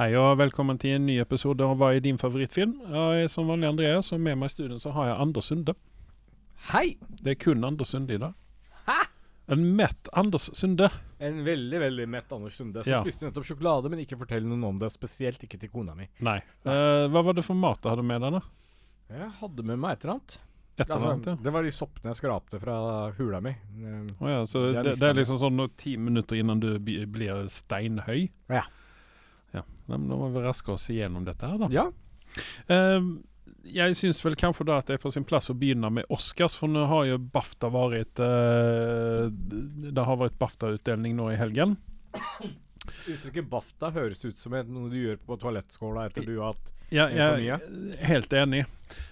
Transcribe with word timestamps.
Hei 0.00 0.14
og 0.16 0.38
velkommen 0.40 0.78
til 0.80 0.94
en 0.96 1.02
ny 1.04 1.18
episode 1.20 1.60
av 1.60 1.74
Hva 1.76 1.90
er 1.92 2.00
din 2.00 2.16
favorittfilm? 2.16 2.70
Jeg 2.88 3.24
er 3.26 3.28
som 3.28 3.50
vanlig 3.50 3.68
Andreas, 3.68 4.06
og 4.16 4.22
med 4.24 4.38
meg 4.40 4.48
i 4.48 4.54
studio 4.54 4.78
så 4.80 4.94
har 4.96 5.10
jeg 5.10 5.16
Anders 5.26 5.50
Sunde. 5.50 5.74
Hei! 6.70 6.94
Det 7.20 7.34
er 7.34 7.36
kun 7.42 7.66
Anders 7.68 7.92
Sunde 7.92 8.16
i 8.16 8.20
dag. 8.22 8.32
Hæ? 8.86 8.96
En 9.52 9.66
mett 9.76 10.08
Anders 10.16 10.46
Sunde. 10.56 10.88
En 11.20 11.42
veldig 11.44 11.82
veldig 11.84 12.08
mett 12.16 12.32
Anders 12.32 12.56
Sunde 12.56 12.80
som 12.80 12.94
Ja. 12.94 13.02
spiste 13.04 13.28
nettopp 13.28 13.44
sjokolade, 13.50 13.92
men 13.92 14.00
ikke 14.00 14.16
fortell 14.16 14.48
noen 14.48 14.64
om 14.70 14.80
det. 14.80 14.88
Spesielt 14.96 15.44
ikke 15.44 15.60
til 15.60 15.68
kona 15.68 15.94
mi. 15.94 16.08
Nei. 16.24 16.38
Uh, 16.64 17.04
hva 17.12 17.22
var 17.28 17.36
det 17.36 17.44
for 17.44 17.60
mat 17.60 17.82
du 17.84 17.92
hadde 17.92 18.02
med 18.02 18.24
deg, 18.24 18.40
da? 18.40 18.42
Jeg 19.20 19.30
hadde 19.42 19.62
med 19.68 19.84
meg 19.84 19.98
et 19.98 20.04
eller 20.06 20.16
annet. 20.16 20.40
Et 20.78 20.86
eller 20.86 20.96
Altså, 20.96 21.12
annet, 21.12 21.26
ja. 21.26 21.36
det 21.44 21.52
var 21.52 21.62
de 21.62 21.70
soppene 21.76 22.14
jeg 22.14 22.22
skrapte 22.24 22.58
fra 22.62 23.12
hula 23.18 23.40
mi. 23.44 23.50
Eh, 23.52 24.14
oh, 24.16 24.28
ja, 24.32 24.44
så 24.48 24.72
Det 24.72 24.96
det, 24.96 25.02
er 25.10 25.12
liksom 25.20 25.36
sånn 25.36 25.68
ti 25.76 25.98
minutter 26.00 26.40
innan 26.40 26.58
du 26.58 26.78
blir 26.80 27.44
steinhøy? 27.52 28.30
Ja. 28.48 28.64
Ja. 29.56 29.64
Men 29.90 30.06
Da 30.10 30.20
må 30.20 30.30
vi 30.34 30.44
raske 30.44 30.72
oss 30.74 30.88
igjennom 30.92 31.26
dette 31.26 31.48
her, 31.48 31.58
da. 31.60 31.68
Ja. 31.74 31.88
Eh, 32.70 33.10
jeg 33.66 33.96
syns 33.98 34.22
vel 34.24 34.38
kanskje 34.38 34.64
da 34.68 34.78
at 34.80 34.88
det 34.88 34.96
er 34.96 35.02
på 35.02 35.12
sin 35.12 35.26
plass 35.26 35.50
å 35.52 35.56
begynne 35.58 35.90
med 35.92 36.08
Oscars, 36.12 36.56
for 36.56 36.70
nå 36.70 36.86
har 36.88 37.06
jo 37.10 37.18
BAFTA 37.20 37.68
vært 37.74 38.22
uh, 38.24 39.28
Det 39.28 40.06
har 40.06 40.20
vært 40.20 40.38
BAFTA-utdeling 40.40 41.18
nå 41.18 41.28
i 41.34 41.38
helgen. 41.40 41.76
Uttrykket 43.10 43.48
BAFTA 43.50 43.90
høres 43.94 44.24
ut 44.24 44.38
som 44.40 44.54
noe 44.54 44.90
du 44.90 44.98
gjør 44.98 45.18
på 45.26 45.36
toalettskåla 45.40 46.08
etter 46.08 46.26
du 46.26 46.38
har 46.38 46.54
hatt 46.54 46.70
Ja, 46.90 47.06
jeg 47.12 47.50
er 47.52 48.06
helt 48.08 48.32
enig. 48.34 48.64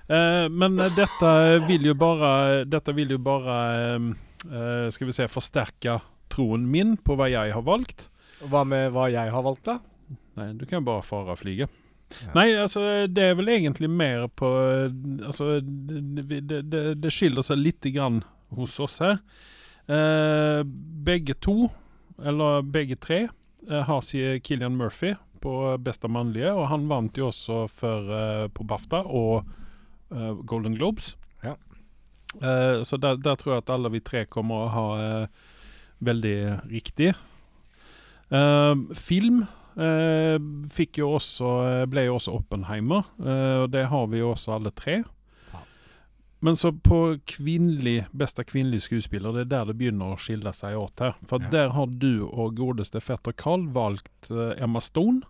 Uh, 0.08 0.48
men 0.50 0.78
dette 0.96 1.32
vil 1.68 1.90
jo 1.90 1.94
bare 1.98 2.64
Dette 2.66 2.94
vil 2.96 3.12
jo 3.14 3.18
bare 3.22 3.58
eh, 3.92 4.06
eh, 4.48 4.86
Skal 4.90 5.06
vi 5.06 5.14
se 5.14 5.28
forsterke 5.30 5.98
troen 6.32 6.64
min 6.70 6.96
på 6.98 7.14
hva 7.16 7.28
jeg 7.30 7.54
har 7.54 7.64
valgt. 7.64 8.08
Hva 8.50 8.64
med 8.66 8.90
hva 8.94 9.06
jeg 9.12 9.30
har 9.32 9.44
valgt, 9.44 9.68
da? 9.68 9.78
Nei, 10.38 10.52
du 10.54 10.64
kan 10.70 10.86
bare 10.86 11.04
fare 11.06 11.34
og 11.34 11.40
flyge. 11.40 11.68
Ja. 12.08 12.32
Nei, 12.34 12.46
altså 12.56 12.82
det 13.10 13.24
er 13.24 13.34
vel 13.36 13.50
egentlig 13.52 13.90
mer 13.92 14.30
på 14.32 14.48
Altså 14.48 15.58
det, 15.60 16.38
det, 16.48 16.62
det, 16.96 17.10
skiller 17.12 17.44
seg 17.44 17.60
lite 17.60 17.92
grann 17.92 18.22
hos 18.56 18.78
oss 18.80 18.98
her. 19.04 19.18
Eh, 19.88 20.62
begge 21.04 21.36
to, 21.44 21.68
eller 22.24 22.64
begge 22.64 22.96
tre, 23.00 23.26
eh, 23.68 23.82
har 23.84 24.00
si 24.04 24.22
Killian 24.44 24.76
Murphy 24.76 25.14
på 25.40 25.52
beste 25.84 26.08
mannlige, 26.10 26.50
og 26.52 26.68
han 26.72 26.88
vant 26.90 27.18
jo 27.18 27.28
også 27.28 27.62
for, 27.70 28.10
eh, 28.16 28.48
på 28.52 28.66
BAFTA 28.68 29.04
og 29.04 29.44
eh, 30.12 30.34
Golden 30.48 30.76
Globes. 30.76 31.14
Ja. 31.44 31.54
Eh, 32.40 32.82
så 32.84 32.96
der, 32.96 33.20
der 33.20 33.36
tror 33.36 33.54
jeg 33.54 33.64
at 33.64 33.72
alle 33.76 33.92
vi 33.92 34.04
tre 34.04 34.24
kommer 34.28 34.64
å 34.64 34.72
ha 34.74 34.86
eh, 35.04 35.46
veldig 36.04 36.38
riktig. 36.72 37.14
Eh, 38.28 38.74
film 38.94 39.44
fikk 40.74 40.98
jo 40.98 41.12
også, 41.18 41.50
eh, 41.68 41.84
ble 41.86 42.08
jo 42.08 42.16
også 42.18 42.34
Oppenheimer, 42.34 43.06
eh, 43.22 43.62
og 43.62 43.70
det 43.70 43.86
har 43.92 44.08
vi 44.10 44.18
jo 44.18 44.32
også 44.32 44.56
alle 44.56 44.72
tre. 44.74 45.04
Men 46.40 46.54
så 46.54 46.70
på 46.70 47.18
kvinnelig, 47.26 48.06
beste 48.14 48.44
kvinnelige 48.46 48.84
skuespiller, 48.84 49.32
det 49.34 49.40
er 49.40 49.50
der 49.50 49.64
det 49.70 49.78
begynner 49.80 50.14
å 50.14 50.18
skille 50.22 50.52
seg 50.54 50.76
åt 50.78 51.02
her. 51.02 51.16
For 51.26 51.42
Ja. 51.42 51.48
der 51.50 51.68
har 51.74 51.86
du 51.86 52.28
og 52.28 52.54
godeste 52.54 53.00
fetter 53.02 53.32
Carl 53.34 53.66
valgt 53.74 54.30
uh, 54.30 54.54
Emma 54.56 54.78
Stone, 54.78 55.22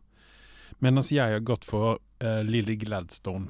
mens 0.80 1.08
jeg 1.08 1.32
har 1.32 1.40
gått 1.40 1.64
for 1.64 1.96
uh, 2.20 2.42
Lilly 2.44 2.76
Gladstone. 2.76 3.48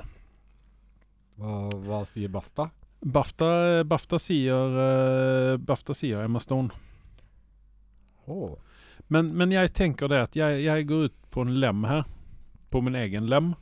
Hva, 1.38 1.66
hva 1.82 2.04
sier 2.06 2.30
BAFTA? 2.30 2.70
BAFTA, 3.02 3.82
BAFTA, 3.84 4.18
sier, 4.22 4.78
uh, 4.78 5.56
BAFTA 5.58 5.94
sier 5.98 6.22
Emma 6.22 6.38
Stone. 6.38 6.70
Åh. 8.28 8.54
Men, 9.08 9.30
men 9.36 9.52
jeg 9.52 9.72
tenker 9.72 10.08
det 10.12 10.18
at 10.26 10.36
jeg, 10.36 10.62
jeg 10.64 10.86
går 10.88 11.08
ut 11.08 11.14
på 11.32 11.44
en 11.46 11.54
lem 11.62 11.84
her, 11.88 12.04
på 12.70 12.82
min 12.84 12.94
egen 12.94 13.28
lem, 13.30 13.54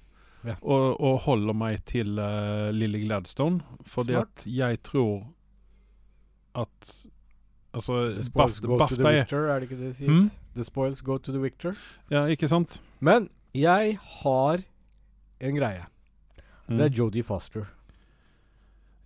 Ja. 0.47 0.55
og, 0.63 1.01
og 1.03 1.17
holder 1.25 1.55
meg 1.59 1.81
til 1.91 2.19
uh, 2.23 2.69
Lily 2.71 3.01
Gladstone. 3.03 3.61
Fordi 3.83 4.13
Smart. 4.15 4.29
at 4.45 4.47
jeg 4.47 4.83
tror 4.87 5.25
at 6.55 6.93
Altså, 7.77 8.31
BAFTA, 8.33 8.67
go 8.67 8.79
to 8.79 8.95
the 8.97 9.05
er 9.09 9.19
victor, 9.19 9.49
er 9.51 9.59
det 9.61 9.67
ikke 9.69 9.77
det 9.77 9.87
det 9.91 9.97
sies? 9.99 10.09
Mm? 10.09 10.31
The 10.55 10.65
spoils 10.65 11.03
go 11.03 11.19
to 11.19 11.33
the 11.33 11.41
victor. 11.43 11.75
Ja, 12.11 12.23
ikke 12.25 12.49
sant? 12.49 12.79
Men 13.01 13.29
jeg 13.55 13.99
har 14.23 14.63
en 15.41 15.59
greie. 15.59 15.85
Mm. 16.69 16.79
Det 16.79 16.87
er 16.87 16.95
Jodie 16.99 17.23
Foster. 17.23 17.67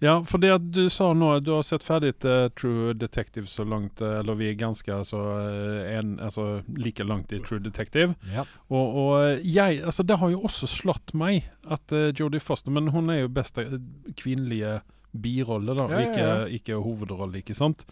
Ja, 0.00 0.14
for 0.24 0.40
det 0.40 0.48
at 0.54 0.68
du 0.72 0.86
sa 0.88 1.10
nå 1.12 1.28
du 1.44 1.50
har 1.52 1.64
sett 1.66 1.84
ferdig 1.84 2.14
uh, 2.24 2.48
True 2.56 2.94
Detective 2.96 3.50
så 3.52 3.66
langt, 3.68 4.00
uh, 4.00 4.20
eller 4.22 4.38
vi 4.38 4.48
er 4.48 4.56
ganske 4.56 4.88
altså, 4.94 5.20
eh, 5.44 5.98
en, 5.98 6.14
altså, 6.24 6.62
like 6.72 7.04
langt 7.04 7.32
i 7.36 7.40
True 7.44 7.60
Detective. 7.60 8.14
Ja. 8.32 8.46
Og, 8.72 8.96
og 9.02 9.44
jeg 9.44 9.82
Altså, 9.84 10.02
det 10.02 10.16
har 10.22 10.32
jo 10.32 10.40
også 10.48 10.68
slått 10.70 11.12
meg 11.12 11.50
at 11.68 11.92
uh, 11.92 12.08
Jodie 12.16 12.40
Foster 12.40 12.72
Men 12.72 12.88
hun 12.94 13.12
er 13.12 13.22
jo 13.22 13.32
beste 13.32 13.66
kvinnelige 14.16 14.78
birolle, 15.12 15.76
da, 15.76 15.88
Ja, 15.90 16.00
ikke, 16.06 16.24
ja. 16.24 16.38
ikke 16.48 16.78
hovedrolle, 16.80 17.42
ikke 17.42 17.56
sant? 17.58 17.84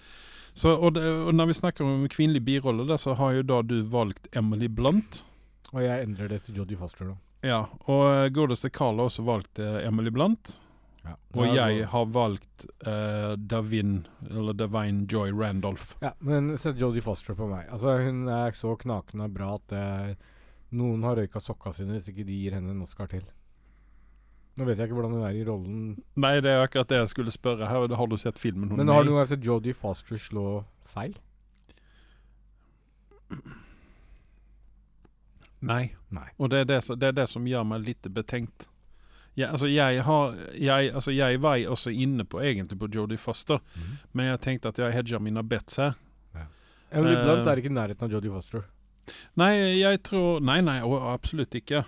Så, 0.55 0.73
og, 0.73 0.95
det, 0.97 1.05
og 1.05 1.35
når 1.37 1.51
vi 1.51 1.57
snakker 1.59 1.85
om 1.85 2.07
kvinnelig 2.11 2.41
birolle, 2.47 2.87
da, 2.89 2.97
så 2.97 3.15
har 3.19 3.37
jo 3.37 3.45
da 3.47 3.61
du 3.63 3.83
valgt 3.85 4.31
Emily 4.37 4.71
Blunt. 4.71 5.27
Og 5.75 5.83
jeg 5.85 6.07
endrer 6.07 6.33
det 6.33 6.41
til 6.47 6.63
Jodie 6.63 6.79
Foster 6.81 7.11
da. 7.11 7.19
Ja, 7.45 7.61
og 7.91 8.33
godeste 8.35 8.71
Carl 8.75 8.97
har 8.99 9.11
også 9.11 9.27
valgt 9.27 9.61
Emily 9.61 10.11
Blunt. 10.15 10.57
Ja. 11.05 11.15
Og 11.39 11.55
jeg 11.55 11.87
har 11.93 12.09
valgt 12.13 12.67
uh, 12.87 13.37
Davin, 13.39 14.01
eller 14.29 14.57
Davine 14.59 15.07
Joy 15.09 15.33
Randolph. 15.33 15.95
Ja, 16.03 16.13
men 16.19 16.57
sett 16.59 16.81
Jodie 16.81 17.05
Foster 17.05 17.37
på 17.39 17.49
meg. 17.51 17.69
Altså, 17.73 17.97
hun 18.03 18.27
er 18.33 18.57
så 18.59 18.75
knakende 18.81 19.29
bra 19.33 19.55
at 19.57 19.75
uh, 19.77 20.31
noen 20.77 21.07
har 21.07 21.17
røyka 21.21 21.41
sokka 21.41 21.73
sine 21.73 21.97
hvis 21.97 22.11
ikke 22.13 22.27
de 22.29 22.41
gir 22.43 22.57
henne 22.59 22.75
en 22.75 22.85
Oscar 22.85 23.09
til. 23.11 23.25
Nå 24.59 24.67
vet 24.67 24.81
jeg 24.81 24.89
ikke 24.89 24.99
hvordan 24.99 25.15
hun 25.15 25.27
er 25.29 25.37
i 25.39 25.45
rollen, 25.47 25.83
Nei, 26.19 26.35
det 26.43 26.51
er 26.51 26.65
akkurat 26.65 26.91
det 26.91 26.99
jeg 26.99 27.13
skulle 27.13 27.33
spørre 27.33 27.69
her. 27.71 27.87
Har 27.95 28.11
du 28.11 28.17
sett 28.19 28.41
filmen 28.43 28.73
men 28.75 28.91
har 28.91 29.05
du 29.07 29.13
noen 29.13 29.23
gang 29.23 29.31
sett 29.31 29.47
Jodie 29.47 29.77
Foster 29.77 30.19
slå 30.19 30.65
feil? 30.91 31.15
Nei. 35.61 35.85
Nei. 36.15 36.27
Og 36.39 36.51
det 36.51 36.65
er 36.65 36.67
det, 36.73 36.81
det 36.99 37.13
er 37.13 37.17
det 37.21 37.29
som 37.31 37.47
gjør 37.47 37.65
meg 37.71 37.87
litt 37.87 38.11
betenkt. 38.15 38.69
Ja, 39.39 39.53
altså 39.55 39.69
jeg, 39.71 40.03
har, 40.03 40.33
jeg, 40.59 40.89
altså 40.99 41.13
jeg 41.15 41.39
var 41.45 41.61
også 41.71 41.93
inne 41.95 42.25
på 42.27 42.41
egentlig 42.43 42.79
på 42.81 42.89
Jodie 42.91 43.17
Foster, 43.23 43.61
men 44.13 44.27
jeg 44.33 44.41
tenkte 44.43 44.73
at 44.73 44.79
jeg 44.83 44.93
hedger 44.97 45.21
mine 45.23 45.45
bets 45.47 45.77
her. 45.79 45.95
Men 46.91 47.05
iblant 47.05 47.25
Blunt 47.29 47.47
er 47.53 47.61
ikke 47.61 47.69
i 47.71 47.77
nærheten 47.77 48.07
av 48.09 48.13
Jodie 48.17 48.33
Foster. 48.33 48.65
Nei, 49.41 49.53
jeg 49.79 50.03
tror 50.09 50.41
Nei, 50.45 50.59
nei, 50.65 50.79
å, 50.83 50.97
absolutt 51.13 51.55
ikke. 51.55 51.85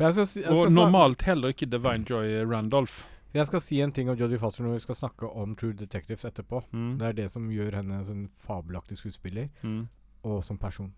Jeg 0.00 0.12
skal, 0.16 0.24
Og 0.24 0.28
skal 0.32 0.56
snak- 0.66 0.74
normalt 0.78 1.22
heller 1.28 1.52
ikke 1.54 1.68
Divine 1.70 2.04
Joy 2.08 2.38
Randolph. 2.48 3.02
jeg 3.34 3.46
skal 3.46 3.60
si 3.60 3.80
en 3.84 3.92
ting 3.92 4.08
om 4.10 4.16
Jodie 4.18 4.38
Foster 4.40 4.64
når 4.64 4.72
vi 4.78 4.82
skal 4.88 4.94
snakke 4.98 5.28
om 5.30 5.54
True 5.54 5.72
Detectives 5.76 6.24
etterpå. 6.24 6.64
Mm. 6.72 6.98
Det 6.98 7.06
er 7.06 7.12
det 7.12 7.30
som 7.30 7.50
gjør 7.52 7.76
henne 7.78 8.00
en 8.00 8.04
sånn 8.08 8.28
fabelaktig 8.48 8.96
skuespiller, 8.98 9.48
Mm. 9.62 9.86
og 10.24 10.42
som 10.44 10.58
person. 10.58 10.90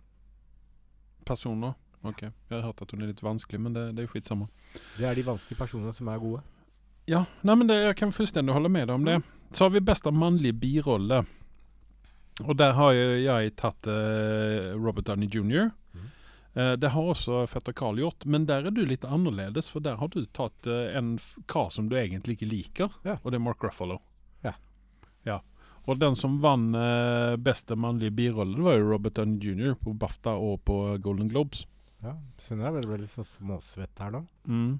Personer. 1.26 1.74
Ok. 2.02 2.22
Jeg 2.22 2.56
har 2.56 2.64
hørt 2.66 2.82
at 2.82 2.90
hun 2.90 3.02
er 3.04 3.12
litt 3.12 3.22
vanskelig, 3.22 3.60
men 3.62 3.76
det, 3.76 3.84
det 3.94 4.02
er 4.02 4.08
jo 4.08 4.12
skitsamma. 4.14 4.48
Det 4.98 5.06
er 5.06 5.14
de 5.18 5.26
vanskelige 5.26 5.60
personene 5.60 5.92
som 5.94 6.08
er 6.10 6.18
gode. 6.22 6.42
Ja, 7.10 7.24
nei, 7.42 7.54
men 7.58 7.70
det, 7.70 7.78
jeg 7.82 7.98
kan 7.98 8.14
fullstendig 8.14 8.54
holde 8.54 8.70
med 8.70 8.88
deg 8.88 8.94
om 8.94 9.06
det. 9.06 9.20
Så 9.52 9.66
har 9.66 9.72
vi 9.74 9.82
beste 9.84 10.10
mannlige 10.14 10.56
birolle. 10.58 11.22
Og 12.42 12.56
der 12.56 12.74
har 12.78 12.94
jeg, 12.96 13.22
jeg 13.26 13.54
tatt 13.60 13.86
uh, 13.90 14.72
Robert 14.78 15.06
Downey 15.10 15.28
jr. 15.28 15.68
Mm. 15.92 16.06
Uh, 16.56 16.72
det 16.80 16.92
har 16.94 17.10
også 17.14 17.42
fetter 17.50 17.74
Carl 17.76 18.00
gjort, 18.00 18.24
men 18.26 18.46
der 18.48 18.66
er 18.66 18.74
du 18.74 18.82
litt 18.88 19.04
annerledes, 19.04 19.68
for 19.70 19.84
der 19.84 19.98
har 20.00 20.10
du 20.14 20.22
tatt 20.34 20.70
uh, 20.70 20.88
en 20.96 21.16
kar 21.50 21.70
som 21.74 21.90
du 21.90 21.98
egentlig 22.00 22.38
ikke 22.38 22.50
liker, 22.50 22.96
Ja. 23.06 23.18
og 23.20 23.30
det 23.30 23.38
er 23.40 23.44
Mark 23.44 23.62
Ruffalo. 23.66 23.98
Ja. 24.46 24.54
ja. 25.28 25.40
Og 25.84 25.98
den 25.98 26.14
som 26.16 26.38
vant 26.40 26.76
beste 27.42 27.74
mannlige 27.74 28.14
birolle, 28.14 28.54
det 28.54 28.64
var 28.64 28.76
jo 28.78 28.90
Robert 28.92 29.18
Downey 29.18 29.42
jr. 29.42 29.74
på 29.74 29.92
BAFTA 29.98 30.36
og 30.38 30.60
på 30.64 30.76
Golden 31.02 31.30
Globes. 31.30 31.64
Ja, 32.02 32.16
Kjenner 32.42 32.66
jeg 32.66 32.70
er 32.70 32.76
veldig, 32.78 32.90
veldig 32.96 33.10
så 33.10 33.24
småsvett 33.26 34.02
her 34.02 34.16
nå. 34.16 34.24
Mm. 34.50 34.72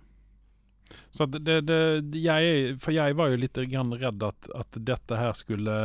Så 1.11 1.25
at 1.25 1.37
det, 1.47 1.61
det, 1.69 1.79
jeg, 2.19 2.75
For 2.83 2.93
jeg 2.93 3.17
var 3.17 3.31
jo 3.33 3.39
litt 3.41 3.61
grann 3.71 3.95
redd 3.97 4.25
at, 4.27 4.51
at 4.59 4.77
dette 4.77 5.17
her 5.17 5.33
skulle 5.39 5.77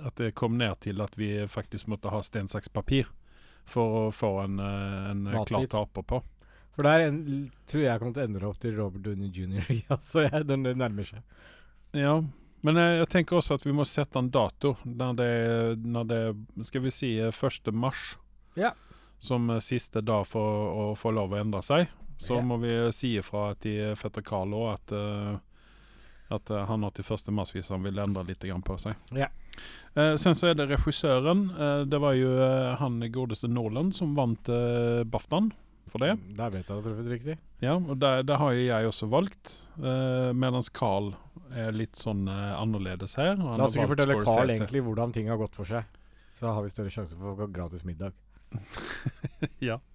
At 0.00 0.16
det 0.22 0.30
kom 0.38 0.56
ned 0.56 0.78
til 0.86 1.02
at 1.04 1.18
vi 1.18 1.30
faktisk 1.50 1.90
måtte 1.92 2.12
ha 2.14 2.22
stein, 2.24 2.48
saks, 2.48 2.72
papir 2.72 3.10
for 3.66 3.98
å 3.98 4.02
få 4.14 4.28
en, 4.44 4.60
eh, 4.62 5.06
en 5.10 5.24
klar 5.48 5.64
taper 5.66 6.04
på. 6.06 6.20
For 6.76 6.86
der 6.86 7.08
en, 7.08 7.16
tror 7.66 7.82
jeg 7.82 7.98
kommer 7.98 8.14
til 8.14 8.22
å 8.22 8.26
endre 8.28 8.46
opp 8.46 8.60
til 8.62 8.76
Robert 8.76 9.02
Downey 9.02 9.32
jr. 9.32 9.64
Ja, 9.88 9.96
så 9.98 10.22
jeg, 10.28 10.44
den 10.46 10.62
nærmer 10.62 11.08
seg. 11.08 11.24
Ja, 11.96 12.12
men 12.62 12.78
jeg, 12.78 13.00
jeg 13.00 13.08
tenker 13.10 13.40
også 13.40 13.56
at 13.58 13.66
vi 13.66 13.74
må 13.74 13.82
sette 13.88 14.20
en 14.22 14.30
dato 14.30 14.76
når 14.84 15.18
det, 15.18 15.32
når 15.82 16.06
det 16.10 16.20
Skal 16.68 16.84
vi 16.86 16.92
si 16.94 17.10
eh, 17.18 17.34
1. 17.34 17.72
mars 17.74 18.12
Ja. 18.54 18.70
Som 19.18 19.48
siste 19.60 20.02
dag 20.04 20.26
for 20.28 20.76
å 20.76 20.86
få 20.98 21.12
lov 21.14 21.32
å 21.34 21.40
endre 21.40 21.62
seg. 21.62 21.88
Så 22.18 22.36
Ja. 22.36 22.42
må 22.42 22.58
vi 22.60 22.92
si 22.92 23.16
ifra 23.18 23.54
til 23.60 23.94
fetter 23.96 24.22
Carl 24.22 24.54
òg 24.54 24.72
at, 24.74 24.92
eh, 24.92 25.38
at 26.30 26.50
eh, 26.50 26.66
han 26.66 26.82
har 26.82 26.90
til 26.90 27.04
1. 27.04 27.30
mars 27.32 27.52
hvis 27.52 27.68
han 27.68 27.82
vil 27.82 27.98
endre 27.98 28.24
litt 28.24 28.40
på 28.40 28.78
seg. 28.78 28.96
Ja. 29.12 29.28
Eh, 29.96 30.16
sen 30.16 30.34
så 30.34 30.50
er 30.50 30.54
det 30.54 30.68
regissøren. 30.68 31.50
Eh, 31.50 31.84
det 31.84 32.00
var 32.00 32.14
jo 32.14 32.32
eh, 32.38 32.76
han 32.76 33.00
godeste 33.12 33.48
Nolan 33.48 33.92
som 33.92 34.14
vant 34.14 34.48
eh, 34.48 35.04
BAFTAen 35.04 35.52
for 35.86 35.98
det. 36.02 36.16
Mm, 36.16 36.36
Der 36.36 36.50
vet 36.50 36.66
jeg 36.66 36.66
du 36.66 36.74
har 36.74 36.82
truffet 36.82 37.10
riktig. 37.12 37.38
Ja, 37.62 37.76
og 37.76 37.98
det, 37.98 38.26
det 38.26 38.36
har 38.40 38.52
jo 38.52 38.64
jeg 38.66 38.88
også 38.90 39.08
valgt. 39.08 39.52
Uh, 39.78 40.32
mens 40.34 40.68
Carl 40.68 41.14
er 41.54 41.70
litt 41.72 41.96
sånn 41.96 42.26
uh, 42.28 42.58
annerledes 42.58 43.14
her. 43.16 43.36
La 43.38 43.68
oss 43.68 43.76
ikke 43.78 43.92
fortelle 43.94 44.18
Carl 44.26 44.50
egentlig 44.50 44.82
hvordan 44.82 45.14
ting 45.14 45.30
har 45.30 45.38
gått 45.40 45.54
for 45.54 45.68
seg. 45.68 45.86
Så 46.36 46.50
har 46.50 46.60
vi 46.64 46.72
større 46.74 46.92
sjanse 46.92 47.16
for 47.16 47.32
å 47.32 47.36
få 47.38 47.46
gratis 47.54 47.86
middag. 47.86 48.12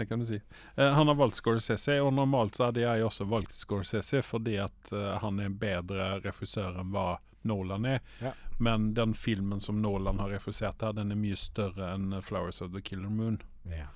Det 0.00 0.06
kan 0.06 0.18
du 0.18 0.26
si. 0.26 0.42
Eh, 0.74 0.88
han 0.88 1.08
har 1.08 1.14
valgt 1.14 1.36
Scorsese, 1.36 2.00
og 2.00 2.14
normalt 2.16 2.56
så 2.56 2.70
hadde 2.70 2.80
jeg 2.80 3.04
også 3.04 3.26
valgt 3.28 3.52
Scorsese 3.52 4.22
fordi 4.24 4.54
at 4.62 4.92
eh, 4.96 5.16
han 5.20 5.40
er 5.40 5.50
en 5.50 5.56
bedre 5.60 6.06
regissør 6.24 6.78
enn 6.80 6.94
hva 6.94 7.18
Nolan 7.44 7.84
er. 7.84 7.98
Ja. 8.24 8.32
Men 8.56 8.94
den 8.96 9.12
filmen 9.12 9.60
som 9.60 9.82
Nolan 9.82 10.22
har 10.22 10.32
regissert 10.32 10.80
her, 10.80 10.94
den 10.96 11.12
er 11.12 11.20
mye 11.20 11.36
større 11.36 11.94
enn 11.98 12.14
eh, 12.16 12.22
'Flowers 12.24 12.62
of 12.64 12.72
the 12.72 12.80
Killer 12.80 13.12
Moon'. 13.12 13.42
Ja. 13.68 13.90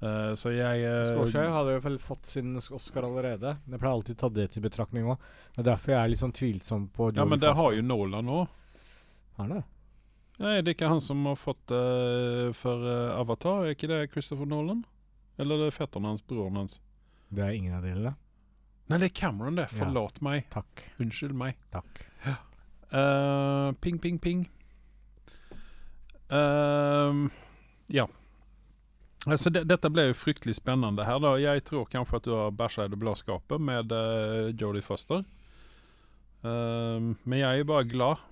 Uh, 0.00 0.32
så 0.32 0.54
jeg 0.54 0.86
uh, 0.88 1.10
Scorsese 1.10 1.52
hadde 1.52 1.74
jo 1.74 1.80
vel 1.84 1.98
fått 2.00 2.30
sin 2.32 2.54
Oscar 2.56 3.04
allerede. 3.04 3.58
Jeg 3.68 3.76
pleier 3.82 3.92
alltid 3.92 4.16
å 4.16 4.20
ta 4.22 4.30
det 4.38 4.46
til 4.54 4.64
betraktning 4.64 5.10
òg. 5.12 5.26
Er 5.60 5.68
derfor 5.68 5.92
jeg 5.92 6.00
er 6.00 6.14
litt 6.14 6.22
sånn 6.22 6.32
tvilsom 6.32 6.88
på 6.96 7.10
Ja, 7.12 7.28
men 7.28 7.42
det 7.42 7.52
har 7.60 7.76
jo 7.76 7.84
Nolan 7.84 8.32
òg. 8.32 8.56
Har 9.36 9.44
han 9.44 9.58
det? 9.58 9.66
Ja, 10.40 10.54
er 10.56 10.68
ikke 10.72 10.88
han 10.88 11.02
som 11.04 11.20
har 11.28 11.36
fått 11.36 11.60
det 11.68 12.54
for 12.56 12.80
uh, 12.80 13.18
Avatar? 13.18 13.66
Er 13.66 13.74
ikke 13.76 13.90
det 13.90 14.06
Christopher 14.14 14.48
Nolan? 14.48 14.86
Eller 15.36 15.60
det 15.60 15.66
er 15.66 15.72
det 15.74 15.76
fetteren 15.76 16.08
hans, 16.08 16.24
broren 16.24 16.56
hans? 16.56 16.78
Det 17.28 17.44
er 17.44 17.56
ingen 17.56 17.76
av 17.76 17.84
delene. 17.84 18.14
Nei, 18.90 18.98
det 18.98 19.10
er 19.10 19.18
Cameron, 19.20 19.58
det. 19.60 19.68
Ja. 19.76 20.06
Meg. 20.24 20.48
Takk. 20.50 20.86
Unnskyld 20.98 21.36
meg. 21.36 21.60
Takk. 21.70 22.00
Eh, 22.90 23.72
ping, 23.80 24.00
ping, 24.02 24.18
ping. 24.18 24.48
Ehm, 26.30 27.28
ja. 27.86 28.06
Altså, 29.26 29.50
det, 29.52 29.66
dette 29.70 29.90
ble 29.92 30.08
jo 30.08 30.16
fryktelig 30.16 30.56
spennende 30.58 31.04
her. 31.06 31.20
da. 31.22 31.36
Jeg 31.38 31.64
tror 31.68 31.86
kanskje 31.90 32.18
at 32.18 32.26
du 32.26 32.32
har 32.34 32.56
bæsja 32.56 32.88
i 32.88 32.90
det 32.90 32.98
blå 32.98 33.14
skapet 33.18 33.62
med 33.62 33.92
uh, 33.92 34.50
Jodie 34.50 34.82
Foster. 34.82 35.22
Ehm, 36.42 37.14
men 37.24 37.38
jeg 37.38 37.60
er 37.60 37.68
bare 37.68 37.84
glad, 37.84 38.16
eh, 38.16 38.29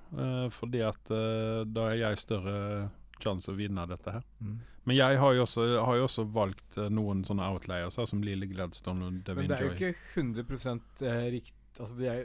fordi 0.51 0.81
at 0.87 1.11
eh, 1.11 1.65
da 1.69 1.89
er 1.93 1.97
jeg 2.01 2.19
større 2.19 2.91
sjanse 3.21 3.51
å 3.51 3.57
vinne 3.59 3.85
dette 3.91 4.13
her. 4.15 4.23
Mm. 4.41 4.59
Men 4.89 4.97
jeg 4.97 5.19
har 5.21 5.35
jo 5.35 5.43
også, 5.45 5.65
har 5.85 5.97
jo 5.99 6.05
også 6.07 6.25
valgt 6.33 6.79
eh, 6.79 6.89
noen 6.89 7.25
sånne 7.27 7.45
outliers, 7.53 7.97
her, 8.01 8.07
som 8.09 8.23
Lille 8.25 8.47
Gladstone 8.49 9.05
og 9.05 9.13
Men 9.13 9.23
Devin 9.27 9.49
det 9.51 9.59
er 9.59 9.65
jo 9.67 9.75
ikke 9.75 9.95
100 10.17 10.81
eh, 11.03 11.25
rikt... 11.35 11.55
Altså, 11.79 11.97
det 11.99 12.09
er 12.09 12.23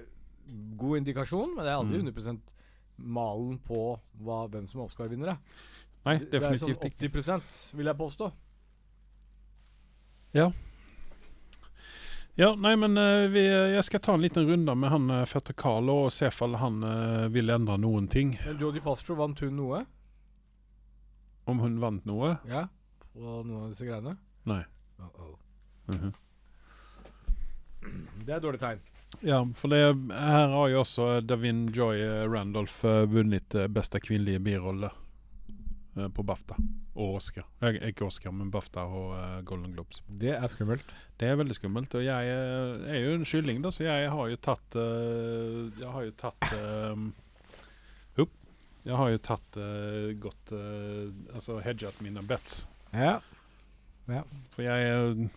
god 0.77 0.97
indikasjon, 1.01 1.55
men 1.55 1.65
det 1.65 1.71
er 1.73 1.79
aldri 1.81 1.99
Mm. 2.03 2.07
100 2.13 2.39
malen 2.97 3.57
på 3.65 3.99
hva, 4.21 4.47
hvem 4.53 4.67
som 4.69 4.79
er 4.81 4.85
Oscar-vinnere. 4.85 5.37
Nei, 6.05 6.17
Det- 6.19 6.29
Det 6.31 6.35
er 6.35 6.39
definitivt 6.39 6.79
sånn 6.79 6.91
ikke. 6.91 7.09
80% 7.09 7.75
vil 7.75 7.85
jeg 7.85 7.97
påstå. 7.97 8.31
Ja, 10.33 10.51
nei, 12.57 12.75
men 12.75 12.97
eh, 12.97 13.27
vi, 13.29 13.43
jeg 13.45 13.83
skal 13.85 14.01
ta 14.01 14.15
en 14.17 14.23
liten 14.23 14.47
runde 14.49 14.73
med 14.75 14.89
han 14.89 15.11
uh, 15.13 15.25
fetter 15.29 15.53
Carlo 15.53 15.99
og 16.07 16.13
se 16.15 16.31
om 16.41 16.55
han 16.57 16.79
eh, 16.87 17.27
vil 17.33 17.53
endre 17.53 17.77
noen 17.77 18.07
ting. 18.09 18.33
Men 18.45 18.57
Jodie 18.57 18.81
Foster 18.81 19.13
vant 19.19 19.39
hun 19.45 19.53
noe? 19.59 19.83
Om 21.45 21.61
hun 21.61 21.77
vant 21.83 22.07
noe? 22.09 22.37
Ja. 22.49 22.65
Og 23.13 23.45
noen 23.45 23.67
av 23.67 23.69
disse 23.75 23.85
greiene? 23.85 24.15
Nei. 24.49 24.63
Uh-oh. 24.97 25.35
Mhm. 25.93 26.13
Det 28.23 28.31
er 28.31 28.37
et 28.39 28.43
dårlig 28.45 28.61
tegn. 28.63 28.81
Ja, 29.21 29.43
for 29.53 29.69
det, 29.69 29.83
her 30.09 30.47
har 30.55 30.67
jo 30.71 30.81
også 30.81 31.19
Davin 31.21 31.67
Joy 31.75 32.01
eh, 32.01 32.23
Randolph 32.31 32.85
eh, 32.87 33.03
vunnet 33.11 33.55
eh, 33.55 33.69
beste 33.69 34.01
kvinnelige 34.01 34.41
birolle 34.41 34.89
eh, 34.89 35.02
på 36.13 36.23
BAFTA 36.25 36.55
og 36.95 37.17
Oscar. 37.19 37.45
Eh, 37.61 37.77
ikke 37.89 38.07
Oscar, 38.07 38.33
men 38.35 38.51
BAFTA 38.53 38.85
og 38.85 39.11
eh, 39.17 39.41
Golden 39.47 39.73
Globes. 39.75 40.01
Det 40.07 40.33
er 40.35 40.47
skummelt. 40.51 40.93
Det 41.19 41.29
er 41.29 41.37
veldig 41.39 41.57
skummelt. 41.57 41.93
Og 41.99 42.05
jeg 42.05 42.31
eh, 42.31 42.87
er 42.93 43.03
jo 43.03 43.17
en 43.17 43.27
kylling, 43.27 43.61
da, 43.65 43.71
så 43.73 43.85
jeg 43.87 44.09
har 44.13 44.31
jo 44.31 44.39
tatt 44.41 44.79
eh, 44.79 45.59
Jeg 45.81 45.91
har 45.95 46.07
jo 46.07 46.15
tatt 46.23 46.49
eh, 46.49 47.05
Opp. 48.23 48.33
Jeg 48.83 48.99
har 48.99 49.13
jo 49.13 49.21
tatt 49.29 49.61
eh, 49.61 50.09
godt 50.21 50.55
eh, 50.57 51.05
Altså 51.33 51.59
hedget 51.65 52.01
mine 52.05 52.25
bets. 52.27 52.63
Ja. 52.93 53.19
For 54.51 54.65
jeg, 54.65 55.29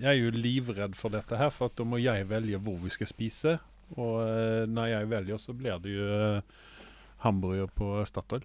jeg 0.00 0.10
er 0.10 0.18
jo 0.18 0.32
livredd 0.34 0.96
for 0.98 1.14
dette 1.14 1.38
her, 1.38 1.52
for 1.54 1.70
da 1.70 1.86
må 1.86 2.00
jeg 2.02 2.26
velge 2.28 2.58
hvor 2.58 2.80
vi 2.82 2.90
skal 2.92 3.08
spise. 3.12 3.58
Og 4.00 4.16
eh, 4.24 4.64
når 4.70 4.90
jeg 4.90 5.10
velger, 5.12 5.38
så 5.40 5.54
blir 5.56 5.78
det 5.84 5.92
jo 5.94 6.08
eh, 6.16 6.64
hamburger 7.24 7.70
på 7.76 7.94
Statoil. 8.08 8.44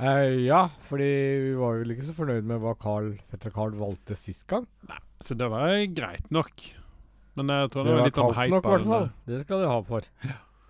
Eh, 0.00 0.46
ja, 0.46 0.64
fordi 0.88 1.08
vi 1.44 1.52
var 1.58 1.78
vel 1.82 1.92
ikke 1.94 2.06
så 2.08 2.14
fornøyd 2.16 2.46
med 2.48 2.60
hva 2.62 2.72
Carl, 2.80 3.12
Petter 3.30 3.52
Carl 3.54 3.74
valgte 3.78 4.16
sist 4.18 4.46
gang. 4.50 4.66
Nei, 4.88 4.98
Så 5.22 5.36
det 5.38 5.48
var 5.52 5.68
greit 5.94 6.30
nok. 6.34 6.50
Men 7.36 7.48
jeg 7.48 7.70
tror 7.72 7.84
det, 7.84 7.90
Det 7.90 7.92
var 7.92 8.00
var 8.00 8.06
litt 8.08 8.16
sånn 8.18 8.34
kaldt 8.34 8.36
nok, 8.36 8.42
i 8.42 8.56
hypa. 8.56 8.72
hvert 8.72 8.88
fall. 8.88 9.10
Det 9.26 9.40
skal 9.44 9.60
du 9.62 9.66
ha 9.70 9.76
for. 9.82 10.00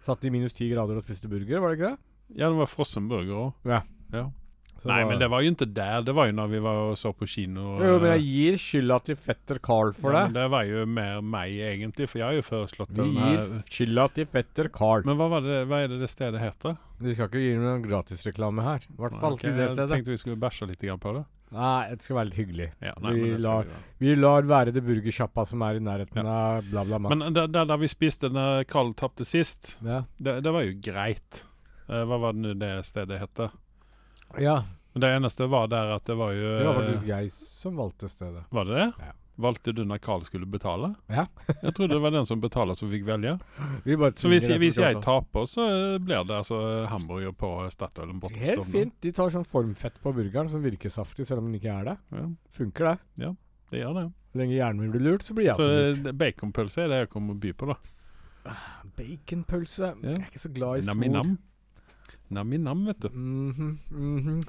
Satt 0.03 0.25
i 0.27 0.31
minus 0.35 0.53
ti 0.53 0.69
grader 0.71 0.97
og 0.99 1.03
spiste 1.07 1.31
burger, 1.31 1.61
var 1.63 1.71
det 1.73 1.79
ikke 1.79 1.91
det? 1.95 1.99
Ja, 2.39 2.49
det 2.51 2.59
var 2.59 2.67
frossen 2.71 3.09
burger 3.09 3.39
òg. 3.47 3.53
Ja. 3.71 3.81
ja. 4.13 4.25
Nei, 4.89 5.01
men 5.09 5.21
det 5.21 5.29
var 5.31 5.43
jo 5.45 5.53
ikke 5.53 5.69
der. 5.77 6.05
Det 6.07 6.15
var 6.17 6.29
jo 6.31 6.37
når 6.37 6.53
vi 6.53 6.63
var 6.65 6.81
og 6.89 6.95
så 6.99 7.13
på 7.17 7.29
kino. 7.31 7.77
Jo, 7.83 7.99
men 8.03 8.09
eh, 8.11 8.17
jeg 8.17 8.25
gir 8.29 8.59
skylda 8.63 8.99
til 9.09 9.19
fetter 9.21 9.61
Carl 9.63 9.93
for 9.97 10.15
ja, 10.15 10.23
det. 10.23 10.33
Men 10.33 10.39
det 10.39 10.47
var 10.55 10.71
jo 10.71 10.87
mer 10.99 11.21
meg, 11.35 11.59
egentlig, 11.73 12.09
for 12.11 12.23
jeg 12.23 12.29
har 12.29 12.39
jo 12.39 12.47
foreslått 12.47 12.97
Vi 12.99 13.11
gir 13.17 13.53
skylda 13.71 14.09
til 14.17 14.31
fetter 14.33 14.73
Carl. 14.75 15.07
Men 15.09 15.21
hva, 15.21 15.29
var 15.37 15.47
det, 15.47 15.61
hva 15.71 15.85
er 15.85 15.93
det 15.93 16.01
det 16.03 16.11
stedet 16.11 16.43
heter? 16.43 16.81
Vi 17.03 17.15
skal 17.19 17.31
ikke 17.31 17.45
gi 17.45 17.55
noen 17.59 17.87
gratisreklame 17.87 18.67
her. 18.67 18.89
I 18.89 18.99
hvert 19.05 19.23
fall 19.23 19.39
til 19.39 19.55
det 19.55 19.71
stedet. 19.71 19.87
jeg 19.87 19.95
tenkte 19.97 20.15
vi 20.15 20.21
skulle 20.25 20.43
bæsje 20.43 20.69
litt 20.71 20.85
på 21.03 21.15
det. 21.19 21.25
Nei, 21.53 21.93
det 21.93 22.01
skal 22.01 22.17
være 22.17 22.31
litt 22.31 22.41
hyggelig. 22.41 22.69
Ja, 22.81 22.93
nei, 23.05 23.13
Vi 23.13 23.31
det 23.35 23.41
lar- 23.45 23.67
vi. 24.01 24.15
Lar 24.17 24.47
være 24.49 24.73
det 24.73 24.83
burgersjappa 24.87 25.45
som 25.47 25.63
er 25.63 25.77
i 25.77 25.85
nærheten 25.85 26.27
av 26.27 26.65
bla, 26.71 26.85
bla, 26.85 26.99
bla. 26.99 27.13
Men 27.13 27.35
der, 27.35 27.47
der, 27.47 27.67
der 27.69 27.81
vi 27.83 27.91
spiste 27.93 28.31
når 28.33 28.65
Carl 28.71 28.95
tapte 28.97 29.27
sist, 29.29 29.77
ja. 29.85 30.05
det, 30.17 30.41
det 30.47 30.53
var 30.53 30.65
jo 30.65 30.79
greit. 30.81 31.45
Uh, 31.91 32.05
hva 32.09 32.19
var 32.23 32.33
det 32.33 32.41
nå 32.41 32.55
det 32.57 32.73
stedet 32.89 33.21
heter? 33.21 33.53
Ja, 34.41 34.63
Men 34.93 35.01
det 35.01 35.11
eneste 35.17 35.47
var 35.49 35.69
der 35.73 35.95
at 35.97 36.05
det 36.05 36.15
var 36.17 36.33
jo 36.37 36.47
det 36.59 36.65
var 36.67 36.77
eh, 36.77 36.87
faktisk 36.87 37.07
jeg 37.09 37.31
som 37.33 37.77
valgte 37.81 38.09
stedet. 38.09 38.45
Var 38.51 38.65
det 38.69 38.79
det? 38.79 38.89
Ja. 39.01 39.13
Valgte 39.43 39.73
du 39.73 39.81
når 39.89 39.99
Carl 40.05 40.23
skulle 40.27 40.47
betale? 40.47 40.91
Ja. 41.09 41.25
jeg 41.63 41.73
trodde 41.75 41.95
det 41.95 42.03
var 42.05 42.13
den 42.13 42.27
som 42.29 42.41
betaler 42.41 42.77
som 42.77 42.91
fikk 42.93 43.07
velge. 43.09 43.39
Så 44.21 44.29
hvis, 44.29 44.49
hvis 44.61 44.79
jeg 44.79 45.01
taper, 45.03 45.47
så 45.49 45.65
eh, 45.65 45.99
blir 46.05 46.27
det 46.29 46.37
altså 46.37 46.59
hamburger 46.93 47.33
på 47.33 47.53
Statoilen 47.73 48.19
ta. 48.19 48.27
borte. 48.27 48.43
Helt 48.43 48.69
fint. 48.69 48.95
De 49.01 49.13
tar 49.17 49.33
sånn 49.33 49.49
formfett 49.49 49.97
på 50.03 50.13
burgeren 50.13 50.51
som 50.53 50.63
virker 50.63 50.93
saftig, 50.93 51.27
selv 51.27 51.41
om 51.43 51.49
den 51.49 51.57
ikke 51.61 51.73
er 51.73 51.89
det. 51.93 51.97
Ja, 52.13 52.27
Funker 52.61 52.91
det. 52.93 52.97
Ja, 53.25 53.33
det 53.73 53.81
gjør 53.81 53.97
det. 54.03 54.05
Så 54.33 54.39
lenge 54.41 54.55
hjernen 54.57 54.85
min 54.85 54.93
blir 54.93 55.07
lurt, 55.09 55.25
så 55.25 55.35
blir 55.37 55.49
jeg 55.51 55.57
Så 55.57 55.65
så 55.65 55.73
lurt. 55.73 56.07
eh, 56.13 56.19
baconpølse 56.21 56.85
er 56.85 56.93
det 56.93 57.01
jeg 57.07 57.11
kommer 57.17 57.35
å 57.35 57.41
by 57.41 57.55
på, 57.57 57.73
da. 57.73 58.53
Baconpølse 58.99 59.89
Ja. 59.89 59.95
Jeg 60.13 60.19
er 60.19 60.29
ikke 60.29 60.45
så 60.45 60.53
glad 60.53 60.79
i 60.79 60.85
snor. 60.85 60.95
Nam-i-nam. 60.95 61.35
Nam-i-nam, 62.33 62.87
vet 62.89 63.05
du. 63.05 63.09
Mhm, 63.13 63.71
mhm. 63.91 64.41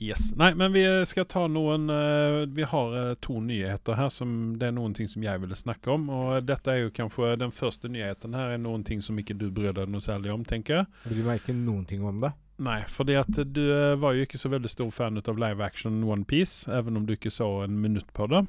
Yes. 0.00 0.30
Nei, 0.36 0.52
men 0.58 0.74
vi 0.74 0.84
skal 1.08 1.26
ta 1.30 1.46
noen 1.50 1.90
uh, 1.90 2.42
Vi 2.50 2.66
har 2.68 2.94
uh, 2.96 3.14
to 3.24 3.40
nyheter 3.40 3.98
her 3.98 4.10
som 4.12 4.54
det 4.60 4.70
er 4.70 4.76
noen 4.76 4.94
ting 4.96 5.08
som 5.10 5.24
jeg 5.24 5.42
ville 5.42 5.58
snakke 5.58 5.94
om. 5.94 6.08
Og 6.12 6.46
dette 6.46 6.72
er 6.72 6.84
jo 6.84 6.94
kanskje 6.94 7.34
den 7.40 7.54
første 7.54 7.90
nyheten 7.92 8.36
her 8.38 8.54
er 8.54 8.62
noen 8.62 8.84
ting 8.86 9.02
som 9.04 9.18
ikke 9.18 9.36
du 9.38 9.48
bryr 9.54 9.74
deg 9.76 9.90
noe 9.90 10.02
særlig 10.04 10.32
om, 10.34 10.46
tenker 10.46 10.82
jeg. 10.82 10.90
Du 11.04 11.14
bryr 11.16 11.28
meg 11.32 11.42
ikke 11.42 11.56
noen 11.58 11.84
ting 11.88 12.06
om 12.06 12.22
det. 12.22 12.32
Nei, 12.62 12.82
fordi 12.86 13.16
at 13.18 13.38
du 13.54 13.62
eh, 13.72 13.94
var 13.98 14.14
jo 14.14 14.26
ikke 14.26 14.38
så 14.38 14.50
veldig 14.52 14.70
stor 14.70 14.90
fan 14.94 15.18
av 15.18 15.38
live 15.40 15.64
action 15.64 16.02
One 16.04 16.26
Piece, 16.28 16.68
even 16.70 16.98
om 16.98 17.06
du 17.08 17.16
ikke 17.16 17.32
så 17.32 17.64
en 17.64 17.80
minutt 17.82 18.12
på 18.14 18.28
det. 18.30 18.44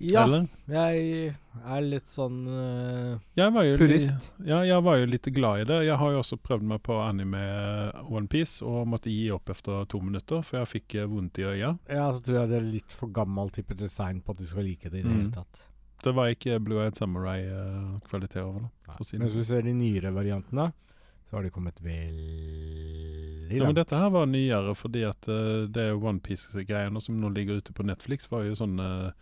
Ja, 0.00 0.22
Eller? 0.24 0.46
jeg 0.72 1.34
er 1.60 1.80
litt 1.84 2.08
sånn 2.08 2.38
uh, 2.48 3.18
Purist. 3.76 4.30
Ja, 4.48 4.62
jeg 4.64 4.80
var 4.86 4.96
jo 4.96 5.06
litt 5.12 5.28
glad 5.36 5.60
i 5.60 5.66
det. 5.68 5.80
Jeg 5.90 5.98
har 6.00 6.12
jo 6.14 6.22
også 6.22 6.38
prøvd 6.40 6.62
meg 6.70 6.80
på 6.86 6.96
anime 7.04 7.42
OnePiece 8.08 8.14
One 8.16 8.28
Piece 8.32 8.64
og 8.64 8.86
måtte 8.88 9.12
gi 9.12 9.26
opp 9.34 9.50
etter 9.52 9.84
to 9.92 10.00
minutter, 10.00 10.40
for 10.46 10.62
jeg 10.62 10.70
fikk 10.72 10.94
eh, 11.02 11.08
vondt 11.10 11.38
i 11.42 11.44
øya. 11.50 11.74
Ja, 11.92 12.06
så 12.16 12.22
tror 12.24 12.38
jeg 12.40 12.48
det 12.48 12.56
er 12.62 12.70
litt 12.78 12.96
for 12.96 13.12
gammel 13.12 13.50
type 13.52 13.76
design 13.76 14.22
på 14.24 14.32
at 14.32 14.40
du 14.40 14.46
skal 14.48 14.64
like 14.64 14.88
det 14.88 15.00
i 15.00 15.02
det 15.02 15.10
Mm. 15.10 15.18
hele 15.20 15.34
tatt. 15.36 15.66
Det 16.00 16.14
var 16.16 16.32
ikke 16.32 16.56
Blue 16.64 16.80
Eyed 16.80 16.96
Samurai-kvalitet 16.96 18.40
over 18.40 18.60
det. 18.60 18.70
Men 19.18 19.26
hvis 19.28 19.34
du 19.36 19.44
ser 19.44 19.62
de 19.68 19.74
nyere 19.76 20.14
variantene, 20.16 20.70
så 21.28 21.36
har 21.36 21.42
de 21.44 21.50
kommet 21.52 21.76
veldig 21.84 23.52
Ja, 23.58 23.66
men 23.66 23.74
dette 23.76 23.98
her 23.98 24.08
var 24.10 24.26
nyere 24.26 24.72
fordi 24.78 25.04
at 25.06 25.28
uh, 25.28 25.66
det 25.68 25.82
er 25.90 25.98
One 26.00 26.20
Piece-greiene 26.24 27.00
som 27.02 27.20
nå 27.20 27.28
ligger 27.34 27.60
ute 27.60 27.72
på 27.76 27.84
Netflix, 27.86 28.30
var 28.30 28.44
jo 28.48 28.54
sånn 28.58 28.78
eh, 28.80 29.10
Å 29.10 29.12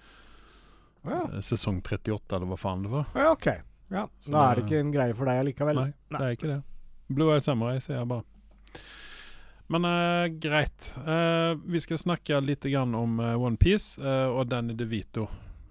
ja. 1.05 1.21
eh, 1.33 1.41
sesong 1.45 1.83
38, 1.83 2.37
eller 2.37 2.47
hva 2.51 2.59
faen 2.59 2.83
det 2.83 2.91
var. 2.93 3.07
ja, 3.15 3.31
ok. 3.33 3.47
Ja, 3.91 4.03
Så 4.21 4.31
Da 4.31 4.51
er 4.51 4.55
det- 4.57 4.65
ikke 4.67 4.81
en 4.81 4.93
greie 4.93 5.15
for 5.17 5.25
deg 5.25 5.39
allikevel. 5.45 5.75
Nei, 5.75 5.93
det 6.11 6.21
er 6.21 6.35
ikke 6.37 6.49
det. 6.51 6.63
Blue 7.09 7.33
Eye 7.33 7.41
Samurai, 7.41 7.79
sier 7.81 7.97
jeg 7.99 8.09
bare. 8.09 8.25
Men 9.69 9.85
uh, 9.85 10.29
greit. 10.41 10.95
Uh, 11.05 11.55
vi 11.65 11.81
skal 11.81 11.99
snakke 12.01 12.41
litt 12.45 12.65
grann 12.69 12.95
om 12.95 13.19
uh, 13.21 13.35
Onepiece 13.37 13.99
uh, 14.01 14.29
og 14.33 14.49
Danny 14.49 14.75
DeVito. 14.77 15.27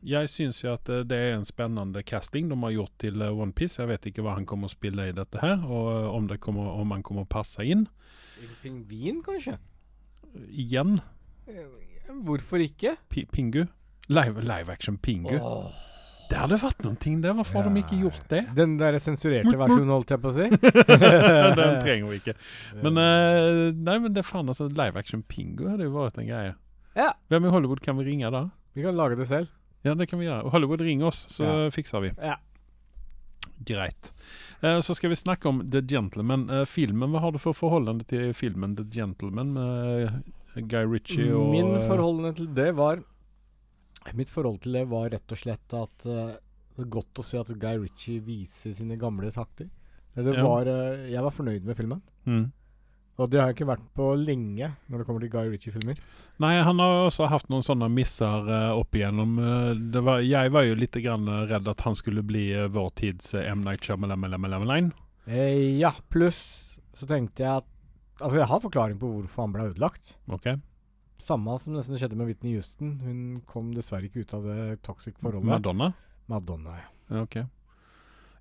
Jeg 0.05 0.29
syns 0.29 0.61
jo 0.63 0.73
at 0.73 0.85
det 0.85 1.17
er 1.17 1.33
en 1.35 1.45
spennende 1.45 2.03
casting 2.05 2.47
de 2.49 2.55
har 2.61 2.71
gjort 2.75 2.93
til 3.01 3.21
uh, 3.21 3.31
Onepiece. 3.33 3.79
Jeg 3.81 3.89
vet 3.89 4.05
ikke 4.11 4.21
hva 4.25 4.35
han 4.37 4.45
kommer 4.45 4.69
å 4.69 4.73
spille 4.73 5.09
i 5.09 5.15
dette 5.17 5.41
her, 5.41 5.61
og 5.65 6.13
om, 6.13 6.27
det 6.29 6.39
kommer, 6.39 6.69
om 6.77 6.93
han 6.93 7.03
kommer 7.05 7.25
å 7.25 7.29
passe 7.29 7.65
inn. 7.65 7.87
En 8.41 8.53
Pingvin, 8.61 9.21
kanskje? 9.25 9.57
Igjen, 10.53 10.99
Hvorfor 12.23 12.61
ikke? 12.63 12.95
P 13.09 13.25
Pingu. 13.25 13.65
Live, 14.07 14.41
live 14.41 14.71
action 14.71 14.97
Pingu. 14.97 15.35
Oh. 15.39 15.71
Det 16.27 16.35
hadde 16.35 16.57
vært 16.59 16.83
noen 16.83 16.97
ting 16.99 17.19
der. 17.23 17.35
Hvorfor 17.37 17.61
har 17.61 17.69
de 17.71 17.81
ikke 17.81 17.99
gjort 18.01 18.23
det? 18.31 18.41
Den 18.55 18.75
der 18.79 18.97
sensurerte 18.99 19.53
versjonen, 19.59 19.91
holdt 19.93 20.11
jeg 20.11 20.23
på 20.23 20.31
å 20.31 20.35
si. 20.35 20.47
Den 21.59 21.77
trenger 21.83 22.09
vi 22.09 22.19
ikke. 22.19 22.35
Men 22.83 22.99
uh, 22.99 23.69
nei, 23.71 23.95
men 24.03 24.11
det 24.15 24.25
faen 24.27 24.51
altså 24.51 24.67
live 24.67 24.99
action 24.99 25.23
Pingu 25.27 25.69
hadde 25.69 25.87
jo 25.87 25.93
vært 25.95 26.19
en 26.19 26.27
greie. 26.27 26.51
Ja. 26.99 27.13
Hvem 27.31 27.47
i 27.47 27.53
Hollywood 27.53 27.83
kan 27.85 27.99
vi 27.99 28.09
ringe 28.09 28.31
da? 28.33 28.43
Vi 28.75 28.83
kan 28.83 28.99
lage 28.99 29.15
det 29.19 29.29
selv. 29.29 29.53
Ja, 29.87 29.95
det 29.95 30.09
kan 30.11 30.19
vi 30.19 30.27
gjøre. 30.27 30.51
Hollywood 30.51 30.83
ringer 30.83 31.11
oss, 31.13 31.23
så 31.31 31.47
Ja. 31.47 31.71
fikser 31.71 32.03
vi. 32.03 32.11
Ja. 32.19 32.35
Greit. 33.67 34.11
Uh, 34.59 34.81
så 34.83 34.97
skal 34.99 35.13
vi 35.13 35.19
snakke 35.19 35.47
om 35.47 35.63
The 35.63 35.81
Gentleman. 35.81 36.49
Uh, 36.51 36.65
filmen, 36.67 37.13
Hva 37.13 37.23
har 37.23 37.31
du 37.31 37.39
for 37.39 37.55
forhold 37.55 38.03
til 38.11 38.33
filmen 38.35 38.75
The 38.75 38.83
Gentleman 38.83 39.53
med 39.55 40.67
Guy 40.67 40.83
Ritchie 40.83 41.31
og 41.31 41.53
Min 41.55 41.71
forholdende 41.87 42.35
til 42.35 42.51
det 42.57 42.73
var 42.75 42.99
Mitt 44.15 44.29
forhold 44.29 44.61
til 44.63 44.77
det 44.77 44.85
var 44.89 45.09
rett 45.09 45.31
og 45.33 45.37
slett 45.39 45.73
at 45.73 46.05
uh, 46.07 46.35
det 46.77 46.85
er 46.85 46.91
godt 46.93 47.19
å 47.19 47.25
se 47.25 47.39
at 47.41 47.49
Guy 47.57 47.79
Ritchie 47.81 48.21
viser 48.21 48.75
sine 48.77 48.97
gamle 49.01 49.31
takter. 49.33 49.69
Det 50.17 50.33
Ja. 50.33 50.43
var, 50.45 50.65
eh, 50.65 51.09
jeg 51.11 51.21
var 51.21 51.31
fornøyd 51.31 51.63
med 51.63 51.77
filmen. 51.77 52.01
mm. 52.25 52.51
Og 53.19 53.31
det 53.31 53.39
har 53.39 53.47
jeg 53.49 53.55
ikke 53.55 53.73
vært 53.73 53.85
på 53.97 54.13
lenge 54.13 54.75
når 54.89 54.99
det 54.99 55.05
kommer 55.07 55.21
til 55.21 55.29
Guy 55.29 55.47
Ritchie-filmer. 55.49 55.97
Nei, 56.39 56.61
han 56.61 56.77
har 56.77 57.07
også 57.07 57.27
hatt 57.27 57.49
noen 57.49 57.63
sånne 57.65 57.89
misser 57.89 58.45
uh, 58.45 58.77
opp 58.77 58.93
igjennom. 58.93 59.39
Uh, 59.41 59.73
det 59.73 60.03
var, 60.05 60.21
jeg 60.21 60.51
var 60.53 60.67
jo 60.67 60.75
litt 60.77 60.93
grann 61.01 61.25
redd 61.49 61.67
at 61.67 61.81
han 61.81 61.95
skulle 61.97 62.21
bli 62.21 62.51
uh, 62.53 62.67
vår 62.67 62.91
tids 62.93 63.33
uh, 63.33 63.41
M. 63.41 63.63
Night 63.65 63.81
Shyamalan. 63.81 64.93
Eh, 65.25 65.79
ja, 65.79 65.91
pluss 66.13 66.77
så 66.93 67.09
tenkte 67.09 67.43
jeg 67.43 67.63
at 67.63 67.73
Altså, 68.17 68.39
jeg 68.39 68.47
har 68.49 68.61
forklaring 68.63 68.97
på 68.97 69.09
hvorfor 69.13 69.43
han 69.43 69.51
ble 69.53 69.65
ødelagt. 69.69 70.15
Ok? 70.33 70.47
Samme 71.27 71.57
som 71.59 71.75
nesten 71.75 71.99
skjedde 71.99 72.17
med 72.19 72.29
Whitney 72.29 72.55
Houston. 72.55 72.95
Hun 73.03 73.21
kom 73.49 73.73
dessverre 73.75 74.07
ikke 74.07 74.23
ut 74.23 74.33
av 74.37 74.47
det 74.47 74.81
toxic 74.87 75.17
forholdet. 75.19 75.49
Madonna? 75.51 75.91
Madonna, 76.31 76.79
ja. 76.79 76.89
Ja, 77.11 77.21
Ok. 77.27 77.39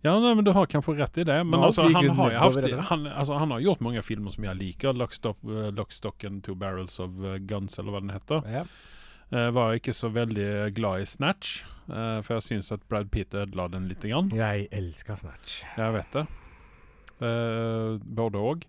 Ja, 0.04 0.12
nei, 0.22 0.34
men 0.38 0.44
du 0.46 0.52
har 0.54 0.68
kanskje 0.70 0.92
rett 1.00 1.16
i 1.18 1.24
det. 1.26 1.36
Men 1.48 1.64
altså, 1.66 1.88
han, 1.90 2.10
har 2.14 2.34
haft, 2.38 2.62
han, 2.90 3.06
altså, 3.10 3.40
han 3.40 3.50
har 3.50 3.62
gjort 3.64 3.80
mange 3.82 4.02
filmer 4.06 4.30
som 4.30 4.44
jeg 4.46 4.58
liker. 4.60 4.94
Lockstock, 4.94 5.40
uh, 5.42 5.72
Lockstock 5.74 6.22
and 6.28 6.44
Two 6.46 6.54
Barrels 6.54 7.00
of 7.02 7.16
uh, 7.24 7.40
Guns, 7.42 7.74
eller 7.80 7.96
hva 7.96 8.04
den 8.04 8.14
heter. 8.14 8.46
ja. 8.60 8.66
Uh, 9.34 9.48
var 9.50 9.74
ikke 9.74 9.90
så 9.90 10.06
veldig 10.14 10.68
glad 10.76 11.02
i 11.02 11.06
Snatch, 11.10 11.64
uh, 11.88 12.20
for 12.22 12.36
jeg 12.36 12.44
syns 12.46 12.68
at 12.70 12.84
Brad 12.86 13.08
Pitt 13.10 13.34
ødela 13.34 13.64
den 13.72 13.88
litt. 13.90 14.04
Grann. 14.06 14.28
Jeg 14.30 14.68
elsker 14.70 15.18
Snatch. 15.18 15.64
Jeg 15.74 15.96
vet 15.96 16.12
det. 16.14 16.22
Uh, 17.18 17.96
både 18.06 18.38
òg. 18.52 18.62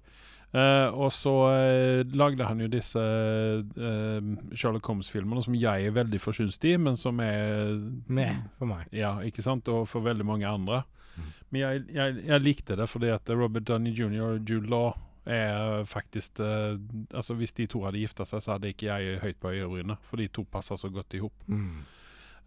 Eh, 0.57 0.89
og 0.95 1.11
så 1.13 1.31
uh, 1.51 2.15
lagde 2.17 2.45
han 2.47 2.61
jo 2.63 2.69
disse 2.71 2.97
uh, 2.97 4.29
Sherlock 4.55 4.87
Holmes-filmene 4.89 5.43
som 5.45 5.57
jeg 5.57 5.89
er 5.89 5.93
veldig 5.93 6.21
forsynt 6.23 6.63
i, 6.65 6.77
men 6.81 6.97
som 6.97 7.19
er 7.21 7.75
Med 8.07 8.47
for 8.57 8.69
meg. 8.69 8.87
Ja, 8.95 9.17
ikke 9.27 9.45
sant? 9.45 9.69
Og 9.69 9.85
for 9.91 10.05
veldig 10.07 10.25
mange 10.25 10.47
andre. 10.49 10.81
Mm. 11.17 11.27
Men 11.51 11.61
jeg, 11.61 11.83
jeg, 11.97 12.15
jeg 12.31 12.45
likte 12.45 12.79
det 12.79 12.87
fordi 12.89 13.11
at 13.13 13.29
Robert 13.35 13.67
Downey 13.67 13.93
jr. 13.93 14.23
og 14.31 14.49
Jude 14.49 14.71
Law 14.71 14.95
er 15.27 15.83
faktisk 15.83 16.39
Altså 16.39 17.35
Hvis 17.35 17.51
de 17.57 17.65
to 17.67 17.81
hadde 17.83 17.99
gifta 17.99 18.23
seg, 18.23 18.39
så 18.39 18.53
hadde 18.53 18.71
ikke 18.71 18.87
jeg 18.87 19.19
høyt 19.19 19.39
på 19.43 19.51
øyebrynet. 19.51 19.99
For 20.07 20.23
de 20.23 20.29
to 20.31 20.45
passer 20.47 20.79
så 20.79 20.87
godt 20.87 21.17
i 21.17 21.19
hop. 21.19 21.35
Mm. 21.51 21.83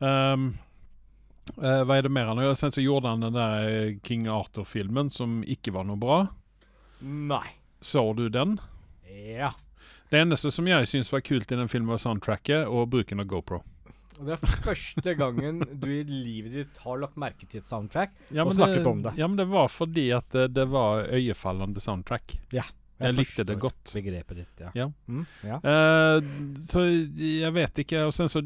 Um, 0.00 0.46
eh, 1.60 1.82
hva 1.84 1.98
er 1.98 2.06
det 2.06 2.14
mer 2.14 2.30
han 2.32 2.40
har 2.40 2.48
gjort? 2.48 2.62
Sen 2.62 2.72
så 2.72 2.80
gjorde 2.80 3.12
han 3.12 3.26
den 3.26 3.36
der 3.36 3.98
King 4.00 4.30
Arthur-filmen 4.32 5.12
som 5.12 5.42
ikke 5.44 5.76
var 5.76 5.84
noe 5.90 6.00
bra. 6.00 6.22
Nei. 7.04 7.59
Så 7.80 8.04
du 8.16 8.28
den? 8.28 8.58
Ja. 9.08 9.52
Det 10.10 10.20
eneste 10.20 10.50
som 10.52 10.66
jeg 10.68 10.88
syns 10.90 11.12
var 11.12 11.22
kult 11.24 11.52
i 11.52 11.58
den 11.58 11.68
filmen, 11.70 11.90
var 11.92 12.00
soundtracket 12.02 12.66
og 12.68 12.88
bruken 12.92 13.22
av 13.22 13.28
GoPro. 13.30 13.62
Og 14.20 14.26
det 14.28 14.34
er 14.36 14.56
første 14.66 15.14
gangen 15.16 15.62
du 15.80 15.86
i 15.88 16.02
livet 16.04 16.52
ditt 16.52 16.80
har 16.84 16.98
lagt 17.00 17.16
merke 17.20 17.46
til 17.48 17.62
et 17.62 17.68
soundtrack. 17.68 18.12
Ja, 18.28 18.44
Og 18.44 18.52
snakket 18.52 18.82
snakket 18.82 18.90
om 18.90 19.02
det. 19.06 19.14
Ja, 19.16 19.28
men 19.30 19.38
det 19.40 19.46
var 19.48 19.70
fordi 19.72 20.10
at 20.12 20.28
det, 20.34 20.50
det 20.58 20.66
var 20.68 21.06
øyefallende 21.08 21.80
soundtrack. 21.80 22.36
Jeg 23.00 23.16
likte 23.16 23.44
det 23.48 23.56
godt. 23.60 23.92
Begrepet 23.94 24.36
ditt, 24.42 24.60
ja. 24.60 24.70
Ja. 24.76 24.86
Mm, 25.08 25.24
ja. 25.46 25.58
Uh, 25.64 26.56
så 26.60 26.84
jeg 27.16 27.52
vet 27.56 27.80
ikke. 27.84 28.04
Og 28.08 28.12
sen 28.12 28.28
så 28.28 28.42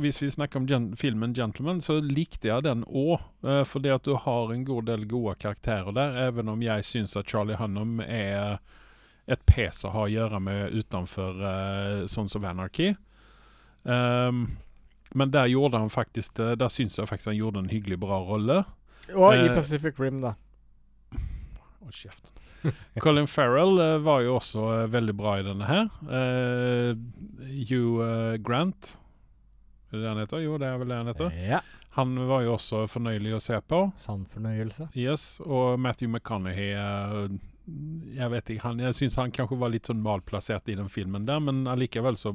Hvis 0.00 0.20
vi 0.22 0.30
snakker 0.30 0.60
om 0.60 0.66
gen 0.68 0.90
filmen 0.96 1.32
'Gentleman', 1.34 1.80
så 1.80 2.00
likte 2.00 2.48
jeg 2.48 2.62
den 2.62 2.84
òg. 2.84 3.20
Uh, 3.42 3.64
fordi 3.64 3.88
at 3.88 4.04
du 4.04 4.14
har 4.14 4.52
en 4.52 4.64
god 4.64 4.86
del 4.86 5.08
gode 5.08 5.34
karakterer 5.40 5.92
der, 5.92 6.28
even 6.28 6.48
om 6.48 6.62
jeg 6.62 6.84
syns 6.84 7.16
at 7.16 7.28
Charlie 7.28 7.56
Hunnam 7.56 8.00
er 8.00 8.58
et 9.26 9.42
pes 9.46 9.84
å 9.84 9.90
ha 9.90 10.04
å 10.06 10.12
gjøre 10.12 10.40
med 10.40 10.76
utenfor 10.76 11.40
uh, 11.42 12.06
Sons 12.06 12.36
of 12.36 12.44
Anarchy. 12.44 12.94
Um, 13.82 14.56
men 15.14 15.30
der 15.30 15.46
gjorde 15.46 15.78
han 15.78 15.90
faktisk. 15.90 16.36
Der 16.36 16.68
syns 16.68 16.98
jeg 16.98 17.08
faktisk 17.08 17.32
han 17.32 17.38
gjorde 17.38 17.64
en 17.64 17.70
hyggelig 17.70 17.98
bra 18.02 18.20
rolle. 18.20 18.64
Og 19.14 19.34
i 19.34 19.46
eh, 19.46 19.54
Pacific 19.54 20.00
Rim, 20.00 20.20
da. 20.20 20.34
Hold 21.80 21.94
kjeften. 21.94 22.35
Colin 23.04 23.26
Farrell 23.30 23.78
eh, 23.82 23.96
var 24.04 24.20
jo 24.24 24.36
også 24.38 24.66
eh, 24.82 24.84
veldig 24.92 25.14
bra 25.18 25.38
i 25.40 25.44
denne 25.46 25.66
her. 25.68 25.88
Uh, 26.08 26.94
Hugh 27.68 28.02
eh, 28.04 28.36
Grant 28.42 28.94
Er 29.90 29.96
det 29.98 30.02
det 30.04 30.08
han 30.12 30.20
heter? 30.24 30.44
Jo, 30.44 30.56
det 30.58 30.68
er 30.70 30.78
vel 30.82 30.90
det 30.92 31.00
han 31.00 31.10
heter. 31.12 31.34
Ja. 31.48 31.60
Han 31.96 32.16
var 32.28 32.42
jo 32.44 32.54
også 32.58 32.82
fornøyelig 32.92 33.36
å 33.38 33.40
se 33.40 33.56
på. 33.64 33.78
Sann 33.96 34.26
fornøyelse. 34.28 34.90
Yes, 34.98 35.38
Og 35.40 35.78
Matthew 35.80 36.10
McConaughey 36.12 36.74
eh, 36.76 37.36
Jeg 38.18 38.28
vet 38.34 38.50
ikke, 38.52 38.64
han, 38.66 38.82
jeg 38.84 38.94
syns 38.98 39.16
han 39.22 39.32
kanskje 39.34 39.56
var 39.62 39.72
litt 39.72 39.88
sånn 39.88 40.02
malplassert 40.04 40.68
i 40.68 40.76
den 40.78 40.90
filmen 40.92 41.24
der, 41.26 41.40
men 41.42 41.64
allikevel 41.72 42.18
så 42.20 42.34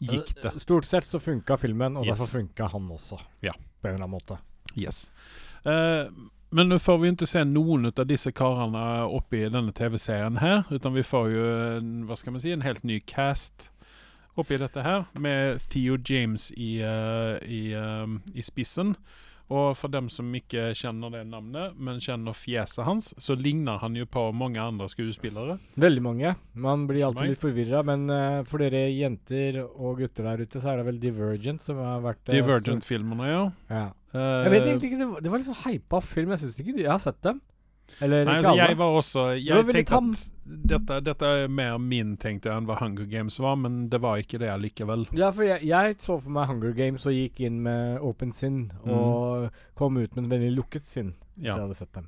gikk 0.00 0.30
det. 0.44 0.54
Stort 0.62 0.86
sett 0.88 1.04
så 1.08 1.18
funka 1.20 1.58
filmen, 1.60 1.98
og 2.00 2.06
Yes. 2.06 2.14
derfor 2.20 2.38
funka 2.38 2.70
han 2.72 2.86
også. 2.94 3.18
Ja. 3.44 3.52
På 3.80 3.88
en 3.90 3.96
eller 3.98 4.06
annen 4.06 4.14
måte. 4.14 4.38
Yes. 4.78 5.10
Eh, 5.68 6.06
men 6.50 6.70
nå 6.70 6.78
får 6.82 6.98
vi 6.98 7.10
jo 7.10 7.16
ikke 7.16 7.30
se 7.30 7.44
noen 7.46 7.90
av 7.90 8.06
disse 8.10 8.32
karene 8.34 8.84
i 9.06 9.42
denne 9.52 9.74
TV-serien 9.76 10.40
her, 10.42 10.64
utan 10.70 10.96
vi 10.96 11.06
får 11.06 11.30
jo 11.34 11.44
en, 11.78 11.92
hva 12.08 12.18
skal 12.18 12.34
man 12.34 12.42
si, 12.42 12.54
en 12.54 12.66
helt 12.66 12.82
ny 12.84 13.00
cast 13.06 13.70
oppi 14.38 14.58
dette 14.58 14.82
her, 14.82 15.04
med 15.14 15.60
Theo 15.70 15.98
James 16.06 16.50
i, 16.56 16.78
uh, 16.82 17.36
i, 17.46 17.74
uh, 17.74 18.06
i 18.34 18.42
spissen. 18.42 18.96
Og 19.50 19.72
for 19.74 19.90
dem 19.90 20.06
som 20.14 20.28
ikke 20.34 20.68
kjenner 20.78 21.10
det 21.10 21.24
navnet, 21.26 21.74
men 21.74 21.98
kjenner 22.02 22.36
fjeset 22.38 22.84
hans, 22.86 23.08
så 23.18 23.34
ligner 23.34 23.80
han 23.82 23.96
jo 23.98 24.06
på 24.06 24.28
mange 24.30 24.62
andre 24.62 24.86
skuespillere. 24.90 25.56
Veldig 25.74 26.04
mange. 26.06 26.34
Man 26.54 26.86
blir 26.86 27.08
alltid 27.08 27.32
litt 27.32 27.42
forvirra, 27.42 27.82
men 27.86 28.06
uh, 28.10 28.42
for 28.46 28.62
dere 28.62 28.86
jenter 28.94 29.58
og 29.64 29.98
gutter 30.02 30.30
der 30.30 30.44
ute, 30.46 30.62
så 30.62 30.70
er 30.72 30.80
det 30.80 30.90
vel 30.92 31.00
Divergent 31.02 31.66
som 31.66 31.82
har 31.82 32.04
vært 32.06 32.30
uh, 32.30 32.36
Divergent-filmene, 32.38 33.32
ja. 33.32 33.42
Ja. 33.70 33.88
Eh, 34.14 34.42
Jeg 34.44 34.50
vet 34.50 34.66
egentlig 34.66 34.90
ikke, 34.90 34.98
det 34.98 35.08
var, 35.12 35.20
det 35.20 35.30
var 35.30 35.38
litt 35.42 35.48
sånn 35.50 35.62
hypa 35.66 36.00
film. 36.02 36.30
Jeg 36.34 36.38
syns 36.44 36.60
ikke 36.60 36.74
de, 36.76 36.82
Jeg 36.82 36.90
har 36.90 36.98
sett 37.02 37.20
dem. 37.22 37.40
Eller 38.00 38.22
Nei, 38.24 38.36
ikke 38.36 38.36
altså, 38.38 38.50
alle. 38.52 38.66
jeg 38.70 38.76
var 38.78 38.96
også 39.00 39.22
Jeg 39.34 39.56
var 39.56 39.72
tenkte 39.74 39.96
at 39.98 40.60
dette, 40.70 40.98
dette 41.08 41.30
er 41.40 41.48
mer 41.50 41.78
min, 41.82 42.12
tenkte 42.22 42.46
jeg, 42.46 42.56
enn 42.60 42.66
hva 42.68 42.76
Hunger 42.78 43.08
Games 43.10 43.38
var, 43.42 43.56
men 43.58 43.88
det 43.90 43.98
var 44.00 44.20
ikke 44.22 44.38
det 44.38 44.52
likevel. 44.62 45.08
Ja, 45.18 45.32
for 45.34 45.42
jeg, 45.42 45.64
jeg 45.66 45.96
så 45.98 46.20
for 46.22 46.30
meg 46.30 46.46
Hunger 46.52 46.70
Games 46.78 47.06
og 47.10 47.16
gikk 47.16 47.40
inn 47.48 47.58
med 47.66 47.98
åpent 48.06 48.34
sinn, 48.38 48.60
og 48.86 49.48
kom 49.74 49.98
ut 49.98 50.14
med 50.14 50.24
en 50.24 50.30
veldig 50.30 50.52
lukket 50.58 50.86
sinn 50.86 51.14
Mm. 51.40 51.46
Ja. 51.46 51.54
jeg 51.56 51.62
hadde 51.62 51.74
sett 51.78 51.92
dem. 51.96 52.06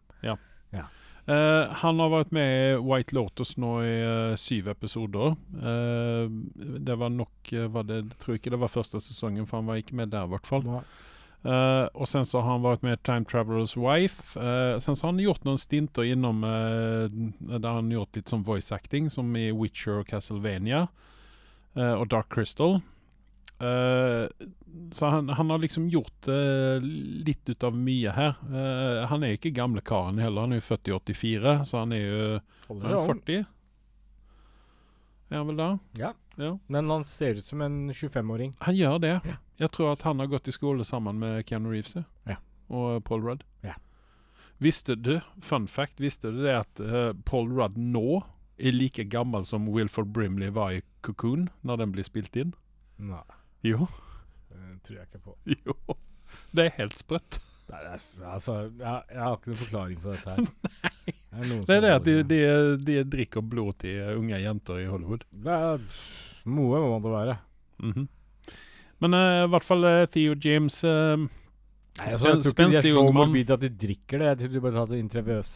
Eh, 1.24 1.68
han 1.78 2.00
har 2.02 2.10
vært 2.10 2.32
med 2.34 2.48
i 2.50 2.78
White 2.82 3.14
Lotus 3.14 3.52
nå 3.56 3.76
i 3.86 3.92
uh, 4.02 4.32
syv 4.36 4.66
episoder. 4.72 5.36
Uh, 5.54 6.26
det 6.82 6.96
var 6.98 7.12
nok 7.14 7.52
var 7.70 7.86
det, 7.86 8.00
Jeg 8.08 8.18
tror 8.24 8.38
ikke 8.40 8.50
det 8.50 8.58
var 8.58 8.72
første 8.74 8.98
sesongen, 9.00 9.46
for 9.46 9.60
han 9.60 9.68
var 9.70 9.78
ikke 9.78 9.94
med 10.00 10.10
der, 10.10 10.26
i 10.26 10.32
hvert 10.34 10.48
fall. 10.50 10.64
Nå- 10.66 10.82
Eh, 11.42 11.86
og 11.98 12.06
sen 12.06 12.22
så 12.28 12.38
har 12.40 12.52
han 12.54 12.62
vært 12.62 12.84
med 12.86 13.00
Time 13.02 13.24
Travelers 13.26 13.72
Wife. 13.76 14.36
Uh, 14.38 14.78
sen 14.78 14.94
så 14.94 15.08
har 15.08 15.12
han 15.12 15.22
gjort 15.24 15.42
noen 15.48 15.58
stinter 15.58 16.06
innom 16.06 16.44
uh, 16.46 17.08
Der 17.40 17.66
har 17.66 17.80
han 17.80 17.90
gjort 17.90 18.14
litt 18.14 18.30
sånn 18.30 18.44
voice 18.46 18.70
acting, 18.74 19.08
som 19.10 19.34
i 19.36 19.48
Witcher 19.50 20.00
og 20.02 20.06
Castlevania. 20.12 20.84
eh, 21.74 21.94
og 21.96 22.08
Dark 22.12 22.28
Crystal. 22.30 22.78
Eh, 23.62 24.26
så 24.92 25.06
han, 25.12 25.28
han 25.28 25.50
har 25.50 25.58
liksom 25.62 25.86
gjort 25.92 26.28
eh, 26.28 26.82
litt 27.26 27.48
ut 27.48 27.64
av 27.64 27.76
mye 27.76 28.10
her. 28.12 28.34
Eh, 28.50 29.02
han 29.08 29.22
er 29.22 29.36
ikke 29.36 29.52
gamle 29.54 29.80
karen 29.86 30.18
heller, 30.22 30.46
han 30.46 30.52
er 30.56 30.60
jo 30.62 30.66
født 30.70 30.90
i 30.90 30.94
84, 30.96 31.56
så 31.68 31.82
han 31.84 31.92
er 31.96 32.02
jo 32.02 32.24
han 32.68 32.76
er 32.76 32.82
seg 32.82 32.88
han 32.88 32.98
ung. 32.98 33.22
40. 33.22 33.46
Er 35.32 35.38
han 35.40 35.48
vel 35.48 35.60
da? 35.62 35.70
Ja. 36.00 36.12
Ja. 36.40 36.54
Men 36.72 36.88
han 36.90 37.04
ser 37.04 37.38
ut 37.40 37.46
som 37.46 37.60
en 37.64 37.90
25-åring. 37.92 38.54
Han 38.64 38.76
gjør 38.76 38.98
det. 39.04 39.14
Ja. 39.28 39.36
Jeg 39.62 39.70
tror 39.76 39.92
at 39.94 40.02
han 40.08 40.18
har 40.18 40.30
gått 40.32 40.48
i 40.50 40.54
skole 40.54 40.84
sammen 40.86 41.20
med 41.22 41.44
Keanu 41.46 41.70
Reeves 41.70 41.94
ja. 42.26 42.36
Og 42.72 43.02
Paul 43.06 43.22
Rudd. 43.22 43.44
Ja. 43.62 43.76
Visste 44.62 44.96
du, 44.98 45.20
fun 45.42 45.68
fact, 45.70 46.00
visste 46.02 46.30
du 46.34 46.40
det 46.44 46.54
at 46.64 46.82
uh, 46.82 47.12
Paul 47.26 47.50
Rudd 47.54 47.76
nå 47.78 48.22
er 48.62 48.74
like 48.74 49.04
gammel 49.10 49.46
som 49.46 49.68
Wilford 49.74 50.10
Brimley 50.14 50.50
var 50.54 50.76
i 50.76 50.82
Cocoon 51.02 51.48
når 51.66 51.82
den 51.82 51.94
blir 51.94 52.06
spilt 52.06 52.36
inn? 52.38 52.52
Nei, 53.02 53.22
Jo. 53.66 53.88
det 54.50 54.82
tror 54.86 54.98
jeg 55.00 55.08
ikke 55.10 55.22
på. 55.24 55.36
jo. 55.66 55.96
Det 56.54 56.66
er 56.68 56.76
helt 56.78 56.98
sprøtt. 56.98 57.40
Nei, 57.70 57.80
er, 57.86 58.02
altså, 58.28 58.56
jeg, 58.66 59.04
jeg 59.14 59.22
har 59.22 59.36
ikke 59.38 59.52
noen 59.52 59.62
forklaring 59.62 60.02
på 60.02 60.14
dette 60.16 60.36
her. 60.36 60.48
Det 61.32 61.40
er, 61.40 61.62
Det 61.64 61.74
er 61.74 61.80
det 61.80 61.90
at 61.90 62.04
de, 62.04 62.12
de, 62.28 62.38
de 62.84 62.94
drikker 63.08 63.40
blod 63.40 63.78
til 63.80 64.18
unge 64.18 64.36
jenter 64.36 64.82
i 64.82 64.88
Hollywood. 64.90 65.22
Det 65.32 65.54
er 65.54 65.80
noe 66.52 66.82
må 66.84 66.98
det 67.00 67.12
være. 67.14 67.36
Mhm. 67.80 68.04
Men 69.02 69.18
eh, 69.18 69.42
i 69.44 69.50
hvert 69.50 69.66
fall 69.66 69.86
eh, 69.88 70.04
Theo 70.14 70.36
James 70.38 70.78
uh, 70.86 71.18
Nei, 71.18 72.08
altså, 72.08 72.30
jeg 72.30 72.40
tror 72.46 72.54
ikke 72.54 72.68
de 72.70 72.78
er 72.78 72.88
så 72.94 73.04
morbide 73.12 73.56
at 73.58 73.62
de 73.64 73.68
drikker 73.82 74.22
det. 74.22 74.28
Jeg 74.30 74.38
tror 74.40 74.52
de 74.54 74.60
bare 74.64 74.76
tar 74.78 74.90
det 74.92 75.00
intravenøs. 75.02 75.50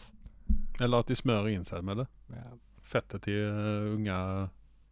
Eller 0.77 1.01
at 1.01 1.09
de 1.09 1.17
smører 1.17 1.49
inn 1.55 1.65
seg 1.65 1.85
med 1.85 2.03
det. 2.03 2.07
Ja, 2.35 2.49
Fettet 2.87 3.25
til 3.25 3.39
uh, 3.49 3.95
unge 3.95 4.17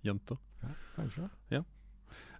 jenter. 0.07 0.39
Ja, 0.63 0.71
kanskje. 0.95 1.29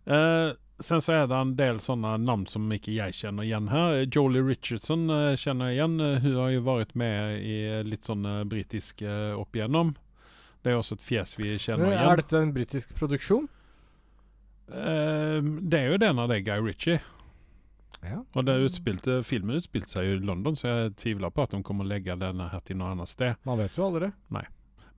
Eh, 0.05 0.51
sen 0.86 1.01
så 1.01 1.13
er 1.15 1.29
det 1.29 1.38
en 1.38 1.53
del 1.57 1.79
sånne 1.81 2.12
navn 2.22 2.43
som 2.50 2.65
ikke 2.74 2.93
jeg 2.93 3.15
kjenner 3.17 3.45
igjen 3.48 3.69
her. 3.72 4.03
Jolie 4.13 4.43
Richardson 4.45 5.07
uh, 5.10 5.34
kjenner 5.39 5.72
jeg 5.72 5.79
igjen. 5.79 5.95
Hun 6.25 6.36
har 6.41 6.51
jo 6.53 6.65
vært 6.65 6.98
med 7.00 7.45
i 7.45 7.60
litt 7.88 8.05
sånn 8.05 8.25
uh, 8.25 8.43
britisk 8.50 9.01
opp 9.05 9.57
igjennom. 9.57 9.95
Det 10.65 10.74
er 10.74 10.81
også 10.81 10.98
et 10.98 11.05
fjes 11.05 11.36
vi 11.38 11.55
kjenner 11.62 11.93
igjen. 11.93 12.10
er 12.10 12.22
dette 12.22 12.41
en 12.41 12.53
britisk 12.53 12.93
produksjon? 12.98 13.48
Eh, 14.69 15.41
det 15.62 15.79
er 15.79 15.93
jo 15.93 16.01
den 16.01 16.19
av 16.22 16.31
er 16.31 16.43
Guy 16.45 16.60
Ritchie. 16.65 17.00
Ja. 18.05 18.19
Og 18.36 18.45
det 18.45 18.60
utspilte, 18.67 19.22
filmen 19.25 19.57
utspilte 19.57 19.89
seg 19.89 20.05
jo 20.10 20.17
i 20.17 20.25
London, 20.25 20.57
så 20.57 20.67
jeg 20.69 20.91
tviler 21.01 21.34
på 21.34 21.45
at 21.45 21.55
de 21.55 21.63
kommer 21.65 21.88
å 21.88 21.89
legge 21.89 22.17
denne 22.22 22.51
her 22.51 22.62
til 22.65 22.77
noe 22.77 22.91
annet 22.93 23.10
sted. 23.10 23.39
Man 23.48 23.57
vet 23.57 23.77
jo 23.77 23.88
aldri. 23.88 24.12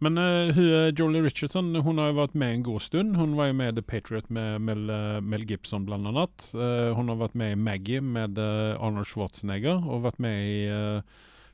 Men 0.03 0.19
uh, 0.21 0.51
hun, 0.53 0.65
eh, 0.67 0.91
Jolie 0.93 1.23
Richardson 1.25 1.71
hun 1.73 1.97
har 1.97 2.11
jo 2.11 2.19
vært 2.19 2.35
med 2.37 2.53
en 2.53 2.65
god 2.67 2.83
stund. 2.85 3.15
Hun 3.17 3.37
var 3.39 3.47
jo 3.49 3.55
med 3.57 3.71
i 3.71 3.77
The 3.79 3.85
Patriot 3.85 4.27
med 4.29 4.59
Mel, 4.61 4.83
eh, 4.93 5.21
Mel 5.25 5.47
Gibson 5.49 5.87
annet. 5.89 6.51
Eh, 6.53 6.91
hun 6.93 7.09
har 7.09 7.17
vært 7.23 7.39
med 7.39 7.55
i 7.55 7.61
Maggie 7.61 8.03
med 8.03 8.37
uh, 8.37 8.75
Arnold 8.77 9.09
Schwarzenegger, 9.09 9.81
og 9.87 10.03
vært 10.05 10.21
med 10.21 10.37
i 10.37 10.59
uh, 10.69 11.01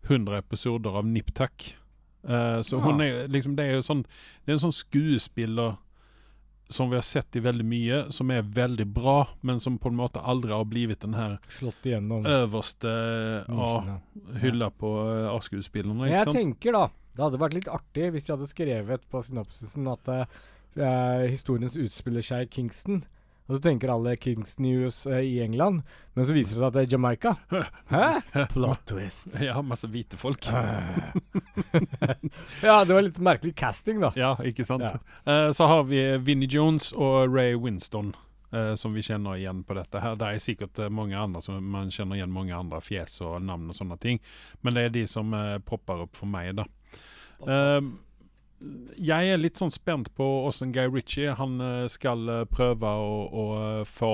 100 0.09 0.41
episoder 0.41 0.99
av 0.99 1.07
Nip 1.07 1.31
Tuck. 1.33 1.75
Eh, 2.23 2.59
så 2.63 2.79
Ja. 2.79 2.83
hun 2.83 3.01
er 3.01 3.27
liksom 3.27 3.55
Det 3.55 3.65
er 3.65 3.73
jo 3.73 3.81
sånn 3.81 4.03
Det 4.45 4.47
er 4.47 4.53
en 4.53 4.71
sånn 4.71 4.71
skuespiller 4.71 5.75
som 6.73 6.89
vi 6.89 6.97
har 6.97 7.05
sett 7.05 7.37
i 7.37 7.41
veldig 7.43 7.65
mye, 7.67 7.99
som 8.13 8.31
er 8.33 8.41
veldig 8.55 8.85
bra, 8.95 9.17
men 9.41 9.61
som 9.61 9.77
på 9.81 9.91
en 9.91 9.99
måte 9.99 10.21
aldri 10.21 10.53
har 10.53 10.65
blitt 10.69 11.03
den 11.03 11.15
her 11.17 11.37
Slått 11.53 11.85
igjennom 11.85 12.25
øverste 12.25 12.89
ja, 12.89 13.53
nisjene. 13.53 13.97
hylla 14.41 14.69
på 14.73 14.91
uh, 15.05 15.29
A-skuespillerne. 15.35 16.09
Jeg 16.09 16.27
sant? 16.27 16.39
tenker 16.39 16.77
da 16.77 16.83
Det 17.13 17.25
hadde 17.27 17.41
vært 17.45 17.57
litt 17.59 17.69
artig 17.71 18.09
hvis 18.15 18.27
de 18.27 18.35
hadde 18.35 18.49
skrevet 18.49 19.07
på 19.09 19.21
synopsisen 19.27 19.89
at 19.93 20.13
uh, 20.13 20.25
historiens 21.29 21.77
utspiller 21.77 22.25
seg 22.25 22.47
i 22.47 22.53
Kingston. 22.57 23.03
Og 23.47 23.57
så 23.57 23.59
tenker 23.65 23.91
alle 23.91 24.13
Kingston 24.15 24.63
News 24.63 25.01
eh, 25.05 25.19
i 25.27 25.33
England, 25.43 25.81
men 26.15 26.25
så 26.25 26.31
viser 26.35 26.55
det 26.55 26.59
seg 26.61 26.67
at 26.69 26.75
det 26.77 26.83
er 26.85 26.91
Jamaica. 26.95 27.33
Hæ? 27.91 28.05
Plot 28.53 28.85
twist. 28.87 29.27
Ja, 29.43 29.57
masse 29.61 29.87
hvite 29.91 30.15
folk. 30.21 30.45
ja, 32.63 32.85
det 32.85 32.93
var 32.93 33.01
litt 33.03 33.19
merkelig 33.19 33.55
casting, 33.59 33.99
da. 34.03 34.11
Ja, 34.15 34.33
ikke 34.45 34.65
sant. 34.67 34.83
Ja. 34.87 34.99
Eh, 35.27 35.49
så 35.55 35.67
har 35.69 35.83
vi 35.89 36.01
Vinnie 36.23 36.49
Jones 36.49 36.91
og 36.95 37.33
Ray 37.35 37.55
Winston. 37.59 38.13
eh, 38.53 38.75
som 38.77 38.93
vi 38.93 39.01
kjenner 39.01 39.35
igjen 39.39 39.63
på 39.65 39.73
dette 39.73 39.99
her. 39.99 40.15
Det 40.15 40.27
er 40.29 40.37
sikkert 40.43 40.79
eh, 40.79 40.89
mange 40.93 41.17
andre 41.17 41.41
som 41.41 41.57
man 41.73 41.89
kjenner 41.91 42.19
igjen 42.19 42.31
mange 42.33 42.53
andre 42.55 42.79
fjes 42.85 43.19
og 43.25 43.39
navn 43.41 43.71
og 43.71 43.75
sånne 43.77 43.97
ting. 43.97 44.19
Men 44.61 44.73
det 44.77 44.83
er 44.87 44.89
de 44.93 45.07
som 45.09 45.33
eh, 45.33 45.57
popper 45.65 46.03
opp 46.05 46.15
for 46.19 46.29
meg, 46.29 46.51
da. 46.59 46.67
Eh, 47.47 47.79
jeg 48.97 49.33
er 49.33 49.41
litt 49.41 49.59
sånn 49.59 49.73
spent 49.73 50.11
på 50.17 50.25
åssen 50.47 50.71
Guy 50.75 50.87
Ritchie 50.91 51.33
han 51.37 51.59
eh, 51.61 51.87
skal 51.91 52.29
eh, 52.29 52.45
prøve 52.49 52.87
å, 52.87 53.17
å 53.27 53.45
eh, 53.59 53.83
få 53.89 54.13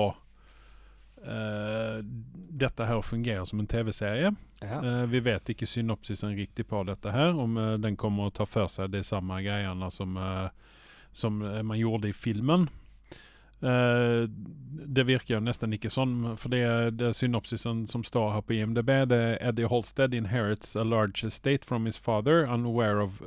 uh, 1.20 2.00
dette 2.02 2.86
her 2.88 3.00
å 3.00 3.04
fungere 3.04 3.44
som 3.46 3.60
en 3.60 3.68
TV-serie. 3.70 4.32
Ja. 4.64 4.80
Uh, 4.80 5.04
vi 5.10 5.22
vet 5.24 5.52
ikke 5.52 5.68
synopsisen 5.68 6.36
riktig 6.36 6.66
på 6.70 6.82
dette 6.88 7.12
her, 7.14 7.36
om 7.36 7.58
uh, 7.60 7.74
den 7.80 7.98
kommer 8.00 8.28
å 8.28 8.34
ta 8.34 8.48
for 8.48 8.70
seg 8.72 8.92
de 8.94 9.04
samme 9.06 9.42
greiene 9.44 9.90
som, 9.92 10.16
som 11.12 11.40
man 11.40 11.78
gjorde 11.78 12.10
i 12.10 12.16
filmen. 12.16 12.68
Det 13.60 15.02
virker 15.04 15.34
jo 15.34 15.40
nesten 15.44 15.74
ikke 15.76 15.90
sånn, 15.92 16.30
for 16.40 16.48
det, 16.48 16.62
det 16.96 17.10
synopsisen 17.18 17.82
som 17.90 18.00
står 18.06 18.30
her 18.32 18.44
på 18.48 18.54
IMDb, 18.56 18.88
det 19.10 19.18
er 19.20 19.36
Eddie 19.50 19.68
Holstead 19.68 20.16
inherits 20.16 20.72
a 20.72 20.84
large 20.86 21.20
estate 21.28 21.68
from 21.68 21.84
his 21.84 22.00
father, 22.00 22.46
unaware 22.48 23.04
of 23.04 23.20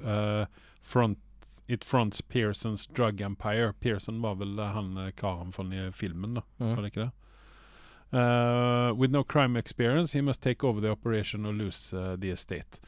front 0.84 1.20
It 1.66 1.86
fronts 1.86 2.22
Pearsons 2.22 2.86
drug 2.88 3.22
empire. 3.22 3.74
Pearson 3.80 4.22
var 4.22 4.36
vel 4.36 4.60
eh, 4.60 4.66
han 4.76 4.98
eh, 4.98 5.12
karen 5.16 5.52
fra 5.56 5.64
filmen, 5.96 6.34
da. 6.34 6.42
Mm. 6.60 6.76
Var 6.76 6.82
det 6.82 6.92
ikke 6.92 7.06
det? 7.06 7.12
Uh, 8.14 8.94
with 8.94 9.12
no 9.12 9.24
crime 9.24 9.56
experience, 9.56 10.14
he 10.14 10.22
must 10.22 10.42
take 10.42 10.64
over 10.64 10.80
the 10.82 10.90
operation 10.90 11.46
and 11.46 11.58
lose 11.58 11.94
uh, 11.94 12.16
the 12.16 12.30
estate. 12.30 12.80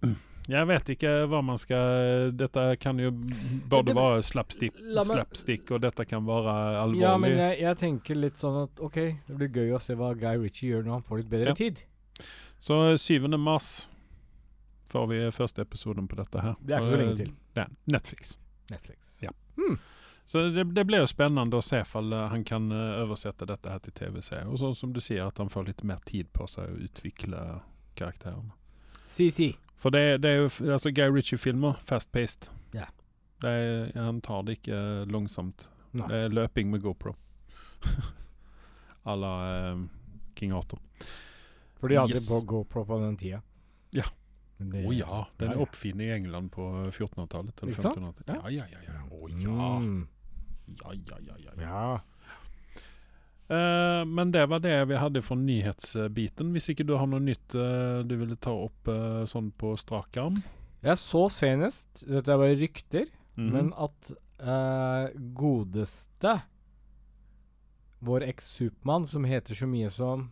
Jeg 0.48 0.68
vet 0.68 0.90
ikke 0.92 1.10
hva 1.32 1.38
man 1.40 1.56
skal 1.56 2.32
Dette 2.36 2.64
kan 2.76 2.98
jo 3.00 3.10
både 3.72 3.94
være 3.96 4.18
slapstick, 4.26 4.76
slapstick, 5.06 5.70
og 5.72 5.80
dette 5.80 6.04
kan 6.04 6.26
være 6.28 6.56
alvorlig. 6.82 7.00
Ja, 7.00 7.14
men 7.16 7.32
jeg, 7.38 7.62
jeg 7.62 7.78
tenker 7.80 8.18
litt 8.20 8.36
sånn 8.36 8.58
at 8.66 8.82
OK, 8.84 8.98
det 9.24 9.38
blir 9.38 9.48
gøy 9.48 9.72
å 9.72 9.80
se 9.80 9.96
hva 9.96 10.10
Guy 10.12 10.42
Ritchie 10.42 10.74
gjør 10.74 10.84
når 10.84 10.98
han 10.98 11.06
får 11.06 11.22
litt 11.22 11.30
bedre 11.32 11.54
Ja. 11.54 11.56
tid. 11.56 11.80
Så 12.60 12.76
7. 13.00 13.24
mars 13.40 13.70
får 14.94 15.06
vi 15.10 15.18
første 15.34 15.64
episoden 15.66 16.06
på 16.08 16.16
dette 16.20 16.42
her. 16.44 16.54
Det 16.62 16.76
er 16.76 16.84
ikke 16.84 16.92
så 16.94 17.00
lenge 17.00 17.16
eh, 17.16 17.20
til. 17.24 17.34
Det 17.56 17.64
er 17.64 17.74
Netflix. 17.90 18.36
Netflix. 18.70 19.16
Ja. 19.24 19.32
Mm. 19.58 19.76
Så 20.24 20.44
det, 20.54 20.64
det 20.76 20.84
blir 20.88 21.02
jo 21.02 21.08
spennende 21.10 21.58
å 21.58 21.64
se 21.64 21.82
om 21.98 22.12
han 22.32 22.44
kan 22.46 22.70
eh, 22.72 23.02
oversette 23.02 23.48
dette 23.50 23.74
her 23.74 23.82
til 23.84 23.96
TV-serie. 23.98 24.46
Og 24.48 24.62
sånn 24.62 24.76
som 24.78 24.94
du 24.94 25.00
sier, 25.02 25.26
at 25.26 25.42
han 25.42 25.50
får 25.52 25.66
litt 25.72 25.82
mer 25.84 25.98
tid 26.08 26.30
på 26.32 26.46
seg 26.48 26.70
å 26.70 26.78
utvikle 26.86 27.42
karakterene. 27.98 28.54
Si, 29.10 29.28
si. 29.34 29.50
For 29.82 29.92
det, 29.92 30.22
det 30.24 30.30
er 30.30 30.42
jo 30.44 30.48
altså 30.72 30.94
Guy 30.94 31.10
Ritchie-filmer, 31.12 31.76
fast-paced. 31.84 32.48
Ja. 32.74 32.86
Det 33.44 33.50
er, 33.50 33.90
han 33.98 34.22
tar 34.24 34.46
det 34.46 34.60
ikke 34.60 34.78
eh, 34.78 35.04
langsomt. 35.12 35.68
Nei. 35.94 36.06
Det 36.08 36.22
er 36.24 36.38
løping 36.40 36.70
med 36.72 36.86
GoPro. 36.86 37.12
à 39.04 39.14
la 39.18 39.34
eh, 39.50 39.82
King 40.38 40.52
Arthur. 40.56 40.78
For 41.76 41.88
de 41.92 41.98
hadde 42.00 42.16
Yes. 42.16 42.28
på 42.30 42.40
GoPro 42.48 42.84
på 42.88 42.98
den 43.02 43.16
tida. 43.20 43.42
Ja. 43.92 44.04
Å 44.62 44.80
oh, 44.86 44.92
ja, 44.94 45.26
den 45.38 45.50
er 45.50 45.60
oppfinnet 45.64 46.06
i 46.06 46.12
England 46.14 46.52
på 46.54 46.62
1400-tallet. 46.92 47.62
Eller 47.62 47.72
Ikke 47.74 47.82
sant? 47.82 47.98
1500-tallet. 47.98 48.42
Ja. 48.44 48.50
Ja, 48.50 48.66
ja, 48.70 48.82
ja. 48.86 48.92
ja. 48.94 49.06
Å 49.10 49.30
ja. 49.32 49.70
Mm. 49.82 50.02
Ja, 50.78 50.92
ja, 50.94 51.18
ja, 51.26 51.38
ja, 51.42 51.54
ja. 51.58 51.62
ja. 51.66 52.84
Eh, 53.48 54.04
men 54.08 54.30
det 54.32 54.46
var 54.48 54.62
det 54.64 54.76
vi 54.88 54.96
hadde 54.96 55.22
for 55.26 55.36
nyhetsbiten. 55.36 56.54
Hvis 56.54 56.70
ikke 56.72 56.86
du 56.88 56.94
har 56.96 57.10
noe 57.10 57.20
nytt 57.20 57.56
uh, 57.58 58.00
du 58.06 58.14
ville 58.16 58.38
ta 58.40 58.54
opp 58.56 58.88
uh, 58.88 59.24
sånn 59.28 59.50
på 59.60 59.74
strak 59.80 60.16
arm? 60.22 60.38
Jeg 60.84 61.00
så 61.00 61.26
senest, 61.32 62.06
dette 62.08 62.32
er 62.32 62.40
bare 62.40 62.56
rykter, 62.60 63.06
Mhm. 63.34 63.50
men 63.50 63.70
at 63.74 64.12
eh, 64.38 65.08
godeste 65.34 66.36
vår 68.04 68.22
eks-Supermann, 68.28 69.06
som 69.06 69.24
heter 69.24 69.54
så 69.58 69.66
mye 69.66 69.90
som 69.90 70.28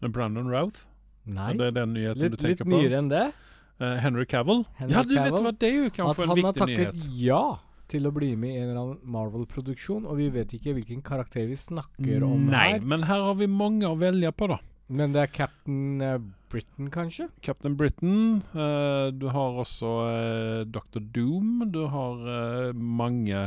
Brandon 0.00 0.48
Routh? 0.50 0.86
Nei, 1.26 1.52
Er 1.52 1.58
det 1.60 1.68
den 1.76 1.92
nyheten 1.94 2.22
litt, 2.24 2.40
du 2.40 2.48
litt 2.48 2.58
på? 2.58 2.64
Litt 2.64 2.72
nyere 2.74 2.98
enn 2.98 3.10
det. 3.12 3.32
Eh, 3.80 3.96
Henry 4.04 4.26
Cavill? 4.28 4.64
Henry 4.76 4.92
ja, 4.92 5.02
du 5.08 5.14
vet 5.16 5.36
hva, 5.40 5.52
det 5.56 5.68
er 5.68 5.76
jo 5.76 5.88
At 5.88 5.96
kanskje 5.96 6.24
en 6.24 6.32
han 6.34 6.46
har 6.50 6.56
takket 6.58 6.94
nyhet. 6.94 7.12
ja 7.16 7.42
til 7.90 8.06
å 8.06 8.12
bli 8.14 8.34
med 8.38 8.52
i 8.54 8.58
en 8.60 8.68
eller 8.68 8.80
annen 8.84 8.98
Marvel-produksjon, 9.10 10.04
og 10.06 10.20
vi 10.20 10.28
vet 10.30 10.52
ikke 10.54 10.76
hvilken 10.76 11.00
karakter 11.02 11.48
vi 11.50 11.56
snakker 11.58 12.22
om 12.22 12.44
Nei, 12.52 12.76
her. 12.76 12.84
men 12.86 13.02
her 13.08 13.24
har 13.26 13.34
vi 13.40 13.48
mange 13.50 13.88
å 13.88 13.96
velge 13.98 14.30
på, 14.30 14.46
da. 14.52 14.60
Men 14.94 15.10
det 15.14 15.24
er 15.24 15.32
Captain 15.34 16.04
eh, 16.06 16.20
Britain, 16.50 16.86
kanskje? 16.94 17.26
Captain 17.42 17.74
Britain. 17.78 18.44
Uh, 18.54 19.10
du 19.10 19.26
har 19.34 19.58
også 19.62 19.90
uh, 20.06 20.62
Dr. 20.70 21.02
Doom. 21.14 21.64
Du 21.70 21.84
har 21.90 22.72
mange 22.74 23.44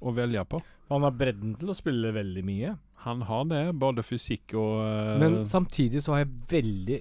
å 0.00 0.14
velge 0.16 0.44
på. 0.48 0.60
Han 0.92 1.04
har 1.06 1.16
bredden 1.16 1.56
til 1.60 1.72
å 1.72 1.76
spille 1.76 2.12
veldig 2.12 2.44
mye. 2.44 2.76
Han 3.02 3.24
har 3.26 3.46
det, 3.50 3.62
både 3.82 4.04
fysikk 4.06 4.54
og 4.54 4.76
uh, 4.84 5.16
Men 5.18 5.40
samtidig 5.48 6.04
så 6.04 6.14
har 6.14 6.22
jeg 6.22 6.34
veldig, 6.52 6.98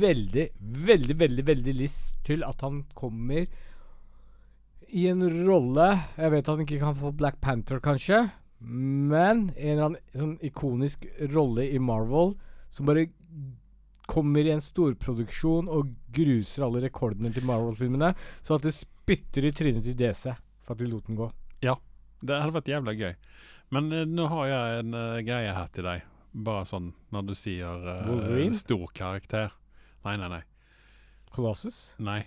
veldig, 0.00 0.46
veldig, 0.88 1.16
veldig 1.20 1.44
veldig 1.46 1.74
lyst 1.78 2.16
til 2.26 2.42
at 2.46 2.64
han 2.66 2.82
kommer 2.98 3.46
i 4.94 5.04
en 5.10 5.22
rolle 5.46 5.86
Jeg 6.18 6.32
vet 6.34 6.42
at 6.42 6.52
han 6.52 6.64
ikke 6.64 6.80
kan 6.82 6.98
få 6.98 7.12
Black 7.14 7.40
Panther, 7.42 7.80
kanskje, 7.82 8.24
men 8.64 9.48
en 9.54 9.70
eller 9.74 9.84
annen 9.88 10.18
sånn 10.18 10.36
ikonisk 10.46 11.06
rolle 11.34 11.66
i 11.70 11.80
Marvel 11.82 12.34
som 12.72 12.88
bare 12.88 13.06
kommer 14.10 14.44
i 14.44 14.52
en 14.52 14.62
storproduksjon 14.62 15.70
og 15.72 15.94
gruser 16.14 16.66
alle 16.66 16.82
rekordene 16.84 17.32
til 17.32 17.46
Marvel-filmene, 17.48 18.12
så 18.44 18.58
at 18.58 18.66
det 18.66 18.74
spytter 18.76 19.46
i 19.48 19.52
trynet 19.56 19.86
til 19.86 19.96
DC 19.98 20.34
for 20.64 20.74
at 20.74 20.80
de 20.80 20.88
lot 20.90 21.06
den 21.08 21.18
gå. 21.18 21.30
Ja, 21.64 21.76
Det 22.24 22.40
hadde 22.40 22.56
vært 22.56 22.70
jævla 22.72 22.94
gøy. 22.96 23.14
Men 23.70 23.92
eh, 23.92 24.04
nå 24.06 24.26
har 24.28 24.46
jeg 24.50 24.78
en 24.84 24.94
eh, 24.94 25.20
greie 25.26 25.52
her 25.54 25.66
til 25.72 25.84
deg. 25.88 26.02
Bare 26.34 26.64
sånn 26.66 26.92
når 27.14 27.26
du 27.28 27.34
sier 27.38 27.84
eh, 27.88 28.06
Wolverine? 28.08 28.54
stor 28.58 28.86
karakter. 28.94 29.52
Nei, 30.04 30.16
nei, 30.20 30.28
nei. 30.28 30.42
Colossus? 31.34 31.94
Nei. 31.98 32.24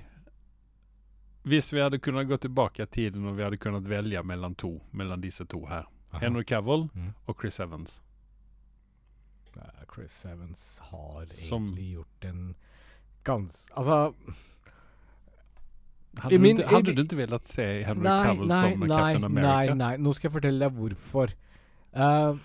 Hvis 1.48 1.70
vi 1.72 1.80
hadde 1.80 2.00
kunnet 2.04 2.28
gå 2.28 2.38
tilbake 2.44 2.84
i 2.84 2.90
tiden 2.92 3.28
og 3.30 3.38
vi 3.38 3.44
hadde 3.46 3.60
kunnet 3.62 3.86
velge 3.88 4.24
mellom 4.28 4.56
to, 4.60 4.74
mellom 4.92 5.22
disse 5.24 5.46
to 5.48 5.62
her. 5.70 5.86
Henry 6.20 6.44
Cavill 6.44 6.88
Mm. 6.96 7.14
og 7.28 7.38
Chris 7.40 7.60
Evans. 7.60 8.02
Eh, 9.56 9.84
Chris 9.94 10.26
Evans 10.26 10.80
har 10.92 11.26
Som- 11.26 11.68
egentlig 11.68 11.94
gjort 11.94 12.26
en 12.26 12.56
gans... 13.24 13.70
Altså 13.76 14.14
Hadde, 16.18 16.34
I 16.34 16.38
min- 16.38 16.56
du, 16.58 16.64
ikke- 16.64 16.72
hadde 16.74 16.90
i- 16.92 16.96
du 16.96 17.04
ikke 17.04 17.18
velat 17.28 17.46
se 17.46 17.84
Henry 17.84 18.04
Nei, 18.04 18.24
Cavill 18.24 18.48
nei, 18.48 18.72
som 18.72 18.80
nei, 18.80 18.88
Captain 18.88 19.22
nei, 19.22 19.42
America? 19.44 19.76
nei. 19.76 19.98
Nå 19.98 20.14
skal 20.16 20.30
jeg 20.32 20.42
fortelle 20.42 20.60
deg 20.60 20.74
hvorfor. 20.80 21.34
Uh, 21.96 22.38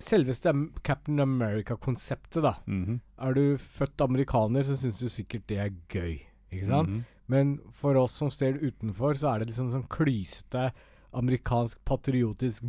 selveste 0.00 0.52
Captain 0.84 1.20
America-konseptet, 1.20 2.42
da. 2.42 2.54
Mhm. 2.66 3.00
Er 3.18 3.34
du 3.34 3.56
født 3.58 4.00
amerikaner, 4.00 4.62
så 4.66 4.76
syns 4.76 4.98
du 4.98 5.06
sikkert 5.08 5.46
det 5.46 5.58
er 5.58 5.70
gøy. 5.88 6.20
Ikke 6.52 6.66
sant? 6.66 6.88
Mhm. 6.88 7.04
Men 7.28 7.58
for 7.72 7.96
oss 7.96 8.12
som 8.12 8.30
ser 8.30 8.54
utenfor, 8.58 9.14
så 9.16 9.34
er 9.34 9.38
det 9.40 9.48
liksom 9.48 9.70
sånn 9.72 9.88
klysete 9.88 10.72
amerikansk 11.14 11.78
patriotisk 11.86 12.62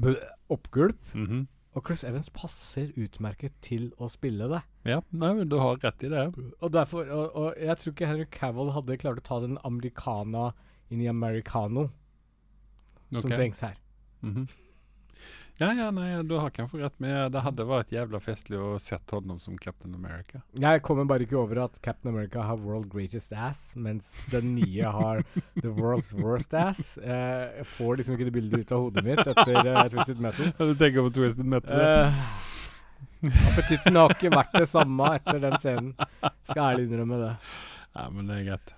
oppgulp. 0.49 0.97
-hmm. 1.13 1.47
Og 1.75 1.83
Chris 1.85 2.03
Evans 2.03 2.29
passer 2.29 2.91
utmerket 2.95 3.51
til 3.61 3.91
å 3.99 4.07
spille 4.09 4.47
det. 4.47 4.61
Ja, 4.85 4.99
nei, 5.09 5.31
men 5.33 5.49
du 5.49 5.57
har 5.57 5.79
rett 5.81 6.03
i 6.05 6.11
det. 6.11 6.25
Og 6.61 6.69
derfor 6.73 7.07
Og, 7.09 7.39
og 7.41 7.61
jeg 7.61 7.77
tror 7.81 7.93
ikke 7.95 8.09
Henry 8.11 8.27
Cavill 8.29 8.73
hadde 8.75 8.99
klart 9.01 9.23
å 9.23 9.25
ta 9.25 9.39
den 9.41 9.57
americana 9.65 10.51
inn 10.93 11.01
i 11.01 11.09
americano 11.09 11.89
som 13.15 13.31
trengs 13.31 13.63
her. 13.65 13.81
Mhm. 14.21 14.45
Ja, 15.57 15.69
ja, 15.71 15.85
nei, 15.95 16.09
du 16.27 16.33
har 16.35 16.49
kanskje 16.51 16.81
rett, 16.81 16.95
men 16.99 17.31
det 17.31 17.39
hadde 17.39 17.63
vært 17.63 17.93
jævla 17.95 18.19
festlig 18.19 18.57
å 18.59 18.73
sett 18.81 19.07
honom 19.15 19.37
som 19.39 19.55
Captain 19.55 19.93
America. 19.95 20.41
Jeg 20.59 20.81
kommer 20.83 21.07
bare 21.07 21.23
ikke 21.23 21.37
over 21.39 21.61
at 21.63 21.77
Captain 21.85 22.11
America 22.11 22.43
har 22.43 22.59
world 22.59 22.89
greatest 22.91 23.31
ass, 23.31 23.69
mens 23.79 24.09
den 24.33 24.51
nye 24.57 24.91
har 24.91 25.23
the 25.61 25.71
world's 25.71 26.11
worst 26.19 26.51
ass. 26.59 26.97
Eh, 26.97 27.61
jeg 27.61 27.69
får 27.77 28.01
liksom 28.01 28.17
ikke 28.17 28.27
det 28.27 28.35
bildet 28.35 28.65
ut 28.65 28.75
av 28.75 28.83
hodet 28.83 29.05
mitt 29.07 29.23
etter 29.23 29.61
uh, 29.61 29.79
Twisted 29.93 30.19
Metal. 30.27 30.51
Du 30.59 30.75
tenker 30.75 31.07
på 31.07 31.15
Twisted 31.21 31.47
Metal? 31.55 31.85
Eh, 31.87 32.19
appetitten 33.23 33.99
har 33.99 34.15
ikke 34.15 34.33
vært 34.33 34.57
det 34.57 34.69
samme 34.69 35.11
etter 35.17 35.43
den 35.43 35.59
scenen. 35.61 35.93
Skal 36.49 36.63
ærlig 36.71 36.89
innrømme 36.89 37.21
det. 37.21 37.35
Ja, 37.95 38.09
men 38.11 38.27
det 38.29 38.41
er 38.41 38.49
greit. 38.49 38.75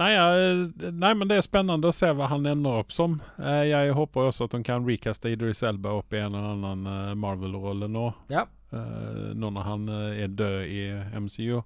Nei, 0.00 0.14
ja, 0.14 0.26
eh, 0.36 0.90
nei, 0.96 1.10
men 1.14 1.28
det 1.28 1.36
er 1.36 1.44
spennende 1.44 1.90
å 1.90 1.92
se 1.92 2.08
hva 2.16 2.30
han 2.30 2.46
ender 2.48 2.78
opp 2.80 2.92
som. 2.94 3.18
Eh, 3.36 3.66
jeg 3.68 3.92
håper 3.98 4.30
også 4.30 4.46
at 4.48 4.54
de 4.54 4.62
kan 4.64 4.86
recaste 4.86 5.28
Idris 5.28 5.60
Elba 5.66 5.92
opp 5.98 6.14
i 6.16 6.22
en 6.22 6.32
eller 6.38 6.54
annen 6.54 6.88
eh, 6.88 7.16
Marvel-rolle 7.20 7.90
nå. 7.90 8.06
Ja. 8.32 8.46
Nå 8.70 9.48
når 9.50 9.64
han 9.66 9.88
er 9.90 10.28
død 10.38 10.60
i 10.70 10.82
MCU. 11.18 11.56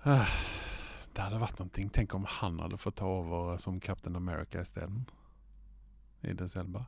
Det 0.00 1.20
hadde 1.20 1.40
vært 1.42 1.60
noe. 1.60 1.88
Tenk 1.92 2.14
om 2.16 2.24
han 2.38 2.56
hadde 2.64 2.78
fått 2.80 2.96
ta 3.02 3.10
over 3.20 3.58
som 3.60 3.76
Captain 3.76 4.16
America 4.16 4.64
isteden. 4.64 5.04
Idris 6.24 6.56
Elba. 6.56 6.86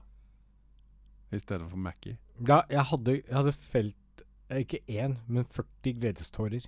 I 1.35 1.42
stedet 1.42 1.68
for 1.70 1.81
Mackie. 1.81 2.16
Ja, 2.49 2.62
jeg 2.70 2.87
hadde, 2.90 3.18
jeg 3.20 3.37
hadde 3.37 3.53
felt 3.53 4.25
eh, 4.51 4.62
ikke 4.64 4.81
én, 4.88 5.18
men 5.27 5.47
40 5.51 5.99
gledestårer. 6.01 6.66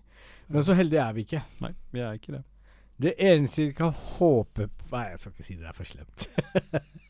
Men 0.48 0.66
så 0.66 0.76
heldige 0.78 1.02
er 1.02 1.16
vi 1.16 1.26
ikke. 1.26 1.42
Nei, 1.64 1.72
vi 1.94 2.04
er 2.04 2.18
ikke 2.18 2.36
det. 2.36 2.44
Det 3.02 3.12
eneste 3.20 3.66
vi 3.66 3.72
kan 3.76 3.90
håpe 3.92 4.70
på 4.72 4.86
Nei, 4.94 5.02
jeg 5.10 5.18
skal 5.20 5.32
ikke 5.34 5.44
si 5.44 5.58
det 5.60 5.66
er 5.68 5.76
for 5.76 5.88
slemt. 5.88 6.28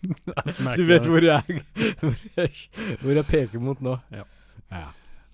Du 0.00 0.84
vet 0.88 1.04
hvor 1.04 1.20
jeg, 1.20 1.62
hvor 2.00 2.14
jeg, 2.36 2.52
hvor 3.02 3.18
jeg 3.18 3.26
peker 3.28 3.60
mot 3.60 3.80
nå. 3.84 3.98
Ja. 4.14 4.24
ja. 4.72 4.86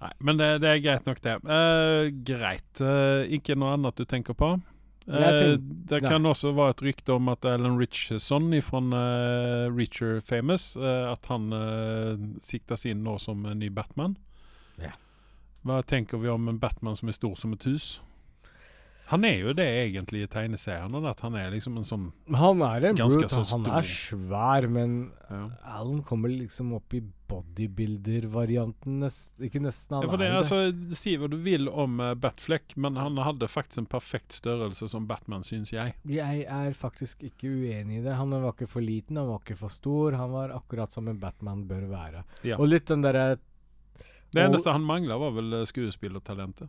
Nei, 0.02 0.10
men 0.26 0.40
det, 0.40 0.48
det 0.64 0.70
er 0.70 0.80
greit 0.82 1.06
nok, 1.06 1.20
det. 1.22 1.36
Uh, 1.46 2.08
greit. 2.26 2.80
Uh, 2.82 3.22
ikke 3.32 3.54
noe 3.54 3.76
annet 3.76 4.00
du 4.00 4.04
tenker 4.08 4.34
på? 4.34 4.56
Eh, 5.06 5.58
det 5.58 6.00
kan 6.00 6.08
kan 6.10 6.26
også 6.26 6.50
være 6.56 6.74
et 6.74 6.82
rykte 6.82 7.14
om 7.14 7.28
at 7.30 7.44
Alan 7.46 7.78
Richson 7.78 8.50
fra 8.62 8.80
uh, 8.80 9.76
Reacher 9.76 10.20
Famous 10.20 10.76
uh, 10.76 11.12
At 11.12 11.26
han 11.30 11.52
uh, 11.52 12.18
siktes 12.42 12.86
inn 12.86 13.04
nå 13.04 13.18
som 13.22 13.46
en 13.46 13.58
ny 13.58 13.70
Batman. 13.70 14.16
Ja. 14.82 14.90
Hva 15.62 15.82
tenker 15.82 16.18
vi 16.18 16.28
om 16.28 16.48
en 16.48 16.58
Batman 16.58 16.96
som 16.96 17.08
er 17.08 17.14
stor 17.14 17.36
som 17.38 17.52
et 17.52 17.64
hus? 17.64 18.00
Han 19.06 19.22
er 19.24 19.36
jo 19.38 19.52
det 19.54 19.66
egentlig 19.84 20.24
i 20.24 20.28
tegneseriene. 20.30 20.98
At 21.06 21.20
han 21.22 21.36
er 21.38 21.52
liksom 21.54 21.76
en 21.78 21.86
sånn 21.86 22.06
Han 22.34 22.62
er 22.66 22.88
en 22.88 22.96
brute. 22.98 23.28
så 23.30 23.44
Han 23.52 23.66
er 23.70 23.86
svær, 23.86 24.66
men 24.66 24.96
ja. 25.30 25.44
Alan 25.76 26.00
kommer 26.06 26.32
liksom 26.32 26.72
opp 26.74 26.94
i 26.96 27.02
bodybuilder-varianten. 27.30 28.98
Nest, 29.02 29.30
ikke 29.42 29.60
nesten, 29.62 29.94
han 29.96 30.06
Ja, 30.06 30.10
for 30.10 30.18
det, 30.18 30.26
er 30.26 30.34
det. 30.34 30.40
altså, 30.42 30.96
Si 30.98 31.14
hva 31.20 31.28
du 31.30 31.36
vil 31.42 31.68
om 31.70 32.00
uh, 32.02 32.14
Batfleck, 32.18 32.74
men 32.76 32.98
han 32.98 33.18
hadde 33.22 33.48
faktisk 33.50 33.84
en 33.84 33.90
perfekt 33.90 34.34
størrelse 34.40 34.88
som 34.90 35.06
Batman, 35.06 35.46
syns 35.46 35.70
jeg. 35.74 35.94
Jeg 36.10 36.42
er 36.42 36.74
faktisk 36.74 37.22
ikke 37.26 37.50
uenig 37.50 38.00
i 38.00 38.04
det. 38.06 38.16
Han 38.18 38.34
var 38.34 38.54
ikke 38.54 38.70
for 38.70 38.82
liten, 38.82 39.20
han 39.20 39.30
var 39.30 39.42
ikke 39.44 39.58
for 39.62 39.74
stor. 39.74 40.18
Han 40.18 40.34
var 40.34 40.54
akkurat 40.56 40.94
som 40.94 41.06
en 41.10 41.20
Batman 41.22 41.66
bør 41.70 41.86
være. 41.92 42.24
Ja. 42.46 42.58
Og 42.58 42.70
litt 42.70 42.90
den 42.90 43.06
derre 43.06 43.36
Det 44.34 44.42
eneste 44.42 44.74
han 44.74 44.82
mangla, 44.82 45.16
var 45.22 45.30
vel 45.38 45.60
eh, 45.60 45.68
skuespillertalentet. 45.68 46.68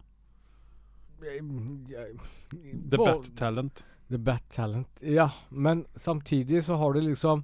The 1.19 2.97
Bå- 2.97 3.05
Bat-talent. 3.05 3.83
The 4.09 4.17
Bat 4.17 4.43
Talent. 4.53 5.01
Ja, 5.01 5.29
men 5.49 5.85
samtidig 5.95 6.63
så 6.63 6.77
har 6.79 6.93
du 6.93 7.01
liksom 7.01 7.43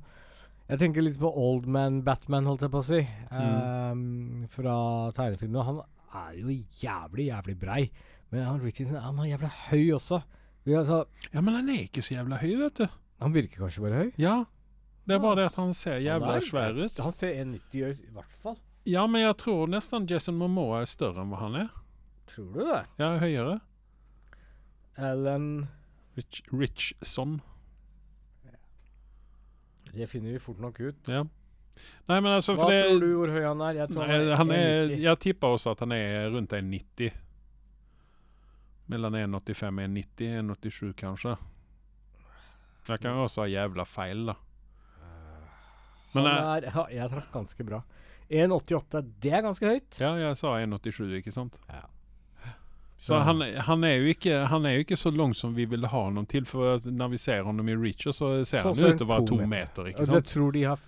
Jeg 0.69 0.79
tenker 0.79 1.03
litt 1.03 1.17
på 1.19 1.27
Old 1.35 1.65
Man 1.67 2.01
Batman, 2.05 2.45
holdt 2.47 2.61
jeg 2.63 2.71
på 2.71 2.79
å 2.79 2.85
si. 2.87 3.01
ehm, 3.35 4.47
fra 4.49 5.11
tegnefilmene. 5.11 5.63
Han 5.65 5.81
er 6.15 6.37
jo 6.39 6.47
jævlig, 6.79 7.25
jævlig 7.27 7.55
brei. 7.59 7.89
Men 8.31 8.45
han 8.47 8.61
Richardson 8.63 8.95
han 9.03 9.19
er 9.19 9.33
jævlig 9.37 9.49
høy 9.69 9.91
også. 9.97 10.21
Vi, 10.65 10.71
altså, 10.73 11.05
Ja, 11.33 11.41
men 11.41 11.53
han 11.55 11.69
er 11.69 11.83
ikke 11.89 12.01
så 12.01 12.15
jævla 12.15 12.39
høy, 12.39 12.55
vet 12.63 12.75
du. 12.75 12.87
han 13.21 13.33
virker 13.33 13.57
kanskje 13.67 13.81
bare 13.83 14.03
høy. 14.05 14.13
Ja. 14.17 14.45
Det 15.05 15.15
er 15.15 15.19
bare 15.19 15.35
det 15.35 15.45
at 15.51 15.55
han 15.55 15.73
ser 15.73 15.99
jævla 15.99 16.25
Han 16.27 16.35
er- 16.35 16.47
svær 16.47 16.79
ut. 16.85 16.97
Han 17.03 17.11
ser 17.11 17.33
1,90 17.43 17.83
ut, 17.91 17.99
i 17.99 18.11
hvert 18.13 18.31
fall. 18.31 18.57
Ja, 18.85 19.05
men 19.07 19.21
jeg 19.21 19.35
tror 19.37 19.67
nesten 19.67 20.07
Jason 20.09 20.35
Momoa 20.35 20.81
er 20.81 20.85
større 20.85 21.19
enn 21.21 21.29
hva 21.29 21.39
han 21.39 21.55
er. 21.55 21.69
Tror 22.31 22.49
du 22.53 22.59
det? 22.65 22.81
Ja, 23.01 23.15
høyere. 23.21 23.59
Alan 24.97 25.67
Rich, 26.15 26.43
Richson. 26.51 27.41
Det 29.93 30.07
finner 30.09 30.31
vi 30.33 30.39
fort 30.41 30.59
nok 30.61 30.79
ut. 30.79 31.09
Ja. 31.09 31.23
Nei, 32.09 32.19
men 32.21 32.29
altså 32.35 32.53
Hva 32.57 32.69
det, 32.69 32.83
tror 32.85 33.01
du 33.01 33.09
hvor 33.17 33.31
høy 33.33 33.43
han 33.45 33.61
er? 33.65 33.79
Jeg 33.81 33.89
tror 33.89 34.09
Nei, 34.09 34.35
han 34.37 34.53
er, 34.53 34.63
er 34.85 34.93
jeg 35.01 35.19
tipper 35.25 35.55
også 35.55 35.73
at 35.73 35.81
han 35.85 35.93
er 35.95 36.29
rundt 36.33 36.53
1,90. 36.53 37.13
Mellom 38.93 39.17
1,85 39.17 39.69
og 39.69 39.83
1,90. 39.87 40.31
1,87 40.43 40.93
kanskje. 40.99 41.35
Jeg 42.89 42.99
kan 42.99 43.21
også 43.23 43.45
ha 43.45 43.47
jævla 43.47 43.85
feil, 43.87 44.25
da. 44.29 44.37
Men 46.13 46.27
han 46.27 46.33
jeg, 46.35 46.69
er, 46.69 46.89
jeg 46.93 47.09
traff 47.13 47.29
ganske 47.33 47.65
bra. 47.65 47.81
1,88, 48.29 49.01
det 49.23 49.33
er 49.33 49.43
ganske 49.45 49.69
høyt. 49.69 49.99
ja, 50.01 50.13
jeg 50.19 50.37
sa 50.39 50.55
1,87, 50.61 51.15
ikke 51.21 51.33
sant? 51.33 51.57
Ja. 51.69 51.85
Så 53.03 53.17
han, 53.19 53.41
han, 53.67 53.83
er 53.83 53.97
jo 53.99 54.13
ikke, 54.13 54.37
han 54.47 54.65
er 54.65 54.77
jo 54.77 54.83
ikke 54.85 54.95
så 54.99 55.11
lang 55.11 55.33
som 55.35 55.51
vi 55.57 55.65
ville 55.67 55.89
ha 55.91 56.03
ham 56.05 56.25
til. 56.31 56.45
For 56.47 56.79
når 56.87 57.09
vi 57.11 57.19
ser 57.19 57.43
ham 57.43 57.59
i 57.67 57.75
Reacher, 57.75 58.15
så 58.15 58.29
ser 58.47 58.63
Så 58.63 58.71
han 58.71 58.93
ut 58.93 58.97
til 59.01 59.07
å 59.07 59.09
være 59.09 59.27
to 59.27 59.39
meter. 59.43 59.89
ikke 59.91 60.05
sant? 60.07 60.15
jeg 60.21 60.29
tror 60.31 60.55
de 60.55 60.63
har 60.69 60.79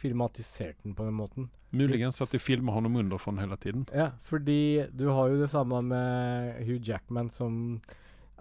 filmatisert 0.00 0.80
den 0.82 0.96
på 0.98 1.06
den 1.06 1.14
måten. 1.14 1.48
Muligens 1.70 2.18
at 2.24 2.32
de 2.34 2.40
filmer 2.42 2.74
ham 2.74 2.88
den 3.36 3.38
hele 3.44 3.56
tiden. 3.56 3.84
Ja, 3.94 4.08
fordi 4.26 4.86
du 4.90 5.06
har 5.14 5.30
jo 5.30 5.38
det 5.38 5.50
samme 5.52 5.78
med 5.86 6.58
Hugh 6.66 6.82
Jackman 6.82 7.28
som 7.30 7.78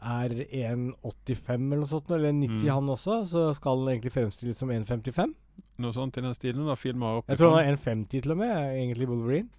er 0.01 0.29
1,85 0.49 1.53
eller 1.53 1.83
noe 1.83 1.91
sånt, 1.91 2.09
eller 2.15 2.31
90 2.33 2.63
Mm. 2.63 2.73
han 2.73 2.89
også, 2.89 3.19
så 3.27 3.53
skal 3.53 3.83
han 3.83 3.93
egentlig 3.93 4.13
fremstilles 4.15 4.57
som 4.57 4.71
1,55. 4.71 5.35
Noe 5.77 5.93
sånt 5.93 6.17
i 6.17 6.21
den 6.21 6.33
stilen. 6.33 6.65
da 6.65 6.75
Filmer 6.75 7.19
opp 7.19 7.27
Jeg 7.29 7.37
tror 7.37 7.55
han 7.59 7.67
er 7.67 7.75
1,50 7.75 8.21
til 8.23 8.31
og 8.31 8.37
med, 8.37 8.55
egentlig 8.79 9.07
Wolverine. 9.07 9.49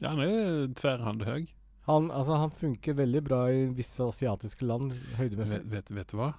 Ja, 0.00 0.08
han 0.08 0.20
er 0.20 0.66
tverrhand 0.74 1.22
høy. 1.28 1.46
Han, 1.88 2.10
altså, 2.10 2.36
han 2.42 2.52
funker 2.54 2.98
veldig 2.98 3.22
bra 3.24 3.40
i 3.50 3.64
visse 3.74 4.04
asiatiske 4.04 4.66
land, 4.68 4.92
høydemessig. 5.18 5.62
Vet, 5.64 5.72
vet, 5.72 5.94
vet 5.96 6.12
du 6.12 6.18
hva? 6.20 6.32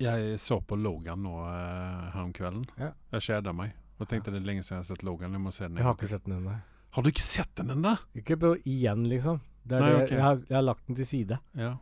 Jeg 0.00 0.36
så 0.40 0.60
på 0.60 0.76
Logan 0.76 1.22
nå 1.24 1.34
uh, 1.40 2.12
her 2.12 2.22
om 2.22 2.32
kvelden. 2.36 2.66
Ja. 2.76 2.92
Jeg 3.16 3.28
kjeda 3.30 3.54
meg. 3.56 3.74
Og 3.96 4.08
tenkte 4.10 4.32
det 4.32 4.42
er 4.42 4.48
lenge 4.50 4.64
siden 4.64 4.78
jeg 4.78 4.84
har 4.84 4.88
sett 4.90 5.04
Logan. 5.08 5.32
Jeg 5.32 5.42
må 5.42 5.52
se 5.56 5.64
den. 5.64 5.80
Jeg 5.80 5.88
har 5.88 5.96
ikke 5.96 6.10
sett 6.10 6.26
den 6.28 6.36
ennå. 6.36 6.56
Har 6.96 7.04
du 7.04 7.10
ikke 7.10 7.24
sett 7.24 7.52
den 7.56 7.72
ennå? 7.72 7.94
Ikke 8.16 8.36
på 8.40 8.52
igjen, 8.68 9.06
liksom. 9.08 9.40
Nei, 9.66 9.80
det, 9.80 10.02
ok. 10.02 10.12
jeg, 10.12 10.22
har, 10.22 10.42
jeg 10.46 10.56
har 10.56 10.66
lagt 10.66 10.86
den 10.86 10.98
til 11.00 11.08
side. 11.08 11.38
Ja. 11.58 11.72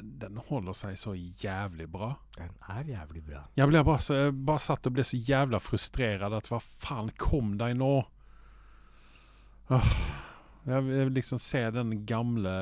Den 0.00 0.40
holder 0.48 0.76
seg 0.76 0.96
så 0.96 1.12
jævlig 1.14 1.84
bra. 1.92 2.14
Den 2.38 2.54
er 2.72 2.88
jævlig 2.94 3.22
bra. 3.26 3.42
Jeg 3.60 3.68
ble 3.68 3.84
bare, 3.84 4.02
så, 4.04 4.16
jeg 4.16 4.34
bare 4.48 4.62
satt 4.64 4.88
og 4.88 4.96
ble 4.96 5.04
så 5.04 5.20
jævla 5.20 5.60
frustrert 5.60 6.24
at 6.24 6.48
hva 6.48 6.62
faen 6.64 7.12
kom 7.20 7.54
deg 7.60 7.76
nå? 7.78 7.92
Åh, 9.70 9.92
jeg 10.68 10.84
vil 10.86 11.12
liksom 11.16 11.40
se 11.40 11.62
den 11.72 11.94
gamle, 12.06 12.52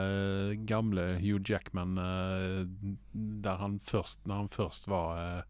gamle 0.69 1.09
Hugh 1.19 1.43
Jackman 1.43 1.99
eh, 1.99 2.65
der 3.45 3.59
han 3.59 3.79
først, 3.83 4.23
når 4.27 4.45
han 4.45 4.51
først 4.55 4.89
var 4.89 5.43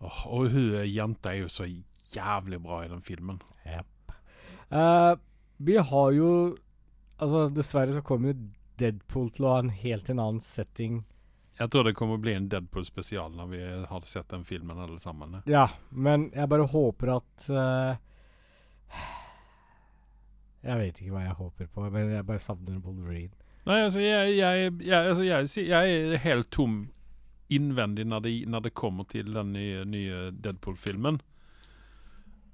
oh, 0.00 0.22
Og 0.32 0.48
hun 0.54 0.72
jenta 0.88 1.34
er 1.34 1.42
jo 1.44 1.52
så 1.52 1.68
jævlig 2.12 2.62
bra 2.62 2.82
i 2.84 2.88
den 2.88 3.02
filmen. 3.04 3.40
Eh, 4.72 5.14
vi 5.56 5.76
har 5.76 6.10
jo 6.16 6.56
Altså, 7.22 7.46
dessverre 7.54 7.92
så 7.94 8.02
kommer 8.02 8.32
jo 8.32 8.48
Deadpool 8.80 9.28
til 9.30 9.44
å 9.46 9.50
ha 9.52 9.58
en 9.62 9.68
helt 9.70 10.08
en 10.10 10.18
annen 10.18 10.40
setting. 10.42 11.04
Jeg 11.60 11.70
tror 11.70 11.84
det 11.86 11.92
kommer 11.94 12.16
å 12.18 12.22
bli 12.24 12.32
en 12.34 12.48
Deadpool-spesial 12.50 13.36
når 13.36 13.50
vi 13.52 13.60
har 13.86 14.06
sett 14.08 14.32
den 14.32 14.42
filmen 14.48 14.80
alle 14.80 14.98
sammen. 14.98 15.36
Ja, 15.46 15.68
men 15.90 16.30
jeg 16.34 16.50
bare 16.50 16.66
håper 16.72 17.12
at 17.20 17.46
eh, 17.46 18.00
Jeg 20.62 20.78
vet 20.78 21.00
ikke 21.00 21.14
hva 21.16 21.24
jeg 21.26 21.38
håper 21.38 21.70
på, 21.74 21.86
men 21.90 22.12
jeg 22.12 22.26
bare 22.26 22.42
savner 22.42 22.78
Wolverine. 22.84 23.34
Nei, 23.66 23.78
altså 23.84 24.02
jeg, 24.02 24.36
jeg, 24.38 24.72
jeg, 24.82 25.08
altså 25.12 25.24
jeg, 25.26 25.50
jeg 25.68 25.98
er 25.98 26.22
helt 26.24 26.50
tom 26.54 26.80
innvendig 27.52 28.06
når 28.08 28.24
det, 28.24 28.32
når 28.50 28.64
det 28.66 28.72
kommer 28.78 29.06
til 29.10 29.28
den 29.34 29.52
nye, 29.54 29.84
nye 29.86 30.24
Deadpool-filmen. 30.34 31.20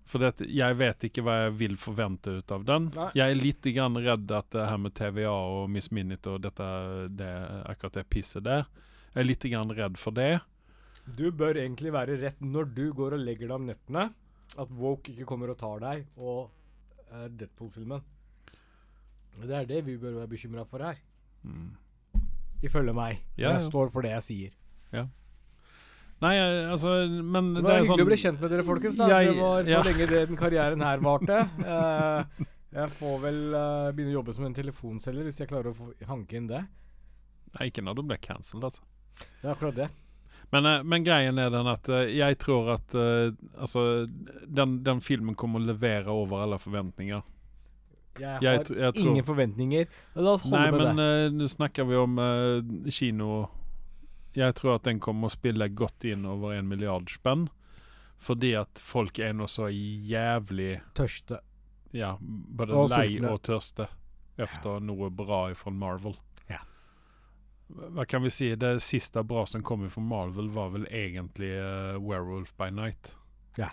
For 0.08 0.24
det, 0.24 0.48
jeg 0.48 0.76
vet 0.80 1.04
ikke 1.04 1.22
hva 1.24 1.34
jeg 1.42 1.56
vil 1.60 1.76
forvente 1.80 2.38
ut 2.40 2.52
av 2.54 2.64
den. 2.68 2.88
Nei. 2.96 3.08
Jeg 3.18 3.34
er 3.34 3.40
litt 3.40 3.68
grann 3.76 3.98
redd 4.00 4.30
at 4.32 4.48
det 4.54 4.68
her 4.70 4.80
med 4.80 4.96
TVA 4.96 5.32
og 5.32 5.68
Miss 5.72 5.90
Minute 5.92 6.32
og 6.32 6.44
dette, 6.44 6.68
det, 7.12 7.32
akkurat 7.68 8.00
det 8.00 8.06
pisset 8.08 8.46
der 8.46 8.64
Jeg 9.12 9.20
er 9.20 9.28
litt 9.28 9.44
grann 9.52 9.74
redd 9.76 10.00
for 10.00 10.16
det. 10.16 10.38
Du 11.16 11.28
bør 11.32 11.60
egentlig 11.60 11.92
være 11.92 12.16
rett 12.20 12.40
når 12.44 12.72
du 12.76 12.86
går 12.96 13.16
og 13.16 13.24
legger 13.24 13.48
deg 13.48 13.56
om 13.56 13.68
nettene, 13.68 14.08
at 14.60 14.72
Woke 14.80 15.12
ikke 15.12 15.28
kommer 15.28 15.52
og 15.52 15.60
tar 15.60 15.80
deg, 15.84 16.08
og 16.16 16.48
eh, 17.12 17.28
Deadpool-filmen. 17.40 18.04
Det 19.38 19.54
er 19.54 19.68
det 19.68 19.84
vi 19.86 19.96
bør 20.00 20.20
være 20.22 20.32
bekymra 20.32 20.64
for 20.66 20.82
her. 20.82 20.98
Mm. 21.46 21.70
Ifølge 22.62 22.94
meg. 22.96 23.20
Ja, 23.36 23.52
jeg 23.52 23.60
ja. 23.60 23.66
står 23.68 23.92
for 23.94 24.02
det 24.02 24.16
jeg 24.16 24.26
sier. 24.26 24.56
Nei, 26.18 26.34
altså 26.66 27.06
Men 27.06 27.52
Det 27.54 27.62
det, 27.62 27.64
var 27.64 27.76
er 27.76 27.84
hyggelig 27.84 27.90
sånn 27.92 28.02
å 28.02 28.08
bli 28.08 28.16
kjent 28.24 28.40
med 28.42 28.50
dere, 28.50 28.64
folkens. 28.66 28.98
Jeg- 28.98 29.28
det 29.28 29.38
var 29.38 29.62
så 29.62 29.70
ja. 29.70 29.82
lenge 29.86 30.06
det, 30.10 30.22
den 30.28 30.36
karrieren 30.40 30.82
her 30.82 30.98
varte. 30.98 31.38
uh, 31.62 32.46
jeg 32.80 32.90
får 32.98 33.20
vel 33.22 33.38
uh, 33.54 33.92
begynne 33.94 34.10
å 34.10 34.18
jobbe 34.18 34.34
som 34.34 34.48
en 34.48 34.56
telefonselger 34.56 35.28
hvis 35.28 35.38
jeg 35.38 35.50
klarer 35.52 35.70
å 35.70 35.76
få 35.76 35.92
hanke 36.10 36.36
inn 36.36 36.48
det. 36.50 36.64
Nei, 37.54 37.70
ikke 37.70 37.84
når 37.86 38.00
du 38.00 38.02
blir 38.10 38.18
cancelled, 38.18 38.66
altså. 38.66 38.82
Det 39.18 39.46
er 39.46 39.54
akkurat 39.54 39.78
det. 39.78 39.88
Men, 40.52 40.66
eh, 40.66 40.82
men 40.82 41.04
greien 41.04 41.38
er 41.38 41.50
den 41.52 41.66
at 41.68 41.88
eh, 41.92 42.06
jeg 42.16 42.38
tror 42.40 42.70
at 42.78 42.94
eh, 42.96 43.32
altså, 43.60 44.06
den, 44.46 44.78
den 44.86 45.00
filmen 45.04 45.34
kommer 45.36 45.60
å 45.60 45.66
levere 45.68 46.08
over 46.08 46.44
alle 46.46 46.58
forventninger. 46.62 47.20
Jeg, 48.18 48.26
har 48.32 48.42
jeg, 48.42 48.64
jeg 48.74 48.94
tror- 48.96 49.10
ingen 49.12 49.24
forventninger. 49.28 49.86
La 50.16 50.32
oss 50.32 50.42
holde 50.48 50.58
Nei, 50.58 50.70
med 50.72 50.80
men 50.80 50.96
det. 51.02 51.08
eh, 51.26 51.36
nå 51.36 51.48
snakker 51.52 51.86
vi 51.86 51.98
om 52.00 52.16
uh, 52.18 52.88
kino 52.90 53.28
Jeg 54.34 54.54
tror 54.58 54.74
at 54.78 54.88
den 54.88 54.98
kommer 55.00 55.28
å 55.28 55.34
spille 55.36 55.68
godt 55.68 56.04
inn 56.08 56.24
over 56.26 56.56
en 56.56 56.66
milliard 56.68 57.06
spenn. 57.12 57.46
Fordi 58.18 58.54
at 58.58 58.80
folk 58.82 59.18
er 59.22 59.36
nå 59.38 59.46
så 59.46 59.68
jævlig 59.70 60.80
Tørste. 60.98 61.38
Ja, 61.94 62.16
både 62.20 62.74
Og 62.74 62.90
lei 62.90 63.04
sultne. 63.14 63.30
og 63.36 63.42
tørste 63.46 63.86
efter 64.38 64.80
noe 64.82 65.08
bra 65.14 65.44
fra 65.54 65.70
Marvel. 65.70 66.16
Hva 67.68 68.04
kan 68.08 68.22
vi 68.24 68.30
si? 68.32 68.54
Det 68.56 68.78
siste 68.82 69.22
bra 69.28 69.42
som 69.46 69.62
kom 69.62 69.82
fra 69.92 70.00
Marvel, 70.02 70.48
var 70.54 70.70
vel 70.72 70.86
egentlig 70.88 71.50
uh, 71.60 71.98
Werewolf 72.00 72.54
by 72.56 72.70
Night. 72.72 73.14
Ja. 73.60 73.68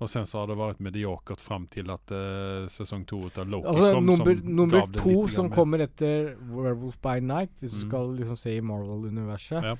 Og 0.00 0.08
sen 0.08 0.24
så 0.28 0.38
har 0.40 0.46
det 0.48 0.56
vært 0.56 0.78
mediokert 0.80 1.40
fram 1.44 1.66
til 1.72 1.90
at 1.92 2.12
uh, 2.12 2.66
sesong 2.72 3.02
to 3.08 3.22
av 3.36 3.48
Loki 3.48 3.68
Altså, 3.68 3.90
kom. 3.94 4.06
nummer, 4.06 4.36
som 4.36 4.54
nummer 4.56 4.86
to 4.96 5.16
som 5.28 5.50
kommer 5.52 5.82
etter 5.84 6.34
Werewolf 6.48 6.96
by 7.04 7.18
Night, 7.20 7.52
hvis 7.60 7.72
du 7.72 7.84
Mm. 7.84 7.88
skal 7.88 8.14
liksom 8.20 8.36
se 8.36 8.56
i 8.56 8.60
Marvel-universet, 8.60 9.62
Ja. 9.64 9.74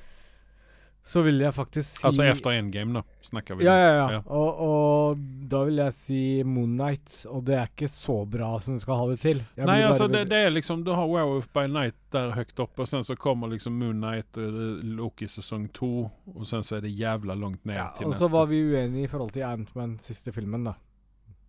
Så 1.03 1.23
vil 1.25 1.41
jeg 1.41 1.55
faktisk 1.57 1.97
si 1.97 2.07
Altså 2.07 2.25
efter 2.29 2.51
endgame, 2.59 3.01
da, 3.01 3.03
snakker 3.25 3.57
vi. 3.57 3.65
Ja, 3.65 3.75
ja, 3.75 3.93
ja. 3.95 4.07
Ja. 4.13 4.19
Og, 4.27 4.61
og 4.67 5.23
da 5.51 5.63
vil 5.67 5.81
jeg 5.81 5.95
si 5.97 6.21
Moon 6.47 6.77
Knight, 6.77 7.15
og 7.31 7.45
det 7.49 7.57
er 7.57 7.71
ikke 7.71 7.89
så 7.89 8.19
bra 8.29 8.51
som 8.61 8.77
du 8.77 8.83
skal 8.83 9.01
ha 9.01 9.07
det 9.11 9.17
til. 9.23 9.41
Jeg 9.57 9.71
Nei, 9.71 9.79
altså 9.87 10.07
det, 10.13 10.27
det 10.31 10.43
er 10.45 10.53
liksom 10.53 10.85
Du 10.85 10.93
har 10.95 11.09
Werewolf 11.09 11.49
by 11.57 11.65
Night 11.73 11.97
der 12.13 12.35
høyt 12.37 12.61
oppe, 12.61 12.85
og 12.85 12.91
sen 12.91 13.07
så 13.07 13.17
kommer 13.17 13.51
liksom 13.55 13.79
Moon 13.81 14.03
Knight 14.03 14.39
og 14.39 14.61
Loki 15.01 15.29
sesong 15.31 15.71
to, 15.75 16.11
og 16.35 16.47
sen 16.47 16.63
så 16.67 16.79
er 16.79 16.87
det 16.87 16.93
jævla 16.99 17.35
langt 17.39 17.65
ned 17.65 17.81
ja, 17.81 17.89
til 17.97 18.11
Og 18.11 18.15
neste. 18.15 18.27
så 18.27 18.33
var 18.37 18.47
vi 18.53 18.63
uenige 18.69 19.09
i 19.09 19.11
forhold 19.11 19.35
til 19.35 19.49
Ant-Man 19.49 19.99
siste 20.05 20.35
filmen, 20.37 20.69
da. 20.69 20.77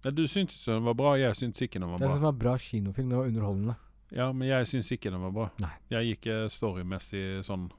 Ja, 0.01 0.09
du 0.15 0.23
syntes 0.27 0.63
den 0.65 0.81
var 0.87 0.97
bra, 0.97 1.13
jeg 1.19 1.35
syntes 1.37 1.61
ikke 1.61 1.77
den 1.79 1.91
var 1.91 1.99
bra. 1.99 2.05
Det 2.05 2.09
bra. 2.09 2.15
som 2.15 2.29
var 2.29 2.39
bra 2.39 2.57
kinofilm, 2.57 3.09
det 3.09 3.17
var 3.19 3.29
underholdende. 3.29 3.77
Ja, 4.11 4.31
men 4.33 4.47
jeg 4.47 4.67
syns 4.67 4.89
ikke 4.91 5.11
den 5.13 5.21
var 5.21 5.31
bra. 5.35 5.51
Nei. 5.61 5.71
Jeg 5.93 6.15
gikk 6.15 6.27
eh, 6.33 6.47
storymessig 6.51 7.25
sånn 7.47 7.69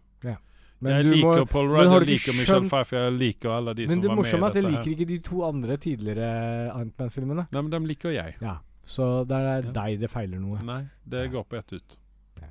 Men 0.82 0.96
Jeg 0.96 1.04
du 1.04 1.10
må 1.22 1.32
liker 1.36 1.46
Paul 1.46 1.68
Rudd, 1.70 1.92
jeg 1.92 2.06
liker 2.08 2.34
Michelle 2.34 2.66
Pfeiffer, 2.66 3.04
jeg 3.06 3.14
liker 3.14 3.52
alle 3.54 3.74
de 3.78 3.84
som 3.86 4.00
var 4.02 4.08
med 4.08 4.18
morsomme 4.18 4.48
er 4.48 4.48
i 4.48 4.50
at 4.50 4.56
jeg 4.58 4.64
liker 4.66 4.82
her. 4.82 4.92
ikke 4.96 5.06
de 5.12 5.18
to 5.28 5.42
andre 5.46 5.76
tidligere 5.78 6.30
Antman-filmene. 6.74 7.44
Nei, 7.54 7.62
men 7.62 7.70
dem 7.70 7.86
liker 7.86 8.14
jeg. 8.16 8.34
Ja. 8.42 8.56
Så 8.82 9.24
det 9.28 9.38
er 9.38 9.62
Ja. 9.62 9.72
deg 9.78 10.00
det 10.00 10.10
feiler 10.10 10.40
noe. 10.42 10.58
Nei, 10.66 10.88
det 11.06 11.26
Ja. 11.26 11.30
går 11.30 11.44
på 11.46 11.56
ett 11.58 11.72
ut. 11.72 11.96
Ja. 12.40 12.50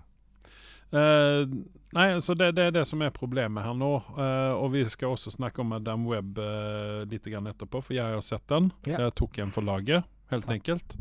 Uh, 0.94 1.46
nei, 1.92 2.08
så 2.20 2.38
det, 2.38 2.56
det 2.56 2.64
er 2.68 2.72
det 2.72 2.88
som 2.88 3.02
er 3.02 3.12
problemet 3.12 3.64
her 3.64 3.74
nå. 3.74 4.02
Uh, 4.16 4.56
og 4.56 4.72
vi 4.72 4.86
skal 4.86 5.10
også 5.10 5.32
snakke 5.32 5.60
om 5.60 5.68
Madame 5.68 6.08
Webb 6.08 6.40
uh, 6.40 7.04
litt 7.04 7.28
etterpå, 7.28 7.84
for 7.84 7.94
jeg 7.94 8.14
har 8.14 8.22
sett 8.22 8.48
den. 8.48 8.72
Yeah. 8.88 9.02
Jeg 9.02 9.16
tok 9.16 9.40
en 9.40 9.52
for 9.52 9.62
laget, 9.62 10.06
helt 10.32 10.48
enkelt. 10.50 10.96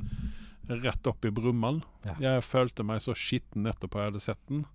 Rett 0.69 1.07
opp 1.07 1.25
i 1.25 1.31
brumman. 1.31 1.83
Jeg 2.19 2.43
følte 2.43 2.83
meg 2.83 3.01
så 3.01 3.15
skitten 3.15 3.67
etterpå 3.67 3.99
jeg 3.99 4.11
hadde 4.13 4.21
sett 4.21 4.47
den. 4.49 4.67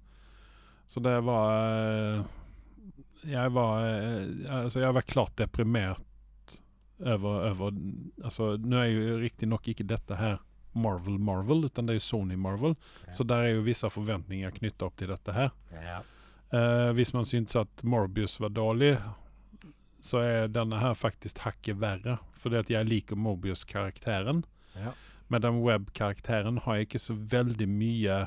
Så 0.88 1.02
det 1.02 1.24
var 1.24 2.24
Jeg 3.26 3.54
var 3.56 3.86
eh, 3.88 4.26
Altså, 4.52 4.82
jeg 4.84 4.96
var 4.96 5.06
klart 5.08 5.36
deprimert 5.40 6.60
over, 7.02 7.50
over 7.52 7.72
Altså, 8.24 8.56
nå 8.62 8.82
er 8.82 8.92
jo 8.92 9.18
riktignok 9.24 9.68
ikke 9.72 9.88
dette 9.88 10.20
her 10.20 10.40
Marvel 10.76 11.20
Marvel, 11.20 11.66
utan 11.70 11.88
det 11.88 11.96
er 11.96 12.02
jo 12.02 12.04
Sony 12.04 12.36
Marvel. 12.36 12.74
Ja. 13.06 13.14
Så 13.16 13.24
der 13.24 13.46
er 13.46 13.54
jo 13.56 13.62
visse 13.64 13.88
forventninger 13.88 14.52
knytta 14.58 14.90
opp 14.90 14.98
til 15.00 15.08
dette 15.08 15.32
her. 15.32 15.54
Ja. 15.72 16.02
Uh, 16.52 16.92
hvis 16.98 17.14
man 17.16 17.24
syntes 17.28 17.56
at 17.56 17.84
Morbius 17.88 18.36
var 18.44 18.52
dårlig, 18.52 18.98
så 20.04 20.20
er 20.22 20.52
denne 20.52 20.82
her 20.82 20.94
faktisk 21.00 21.40
hakket 21.46 21.80
verre. 21.80 22.18
Fordi 22.38 22.60
at 22.60 22.70
jeg 22.70 22.90
liker 22.90 23.16
Morbius-karakteren. 23.16 24.44
Ja. 24.76 24.92
Men 25.32 25.42
den 25.42 25.62
web-karakteren 25.64 26.60
har 26.66 26.78
jeg 26.78 26.90
ikke 26.90 27.02
så 27.02 27.16
veldig 27.18 27.68
mye 27.72 28.18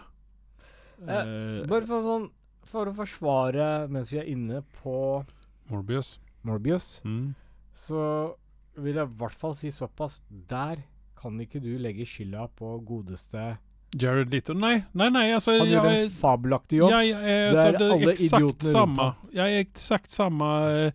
eh, 1.06 1.68
Bare 1.68 1.86
for, 1.86 2.02
sånn, 2.02 2.26
for 2.68 2.90
å 2.90 2.94
forsvare, 2.96 3.88
mens 3.92 4.12
vi 4.12 4.18
er 4.20 4.28
inne 4.30 4.62
på 4.82 5.24
Morbius. 5.70 6.18
Morbius, 6.46 7.00
Mm. 7.04 7.34
så 7.74 8.34
vil 8.78 8.94
jeg 8.94 9.08
i 9.08 9.16
hvert 9.18 9.34
fall 9.34 9.54
si 9.58 9.68
såpass 9.74 10.20
Der 10.48 10.76
kan 11.18 11.38
ikke 11.42 11.60
du 11.60 11.72
legge 11.78 12.06
skylda 12.06 12.48
på 12.56 12.76
godeste 12.86 13.58
Jared 13.98 14.30
Leto 14.32 14.54
Nei, 14.54 14.84
nei, 14.94 15.08
nei 15.10 15.24
altså 15.34 15.58
Han 15.58 15.66
gjør 15.68 15.88
jeg- 15.90 16.04
en 16.04 16.10
fabelaktig 16.10 16.78
jobb. 16.78 16.90
Jeg 16.90 17.08
jeg, 17.08 17.22
er 17.24 17.50
det 17.72 17.82
er 17.82 17.92
alle 17.92 18.12
idiotene 18.14 18.72
samme, 18.72 18.98
rundt 18.98 19.16
ham. 19.16 19.30
Jeg 19.32 19.52
er 19.56 19.64
eksakt 19.64 20.10
samme 20.10 20.92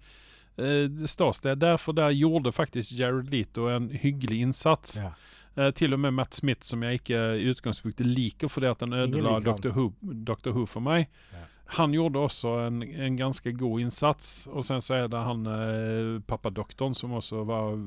eh, 0.57 0.87
ståsted. 1.05 1.57
Derfor 1.59 1.93
der 1.97 2.11
gjorde 2.13 2.51
faktisk 2.53 2.93
Jared 2.99 3.31
Leto 3.31 3.67
en 3.67 3.89
hyggelig 3.89 4.41
innsats. 4.45 4.99
Ja. 5.01 5.11
Uh, 5.55 5.69
til 5.71 5.93
og 5.93 5.99
med 5.99 6.13
Matt 6.13 6.33
Smith, 6.33 6.63
som 6.65 6.81
jeg 6.81 6.99
ikke 7.01 7.17
i 7.37 7.49
utgangspunktet 7.51 8.07
liker 8.09 8.49
fordi 8.49 8.65
at 8.71 8.79
han 8.81 8.89
ødela. 8.93 9.35
Dr. 9.43 9.69
Who, 9.69 9.91
Dr. 10.01 10.49
Who 10.51 10.65
for 10.65 10.81
meg. 10.81 11.07
Ja. 11.31 11.43
Han 11.65 11.93
gjorde 11.95 12.19
også 12.19 12.51
en, 12.67 12.81
en 12.83 13.15
ganske 13.17 13.51
god 13.57 13.85
innsats. 13.85 14.47
Og 14.51 14.65
sen 14.67 14.83
så 14.83 14.97
er 14.97 15.07
det 15.09 15.21
han 15.25 15.47
eh, 15.49 16.19
pappadoktoren 16.27 16.93
som 16.97 17.15
også 17.17 17.45
var, 17.49 17.77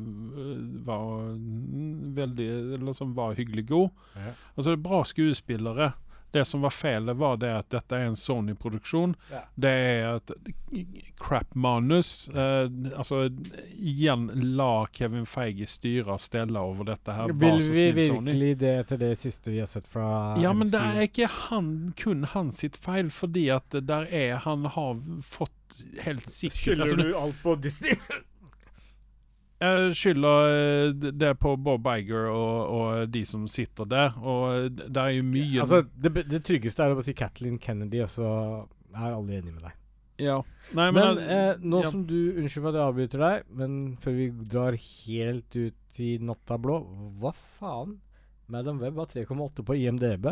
var 0.86 1.04
mm, 1.36 2.16
veldig 2.16 2.48
Eller 2.78 2.96
som 2.96 3.14
var 3.16 3.36
hyggelig 3.38 3.68
god. 3.68 3.90
Ja. 4.16 4.32
Altså 4.54 4.70
det 4.70 4.78
er 4.78 4.88
bra 4.88 5.02
skuespillere. 5.06 5.92
Det 6.34 6.44
som 6.44 6.60
var 6.60 6.70
felet, 6.74 7.16
var 7.16 7.36
det 7.40 7.52
at 7.54 7.68
dette 7.70 7.96
er 7.96 8.08
en 8.10 8.16
Sony-produksjon. 8.18 9.14
Ja. 9.30 9.42
Det 9.54 9.70
er 9.70 10.16
et 10.16 10.32
crap-manus. 11.22 12.28
Eh, 12.28 12.66
altså, 12.98 13.22
igjen, 13.72 14.26
la 14.58 14.86
Kevin 14.92 15.26
Feige 15.26 15.68
styre 15.70 16.16
og 16.16 16.20
stelle 16.20 16.60
over 16.60 16.90
dette 16.90 17.14
her. 17.16 17.32
Vær 17.32 17.56
Vil 17.56 17.72
vi 17.72 17.86
virkelig 17.96 18.52
det 18.60 18.74
etter 18.82 19.00
det 19.00 19.12
siste 19.22 19.54
vi 19.54 19.62
har 19.62 19.70
sett 19.70 19.88
fra 19.88 20.36
Ja, 20.42 20.52
men 20.52 20.68
det 20.70 20.80
MCU? 20.82 20.92
er 20.96 21.08
ikke 21.08 21.30
han, 21.48 21.72
kun 21.96 22.24
han 22.34 22.52
sitt 22.52 22.76
feil, 22.76 23.10
fordi 23.10 23.48
at 23.54 23.78
der 23.86 24.08
er 24.10 24.36
Han 24.46 24.66
har 24.66 24.98
fått 25.24 25.52
helt 26.04 26.28
sikkert 26.30 26.80
altså, 26.84 26.96
du 26.96 27.14
alt 27.16 27.38
på 27.42 27.54
Disney? 27.56 27.96
Jeg 29.57 29.92
skylder 29.97 30.51
eh, 30.53 31.12
det 31.16 31.33
på 31.40 31.55
Bob 31.57 31.87
Iger 31.88 32.29
og, 32.29 32.75
og 32.77 33.09
de 33.12 33.23
som 33.25 33.47
sitter 33.49 33.88
der. 33.88 34.16
Og 34.21 34.77
det 34.77 35.01
er 35.01 35.14
jo 35.16 35.25
mye 35.25 35.64
altså, 35.64 35.81
det, 35.97 36.12
det 36.29 36.42
tryggeste 36.45 36.85
er 36.85 36.92
å 36.92 37.05
si 37.05 37.16
Kathleen 37.16 37.57
Kennedy, 37.62 38.03
og 38.05 38.12
så 38.12 38.29
er 38.92 39.14
alle 39.14 39.38
enige 39.38 39.55
med 39.55 39.64
deg. 39.64 39.79
Ja. 40.21 40.37
Nei, 40.77 40.90
Men, 40.90 41.19
men, 41.19 41.23
eh, 41.29 41.59
nå 41.61 41.83
ja. 41.85 41.90
som 41.92 42.07
du 42.09 42.16
Unnskyld 42.40 42.62
for 42.64 42.71
at 42.71 42.79
jeg 42.79 42.88
avbryter 42.90 43.21
deg, 43.23 43.49
men 43.59 43.73
før 44.01 44.14
vi 44.16 44.29
drar 44.49 44.77
helt 44.81 45.57
ut 45.57 46.01
i 46.01 46.14
natta 46.25 46.57
blå 46.61 46.79
Hva 47.21 47.35
faen? 47.37 47.99
Madam 48.53 48.79
Web 48.81 48.97
har 49.03 49.11
3,8 49.11 49.64
på 49.66 49.77
IMDb. 49.77 50.31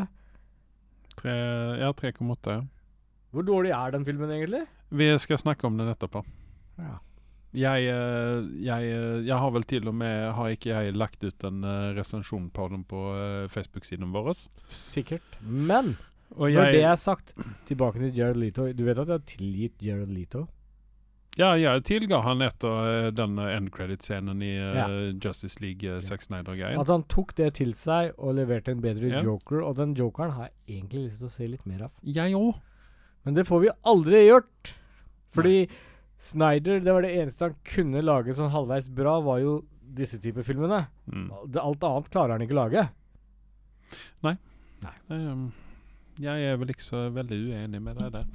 tre, 1.18 1.34
Ja, 1.80 1.90
3,8. 1.92 2.60
Hvor 3.34 3.42
dårlig 3.42 3.72
er 3.74 3.90
den 3.90 4.04
filmen 4.06 4.30
egentlig? 4.30 4.62
Vi 4.94 5.08
skal 5.18 5.40
snakke 5.42 5.66
om 5.66 5.76
den 5.80 5.90
etterpå. 5.90 6.22
Ja. 6.78 7.00
Jeg, 7.54 7.84
eh, 7.86 8.46
jeg, 8.66 8.88
eh, 8.90 9.20
jeg 9.28 9.36
har 9.38 9.52
vel 9.54 9.62
til 9.70 9.86
og 9.86 9.94
med 9.94 10.32
Har 10.34 10.48
ikke 10.56 10.72
jeg 10.74 10.94
lagt 10.98 11.22
ut 11.22 11.44
en 11.46 11.62
eh, 11.62 11.92
resensjon 11.94 12.48
på 12.50 12.66
den 12.72 12.82
på 12.90 13.02
Facebook-siden 13.52 14.10
vår? 14.14 14.32
Sikkert. 14.66 15.38
Men 15.40 15.96
Og 16.34 16.50
når 16.50 16.72
det 16.72 16.80
jeg, 16.80 16.90
er 16.90 16.98
sagt, 16.98 17.34
tilbake 17.68 18.00
til 18.02 18.10
Jared 18.18 18.40
Leto. 18.42 18.66
Du 18.74 18.82
vet 18.84 18.98
at 18.98 19.06
jeg 19.06 19.14
har 19.20 19.26
tilgitt 19.30 19.82
Jared 19.82 20.10
Leto? 20.10 20.46
ja, 21.36 21.48
jeg 21.58 21.82
tilga 21.82 22.20
han 22.22 22.42
etter 22.46 23.08
den 23.10 23.38
end 23.42 23.72
credit-scenen 23.74 24.42
i 24.46 24.52
Ja. 24.54 24.84
Justice 25.18 25.58
League 25.60 25.82
uh, 25.82 25.96
Ja. 25.96 26.00
Zack 26.00 26.22
Snyder-greien. 26.22 26.78
At 26.78 26.86
han 26.86 27.02
tok 27.10 27.34
det 27.34 27.54
til 27.58 27.72
seg 27.74 28.12
og 28.18 28.36
leverte 28.36 28.70
en 28.70 28.80
bedre 28.80 29.08
Ja. 29.10 29.22
joker. 29.22 29.62
Og 29.66 29.74
den 29.76 29.94
jokeren 29.98 30.30
har 30.30 30.48
jeg 30.50 30.78
egentlig 30.78 31.08
lyst 31.08 31.18
til 31.18 31.26
å 31.26 31.30
se 31.34 31.48
litt 31.48 31.66
mer 31.66 31.82
av. 31.88 31.90
Jeg 32.02 32.34
òg. 32.38 32.54
Men 33.24 33.34
det 33.34 33.46
får 33.48 33.60
vi 33.64 33.70
aldri 33.84 34.26
gjort. 34.28 34.74
Fordi 35.34 35.68
Snyder, 36.20 36.80
det 36.80 36.92
var 36.92 37.04
det 37.04 37.14
eneste 37.18 37.50
han 37.50 37.56
kunne 37.68 38.02
lage 38.04 38.34
sånn 38.36 38.52
halvveis 38.52 38.88
bra, 38.88 39.18
var 39.24 39.42
jo 39.42 39.58
disse 39.94 40.18
typer 40.22 40.46
filmene. 40.46 40.86
Mm. 41.10 41.28
Alt 41.60 41.84
annet 41.84 42.10
klarer 42.12 42.34
han 42.34 42.44
ikke 42.44 42.56
å 42.56 42.62
lage. 42.62 42.88
Um 45.08 45.52
Jeg 46.20 46.46
er 46.46 46.58
vel 46.60 46.70
ikke 46.70 46.84
så 46.84 47.08
veldig 47.10 47.36
uenig 47.50 47.80
med 47.82 47.96
deg 47.98 48.12
der. 48.14 48.26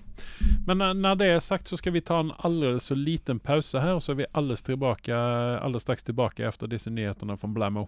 Men 0.68 0.82
eh, 0.84 0.94
når 1.00 1.16
det 1.16 1.28
er 1.32 1.40
sagt, 1.40 1.70
så 1.72 1.78
skal 1.80 1.94
vi 1.96 2.02
ta 2.04 2.18
en 2.20 2.34
allerede 2.44 2.82
så 2.84 2.96
liten 2.96 3.40
pause 3.40 3.80
her, 3.80 3.94
og 3.96 4.04
så 4.04 4.12
er 4.12 4.18
vi 4.20 4.28
alle, 4.36 4.58
tilbake, 4.60 5.16
alle 5.16 5.80
straks 5.80 6.04
tilbake 6.04 6.44
etter 6.44 6.68
disse 6.68 6.92
nyhetene 6.92 7.38
fra 7.40 7.48
Blammo. 7.48 7.88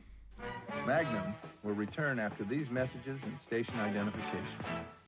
Magnum 0.88 1.36
will 1.64 1.76
return 1.76 2.20
after 2.20 2.46
these 2.46 2.72
messages 2.72 3.20
and 3.28 3.36
station 3.44 3.76
identification. 3.84 5.01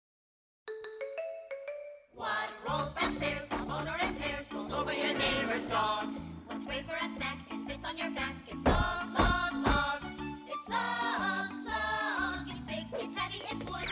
What 2.16 2.50
rolls 2.68 2.94
downstairs, 2.94 3.42
a 3.52 3.58
motor 3.58 3.94
in 4.02 4.16
pairs, 4.16 4.52
rolls 4.54 4.72
over 4.72 4.94
your 4.94 5.14
neighbor's 5.14 5.66
dog. 5.66 6.10
What's 6.46 6.66
great 6.66 6.86
for 6.86 6.96
a 6.96 7.10
snack 7.10 7.40
and 7.50 7.68
fits 7.68 7.84
on 7.86 7.98
your 7.98 8.12
back? 8.12 8.36
It's 8.48 8.64
long, 8.66 9.14
long, 9.14 9.64
long. 9.64 10.38
It's 10.48 10.70
long, 10.70 11.66
long. 11.66 12.46
It's 12.50 12.68
big, 12.68 12.86
it's 13.02 13.18
heavy, 13.18 13.42
it's 13.50 13.66
wood. 13.66 13.90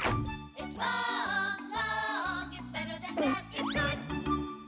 It's 0.57 0.77
long, 0.77 1.71
long. 1.73 2.53
It's 2.53 2.69
better 2.69 2.99
than 3.01 3.15
that, 3.15 3.43
it's 3.53 3.71
good. 3.71 3.97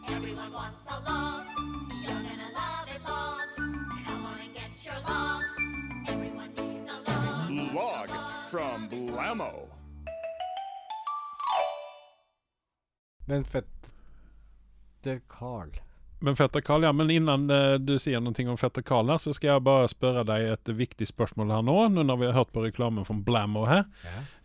Everyone 0.09 0.51
wants 0.51 0.87
a 0.89 0.99
long. 1.07 1.45
You're 2.01 2.11
gonna 2.11 2.49
love 2.55 2.87
it 2.87 3.03
long. 3.07 3.47
Come 4.05 4.25
on 4.25 4.39
and 4.43 4.53
get 4.53 4.83
your 4.83 4.95
long. 5.07 5.43
Everyone 6.07 6.53
needs 6.55 6.91
a 6.91 7.11
long. 7.11 7.73
Log 7.73 8.09
from 8.49 8.89
Blammo. 8.89 9.72
Men 13.29 13.43
fetter 13.47 15.21
Carl 15.29 15.69
Men 16.23 16.35
fetter 16.39 16.61
Carl, 16.63 16.83
ja, 16.83 16.91
men 16.95 17.09
innan 17.11 17.49
eh, 17.51 17.73
du 17.83 17.97
sier 17.99 18.21
noe 18.23 18.45
om 18.47 18.55
fetter 18.59 18.81
Carl, 18.87 19.09
her, 19.11 19.17
så 19.19 19.33
skal 19.35 19.49
jeg 19.57 19.63
bare 19.65 19.89
spørre 19.91 20.21
deg 20.23 20.45
et 20.53 20.69
viktig 20.79 21.07
spørsmål 21.09 21.49
her 21.51 21.65
nå, 21.67 21.73
nå 21.91 22.05
når 22.07 22.19
vi 22.21 22.29
har 22.29 22.37
hørt 22.37 22.53
på 22.55 22.63
reklamen 22.63 23.03
fra 23.03 23.17
Blammo 23.27 23.65
her. 23.67 23.81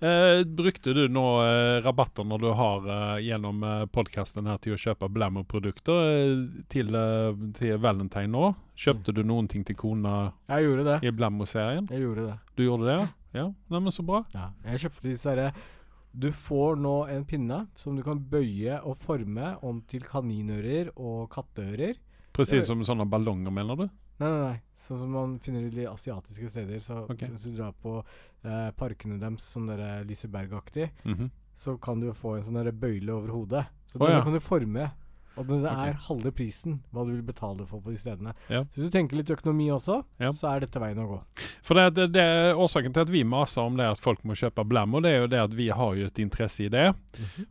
Eh, 0.03 0.41
brukte 0.43 0.91
du 0.97 1.05
nå 1.15 1.23
eh, 1.45 1.79
rabatter 1.87 2.27
når 2.27 2.43
du 2.43 2.49
har 2.59 2.89
eh, 2.97 3.21
gjennom 3.29 3.63
eh, 3.63 3.85
podkasten 3.95 4.51
her 4.51 4.59
til 4.65 4.75
å 4.75 4.81
kjøpe 4.89 5.07
Blammo-produkter 5.15 6.03
eh, 6.17 6.35
til, 6.75 6.91
eh, 6.99 7.31
til 7.61 7.79
Valentine 7.79 8.35
nå? 8.35 8.51
Kjøpte 8.79 9.15
du 9.15 9.23
noen 9.27 9.47
ting 9.51 9.63
til 9.67 9.79
kona 9.79 10.33
Jeg 10.51 10.67
gjorde 10.67 10.89
det. 10.91 10.99
i 11.07 11.15
Blammo-serien? 11.15 11.87
Jeg 11.95 12.03
gjorde 12.09 12.27
det. 12.33 12.37
Du 12.59 12.67
gjorde 12.67 12.91
det, 12.91 12.99
ja? 12.99 13.09
Ja, 13.39 13.47
Neimen, 13.71 13.93
så 13.95 14.03
bra. 14.03 14.25
Ja. 14.35 14.49
Jeg 14.67 14.83
kjøpte 14.89 15.13
disse 15.13 15.31
herre 15.31 15.53
Du 16.19 16.33
får 16.35 16.81
nå 16.83 16.97
en 17.13 17.25
pinne 17.29 17.61
som 17.79 17.95
du 17.95 18.03
kan 18.03 18.19
bøye 18.19 18.81
og 18.83 18.97
forme 18.99 19.53
om 19.63 19.79
til 19.87 20.03
kaninører 20.03 20.91
og 20.97 21.29
katteører. 21.31 22.01
Presis 22.35 22.67
som 22.67 22.83
sånne 22.83 23.07
ballonger, 23.07 23.55
mener 23.55 23.79
du? 23.79 23.85
Nei, 24.19 24.27
nei, 24.27 24.41
nei. 24.43 24.57
Sånn 24.83 24.99
som 24.99 25.13
man 25.15 25.37
finner 25.43 25.69
i 25.69 25.71
de 25.71 25.87
asiatiske 25.87 26.51
steder. 26.51 26.83
Så 26.83 27.05
okay. 27.05 27.31
hvis 27.31 27.47
du 27.47 27.53
drar 27.55 27.77
på 27.79 28.01
eh, 28.03 28.71
parkene 28.75 29.21
deres, 29.23 29.47
sånn 29.47 29.71
der 29.71 30.03
Liseberg-aktig, 30.09 30.91
Mhm. 31.05 31.31
så 31.55 31.77
kan 31.79 32.01
du 32.03 32.11
få 32.15 32.37
en 32.37 32.43
sånn 32.43 32.73
bøyle 32.75 33.15
over 33.15 33.35
hodet. 33.35 33.67
Så 33.87 34.01
oh, 34.01 34.07
denne 34.07 34.19
ja. 34.19 34.25
kan 34.27 34.35
du 34.35 34.41
forme. 34.43 34.91
Og 35.39 35.47
det 35.47 35.61
det 35.63 35.71
er 35.71 35.99
halve 36.09 36.33
prisen 36.35 36.81
hva 36.93 37.05
du 37.07 37.13
vil 37.15 37.23
betale 37.23 37.65
for 37.69 37.79
på 37.85 37.93
de 37.95 37.99
stedene. 38.01 38.33
Ja. 38.51 38.65
Så 38.67 38.81
hvis 38.81 38.89
du 38.89 38.95
tenker 38.97 39.17
litt 39.21 39.31
økonomi 39.31 39.69
også, 39.71 40.01
Ja. 40.19 40.33
så 40.35 40.51
er 40.57 40.65
dette 40.67 40.81
veien 40.83 40.99
å 40.99 41.07
gå. 41.13 41.19
For 41.63 41.79
det, 41.79 41.85
det, 41.95 42.07
det 42.17 42.23
er 42.25 42.59
Årsaken 42.59 42.93
til 42.97 43.05
at 43.07 43.13
vi 43.13 43.23
maser 43.29 43.63
om 43.69 43.77
det 43.79 43.87
at 43.93 44.03
folk 44.03 44.25
må 44.27 44.35
kjøpe 44.39 44.65
Blammo, 44.67 45.01
det 45.05 45.13
er 45.15 45.21
jo 45.23 45.31
det 45.31 45.41
at 45.45 45.55
vi 45.55 45.69
har 45.71 45.95
jo 46.01 46.07
et 46.11 46.19
interesse 46.19 46.65
i 46.67 46.69
det. 46.73 46.89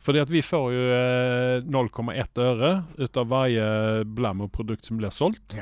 Fordi 0.04 0.19
at 0.26 0.30
vi 0.34 0.41
får 0.43 0.67
jo 0.76 0.86
eh, 0.97 1.62
0,1 1.63 2.43
øre 2.43 2.71
ut 2.97 3.17
av 3.23 3.32
hver 3.32 4.04
Blammo-produkt 4.17 4.86
som 4.91 4.97
blir 5.00 5.10
solgt. 5.15 5.56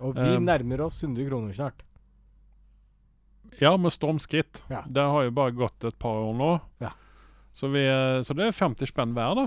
Og 0.00 0.12
vi 0.16 0.36
Um, 0.36 0.44
nærmer 0.44 0.82
oss 0.84 0.98
100 1.04 1.24
kroner 1.28 1.52
snart. 1.56 1.82
Ja, 3.58 3.76
med 3.76 3.92
stormskritt. 3.94 4.64
Ja. 4.68 4.82
Det 4.88 5.00
har 5.00 5.22
jo 5.24 5.30
bare 5.32 5.54
gått 5.56 5.84
et 5.88 5.98
par 5.98 6.18
år 6.26 6.34
nå. 6.36 6.50
Ja. 6.82 6.90
Så, 7.56 7.70
vi, 7.72 7.86
eh, 7.88 8.20
så 8.20 8.34
det 8.36 8.50
er 8.50 8.52
50 8.52 8.90
spenn 8.90 9.14
hver, 9.16 9.34
da. 9.38 9.46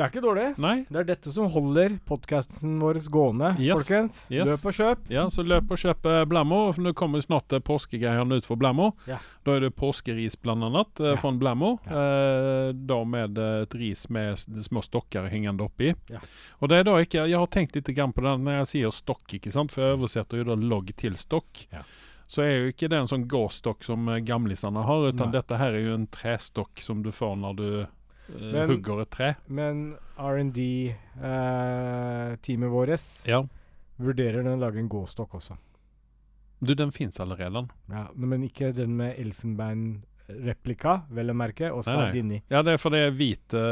Det 0.00 0.06
er 0.06 0.12
ikke 0.14 0.22
dårlig. 0.24 0.44
Nei? 0.64 0.74
Det 0.88 0.96
er 1.02 1.06
dette 1.10 1.28
som 1.34 1.50
holder 1.52 1.98
podkasten 2.08 2.78
vår 2.80 2.96
gående, 3.12 3.50
Yes. 3.60 3.82
folkens. 3.82 4.20
Yes. 4.32 4.48
Løp 4.48 4.64
og 4.70 4.72
kjøp. 4.78 5.02
Ja, 5.12 5.24
så 5.28 5.44
løp 5.44 5.74
og 5.74 5.76
kjøp 5.82 6.06
eh, 6.08 6.22
Blammo. 6.30 6.60
Nå 6.80 6.94
kommer 6.96 7.20
snart 7.20 7.52
eh, 7.52 7.60
påskegreiene 7.60 8.38
ut 8.40 8.48
for 8.48 8.56
Blammo. 8.56 8.94
Ja. 9.10 9.18
Da 9.44 9.58
er 9.58 9.66
det 9.66 9.74
påskeris 9.76 10.38
blant 10.40 10.64
annet 10.64 11.02
eh, 11.04 11.10
Ja. 11.12 11.18
fra 11.20 11.34
Blammo. 11.36 11.74
Eh, 11.84 12.72
da 12.72 12.98
med 13.04 13.36
eh, 13.36 13.60
et 13.66 13.74
ris 13.76 14.06
med 14.08 14.40
små 14.40 14.80
stokker 14.88 15.28
hengende 15.28 15.68
oppi. 15.68 15.92
Ja. 16.08 16.24
Og 16.64 16.72
det 16.72 16.80
er 16.80 16.88
da 16.88 16.96
ikke 17.04 17.28
Jeg 17.28 17.36
har 17.36 17.46
tenkt 17.52 17.76
litt 17.76 17.84
på 17.92 18.24
det 18.24 18.36
når 18.40 18.62
jeg 18.62 18.66
sier 18.72 18.90
stokk, 18.96 19.26
ikke 19.36 19.52
sant? 19.52 19.70
for 19.76 19.84
jeg 19.84 19.98
oversetter 20.00 20.40
jo 20.40 20.44
da 20.48 20.56
logg 20.56 20.94
til 20.96 21.12
stokk. 21.12 21.66
Ja. 21.74 21.84
Så 22.30 22.44
er 22.46 22.52
jo 22.62 22.72
ikke 22.72 22.88
det 22.88 22.96
en 23.02 23.08
sånn 23.10 23.28
gåstokk 23.28 23.82
som 23.84 24.08
eh, 24.08 24.20
gamlisene 24.24 24.80
har, 24.86 25.08
utan 25.12 25.28
Nei. 25.28 25.36
dette 25.36 25.58
her 25.58 25.74
er 25.76 25.84
jo 25.90 25.94
en 25.98 26.06
trestokk 26.08 26.80
som 26.80 27.02
du 27.02 27.10
får 27.12 27.36
når 27.36 27.56
du 27.60 27.70
Men- 28.38 28.68
hugger 28.70 29.00
et 29.02 29.10
tre. 29.10 29.34
Men 29.48 29.96
R&D-teamet 31.20 32.70
vårt 32.70 33.26
Ja. 33.26 33.42
vurderer 33.98 34.42
den 34.44 34.58
å 34.58 34.60
lage 34.60 34.78
en 34.78 34.88
gåstokk 34.88 35.34
også. 35.34 35.56
Du, 36.62 36.74
den 36.74 36.90
fins 36.92 37.18
allerede. 37.20 37.68
Ja, 37.88 38.08
men 38.14 38.42
ikke 38.44 38.72
den 38.76 38.94
med 38.96 39.16
elfenbeinreplika, 39.18 41.02
vel 41.10 41.30
å 41.30 41.34
merke, 41.34 41.70
og 41.72 41.82
sverd 41.84 42.14
inni. 42.16 42.42
Ja, 42.50 42.60
det 42.62 42.72
er 42.74 42.78
for 42.78 42.90
det 42.90 42.98
er 43.06 43.10
hvite, 43.16 43.62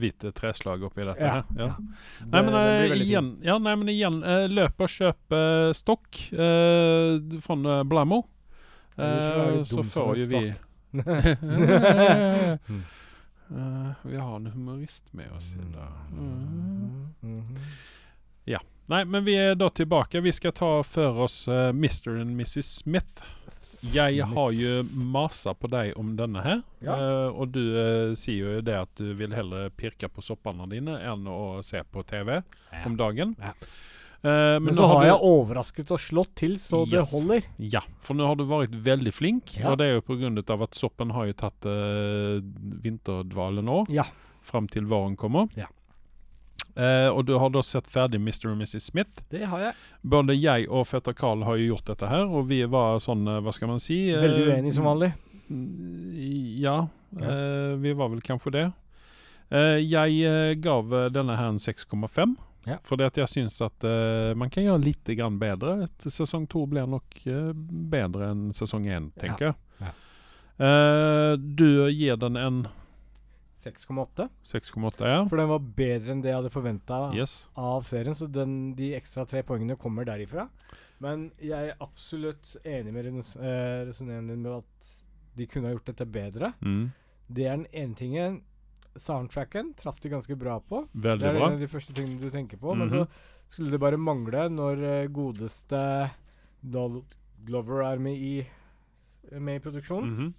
hvite 0.00 0.32
treslag 0.32 0.82
oppi 0.82 1.04
dette 1.04 1.20
Ja, 1.20 1.32
her. 1.34 1.44
Ja. 1.56 1.66
ja. 1.66 1.76
Nei, 2.24 2.42
Det- 2.42 2.44
men 2.44 2.52
den 2.52 2.54
eh, 2.64 2.88
fin. 2.88 3.02
igjen, 3.06 3.38
ja, 3.44 3.58
nei, 3.58 3.74
men 3.76 3.88
igjen 3.88 4.20
løpe 4.22 4.48
løp 4.48 4.80
og 4.80 4.88
kjøp 4.88 5.32
eh, 5.32 5.72
stokk 5.76 6.32
eh, 6.32 7.20
fra 7.40 7.84
Blamo. 7.84 8.22
Eh, 8.96 9.62
så 9.64 9.82
får 9.84 10.16
jo 10.16 10.26
vi 10.26 10.54
Mm. 13.50 13.86
Eh, 13.86 13.92
Vi 14.02 14.16
har 14.16 14.36
en 14.36 14.46
humorist 14.46 15.12
med 15.12 15.32
oss 15.32 15.54
i 15.54 15.72
dag. 15.72 15.92
Mm. 16.12 17.14
Mhm. 17.20 17.56
Nei, 18.88 19.02
men 19.04 19.24
vi 19.24 19.34
er 19.36 19.54
da 19.54 19.66
tilbake. 19.68 20.20
Vi 20.24 20.32
skal 20.32 20.52
ta 20.56 20.82
for 20.82 21.18
oss 21.26 21.42
uh, 21.48 21.68
Mr. 21.76 22.14
and 22.22 22.30
Mrs. 22.40 22.64
Smith. 22.78 23.20
Jeg 23.92 24.22
har 24.24 24.54
jo 24.56 24.78
masa 24.96 25.52
på 25.54 25.68
deg 25.68 25.92
om 26.00 26.14
denne 26.16 26.40
her, 26.40 26.62
Ja. 26.80 26.94
uh, 26.96 27.28
og 27.36 27.52
du 27.52 27.60
uh, 27.76 28.14
sier 28.16 28.54
jo 28.56 28.62
det 28.64 28.78
at 28.80 28.94
du 28.96 29.12
vil 29.14 29.36
heller 29.36 29.68
pirke 29.76 30.08
på 30.08 30.24
soppene 30.24 30.64
dine 30.72 30.96
enn 31.04 31.28
å 31.28 31.60
se 31.62 31.82
på 31.84 32.00
TV 32.08 32.40
om 32.86 32.96
dagen. 32.96 33.36
Ja. 33.38 33.52
Eh, 34.24 34.58
Men 34.58 34.64
men, 34.64 34.74
så 34.74 34.86
har 34.88 35.00
du- 35.04 35.06
jeg 35.06 35.20
overrasket 35.22 35.90
og 35.94 35.98
slått 36.00 36.34
til, 36.34 36.56
så 36.58 36.84
det 36.90 37.02
holder. 37.06 37.44
Ja, 37.58 37.80
for 38.00 38.14
nå 38.14 38.26
har 38.26 38.34
du 38.34 38.44
vært 38.44 38.74
veldig 38.74 39.12
flink, 39.14 39.56
Ja. 39.58 39.70
og 39.70 39.78
det 39.78 39.86
er 39.86 39.94
jo 39.94 40.00
pga. 40.02 40.62
at 40.62 40.74
soppen 40.74 41.10
har 41.12 41.26
jo 41.26 41.32
tatt 41.32 41.64
uh, 41.66 42.40
vinterdvale 42.82 43.62
nå, 43.62 43.86
Ja. 43.88 44.04
fram 44.42 44.66
til 44.66 44.82
våren 44.86 45.16
kommer. 45.16 45.48
Ja. 45.56 45.66
Uh, 46.76 47.10
og 47.16 47.26
du 47.26 47.38
har 47.38 47.48
da 47.50 47.60
sett 47.62 47.86
ferdig 47.86 48.20
Mr. 48.20 48.50
og 48.52 48.58
Mrs. 48.58 48.82
Smith. 48.90 49.22
Det 49.30 49.44
har 49.46 49.58
jeg. 49.60 49.74
Både 50.04 50.34
jeg 50.40 50.68
og 50.68 50.86
fetter 50.86 51.12
Carl 51.14 51.42
har 51.44 51.56
jo 51.56 51.74
gjort 51.76 51.84
dette 51.86 52.08
her, 52.08 52.26
og 52.26 52.46
vi 52.48 52.64
var 52.64 52.98
sånn, 52.98 53.24
hva 53.24 53.52
skal 53.54 53.68
man 53.68 53.78
si 53.80 54.10
Veldig 54.12 54.46
uenige 54.48 54.72
som 54.74 54.84
vanlig. 54.84 55.12
mm, 55.50 56.58
Ja, 56.60 56.88
Ja. 57.16 57.74
vi 57.76 57.92
var 57.94 58.08
vel 58.08 58.20
kanskje 58.20 58.50
det. 58.52 58.72
Jeg 59.88 60.60
gav 60.60 60.90
denne 61.12 61.36
her 61.36 61.48
en 61.48 61.56
6,5. 61.58 62.36
Ja. 62.66 62.76
Fordi 62.84 63.04
at 63.06 63.16
jeg 63.16 63.28
syns 63.28 63.60
at 63.64 63.84
uh, 63.86 64.34
man 64.36 64.50
kan 64.50 64.64
gjøre 64.66 64.82
litt 64.82 65.04
grann 65.16 65.38
bedre. 65.40 65.84
Et 65.86 66.08
sesong 66.10 66.46
to 66.50 66.66
blir 66.66 66.86
nok 66.90 67.14
uh, 67.26 67.52
bedre 67.54 68.32
enn 68.34 68.48
sesong 68.52 68.84
én, 68.90 69.10
tenker 69.16 69.52
jeg. 69.52 69.54
Ja. 69.80 69.92
Eh, 70.58 71.36
du 71.38 71.86
gir 71.94 72.16
den 72.18 72.36
en 72.36 72.56
6,8. 73.62 74.28
6,8, 74.44 75.06
ja. 75.06 75.20
For 75.30 75.38
den 75.40 75.48
var 75.50 75.62
bedre 75.62 76.12
enn 76.14 76.20
det 76.22 76.30
jeg 76.32 76.38
hadde 76.40 76.50
forventa 76.54 76.98
Yes. 77.14 77.48
av 77.58 77.82
serien, 77.86 78.14
så 78.14 78.26
den, 78.30 78.74
de 78.78 78.92
ekstra 78.98 79.24
tre 79.26 79.42
poengene 79.46 79.76
kommer 79.78 80.06
derifra. 80.06 80.48
Men 81.02 81.28
jeg 81.42 81.70
er 81.72 81.78
absolutt 81.82 82.56
enig 82.66 82.92
med 82.94 83.06
res- 83.06 83.36
eh, 83.38 83.92
din 84.02 84.42
med 84.42 84.52
at 84.60 84.92
de 85.38 85.46
kunne 85.46 85.68
ha 85.70 85.74
gjort 85.76 85.90
dette 85.92 86.06
bedre. 86.10 86.52
Mm. 86.60 86.88
Det 87.30 87.46
er 87.46 87.56
den 87.56 87.66
ene 87.72 87.94
tingen. 87.94 88.40
Soundtracken 88.98 89.74
traff 89.78 90.00
de 90.00 90.10
ganske 90.12 90.36
bra 90.38 90.58
på. 90.60 90.84
Det 90.94 91.14
er 91.14 91.18
bra. 91.18 91.46
en 91.48 91.52
av 91.56 91.60
de 91.60 91.66
første 91.70 91.94
tingene 91.94 92.20
du 92.20 92.30
tenker 92.30 92.56
på. 92.58 92.74
Men 92.74 92.88
Mhm. 92.88 92.90
så 92.90 93.08
skulle 93.48 93.70
det 93.70 93.80
bare 93.80 93.96
mangle 93.96 94.48
når 94.48 94.82
eh, 94.82 95.08
godeste 95.08 96.10
Donald 96.62 97.04
Glover 97.44 97.82
er 97.92 97.98
med 97.98 98.16
i, 98.16 98.46
med 99.38 99.56
i 99.56 99.64
produksjonen. 99.64 100.10
Mhm. 100.10 100.34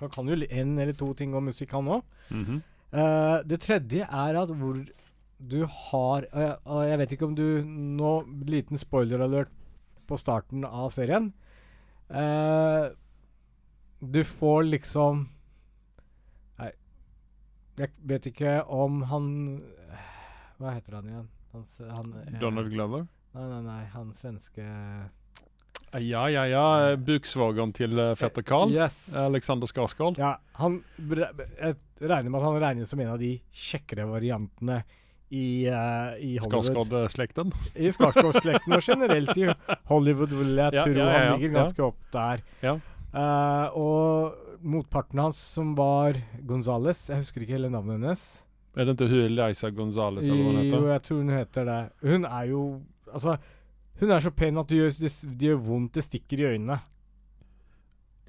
Han 0.00 0.10
kan 0.10 0.26
jo 0.26 0.34
én 0.34 0.78
eller 0.80 0.92
to 0.94 1.14
ting 1.14 1.34
om 1.34 1.44
musikk, 1.44 1.70
han 1.72 1.86
òg. 1.86 2.02
Mm 2.30 2.44
-hmm. 2.44 2.62
uh, 2.92 3.42
det 3.46 3.60
tredje 3.60 4.02
er 4.02 4.36
at 4.42 4.48
hvor 4.48 4.74
du 5.38 5.64
har 5.66 6.24
og 6.32 6.40
jeg, 6.40 6.56
og 6.64 6.84
jeg 6.88 6.98
vet 6.98 7.12
ikke 7.12 7.26
om 7.26 7.34
du 7.34 7.62
Nå, 7.64 8.24
liten 8.46 8.76
spoiler-alert 8.76 9.48
på 10.06 10.16
starten 10.16 10.64
av 10.64 10.90
serien. 10.90 11.32
Eh, 12.10 12.90
du 14.02 14.24
får 14.24 14.64
liksom 14.64 15.28
jeg 17.80 17.92
vet 18.08 18.28
ikke 18.32 18.58
om 18.68 19.02
han 19.08 19.26
Hva 20.60 20.76
heter 20.76 20.98
han 20.98 21.08
igjen? 21.08 21.26
Han, 21.52 21.66
han 21.92 22.14
eh, 22.22 22.38
Donald 22.40 22.70
Glover. 22.72 23.04
Nei, 23.36 23.44
nei, 23.48 23.60
nei, 23.66 23.82
han 23.92 24.12
svenske 24.16 24.64
Ja, 26.00 26.22
ja, 26.32 26.46
ja. 26.48 26.64
Buksvogeren 26.96 27.74
til 27.76 27.98
eh, 28.00 28.14
fetter 28.16 28.44
Carl. 28.46 28.72
Yes. 28.72 29.14
Alexander 29.16 29.68
Skarsgård. 29.68 30.20
Ja, 30.20 30.36
han 30.60 30.80
Jeg 30.98 31.76
regner 32.00 32.30
med 32.30 32.40
at 32.40 32.48
han 32.48 32.60
regnes 32.64 32.92
som 32.92 33.00
en 33.04 33.14
av 33.14 33.20
de 33.20 33.34
kjekkere 33.52 34.08
variantene 34.08 34.82
i, 35.32 35.64
uh, 35.64 36.12
i 36.20 36.36
Hollywood. 36.36 36.66
Skarsgård-slekten. 36.68 37.52
I 37.72 37.88
Skarsgård-slekten 37.96 38.76
og 38.76 38.82
generelt 38.84 39.36
i 39.40 39.46
Hollywood 39.92 40.34
vil 40.36 40.58
jeg 40.60 40.76
Ja, 40.76 40.84
tro 40.84 40.92
ja, 40.92 41.06
ja, 41.06 41.20
han 41.30 41.38
ligger 41.40 41.54
ganske 41.56 41.86
opp 41.86 42.02
der. 42.12 42.42
Ja. 42.60 42.74
Eh, 43.12 43.76
og 43.76 44.51
motparten 44.62 45.18
hans, 45.18 45.36
som 45.36 45.74
var 45.78 46.16
Gonzales 46.46 47.08
Jeg 47.10 47.22
husker 47.22 47.44
ikke 47.44 47.56
hele 47.56 47.70
navnet 47.72 47.98
hennes. 47.98 48.22
Er 48.76 48.86
det 48.88 48.94
ikke 48.96 49.08
hun 49.10 49.24
Eliza 49.26 49.70
Gonzales, 49.70 50.28
eller 50.28 50.44
hva 50.46 50.52
hun 50.62 50.70
Jo, 50.70 50.86
jeg 50.92 51.02
tror 51.02 51.18
hun 51.22 51.32
heter 51.34 51.64
det. 51.68 51.80
Hun 52.02 52.24
er 52.24 52.44
jo 52.50 52.62
Altså, 53.12 53.36
hun 54.00 54.10
er 54.10 54.22
så 54.24 54.30
pen 54.32 54.56
at 54.58 54.68
det 54.70 54.78
gjør, 54.78 54.94
det, 55.02 55.10
det 55.38 55.48
gjør 55.50 55.58
vondt. 55.66 55.92
Det 55.98 56.04
stikker 56.06 56.40
i 56.40 56.46
øynene. 56.54 56.78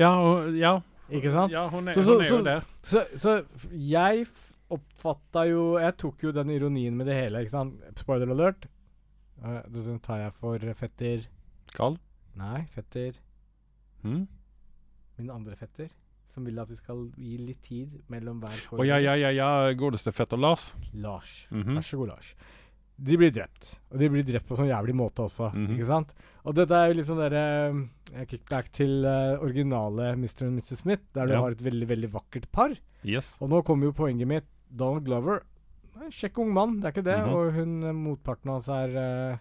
Ja, 0.01 0.09
ja. 0.51 0.73
Ikke 1.13 1.31
sant? 1.31 1.53
ja 1.53 1.67
hun 1.69 1.88
er, 1.88 1.93
Så- 1.93 2.03
så- 2.03 2.13
hun 2.17 2.21
er 2.21 2.29
jo 2.29 2.41
så- 2.41 2.43
det. 2.49 2.63
Så, 2.84 3.05
så 3.15 3.45
jeg 3.71 4.27
oppfatta 4.69 5.45
jo 5.49 5.77
Jeg 5.77 5.97
tok 5.97 6.23
jo 6.23 6.31
den 6.31 6.49
ironien 6.49 6.95
med 6.97 7.05
det 7.07 7.15
hele, 7.15 7.39
ikke 7.39 7.51
sant. 7.51 7.79
Spoiler 7.95 8.29
alert. 8.29 8.67
Uh, 9.43 9.61
Den 9.69 9.99
tar 9.99 10.17
jeg 10.17 10.34
for 10.34 10.57
fetter 10.57 11.25
Carl? 11.73 11.97
Nei, 12.36 12.65
fetter 12.73 13.13
hmm? 14.03 14.27
Min 15.17 15.29
andre 15.29 15.55
fetter. 15.55 15.89
Som 16.34 16.45
vil 16.47 16.57
at 16.59 16.69
vi 16.71 16.75
skal 16.79 17.03
gi 17.15 17.38
litt 17.38 17.61
tid 17.61 17.91
mellom 18.09 18.39
hver 18.41 18.55
Å 18.79 18.86
ja, 18.88 18.97
ja, 18.97 19.13
ja, 19.19 19.29
ja. 19.38 19.49
Godeste 19.77 20.11
fetter 20.15 20.39
Lars. 20.41 20.71
Lars. 20.97 21.47
Mhm. 21.51 21.75
Vær 21.77 21.86
så 21.86 21.99
god, 21.99 22.09
Lars. 22.15 22.31
De 23.03 23.17
blir 23.17 23.31
drept. 23.34 23.79
Og 23.91 23.99
de 24.01 24.07
blir 24.09 24.23
drept 24.25 24.47
på 24.49 24.55
sånn 24.57 24.69
jævlig 24.69 24.93
måte 24.97 25.21
også, 25.25 25.51
Mhm. 25.53 25.75
ikke 25.75 25.86
sant? 25.86 26.13
Og 26.45 26.55
dette 26.55 26.71
er 26.73 26.88
jo 26.89 26.97
litt 26.97 27.05
sånn 27.05 27.21
derre 27.21 27.43
eh, 28.13 28.25
kickback 28.25 28.71
til 28.71 29.05
uh, 29.05 29.38
originale 29.41 30.15
Mr. 30.17 30.47
og 30.47 30.53
Mrs. 30.57 30.77
Smith, 30.84 31.01
der 31.13 31.25
du 31.27 31.34
Ja. 31.34 31.41
har 31.41 31.51
et 31.51 31.61
veldig, 31.61 31.88
veldig 31.88 32.09
vakkert 32.11 32.51
par. 32.51 32.75
Yes. 33.03 33.38
Og 33.41 33.49
nå 33.49 33.63
kommer 33.63 33.86
jo 33.86 33.93
poenget 33.93 34.27
mitt. 34.27 34.45
Donald 34.75 35.05
Glover. 35.05 35.43
Kjekk 36.09 36.38
ung 36.41 36.51
mann, 36.53 36.79
det 36.81 36.86
er 36.86 36.91
ikke 37.01 37.05
det. 37.05 37.19
Mhm. 37.25 37.34
Og 37.34 37.53
hun 37.53 37.81
motparten 38.03 38.49
hans 38.51 38.67
er 38.69 38.89
eh, 38.97 39.38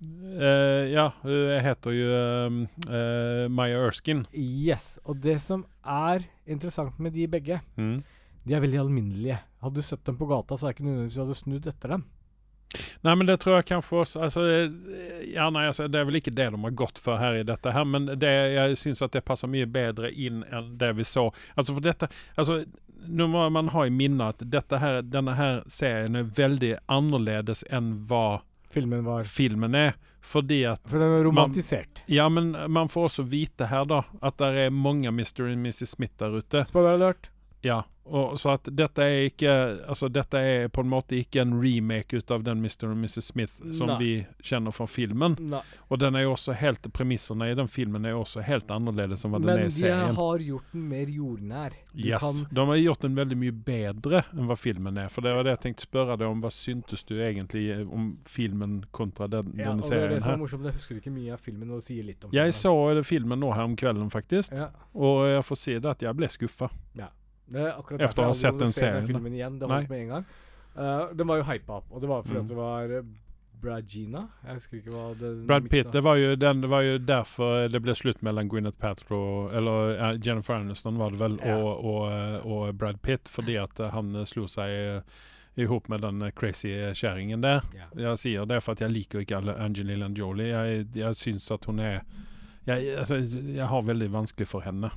Eh, 0.00 0.90
ja, 0.92 1.06
hun 1.22 1.60
heter 1.64 1.94
jo 1.96 2.08
um, 2.46 2.58
uh, 2.88 3.46
Maya 3.48 3.78
Erskine. 3.86 4.26
Yes. 4.36 4.98
Og 5.08 5.16
det 5.24 5.38
som 5.44 5.64
er 5.82 6.26
interessant 6.46 6.98
med 7.00 7.14
de 7.16 7.26
begge, 7.26 7.60
Mm. 7.76 8.02
de 8.46 8.54
er 8.54 8.60
veldig 8.60 8.78
alminnelige. 8.82 9.38
Hadde 9.62 9.74
du 9.80 9.82
sett 9.82 10.04
dem 10.04 10.18
på 10.18 10.28
gata, 10.28 10.54
så 10.56 10.66
er 10.68 10.72
det 10.72 10.76
ikke 10.76 10.88
nødvendigvis 10.90 11.14
du 11.16 11.22
hadde 11.24 11.38
snudd 11.40 11.66
etter 11.66 11.88
dem. 11.96 12.04
Nei, 13.06 13.14
men 13.14 13.26
det 13.26 13.38
tror 13.40 13.56
jeg 13.56 13.68
kanskje 13.70 14.00
også 14.02 14.20
altså, 14.26 14.42
ja, 15.24 15.46
nei, 15.54 15.62
altså, 15.70 15.86
Det 15.88 16.00
er 16.00 16.04
vel 16.04 16.18
ikke 16.18 16.32
det 16.34 16.48
de 16.52 16.58
har 16.60 16.74
gått 16.76 16.98
for 16.98 17.16
her 17.16 17.38
i 17.38 17.44
dette 17.46 17.72
her, 17.72 17.84
men 17.88 18.06
det, 18.06 18.32
jeg 18.52 18.76
syns 18.76 19.00
at 19.06 19.12
det 19.14 19.24
passer 19.24 19.48
mye 19.48 19.66
bedre 19.70 20.10
inn 20.12 20.42
enn 20.50 20.72
det 20.76 20.90
vi 20.98 21.06
så. 21.06 21.28
Altså 21.56 21.72
for 21.76 21.80
dette 21.86 22.08
altså, 22.36 22.64
Nå 23.06 23.28
må 23.30 23.44
man 23.54 23.68
ha 23.70 23.84
i 23.86 23.90
minne 23.94 24.28
at 24.32 24.42
dette 24.42 24.80
her, 24.82 25.00
denne 25.02 25.36
her 25.38 25.62
serien 25.70 26.16
er 26.18 26.26
veldig 26.36 26.72
annerledes 26.90 27.62
enn 27.70 27.92
hva 28.10 28.42
Filmen 28.76 29.06
var 29.06 29.24
filmen 29.24 29.74
er. 29.78 29.96
Fordi 30.26 30.64
at 30.68 30.82
For 30.90 31.00
den 31.00 31.14
er 31.20 31.24
romantisert. 31.24 32.02
Ja, 32.10 32.26
men 32.28 32.50
man 32.52 32.90
får 32.92 33.08
også 33.08 33.24
vite 33.30 33.68
her, 33.70 33.86
da, 33.88 34.02
at 34.26 34.36
det 34.42 34.66
er 34.66 34.74
mange 34.74 35.12
Mr. 35.14 35.46
og 35.46 35.54
Mrs. 35.62 35.94
Smith 35.94 36.12
der 36.20 36.34
ute. 36.40 36.64
Spoiler 36.66 36.96
alert. 36.98 37.30
Ja, 37.66 37.82
og 38.06 38.36
så 38.38 38.52
at 38.54 38.68
dette 38.78 39.02
er 39.02 39.24
ikke 39.26 39.50
Altså, 39.90 40.06
dette 40.14 40.38
er 40.38 40.68
på 40.70 40.84
en 40.84 40.90
måte 40.92 41.16
ikke 41.18 41.40
en 41.42 41.56
remake 41.58 42.20
ut 42.20 42.30
av 42.30 42.44
den 42.46 42.60
Mr. 42.62 42.84
og 42.92 43.00
Mrs. 43.00 43.24
Smith 43.32 43.56
som 43.74 43.88
Nei. 43.90 43.96
vi 43.98 44.10
kjenner 44.46 44.70
fra 44.76 44.86
filmen. 44.86 45.34
Nei. 45.50 45.58
Og 45.90 45.98
den 45.98 46.14
er 46.14 46.22
jo 46.22 46.36
også 46.36 46.54
helt 46.54 46.86
Premissene 46.94 47.48
i 47.50 47.56
den 47.58 47.66
filmen 47.66 48.06
er 48.06 48.14
jo 48.14 48.20
også 48.22 48.44
helt 48.46 48.70
annerledes 48.70 49.24
enn 49.26 49.34
hva 49.34 49.40
den 49.42 49.50
er 49.56 49.64
i 49.64 49.72
serien. 49.74 50.04
Men 50.04 50.14
de 50.14 50.20
har 50.20 50.44
gjort 50.46 50.70
den 50.76 50.86
mer 50.92 51.10
jordnær. 51.16 51.74
De 51.96 52.06
Yes. 52.12 52.22
kan 52.22 52.46
De 52.54 52.66
har 52.70 52.76
gjort 52.84 53.00
den 53.08 53.18
veldig 53.18 53.40
mye 53.42 53.56
bedre 53.72 54.22
enn 54.36 54.46
hva 54.52 54.56
filmen 54.60 55.02
er. 55.02 55.08
For 55.10 55.26
det 55.26 55.34
var 55.34 55.42
det 55.50 55.56
jeg 55.56 55.62
tenkte 55.66 55.88
spørre 55.88 56.16
deg 56.22 56.28
om. 56.30 56.40
Hva 56.46 56.54
syntes 56.54 57.02
du 57.10 57.16
egentlig 57.18 57.66
om 57.90 58.12
filmen 58.30 58.84
kontra 58.92 59.26
den, 59.26 59.50
ja, 59.58 59.72
denne 59.72 59.82
og 59.82 59.90
det 59.90 59.98
er 59.98 60.08
det 60.14 60.22
serien 60.22 60.22
som 60.28 60.36
er 60.36 60.42
morsomt. 60.46 60.70
Jeg 60.70 60.78
husker 60.78 61.02
ikke 61.02 61.10
mye 61.18 61.32
av 61.34 61.42
filmen 61.42 61.74
og 61.74 61.82
sier 61.82 62.04
litt 62.06 62.22
om 62.24 62.30
Jeg 62.30 62.52
filmen. 62.54 62.62
så 62.62 62.74
eh, 62.94 63.02
filmen 63.02 63.40
nå 63.42 63.50
her 63.52 63.66
om 63.66 63.74
kvelden, 63.76 64.10
faktisk. 64.14 64.52
ja, 64.54 64.70
Og 64.94 65.26
jeg 65.26 65.42
får 65.50 65.56
si 65.66 65.74
det 65.80 65.90
at 65.96 66.02
jeg 66.06 66.14
ble 66.22 66.28
skuffa. 66.30 66.70
Det 67.48 67.60
er 67.62 67.76
akkurat 67.78 68.00
Efter 68.08 68.22
å 68.22 68.26
ha 68.32 68.34
sett 68.34 68.58
den 68.58 68.72
serien, 68.74 69.06
filmen 69.06 69.32
igjen. 69.32 69.58
Det 69.60 69.68
holdt 69.70 69.88
med 69.92 70.00
en 70.00 70.08
gang. 70.08 70.24
Uh, 70.76 71.14
den 71.16 71.26
var 71.30 71.38
jo 71.40 71.44
hypa 71.48 71.78
opp, 71.80 71.86
og 71.90 72.00
det 72.02 72.08
var 72.10 72.22
fordi 72.26 72.40
Mm. 72.42 72.48
det 72.50 72.56
var 72.56 72.90
uh, 72.98 73.02
Brad 73.62 73.86
Gina. 73.88 74.24
Jeg 74.44 74.54
husker 74.58 74.76
ikke 74.80 74.90
hva 74.92 75.04
det 75.16 75.30
Brad 75.48 75.68
Pitt, 75.70 75.92
det 75.92 76.02
var, 76.04 76.16
jo 76.20 76.34
den, 76.36 76.60
det 76.60 76.68
var 76.68 76.82
jo 76.84 76.98
derfor 76.98 77.68
det 77.72 77.80
ble 77.82 77.94
slutt 77.96 78.20
mellom 78.22 78.50
Gwyneth 78.52 78.76
Paltrow 78.78 79.48
Eller 79.56 79.94
uh, 79.96 80.18
Jennifer 80.20 80.54
Aniston 80.58 80.98
var 81.00 81.10
det 81.14 81.18
vel, 81.22 81.38
Ja. 81.40 81.54
og, 81.56 81.84
og, 81.84 82.02
eh, 82.12 82.46
og 82.46 82.74
Brad 82.76 83.00
Pitt, 83.02 83.28
fordi 83.32 83.56
at 83.56 83.80
eh, 83.80 83.88
han 83.94 84.12
eh, 84.14 84.26
slo 84.28 84.44
seg 84.46 84.68
eh, 84.68 85.00
i 85.56 85.64
hop 85.64 85.88
med 85.88 86.02
den 86.04 86.20
eh, 86.22 86.30
crazy 86.36 86.68
kjerringen 86.92 87.40
der. 87.40 87.62
Ja. 87.72 87.88
Jeg 88.10 88.18
sier 88.20 88.44
det 88.44 88.60
for 88.62 88.76
at 88.76 88.80
jeg 88.84 88.92
liker 88.92 89.24
ikke 89.24 89.40
Angelina 89.56 90.10
Jolie. 90.12 90.50
Jeg, 90.52 90.86
jeg 90.94 91.16
syns 91.16 91.48
at 91.50 91.64
hun 91.64 91.80
er 91.80 92.02
jeg, 92.66 92.92
altså, 92.98 93.16
jeg 93.56 93.66
har 93.72 93.82
veldig 93.88 94.10
vanskelig 94.12 94.46
for 94.52 94.60
henne. 94.60 94.90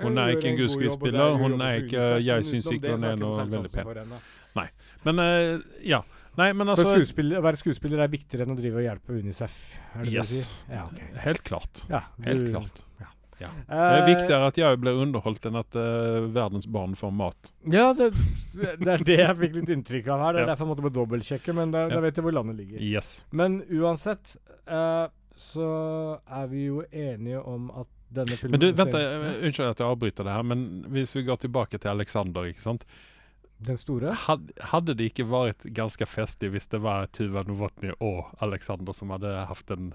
Hun 0.00 0.16
er 0.18 0.32
ikke 0.36 0.48
en 0.48 0.56
det 0.56 1.12
god 1.12 1.38
hun 1.40 1.60
er 1.60 1.80
ikke- 1.82 2.22
jeg 2.24 2.44
syns 2.44 2.66
ikke 2.72 2.90
hun 2.96 3.04
er 3.04 3.16
noe 3.16 3.46
veldig 3.46 3.72
pen. 3.72 4.12
Nei. 4.56 4.68
Men 5.04 5.18
eh, 5.18 5.58
ja. 5.82 6.02
Nei, 6.36 6.52
men 6.56 6.66
altså 6.68 6.86
skuespiller, 6.88 7.38
å 7.40 7.42
være 7.44 7.56
skuespiller 7.60 8.00
er 8.00 8.08
viktigere 8.08 8.46
enn 8.46 8.54
å 8.54 8.56
drive 8.56 8.76
og 8.80 8.84
hjelpe 8.86 9.18
UNICEF, 9.20 9.56
er 9.94 9.98
det 9.98 10.04
det 10.06 10.12
Yes. 10.14 10.28
du 10.30 10.34
sier? 10.34 10.52
Ja, 10.70 10.84
okay. 10.86 11.08
Helt 11.26 11.42
klart. 11.44 11.82
Ja, 11.90 12.00
Helt 12.24 12.48
klart. 12.50 12.82
ja. 13.00 13.06
Ja. 13.42 13.48
Eh, 13.48 13.64
Det 13.68 13.98
er 13.98 14.06
viktigere 14.16 14.46
at 14.46 14.56
jeg 14.56 14.80
blir 14.80 15.02
underholdt 15.02 15.44
enn 15.46 15.56
at 15.58 15.74
uh, 15.76 16.26
verdens 16.32 16.64
barn 16.66 16.94
får 16.94 17.12
mat. 17.12 17.52
Ja, 17.66 17.92
det, 17.92 18.12
det 18.54 18.88
er 18.88 18.98
det 19.04 19.18
jeg 19.18 19.36
fikk 19.36 19.54
litt 19.56 19.68
inntrykk 19.76 20.08
av 20.08 20.20
her. 20.20 20.32
Det 20.32 20.40
er 20.42 20.46
Ja. 20.46 20.54
derfor 20.54 20.66
jeg 20.66 20.76
måtte 20.76 20.92
dobbeltsjekke, 20.94 21.54
men 21.54 21.70
da, 21.72 21.82
Ja. 21.88 21.94
da 21.96 22.00
vet 22.00 22.14
jeg 22.16 22.24
hvor 22.24 22.32
landet 22.32 22.56
ligger. 22.56 22.80
Yes. 22.80 23.22
Men 23.32 23.62
uansett 23.68 24.36
uh, 24.68 25.08
så 25.34 26.20
er 26.30 26.46
vi 26.46 26.66
jo 26.66 26.82
enige 26.92 27.44
om 27.44 27.70
at 27.76 27.86
denne 28.14 28.36
filmen 28.38 28.54
Men 28.56 28.62
du, 28.62 28.68
vent, 28.78 28.94
eh, 28.98 29.40
unnskyld 29.46 29.72
at 29.72 29.82
jeg 29.82 29.88
avbryter 29.88 30.28
det 30.28 30.36
her, 30.36 30.46
men 30.52 30.66
hvis 30.94 31.16
vi 31.16 31.24
går 31.26 31.42
tilbake 31.46 31.80
til 31.80 31.92
Alexander, 31.94 32.48
ikke 32.50 32.64
sant. 32.64 32.86
Den 33.62 33.78
store? 33.78 34.14
Had, 34.26 34.48
hadde 34.72 34.96
det 34.98 35.10
ikke 35.12 35.28
vært 35.30 35.66
ganske 35.76 36.06
festlig 36.10 36.50
hvis 36.54 36.66
det 36.72 36.80
var 36.82 37.06
Tuva 37.14 37.44
Novotny 37.46 37.92
og 38.02 38.32
Alexander 38.42 38.96
som 38.96 39.12
hadde 39.14 39.30
hatt 39.46 39.70
en 39.76 39.92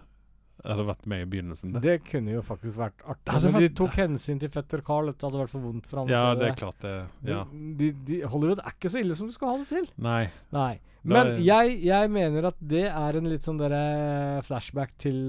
hadde 0.65 0.85
vært 0.87 1.05
med 1.09 1.21
i 1.21 1.27
begynnelsen? 1.29 1.73
Det. 1.75 1.81
Det 1.85 1.95
kunne 2.07 2.33
jo 2.33 2.41
faktisk 2.45 2.79
vært 2.79 3.03
artig. 3.05 3.35
Det 3.43 3.51
Men 3.51 3.61
de 3.61 3.69
tok 3.77 3.99
hensyn 3.99 4.39
til 4.41 4.49
fetter 4.51 4.81
Carl. 4.87 5.11
Dette 5.11 5.27
hadde 5.27 5.41
vært 5.43 5.53
for 5.53 5.63
vondt 5.67 5.87
for 5.89 6.01
han. 6.01 6.11
Ja, 6.11 6.23
det 6.37 6.49
er 6.49 6.57
klart 6.59 6.79
det. 6.83 6.95
Ja. 7.27 7.43
De, 7.51 7.91
de, 8.07 8.21
Hollywood 8.25 8.63
er 8.63 8.73
ikke 8.73 8.91
så 8.91 9.03
ille 9.03 9.17
som 9.19 9.29
du 9.29 9.35
skal 9.35 9.53
ha 9.53 9.57
det 9.61 9.69
til. 9.69 9.87
Nei. 10.01 10.23
Nei. 10.55 10.71
Men 11.07 11.35
er- 11.35 11.43
jeg, 11.45 11.77
jeg 11.87 12.11
mener 12.11 12.49
at 12.49 12.57
det 12.73 12.87
er 12.89 13.19
en 13.19 13.29
litt 13.31 13.45
sånn 13.45 13.59
derre 13.61 14.41
flashback 14.47 14.97
til 14.99 15.19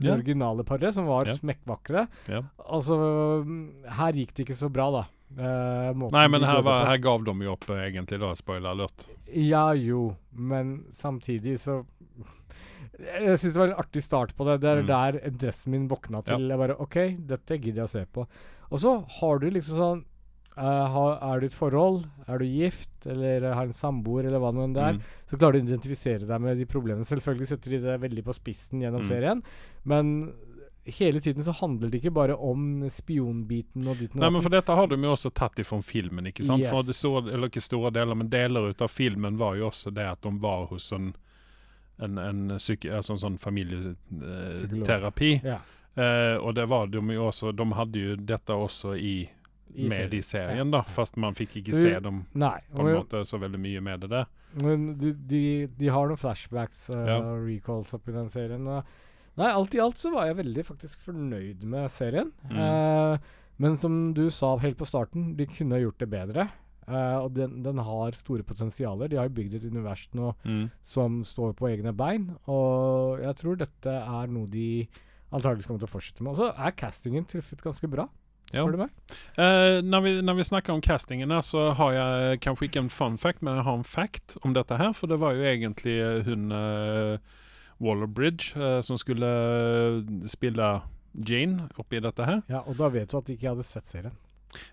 det 0.00 0.08
Ja. 0.08 0.14
originale 0.16 0.64
paret, 0.64 0.92
som 0.96 1.06
var 1.06 1.26
Ja. 1.28 1.34
smekkvakre. 1.36 2.06
Ja. 2.28 2.42
Altså 2.58 2.96
mm, 3.44 3.84
Her 4.00 4.12
gikk 4.12 4.34
det 4.34 4.46
ikke 4.48 4.56
så 4.58 4.70
bra, 4.72 4.90
da. 4.90 5.04
Eh, 5.38 5.92
Nei, 6.10 6.26
men 6.28 6.42
her, 6.42 6.60
var, 6.66 6.86
her 6.86 6.98
gav 6.98 7.22
de 7.24 7.32
jo 7.44 7.52
opp, 7.52 7.68
eh, 7.70 7.84
egentlig, 7.86 8.18
da. 8.18 8.32
Spoiler 8.34 8.70
alert. 8.74 9.06
Ja 9.30 9.70
jo, 9.72 10.16
men 10.34 10.84
samtidig 10.90 11.54
så 11.62 11.84
Jeg 13.00 13.38
syns 13.38 13.54
det 13.54 13.60
var 13.62 13.68
en 13.70 13.78
artig 13.80 14.02
start 14.04 14.34
på 14.36 14.44
det. 14.44 14.60
Det 14.60 14.68
er 14.70 14.82
Mm. 14.82 14.86
der 14.86 15.30
dressen 15.30 15.70
min 15.72 15.88
våkna 15.88 16.22
til. 16.24 16.48
Jeg 16.48 16.58
bare 16.58 16.76
OK, 16.80 16.96
dette 17.26 17.56
gidder 17.60 17.82
jeg 17.82 17.88
å 17.88 17.88
se 17.88 18.04
på. 18.12 18.26
Og 18.70 18.78
så 18.78 18.92
har 19.20 19.38
du 19.38 19.48
liksom 19.50 19.76
sånn 19.78 20.04
Er 20.60 21.40
du 21.40 21.46
i 21.46 21.50
et 21.50 21.56
forhold? 21.56 22.02
Er 22.28 22.42
du 22.42 22.44
gift? 22.44 22.92
Eller 23.06 23.46
har 23.54 23.64
en 23.64 23.72
samboer, 23.76 24.26
eller 24.28 24.42
hva 24.42 24.50
nå 24.52 24.66
er? 24.76 24.98
Mm. 24.98 25.02
Så 25.30 25.38
klarer 25.38 25.56
du 25.56 25.62
å 25.64 25.68
identifisere 25.70 26.26
deg 26.28 26.40
med 26.44 26.58
de 26.60 26.66
problemene. 26.68 27.06
Selvfølgelig 27.08 27.48
setter 27.48 27.76
de 27.76 27.80
det 27.86 27.94
veldig 28.02 28.24
på 28.26 28.34
spissen 28.36 28.82
gjennom 28.84 29.00
Mm. 29.04 29.08
serien, 29.08 29.42
men 29.84 30.32
hele 30.84 31.20
tiden 31.20 31.44
så 31.44 31.52
handler 31.52 31.90
det 31.90 32.00
ikke 32.02 32.12
bare 32.12 32.34
om 32.36 32.82
spionbiten 32.88 33.86
og 33.86 33.98
ditt 33.98 34.14
og 34.14 34.20
Nei, 34.20 34.30
men 34.30 34.40
for 34.42 34.48
dette 34.50 34.74
har 34.74 34.86
de 34.88 34.96
jo 34.96 35.12
også 35.12 35.30
tatt 35.32 35.58
ifra 35.60 35.80
filmen, 35.82 36.24
ikke 36.26 36.44
sant? 36.44 36.64
For 36.66 36.82
det 36.82 36.94
store, 36.96 37.30
eller 37.32 37.48
ikke 37.48 37.60
store 37.62 37.90
deler, 37.92 38.14
men 38.16 38.28
deler 38.32 38.70
ut 38.70 38.80
av 38.82 38.88
filmen 38.88 39.36
var 39.36 39.54
jo 39.56 39.66
også 39.68 39.92
det 39.94 40.04
at 40.08 40.20
de 40.22 40.30
var 40.40 40.66
hos 40.66 40.92
en 40.92 41.14
en, 42.00 42.16
en, 42.16 42.50
altså 42.56 43.12
en 43.12 43.18
sånn 43.20 43.38
familieterapi. 43.38 45.40
Ja, 45.44 45.58
Eh, 45.98 46.36
og 46.38 46.54
det 46.54 46.68
var 46.70 46.86
de 46.86 47.00
jo 47.02 47.24
også 47.26 47.50
De 47.50 47.64
hadde 47.74 47.98
jo 47.98 48.12
dette 48.14 48.54
også 48.54 48.92
i, 48.94 49.26
i 49.74 49.88
med 49.88 50.14
i 50.14 50.20
serien, 50.22 50.70
da. 50.72 50.82
Fast 50.82 51.16
man 51.20 51.34
fikk 51.34 51.56
ikke 51.60 51.74
se 51.76 51.92
dem 52.00 52.24
Nei. 52.34 52.58
på 52.74 52.84
en 52.86 52.94
måte 52.98 53.24
så 53.28 53.38
veldig 53.40 53.60
mye 53.60 53.80
med 53.80 54.00
det 54.04 54.10
der. 54.10 54.26
Men 54.64 54.88
de, 54.98 55.12
de, 55.14 55.42
de 55.78 55.88
har 55.92 56.08
noen 56.10 56.18
flashbacks 56.18 56.88
og 56.90 57.06
Ja. 57.06 57.18
recalls 57.44 57.92
oppi 57.94 58.12
den 58.12 58.28
serien. 58.32 58.64
Nei, 59.38 59.50
alt 59.50 59.74
i 59.74 59.80
alt 59.80 59.96
så 59.96 60.10
var 60.12 60.26
jeg 60.26 60.40
veldig 60.40 60.64
faktisk 60.66 61.04
fornøyd 61.06 61.62
med 61.64 61.88
serien. 61.90 62.32
Mm. 62.50 62.58
Uh, 62.58 63.18
men 63.62 63.76
som 63.76 64.12
du 64.16 64.26
sa 64.30 64.56
helt 64.58 64.76
på 64.80 64.88
starten, 64.88 65.36
de 65.36 65.46
kunne 65.46 65.78
gjort 65.80 65.98
det 66.02 66.08
bedre. 66.10 66.48
Uh, 66.90 67.22
og 67.22 67.34
den, 67.36 67.60
den 67.62 67.78
har 67.78 68.16
store 68.18 68.42
potensialer. 68.42 69.06
De 69.08 69.16
har 69.20 69.28
jo 69.28 69.34
bygd 69.36 69.54
et 69.60 69.68
univers 69.70 70.08
nå 70.18 70.32
Mm. 70.44 70.64
som 70.82 71.20
står 71.24 71.52
på 71.54 71.68
egne 71.70 71.92
bein. 71.94 72.32
Og 72.50 73.20
jeg 73.22 73.36
tror 73.36 73.56
dette 73.60 73.94
er 73.94 74.26
noe 74.26 74.48
de 74.50 74.88
antakeligvis 75.30 75.68
kommer 75.70 75.78
til 75.84 75.86
å 75.88 75.92
fortsette 75.94 76.24
med. 76.26 76.32
Og 76.34 76.40
så 76.40 76.48
er 76.58 76.74
castingen 76.74 77.24
truffet 77.30 77.62
ganske 77.62 77.86
bra, 77.92 78.08
Ja. 78.50 78.64
spør 78.64 78.74
du 78.74 78.80
meg. 78.82 78.94
Eh, 79.38 79.82
när, 79.86 80.00
vi, 80.00 80.14
når 80.22 80.34
vi 80.34 80.44
snakker 80.44 80.72
om 80.72 80.82
castingene, 80.82 81.42
så 81.42 81.70
har 81.78 81.92
jeg 81.92 82.40
kanskje 82.46 82.66
ikke 82.70 82.84
en 82.84 82.90
fun 82.90 83.18
fact 83.18 83.42
men 83.42 83.60
jeg 83.60 83.66
har 83.68 83.78
en 83.78 83.86
fact 83.86 84.36
om 84.42 84.54
dette 84.54 84.76
her. 84.76 84.92
For 84.92 85.10
det 85.10 85.20
var 85.22 85.38
jo 85.38 85.46
egentlig 85.46 85.98
hun 86.26 86.50
hon 86.50 86.52
uh, 86.52 87.18
Waller-Bridge 87.80 88.56
eh, 88.60 88.80
som 88.80 88.98
skulle 88.98 89.28
spille 90.28 90.72
Jane 91.26 91.68
oppi 91.80 92.00
dette 92.00 92.26
her. 92.26 92.42
Ja, 92.50 92.60
og 92.66 92.76
da 92.78 92.90
vet 92.92 93.10
du 93.10 93.18
at 93.18 93.26
de 93.26 93.38
ikke 93.38 93.54
hadde 93.54 93.66
sett 93.66 93.88
serien. 93.88 94.14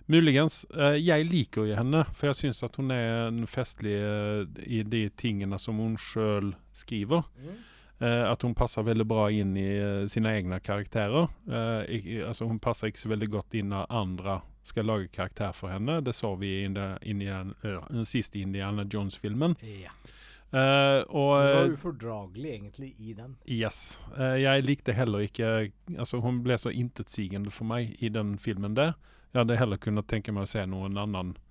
Muligens. 0.10 0.64
Uh, 0.74 0.98
jeg 0.98 1.28
liker 1.30 1.68
jo 1.70 1.78
henne, 1.78 2.04
for 2.18 2.32
jeg 2.32 2.40
syns 2.42 2.64
at 2.66 2.78
hun 2.80 2.92
er 2.94 3.28
en 3.28 3.44
festlig 3.50 3.94
eh, 4.02 4.44
i 4.66 4.82
de 4.84 5.04
tingene 5.18 5.60
som 5.62 5.78
hun 5.82 5.98
sjøl 6.02 6.54
skriver. 6.76 7.28
Eh, 7.38 7.60
at 8.32 8.42
hun 8.46 8.54
passer 8.56 8.84
veldig 8.86 9.06
bra 9.10 9.30
inn 9.34 9.56
i 9.58 9.66
eh, 9.78 10.06
sine 10.12 10.30
egne 10.38 10.60
karakterer. 10.62 11.28
Eh, 11.50 11.96
ik- 11.96 12.28
altså 12.28 12.46
Hun 12.48 12.60
passer 12.60 12.88
ikke 12.92 13.00
så 13.02 13.10
veldig 13.10 13.30
godt 13.34 13.54
inn 13.58 13.70
når 13.74 13.86
andre 13.90 14.42
skal 14.62 14.86
lage 14.86 15.08
karakter 15.12 15.52
for 15.56 15.70
henne. 15.70 16.02
Det 16.04 16.14
så 16.16 16.36
vi 16.38 16.52
i 16.62 16.66
eh, 16.68 17.48
den 17.90 18.06
siste 18.06 18.40
Indiana 18.40 18.84
Jones-filmen. 18.84 19.56
Ja. 19.64 19.90
Uh, 20.48 21.04
og 21.12 21.34
Hun 21.36 21.48
var 21.52 21.66
eh, 21.66 21.72
ufordragelig 21.74 22.52
egentlig 22.54 22.94
i 23.04 23.14
den. 23.14 23.34
Yes. 23.52 24.00
Uh, 24.18 24.38
jeg 24.40 24.64
likte 24.64 24.94
heller 24.96 25.20
ikke 25.26 25.72
Altså, 25.98 26.22
hun 26.24 26.38
ble 26.46 26.56
så 26.58 26.72
intetsigende 26.72 27.52
for 27.52 27.66
meg 27.68 27.98
i 28.00 28.08
den 28.08 28.38
filmen 28.40 28.74
der. 28.78 28.94
Jeg 29.34 29.42
hadde 29.42 29.58
heller 29.60 29.78
kunnet 29.78 30.08
tenke 30.08 30.32
meg 30.32 30.44
å 30.48 30.48
se 30.48 30.64
noen 30.66 30.96
annen 30.98 31.34
eh, 31.36 31.42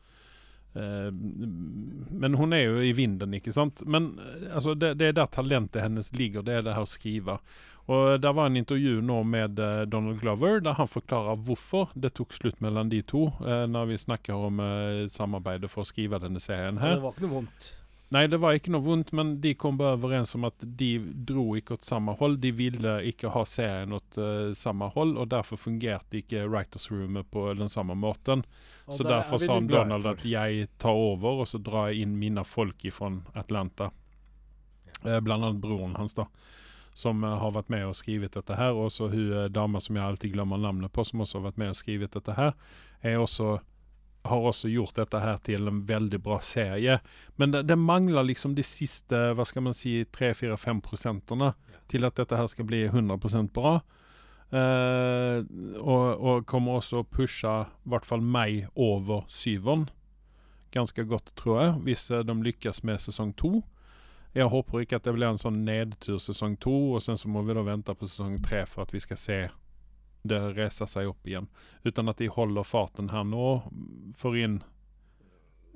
Men 0.76 2.34
hun 2.36 2.52
er 2.52 2.66
jo 2.66 2.82
i 2.84 2.92
vinden, 2.96 3.36
ikke 3.38 3.54
sant? 3.54 3.80
Men 3.86 4.12
eh, 4.20 4.50
altså, 4.54 4.74
det, 4.74 4.96
det 5.00 5.10
er 5.10 5.16
der 5.20 5.32
talentet 5.32 5.82
hennes 5.84 6.12
ligger, 6.12 6.44
det 6.44 6.58
er 6.58 6.66
det 6.66 6.76
her 6.76 6.84
å 6.84 6.90
skrive. 6.90 7.38
Og 7.86 8.20
Det 8.20 8.32
var 8.34 8.50
en 8.50 8.58
intervju 8.58 9.00
nå 9.02 9.20
med 9.22 9.60
eh, 9.62 9.82
Donald 9.86 10.20
Glover 10.20 10.60
der 10.60 10.74
han 10.74 10.90
forklarer 10.90 11.38
hvorfor 11.46 11.92
det 11.94 12.16
tok 12.18 12.34
slutt 12.34 12.60
mellom 12.64 12.90
de 12.90 13.00
to, 13.06 13.28
eh, 13.46 13.64
når 13.70 13.92
vi 13.92 13.98
snakker 14.02 14.46
om 14.48 14.62
eh, 14.62 15.06
samarbeidet 15.12 15.70
for 15.70 15.84
å 15.84 15.88
skrive 15.88 16.18
denne 16.22 16.42
serien 16.42 16.80
her. 16.82 16.98
Det 16.98 17.04
var 17.04 17.14
ikke 17.14 17.28
noe 17.28 17.36
vondt. 17.38 17.68
Nei, 18.14 18.28
det 18.30 18.38
var 18.38 18.54
ikke 18.54 18.70
noe 18.70 18.84
vondt, 18.84 19.10
men 19.18 19.32
de 19.42 19.52
kom 19.58 19.78
bare 19.78 19.96
overens 19.98 20.34
om 20.38 20.46
at 20.46 20.62
de 20.78 20.92
dro 21.26 21.48
ikke 21.58 21.74
åt 21.74 21.86
samme 21.86 22.14
hold. 22.20 22.38
De 22.42 22.52
ville 22.54 22.92
ikke 23.10 23.32
ha 23.34 23.42
serien 23.50 23.96
åt 23.96 24.18
uh, 24.22 24.52
samme 24.54 24.86
hold, 24.94 25.16
og 25.18 25.32
derfor 25.32 25.58
fungerte 25.58 26.20
ikke 26.20 26.44
Writers 26.46 26.86
Roomet 26.92 27.26
på 27.34 27.48
den 27.58 27.72
samme 27.72 27.96
måten. 27.98 28.44
Og 28.86 28.94
Så 28.94 29.04
er 29.04 29.10
derfor 29.10 29.38
sa 29.42 29.54
han 29.54 29.66
Donald 29.66 30.02
for. 30.02 30.14
at 30.14 30.24
jeg 30.24 30.68
tar 30.78 30.94
over, 30.94 31.42
og 31.42 31.48
så 31.50 31.58
drar 31.58 31.90
jeg 31.90 32.06
inn 32.06 32.18
mine 32.18 32.44
folk 32.46 32.86
fra 32.94 33.10
Atlanta. 33.34 33.90
Eh, 35.04 35.20
blant 35.20 35.44
annet 35.44 35.60
broren 35.60 35.96
hans, 35.96 36.14
da. 36.14 36.26
Som 36.94 37.24
eh, 37.24 37.38
har 37.38 37.52
vært 37.52 37.68
med 37.68 37.86
og 37.86 37.96
skrevet 37.98 38.32
dette 38.38 38.54
her. 38.56 38.78
Og 38.78 38.92
så 38.94 39.10
hun 39.10 39.32
eh, 39.32 39.48
dama 39.50 39.82
som 39.82 39.96
jeg 39.98 40.04
alltid 40.04 40.36
glemmer 40.36 40.60
navnet 40.62 40.92
på, 40.92 41.04
som 41.04 41.20
også 41.20 41.40
har 41.40 41.50
vært 41.50 41.58
med 41.62 41.74
og 41.74 41.80
skrevet 41.80 42.14
dette 42.14 42.36
her, 42.38 42.54
er 43.02 43.18
også 43.18 43.58
har 44.26 44.42
også 44.42 44.68
gjort 44.68 44.96
dette 44.98 45.18
her 45.22 45.36
til 45.46 45.68
en 45.70 45.84
veldig 45.86 46.18
bra 46.22 46.40
serie. 46.42 46.98
Men 47.36 47.52
det, 47.54 47.62
det 47.70 47.76
mangler 47.78 48.26
liksom 48.26 48.56
de 48.56 48.64
siste 48.66 49.14
hva 49.38 49.46
skal 49.46 49.62
man 49.68 49.76
si, 49.76 50.00
3-4-5 50.16 50.82
prosentene 50.82 51.52
til 51.90 52.06
at 52.08 52.16
dette 52.18 52.34
her 52.38 52.48
skal 52.50 52.66
bli 52.66 52.84
100% 52.88 53.52
bra. 53.54 53.78
Eh, 54.54 55.38
og, 55.82 56.04
og 56.22 56.44
kommer 56.46 56.78
også 56.78 57.02
å 57.02 57.08
pushe 57.08 57.50
i 57.50 57.90
hvert 57.90 58.06
fall 58.06 58.22
meg 58.22 58.68
over 58.74 59.24
syveren. 59.32 59.88
Ganske 60.74 61.06
godt, 61.08 61.32
tror 61.38 61.62
jeg, 61.62 61.72
hvis 61.88 62.06
eh, 62.10 62.24
de 62.26 62.36
lykkes 62.46 62.84
med 62.86 63.02
sesong 63.02 63.34
to. 63.38 63.60
Jeg 64.36 64.52
håper 64.52 64.84
ikke 64.84 65.00
at 65.00 65.06
det 65.06 65.14
blir 65.16 65.30
en 65.30 65.40
sånn 65.40 65.62
nedtur 65.64 66.20
sesong 66.20 66.58
to, 66.60 66.74
og 66.94 67.02
sen 67.02 67.16
så 67.16 67.30
må 67.32 67.42
vi 67.46 67.56
da 67.56 67.64
vente 67.64 67.94
på 67.96 68.08
sesong 68.08 68.36
tre 68.44 68.66
for 68.68 68.84
at 68.84 68.92
vi 68.92 69.00
skal 69.00 69.20
se 69.20 69.38
det 70.26 70.40
reise 70.56 70.86
seg 70.90 71.08
opp 71.08 71.28
igjen. 71.28 71.46
Uten 71.86 72.10
at 72.10 72.20
de 72.20 72.28
holder 72.30 72.66
farten 72.66 73.10
her 73.14 73.24
nå, 73.24 73.48
får 74.18 74.38
inn 74.42 74.58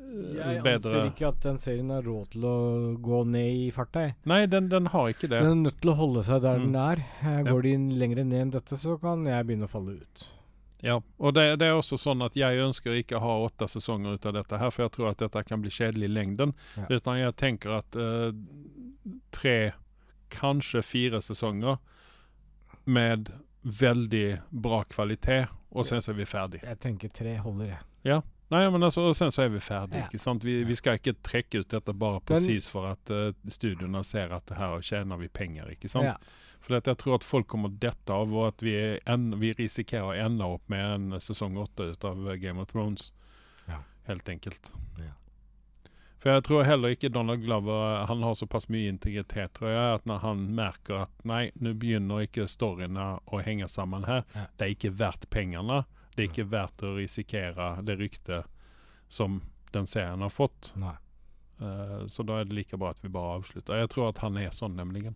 Jeg 0.01 0.62
bedre 0.64 0.74
anser 0.74 1.07
ikke 1.11 1.28
at 1.28 1.40
den 1.44 1.59
serien 1.62 1.90
har 1.94 2.03
råd 2.03 2.30
til 2.32 2.44
å 2.48 2.55
gå 3.01 3.20
ned 3.30 3.61
i 3.66 3.70
farta. 3.70 4.01
jeg. 4.09 4.14
Nei, 4.26 4.40
den, 4.51 4.68
den 4.72 4.86
har 4.90 5.09
ikke 5.12 5.28
det. 5.30 5.38
Den 5.44 5.51
er 5.53 5.62
nødt 5.70 5.80
til 5.80 5.90
å 5.92 5.94
holde 6.01 6.22
seg 6.26 6.42
der 6.42 6.59
Mm. 6.59 6.72
den 6.72 6.76
er. 6.82 7.05
Går 7.46 7.62
Ja. 7.64 7.76
De 7.78 7.98
lenger 8.01 8.24
ned 8.24 8.40
enn 8.40 8.51
dette, 8.51 8.76
så 8.76 8.96
kan 9.01 9.24
jeg 9.24 9.46
begynne 9.46 9.68
å 9.68 9.70
falle 9.70 10.01
ut. 10.01 10.26
Ja, 10.82 10.96
og 11.20 11.34
det, 11.34 11.59
det 11.61 11.66
er 11.68 11.76
også 11.76 11.98
sånn 12.01 12.24
at 12.24 12.32
jeg 12.34 12.57
ønsker 12.59 12.96
ikke 12.96 13.18
å 13.18 13.20
ha 13.20 13.34
åtte 13.46 13.68
sesonger 13.68 14.14
ut 14.16 14.26
av 14.26 14.32
dette 14.32 14.59
her, 14.59 14.70
for 14.70 14.82
jeg 14.86 14.92
tror 14.96 15.11
at 15.11 15.18
dette 15.18 15.42
kan 15.44 15.61
bli 15.61 15.68
kjedelig 15.70 16.09
i 16.09 16.14
lengden. 16.14 16.55
Ja. 16.76 16.86
Utan 16.88 17.18
jeg 17.20 17.36
tenker 17.36 17.76
at 17.78 17.96
uh, 18.01 18.32
tre, 19.30 19.72
kanskje 20.30 20.82
fire 20.82 21.20
sesonger 21.20 21.76
med 22.86 23.28
veldig 23.62 24.40
bra 24.51 24.82
kvalitet, 24.88 25.48
og 25.70 25.84
sen 25.86 26.01
så 26.01 26.11
er 26.14 26.18
vi 26.22 26.24
ferdig. 26.24 26.62
Jeg 26.64 26.80
tenker 26.80 27.09
tre 27.14 27.36
holder, 27.44 27.76
jeg. 27.76 28.22
Nei, 28.51 28.64
men 28.74 28.82
altså, 28.82 29.05
og 29.11 29.14
sen 29.14 29.30
så 29.30 29.44
er 29.44 29.53
vi 29.55 29.61
ferdig, 29.62 30.01
Ja. 30.01 30.07
ikke 30.09 30.18
sant? 30.18 30.42
Vi, 30.44 30.57
vi 30.66 30.74
skal 30.74 30.98
ikke 30.98 31.14
trekke 31.22 31.61
ut 31.62 31.68
dette 31.70 31.92
bare 31.94 32.20
presis 32.26 32.66
for 32.68 32.88
at 32.90 33.12
uh, 33.14 33.30
studioene 33.46 34.03
ser 34.05 34.32
at 34.34 34.51
her 34.59 34.80
tjener 34.82 35.20
vi 35.20 35.28
penger, 35.28 35.70
ikke 35.70 35.88
sant? 35.92 36.09
Ja. 36.09 36.16
For 36.61 36.74
jeg 36.76 36.96
tror 36.98 37.14
at 37.16 37.24
folk 37.24 37.46
kommer 37.48 37.70
dette 37.80 38.12
av, 38.12 38.34
og 38.34 38.48
at 38.51 38.62
vi, 38.66 38.74
en, 39.09 39.30
vi 39.40 39.53
risikerer 39.57 40.11
å 40.11 40.26
ende 40.26 40.44
opp 40.44 40.66
med 40.68 40.82
en 41.12 41.20
sesong 41.22 41.57
åtte 41.62 41.92
ut 41.94 42.05
av 42.05 42.26
Game 42.42 42.61
of 42.61 42.68
Thrones. 42.74 43.12
Ja. 43.70 43.78
Helt 44.11 44.28
enkelt. 44.28 44.72
Ja. 44.98 45.14
For 46.20 46.34
jeg 46.34 46.42
tror 46.44 46.66
heller 46.68 46.92
ikke 46.92 47.09
Donald 47.09 47.40
Glover 47.46 48.03
Han 48.11 48.20
har 48.26 48.34
såpass 48.36 48.66
mye 48.68 48.90
integritet, 48.92 49.55
tror 49.57 49.70
jeg, 49.72 49.94
at 50.01 50.05
når 50.11 50.18
han 50.20 50.42
merker 50.59 51.07
at 51.07 51.24
nei, 51.24 51.46
nå 51.57 51.72
begynner 51.80 52.26
ikke 52.26 52.44
storyene 52.51 53.07
å 53.24 53.40
henge 53.40 53.70
sammen 53.72 54.05
her, 54.05 54.26
det 54.59 54.66
er 54.66 54.74
ikke 54.74 54.92
verdt 55.01 55.30
pengene, 55.32 55.84
det 56.21 56.27
er 56.27 56.35
ikke 56.35 56.51
verdt 56.53 56.83
å 56.85 56.97
risikere 56.99 57.71
det 57.87 57.97
ryktet 57.97 58.45
som 59.09 59.41
den 59.73 59.87
serien 59.89 60.21
har 60.21 60.29
fått. 60.29 60.75
Eh, 60.77 62.07
så 62.12 62.25
da 62.29 62.41
er 62.41 62.45
det 62.45 62.59
like 62.59 62.77
bra 62.77 62.93
at 62.93 63.01
vi 63.01 63.09
bare 63.09 63.39
avslutter. 63.39 63.81
Jeg 63.81 63.89
tror 63.95 64.11
at 64.11 64.21
han 64.21 64.37
er 64.37 64.53
sånn, 64.53 64.77
nemlig. 64.77 65.09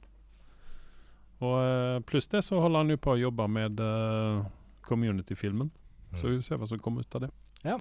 Og 1.44 1.54
uh, 1.60 2.00
pluss 2.08 2.30
det 2.32 2.40
så 2.46 2.56
holder 2.62 2.84
han 2.84 2.94
jo 2.94 3.00
på 3.04 3.12
å 3.12 3.20
jobbe 3.20 3.46
med 3.52 3.80
uh, 3.82 4.46
community-filmen. 4.86 5.68
Så 6.14 6.30
vi 6.30 6.38
får 6.38 6.46
se 6.46 6.58
hva 6.62 6.68
som 6.70 6.80
kommer 6.80 7.04
ut 7.04 7.16
av 7.18 7.26
det. 7.26 7.30
Ja. 7.66 7.76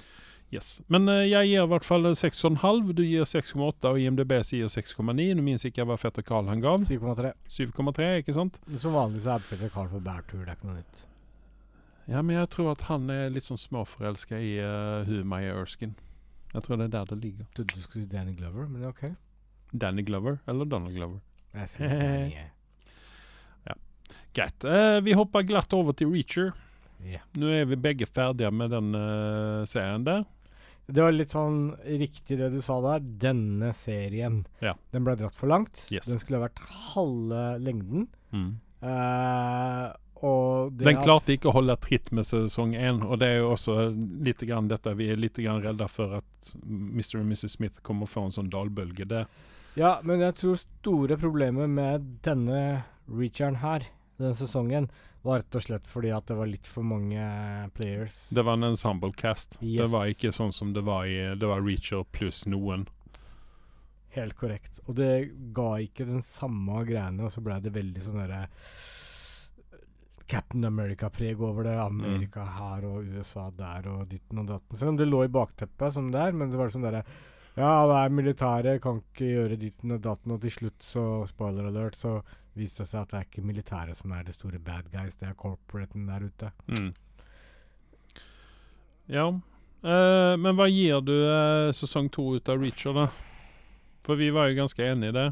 Yes. 0.52 0.82
Men 0.92 1.08
uh, 1.08 1.22
jeg 1.22 1.54
gir 1.54 1.64
i 1.64 1.70
hvert 1.72 1.88
fall 1.88 2.10
6,5. 2.12 2.92
Du 2.98 3.04
gir 3.06 3.24
6,8, 3.30 3.94
og 3.94 4.02
IMDb 4.02 4.36
sier 4.44 4.74
6,9. 4.74 5.16
Nå 5.38 5.46
minnes 5.46 5.64
ikke 5.70 5.86
jeg 5.86 5.92
hva 5.94 6.00
Fetter 6.02 6.28
Carl 6.28 6.52
han 6.52 6.66
gav. 6.66 6.84
7,3. 6.90 7.32
7,3, 7.48 8.12
ikke 8.26 8.36
sant? 8.36 8.60
Som 8.76 8.98
vanlig 8.98 9.24
så 9.24 9.38
er 9.38 9.48
fetter 9.48 9.72
Carl 9.72 9.92
på 9.94 10.04
bærtur, 10.04 10.44
det 10.44 10.50
er 10.50 10.60
ikke 10.60 10.72
noe 10.74 10.82
nytt. 10.82 11.08
Ja, 12.10 12.22
men 12.22 12.36
jeg 12.36 12.50
tror 12.52 12.74
at 12.74 12.88
han 12.90 13.08
er 13.12 13.30
litt 13.32 13.48
sånn 13.48 13.60
småforelska 13.60 14.40
i 14.40 14.56
uh, 14.60 15.04
hun 15.08 15.28
Maya 15.30 15.54
Erskine. 15.56 15.96
Jeg 16.54 16.66
tror 16.66 16.80
det 16.80 16.90
er 16.90 16.96
der 16.98 17.14
det 17.14 17.20
ligger. 17.24 17.48
Du, 17.56 17.64
du 17.64 17.78
skulle 17.80 18.04
si 18.04 18.10
Danny 18.12 18.36
Glover, 18.38 18.68
men 18.70 18.86
ok. 18.90 19.08
Danny 19.72 20.04
Glover 20.06 20.38
eller 20.48 20.70
Donald 20.70 20.94
Glover? 20.96 21.24
Jeg 21.56 21.72
sier 21.72 21.96
Danny, 21.96 22.36
jeg. 22.36 22.52
Greit. 24.34 24.66
Uh, 24.66 24.98
vi 25.06 25.14
hopper 25.14 25.46
glatt 25.46 25.74
over 25.78 25.94
til 25.94 26.10
Reacher. 26.10 26.54
Yeah. 27.04 27.22
Nå 27.38 27.52
er 27.54 27.68
vi 27.70 27.78
begge 27.78 28.08
ferdige 28.10 28.50
med 28.54 28.72
den 28.74 28.96
uh, 28.98 29.62
serien 29.70 30.06
der. 30.08 30.24
Det 30.84 31.00
var 31.00 31.14
litt 31.16 31.32
sånn 31.32 31.70
riktig 31.86 32.40
det 32.42 32.50
du 32.52 32.60
sa 32.64 32.80
der. 32.84 33.04
Denne 33.24 33.72
serien. 33.78 34.42
Ja. 34.64 34.74
Den 34.92 35.06
ble 35.06 35.16
dratt 35.20 35.38
for 35.38 35.52
langt. 35.52 35.86
Yes. 35.94 36.10
Den 36.10 36.20
skulle 36.20 36.42
ha 36.42 36.48
vært 36.48 36.64
halve 36.94 37.44
lengden. 37.64 38.08
Mm. 38.34 38.50
Uh, 38.84 39.94
det 39.94 40.03
Den 40.24 41.02
klarte 41.04 41.36
ikke 41.36 41.50
å 41.52 41.58
holde 41.58 41.76
tritt 41.84 42.12
med 42.16 42.24
sesong 42.28 42.78
én, 42.80 43.02
og 43.04 43.18
det 43.20 43.28
er 43.28 43.42
jo 43.42 43.50
også 43.58 43.90
litt 44.24 44.44
grann 44.48 44.70
dette 44.72 44.94
vi 44.96 45.10
er 45.12 45.20
litt 45.20 45.40
grann 45.42 45.64
redde 45.64 45.88
for 45.92 46.20
at 46.22 46.54
Mr. 46.64 47.20
og 47.20 47.26
Mrs. 47.28 47.58
Smith 47.58 47.84
kommer 47.84 48.08
få 48.08 48.30
en 48.30 48.36
sånn 48.36 48.52
dalbølge 48.54 49.08
der. 49.10 49.28
Ja, 49.76 49.98
men 50.06 50.22
jeg 50.22 50.38
tror 50.40 50.60
store 50.62 51.18
problemet 51.20 51.72
med 51.72 52.06
denne 52.24 52.86
reacheren 53.10 53.60
her, 53.64 53.84
den 54.22 54.36
sesongen, 54.38 54.88
var 55.24 55.40
rett 55.40 55.56
og 55.56 55.64
slett 55.64 55.86
fordi 55.88 56.12
at 56.14 56.28
det 56.28 56.36
var 56.36 56.50
litt 56.52 56.68
for 56.68 56.86
mange 56.88 57.24
players. 57.76 58.26
Det 58.36 58.44
var 58.44 58.60
en 58.60 58.74
ensemble 58.74 59.14
cast. 59.16 59.58
Det 59.60 59.88
var 59.92 60.12
ikke 60.12 60.34
sånn 60.36 60.52
som 60.56 60.74
det 60.76 60.84
var 60.84 61.08
i 61.08 61.34
Det 61.40 61.48
var 61.48 61.64
Reacher 61.64 62.04
pluss 62.16 62.44
noen. 62.46 62.86
Helt 64.14 64.36
korrekt. 64.38 64.82
Og 64.86 64.96
det 65.00 65.32
ga 65.56 65.70
ikke 65.82 66.06
den 66.06 66.22
samme 66.22 66.84
greiene, 66.86 67.24
og 67.26 67.34
så 67.34 67.42
ble 67.42 67.58
det 67.64 67.74
veldig 67.74 68.04
sånn 68.04 68.20
derre 68.22 68.44
Captain 70.28 70.66
America-preg 70.66 71.42
over 71.42 71.68
det. 71.68 71.76
Amerika 71.80 72.46
her 72.58 72.86
og 72.88 73.08
USA 73.14 73.50
der 73.58 73.88
og 73.92 74.08
ditten 74.12 74.42
og 74.44 74.50
datten. 74.50 74.78
Selv 74.80 74.94
om 74.94 75.00
det 75.00 75.10
lå 75.10 75.24
i 75.26 75.32
bakteppet 75.32 75.96
som 75.96 76.12
det 76.14 76.22
er, 76.22 76.36
men 76.38 76.52
det 76.52 76.60
var 76.60 76.74
sånn 76.74 76.86
derre 76.88 77.04
Ja, 77.54 77.86
det 77.86 77.98
er 78.00 78.14
militære, 78.18 78.80
kan 78.82 79.04
ikke 79.04 79.28
gjøre 79.30 79.60
ditten 79.62 79.94
og 79.94 80.00
datten, 80.02 80.32
og 80.34 80.42
til 80.42 80.56
slutt, 80.56 80.80
så 80.82 81.04
spoiler 81.30 81.68
alert, 81.70 82.00
så 82.00 82.16
viste 82.58 82.82
det 82.82 82.90
seg 82.90 83.04
at 83.04 83.12
det 83.12 83.20
er 83.20 83.28
ikke 83.28 83.46
militære 83.46 83.94
som 83.98 84.16
er 84.16 84.24
det 84.26 84.34
store 84.34 84.58
bad 84.58 84.90
guys, 84.94 85.20
det 85.20 85.28
er 85.30 85.38
corporaten 85.38 86.08
der 86.10 86.26
ute. 86.26 86.50
Mm. 86.74 86.90
Ja. 89.14 89.28
Uh, 89.84 90.34
men 90.40 90.58
hva 90.58 90.66
gir 90.72 91.04
du 91.06 91.14
uh, 91.14 91.70
sesong 91.76 92.10
to 92.14 92.32
ut 92.38 92.50
av 92.50 92.62
Reacher, 92.64 92.96
da? 92.98 93.08
For 94.04 94.20
vi 94.20 94.32
var 94.34 94.50
jo 94.50 94.58
ganske 94.64 94.90
enige 94.90 95.14
i 95.14 95.18
det. 95.20 95.30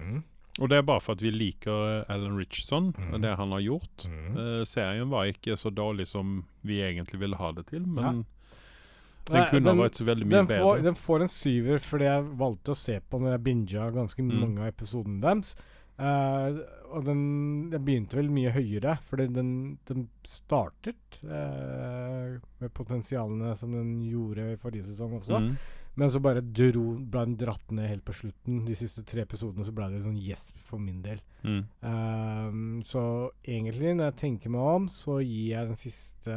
Mm. 0.00 0.20
Og 0.60 0.68
det 0.68 0.76
er 0.76 0.82
bare 0.84 1.00
for 1.00 1.16
at 1.16 1.22
vi 1.24 1.30
liker 1.32 2.02
eh, 2.02 2.12
Alan 2.12 2.36
Richardson 2.36 2.90
Mhm. 2.92 3.14
og 3.14 3.22
det 3.22 3.36
han 3.38 3.50
har 3.56 3.60
gjort. 3.64 4.04
Mm. 4.06 4.36
Uh, 4.36 4.64
serien 4.68 5.08
var 5.10 5.24
ikke 5.30 5.56
så 5.56 5.70
dårlig 5.72 6.06
som 6.06 6.44
vi 6.62 6.80
egentlig 6.84 7.20
ville 7.20 7.36
ha 7.40 7.52
det 7.52 7.66
til, 7.70 7.86
men 7.86 8.04
ja. 8.04 8.12
den 8.12 9.38
Nei, 9.38 9.46
kunne 9.48 9.70
ha 9.70 9.78
vært 9.84 9.94
så 10.00 10.04
veldig 10.04 10.26
mye 10.26 10.36
den 10.42 10.46
får, 10.50 10.74
bedre. 10.76 10.82
den 10.82 10.94
får 10.98 11.20
en 11.22 11.28
syver 11.28 11.78
fordi 11.78 12.04
jeg 12.04 12.24
valgte 12.36 12.72
å 12.74 12.76
se 12.76 13.00
på 13.00 13.20
når 13.22 13.30
jeg 13.36 13.44
binga 13.44 13.90
ganske 13.94 14.22
Mm. 14.22 14.40
mange 14.40 14.60
av 14.60 14.66
episodene 14.74 15.20
deres. 15.22 15.54
Uh, 16.02 16.58
og 16.92 17.04
den 17.04 17.70
Jeg 17.70 17.80
begynte 17.84 18.16
vel 18.16 18.28
mye 18.28 18.50
høyere, 18.52 18.98
fordi 19.08 19.26
den, 19.32 19.78
den 19.86 20.08
startet 20.24 21.20
uh, 21.24 22.38
med 22.60 22.72
potensialene 22.74 23.54
som 23.56 23.72
den 23.72 24.02
gjorde 24.02 24.52
i 24.52 24.56
forrige 24.60 24.84
sesong 24.84 25.16
også. 25.20 25.38
Mm. 25.40 25.56
Men 26.00 26.08
så 26.08 26.22
bare 26.24 26.40
dro, 26.40 26.96
ble 26.96 27.20
den 27.26 27.36
dratt 27.40 27.72
ned 27.74 27.90
helt 27.90 28.04
på 28.06 28.14
slutten. 28.16 28.64
De 28.64 28.74
siste 28.78 29.02
tre 29.08 29.20
episodene 29.26 29.64
så 29.66 29.72
ble 29.76 29.86
det 29.92 30.04
sånn 30.04 30.16
gjesp 30.16 30.56
for 30.70 30.78
min 30.80 31.02
del. 31.04 31.18
Mm. 31.44 31.62
Um, 31.84 32.80
så 32.86 33.02
egentlig, 33.44 33.92
når 33.98 34.04
jeg 34.08 34.20
tenker 34.22 34.48
meg 34.54 34.62
om, 34.78 34.84
så 34.88 35.18
gir 35.20 35.52
jeg 35.52 35.68
den 35.68 35.80
siste 35.80 36.34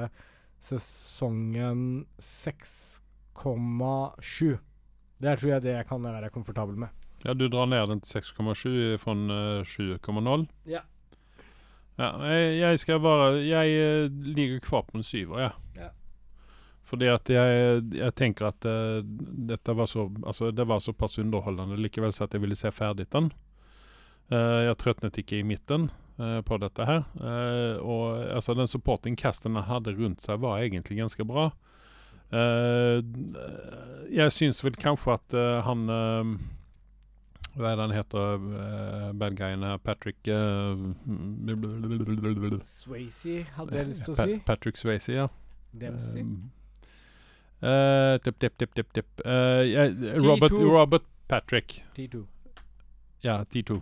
sesongen 0.66 2.06
6,7. 2.20 4.60
Det 5.24 5.34
tror 5.40 5.52
jeg 5.54 5.64
det 5.64 5.76
jeg 5.78 5.88
kan 5.88 6.04
være 6.04 6.34
komfortabel 6.36 6.76
med. 6.84 6.92
Ja, 7.26 7.34
du 7.34 7.48
drar 7.50 7.66
ned 7.70 7.88
den 7.90 8.02
til 8.04 8.20
6,7 8.20 8.98
fra 9.02 9.14
eh, 9.16 9.64
7,0. 9.66 10.46
Ja. 10.70 10.84
Ja, 11.96 12.10
jeg, 12.28 12.58
jeg 12.60 12.80
skal 12.80 13.00
bare 13.00 13.40
Jeg 13.40 13.76
eh, 13.80 14.12
ligger 14.12 14.60
kvar 14.60 14.82
på 14.84 14.98
en 15.00 15.04
syver, 15.04 15.40
jeg. 15.40 15.52
Ja. 15.80 15.90
Fordi 16.86 17.08
at 17.10 17.30
jeg, 17.34 17.82
jeg 17.98 18.14
tenker 18.14 18.46
at 18.52 18.66
uh, 18.70 19.00
dette 19.50 19.74
var 19.74 19.88
så 19.90 20.04
Altså, 20.22 20.52
det 20.54 20.68
var 20.70 20.84
såpass 20.86 21.18
underholdende 21.18 21.80
likevel 21.82 22.14
så 22.14 22.28
at 22.28 22.36
jeg 22.38 22.44
ville 22.44 22.58
se 22.60 22.70
ferdig 22.72 23.08
den. 23.16 23.32
Uh, 24.30 24.68
jeg 24.68 24.78
trøtnet 24.82 25.18
ikke 25.22 25.40
i 25.40 25.46
midten 25.50 25.88
uh, 26.20 26.42
på 26.46 26.58
dette 26.62 26.86
her. 26.86 27.04
Og 27.82 28.22
altså, 28.36 28.54
den 28.58 28.70
supporting 28.70 29.18
casten 29.18 29.58
jeg 29.58 29.66
hadde 29.70 29.96
rundt 29.98 30.22
seg, 30.22 30.42
var 30.46 30.62
egentlig 30.62 31.00
ganske 31.02 31.26
bra. 31.26 31.48
Jeg 34.12 34.32
syns 34.34 34.64
vel 34.66 34.76
kanskje 34.82 35.14
at 35.14 35.36
han 35.68 35.84
Hva 37.56 37.70
er 37.70 37.78
det 37.78 37.84
han 37.86 37.94
heter, 37.96 38.42
uh, 38.50 39.12
bad 39.16 39.38
guyen 39.38 39.64
her? 39.64 39.78
Patrick 39.86 40.18
Swayze 42.68 43.46
hadde 43.56 43.78
jeg 43.78 43.88
lyst 43.92 44.04
til 44.08 44.14
å 44.14 44.18
Pa- 44.18 44.42
Patrick 44.50 44.78
Swayze, 44.82 45.14
ja. 45.16 45.28
Dempsey. 45.76 46.26
Um, 46.26 46.52
eh, 47.66 48.18
tipp, 48.24 48.40
tipp, 48.40 48.58
tipp, 48.62 48.76
tipp, 48.78 48.94
tipp. 48.94 49.26
Uh, 49.26 49.66
yeah, 49.66 49.92
Robert, 50.22 50.52
Robert 50.52 51.10
Patrick. 51.28 51.84
T2. 51.98 52.26
Ja, 53.26 53.44
T2. 53.44 53.82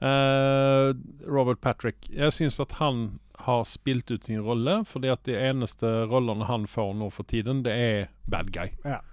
Eh, 0.00 0.94
Robert 1.26 1.60
Patrick. 1.60 2.08
Jeg 2.10 2.32
syns 2.32 2.56
at 2.62 2.72
han 2.80 3.18
har 3.44 3.64
spilt 3.68 4.10
ut 4.10 4.24
sin 4.24 4.40
rolle, 4.44 4.80
fordi 4.88 5.12
at 5.12 5.24
de 5.28 5.36
eneste 5.36 5.88
rollene 6.08 6.48
han 6.48 6.66
får 6.68 6.94
nå 6.96 7.10
for 7.12 7.28
tiden, 7.28 7.62
det 7.66 7.76
er 7.76 8.10
bad 8.30 8.52
guy. 8.54 8.72
Yeah. 8.84 9.04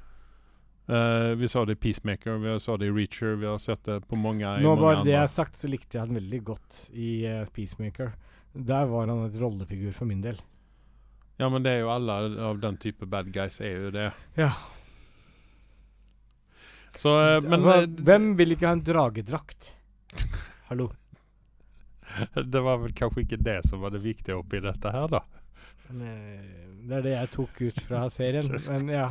Uh, 0.87 1.35
vi 1.35 1.49
sa 1.51 1.65
det 1.67 1.75
i 1.75 1.79
Peacemaker, 1.83 2.37
vi 2.39 2.53
sa 2.63 2.77
det 2.79 2.87
i 2.87 2.93
Reacher, 2.95 3.35
vi 3.35 3.47
har 3.49 3.57
sett 3.59 3.83
det 3.83 3.97
på 4.07 4.15
mange, 4.15 4.47
Nå 4.63 4.71
mange 4.71 4.83
bare 4.85 5.01
det 5.03 5.11
jeg 5.11 5.19
har 5.25 5.33
sagt, 5.33 5.59
så 5.59 5.67
likte 5.67 5.97
jeg 5.97 6.05
han 6.05 6.15
veldig 6.15 6.39
godt 6.47 6.77
i 6.95 7.09
uh, 7.27 7.41
Peacemaker. 7.51 8.13
Der 8.55 8.87
var 8.87 9.11
han 9.11 9.25
et 9.25 9.35
rollefigur 9.41 9.91
for 9.91 10.07
min 10.07 10.23
del. 10.23 10.39
Ja, 11.37 11.49
men 11.53 11.63
det 11.65 11.75
er 11.75 11.83
jo 11.83 11.91
alle 11.93 12.13
av 12.49 12.59
den 12.63 12.77
type 12.81 13.05
bad 13.09 13.29
guys 13.33 13.59
er 13.61 13.75
jo 13.85 13.91
det. 13.93 14.07
Ja. 14.39 14.51
Så, 16.97 17.11
eh, 17.21 17.41
men 17.45 17.59
altså, 17.59 17.75
hvem 17.85 18.31
vil 18.39 18.55
ikke 18.55 18.65
ha 18.71 18.73
en 18.77 18.81
dragedrakt? 18.85 19.73
Hallo. 20.71 20.89
det 22.33 22.61
var 22.63 22.79
vel 22.81 22.93
kanskje 22.97 23.25
ikke 23.27 23.41
det 23.45 23.59
som 23.67 23.83
var 23.83 23.93
det 23.93 24.01
viktige 24.01 24.39
oppi 24.39 24.61
dette 24.63 24.93
her, 24.95 25.05
da. 25.11 25.21
Eh, 25.91 26.65
Det 26.87 26.97
er 26.97 27.03
det 27.05 27.13
jeg 27.13 27.29
tok 27.35 27.61
ut 27.67 27.81
fra 27.85 28.07
serien. 28.09 28.49
Men 28.71 28.89
ja. 28.89 29.05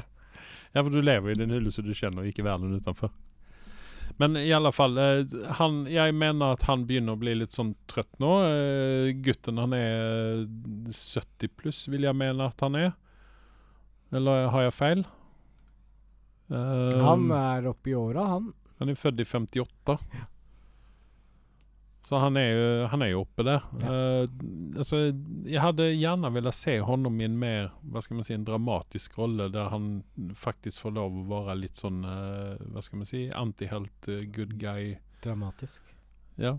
Ja, 0.74 0.82
for 0.82 0.90
du 0.92 0.98
lever 1.04 1.30
i 1.32 1.38
din 1.38 1.52
hylle 1.54 1.70
så 1.72 1.84
du 1.84 1.92
kjenner 1.96 2.26
ikke 2.28 2.44
verden 2.44 2.74
utenfor. 2.76 3.12
Men 4.18 4.36
i 4.40 4.48
alle 4.56 4.70
fall, 4.72 4.96
eh, 4.98 5.34
han, 5.58 5.82
jeg 5.92 6.14
mener 6.16 6.54
at 6.56 6.62
han 6.70 6.86
begynner 6.88 7.16
å 7.16 7.20
bli 7.20 7.34
litt 7.36 7.52
sånn 7.52 7.74
trøtt 7.90 8.14
nå. 8.22 8.30
Eh, 8.48 9.10
gutten 9.24 9.60
han 9.60 9.74
er 9.76 10.46
70 10.88 11.52
pluss, 11.58 11.82
vil 11.92 12.06
jeg 12.08 12.16
mene 12.16 12.46
at 12.48 12.64
han 12.64 12.78
er. 12.80 12.94
Eller 14.16 14.48
har 14.54 14.64
jeg 14.68 14.76
feil? 14.76 15.04
Eh, 16.48 17.02
Han 17.04 17.26
er 17.34 17.68
oppe 17.72 17.90
i 17.92 17.96
åra, 17.98 18.24
han. 18.36 18.52
han 18.78 18.92
er 18.92 18.98
født 19.00 19.20
i 19.20 19.28
58. 19.28 19.98
Så 22.06 22.20
han 22.22 22.36
er 22.38 22.50
jo, 22.54 22.66
han 22.92 23.02
er 23.02 23.08
jo 23.10 23.24
oppe 23.24 23.42
der. 23.42 23.64
Eh, 23.82 24.28
altså, 24.78 25.00
jeg 25.50 25.58
hadde 25.58 25.88
gjerne 25.98 26.28
villet 26.36 26.54
se 26.54 26.76
honom 26.86 27.16
i 27.18 27.24
en 27.26 27.38
mer 27.40 27.72
hva 27.82 27.98
skal 28.04 28.20
man 28.20 28.26
si, 28.28 28.36
en 28.36 28.44
dramatisk 28.46 29.16
rolle, 29.18 29.48
der 29.50 29.72
han 29.72 29.88
faktisk 30.38 30.84
får 30.84 30.94
lov 31.00 31.16
å 31.18 31.40
være 31.48 31.56
litt 31.64 31.80
sånn 31.82 32.04
uh, 32.06 32.54
Hva 32.70 32.84
skal 32.86 33.00
man 33.00 33.08
si 33.10 33.24
antihelt, 33.34 34.06
uh, 34.06 34.20
good 34.36 34.54
guy. 34.62 34.92
Dramatisk. 35.26 35.82
Ja. 36.38 36.54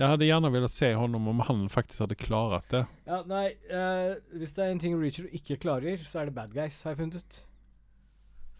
Jeg 0.00 0.08
hadde 0.08 0.24
gjerne 0.24 0.48
villet 0.54 0.72
se 0.72 0.88
honom 0.96 1.26
om 1.28 1.42
han 1.44 1.66
faktisk 1.68 2.06
hadde 2.06 2.16
klart 2.16 2.70
det. 2.72 2.86
Ja, 3.04 3.18
nei, 3.28 3.50
eh, 3.68 4.14
hvis 4.40 4.54
det 4.56 4.64
er 4.64 4.70
en 4.72 4.80
ting 4.80 4.94
Reacher 4.96 5.26
ikke 5.36 5.58
klarer, 5.60 6.00
så 6.00 6.22
er 6.22 6.30
det 6.30 6.34
bad 6.38 6.54
guys, 6.56 6.78
har 6.86 6.94
jeg 6.94 7.02
funnet 7.02 7.18
ut. 7.20 7.42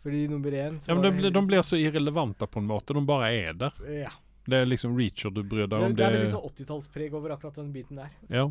Fordi 0.04 0.20
nummer 0.28 0.52
én 0.58 0.76
så 0.76 0.90
Ja, 0.92 0.98
men 0.98 1.06
de, 1.06 1.14
blir- 1.16 1.32
de 1.32 1.42
blir 1.48 1.64
så 1.64 1.80
irrelevante 1.80 2.44
på 2.44 2.60
en 2.60 2.68
måte. 2.68 2.92
De 2.92 3.00
bare 3.08 3.32
er 3.32 3.56
der. 3.64 3.80
Ja. 4.02 4.12
Det 4.44 4.58
er 4.58 4.68
liksom 4.68 4.96
Reacher 4.98 5.30
du 5.30 5.42
bryr 5.46 5.68
deg 5.70 5.86
om. 5.86 5.96
det 5.96 6.04
er 6.06 6.16
liksom 6.18 6.40
sånn 6.40 6.52
80-tallspreg 6.52 7.14
over 7.14 7.36
akkurat 7.36 7.60
den 7.60 7.72
biten 7.74 8.00
der. 8.00 8.14
Ja. 8.32 8.48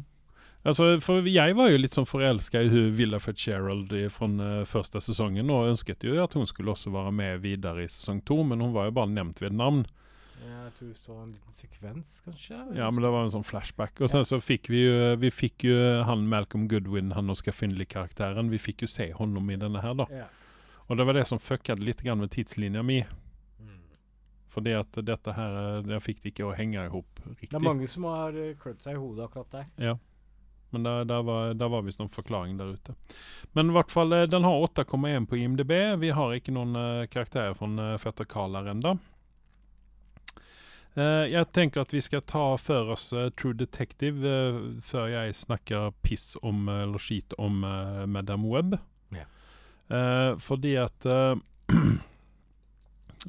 Altså, 0.62 0.92
for 1.02 1.26
jeg 1.26 1.56
var 1.58 1.72
jo 1.72 1.80
litt 1.80 1.96
sånn 1.98 2.06
forelska 2.06 2.62
i 2.62 2.70
hun 2.70 2.92
Villa 2.94 3.18
Fitzgerald 3.20 3.94
fra 4.14 4.28
uh, 4.30 4.62
første 4.70 5.02
sesongen, 5.02 5.50
og 5.50 5.72
ønsket 5.72 6.06
jo 6.06 6.20
at 6.22 6.38
hun 6.38 6.46
skulle 6.50 6.76
også 6.76 6.94
være 6.94 7.14
med 7.18 7.42
videre 7.42 7.82
i 7.82 7.90
sesong 7.90 8.22
to, 8.28 8.44
men 8.46 8.62
hun 8.62 8.76
var 8.76 8.88
jo 8.88 8.96
bare 9.00 9.10
nevnt 9.10 9.42
ved 9.42 9.58
navn. 9.58 9.82
Jeg 10.42 10.72
tror 10.78 10.88
vi 10.88 10.96
så 10.98 11.16
en 11.22 11.32
liten 11.34 11.54
sekvens, 11.54 12.14
kanskje. 12.26 12.60
Ja, 12.78 12.90
men 12.90 13.04
det 13.04 13.10
var 13.14 13.26
en 13.26 13.34
sånn 13.34 13.46
flashback. 13.46 14.00
Og 14.02 14.10
sen 14.10 14.24
så 14.26 14.40
fikk 14.42 14.72
vi 14.74 14.86
jo 14.88 15.12
Vi 15.22 15.30
fikk 15.30 15.68
jo 15.68 15.76
han 16.08 16.24
Malcolm 16.30 16.68
Goodwin, 16.70 17.12
han 17.14 17.30
Oscar 17.30 17.54
Finley-karakteren. 17.54 18.50
Vi 18.50 18.62
fikk 18.62 18.86
jo 18.86 18.90
se 18.90 19.12
honom 19.18 19.52
i 19.54 19.60
denne 19.62 19.84
her, 19.84 19.94
da. 20.00 20.08
Ja. 20.10 20.30
Og 20.88 20.98
det 20.98 21.06
var 21.06 21.18
det 21.18 21.28
som 21.30 21.42
fucka 21.42 21.78
litt 21.78 22.02
grann 22.02 22.24
med 22.24 22.34
tidslinja 22.34 22.82
mi. 22.86 23.04
Fordi 24.52 24.74
at 24.76 24.98
dette 25.08 25.32
her 25.32 25.54
eh, 25.60 25.92
Jeg 25.94 26.04
fikk 26.04 26.24
det 26.24 26.34
ikke 26.34 26.50
å 26.50 26.56
henge 26.56 26.82
i 26.84 26.92
hop 26.92 27.22
Det 27.40 27.54
er 27.56 27.64
mange 27.64 27.88
som 27.88 28.04
har 28.10 28.36
uh, 28.36 28.50
klødd 28.60 28.82
seg 28.84 28.98
i 28.98 29.00
hodet 29.00 29.30
akkurat 29.30 29.54
der. 29.56 29.70
Ja. 29.80 29.94
Men 30.72 30.84
der, 30.88 31.06
der 31.08 31.24
var, 31.28 31.54
der 31.56 31.72
var 31.72 31.84
visst 31.84 32.00
noen 32.00 32.12
forklaring 32.12 32.60
der 32.60 32.76
ute. 32.78 32.96
Men 33.56 33.72
i 33.72 33.76
hvert 33.76 33.92
fall, 33.92 34.14
eh, 34.16 34.28
den 34.32 34.48
har 34.48 34.68
8,1 34.70 35.26
på 35.28 35.40
IMDb. 35.40 35.74
Vi 36.00 36.12
har 36.16 36.36
ikke 36.36 36.54
noen 36.56 36.78
eh, 36.80 37.08
karakterer 37.12 37.58
fra 37.60 37.68
uh, 37.76 37.98
Fetter 38.00 38.28
Carl 38.28 38.56
her 38.56 38.72
ennå. 38.72 38.96
Eh, 41.00 41.26
jeg 41.32 41.48
tenker 41.56 41.86
at 41.86 41.94
vi 41.94 42.02
skal 42.04 42.24
ta 42.28 42.58
for 42.60 42.92
oss 42.92 43.12
eh, 43.16 43.30
True 43.40 43.56
Detective 43.56 44.28
eh, 44.28 44.58
før 44.84 45.08
jeg 45.14 45.38
snakker 45.40 45.94
piss 46.04 46.34
om, 46.44 46.66
eh, 46.68 46.84
eller 46.84 47.00
skit 47.00 47.36
om 47.40 47.64
Madam 48.12 48.44
Web. 48.52 48.76
Ja. 49.16 49.28
Eh, 49.88 50.32
fordi 50.40 50.76
at 50.82 51.08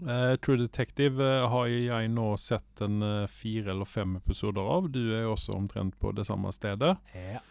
eh, 0.00 0.34
True 0.36 0.60
Detective 0.60 1.22
uh, 1.22 1.48
har 1.52 1.70
jeg 1.70 2.10
nå 2.12 2.28
sett 2.40 2.82
en 2.84 3.02
uh, 3.02 3.30
fire 3.30 3.72
eller 3.74 3.88
fem 3.88 4.16
episoder 4.18 4.68
av. 4.76 4.90
Du 4.92 5.00
er 5.12 5.24
jo 5.26 5.34
også 5.36 5.56
omtrent 5.56 5.98
på 6.00 6.12
det 6.16 6.26
samme 6.28 6.52
stedet. 6.54 6.96
Ja. 7.16 7.42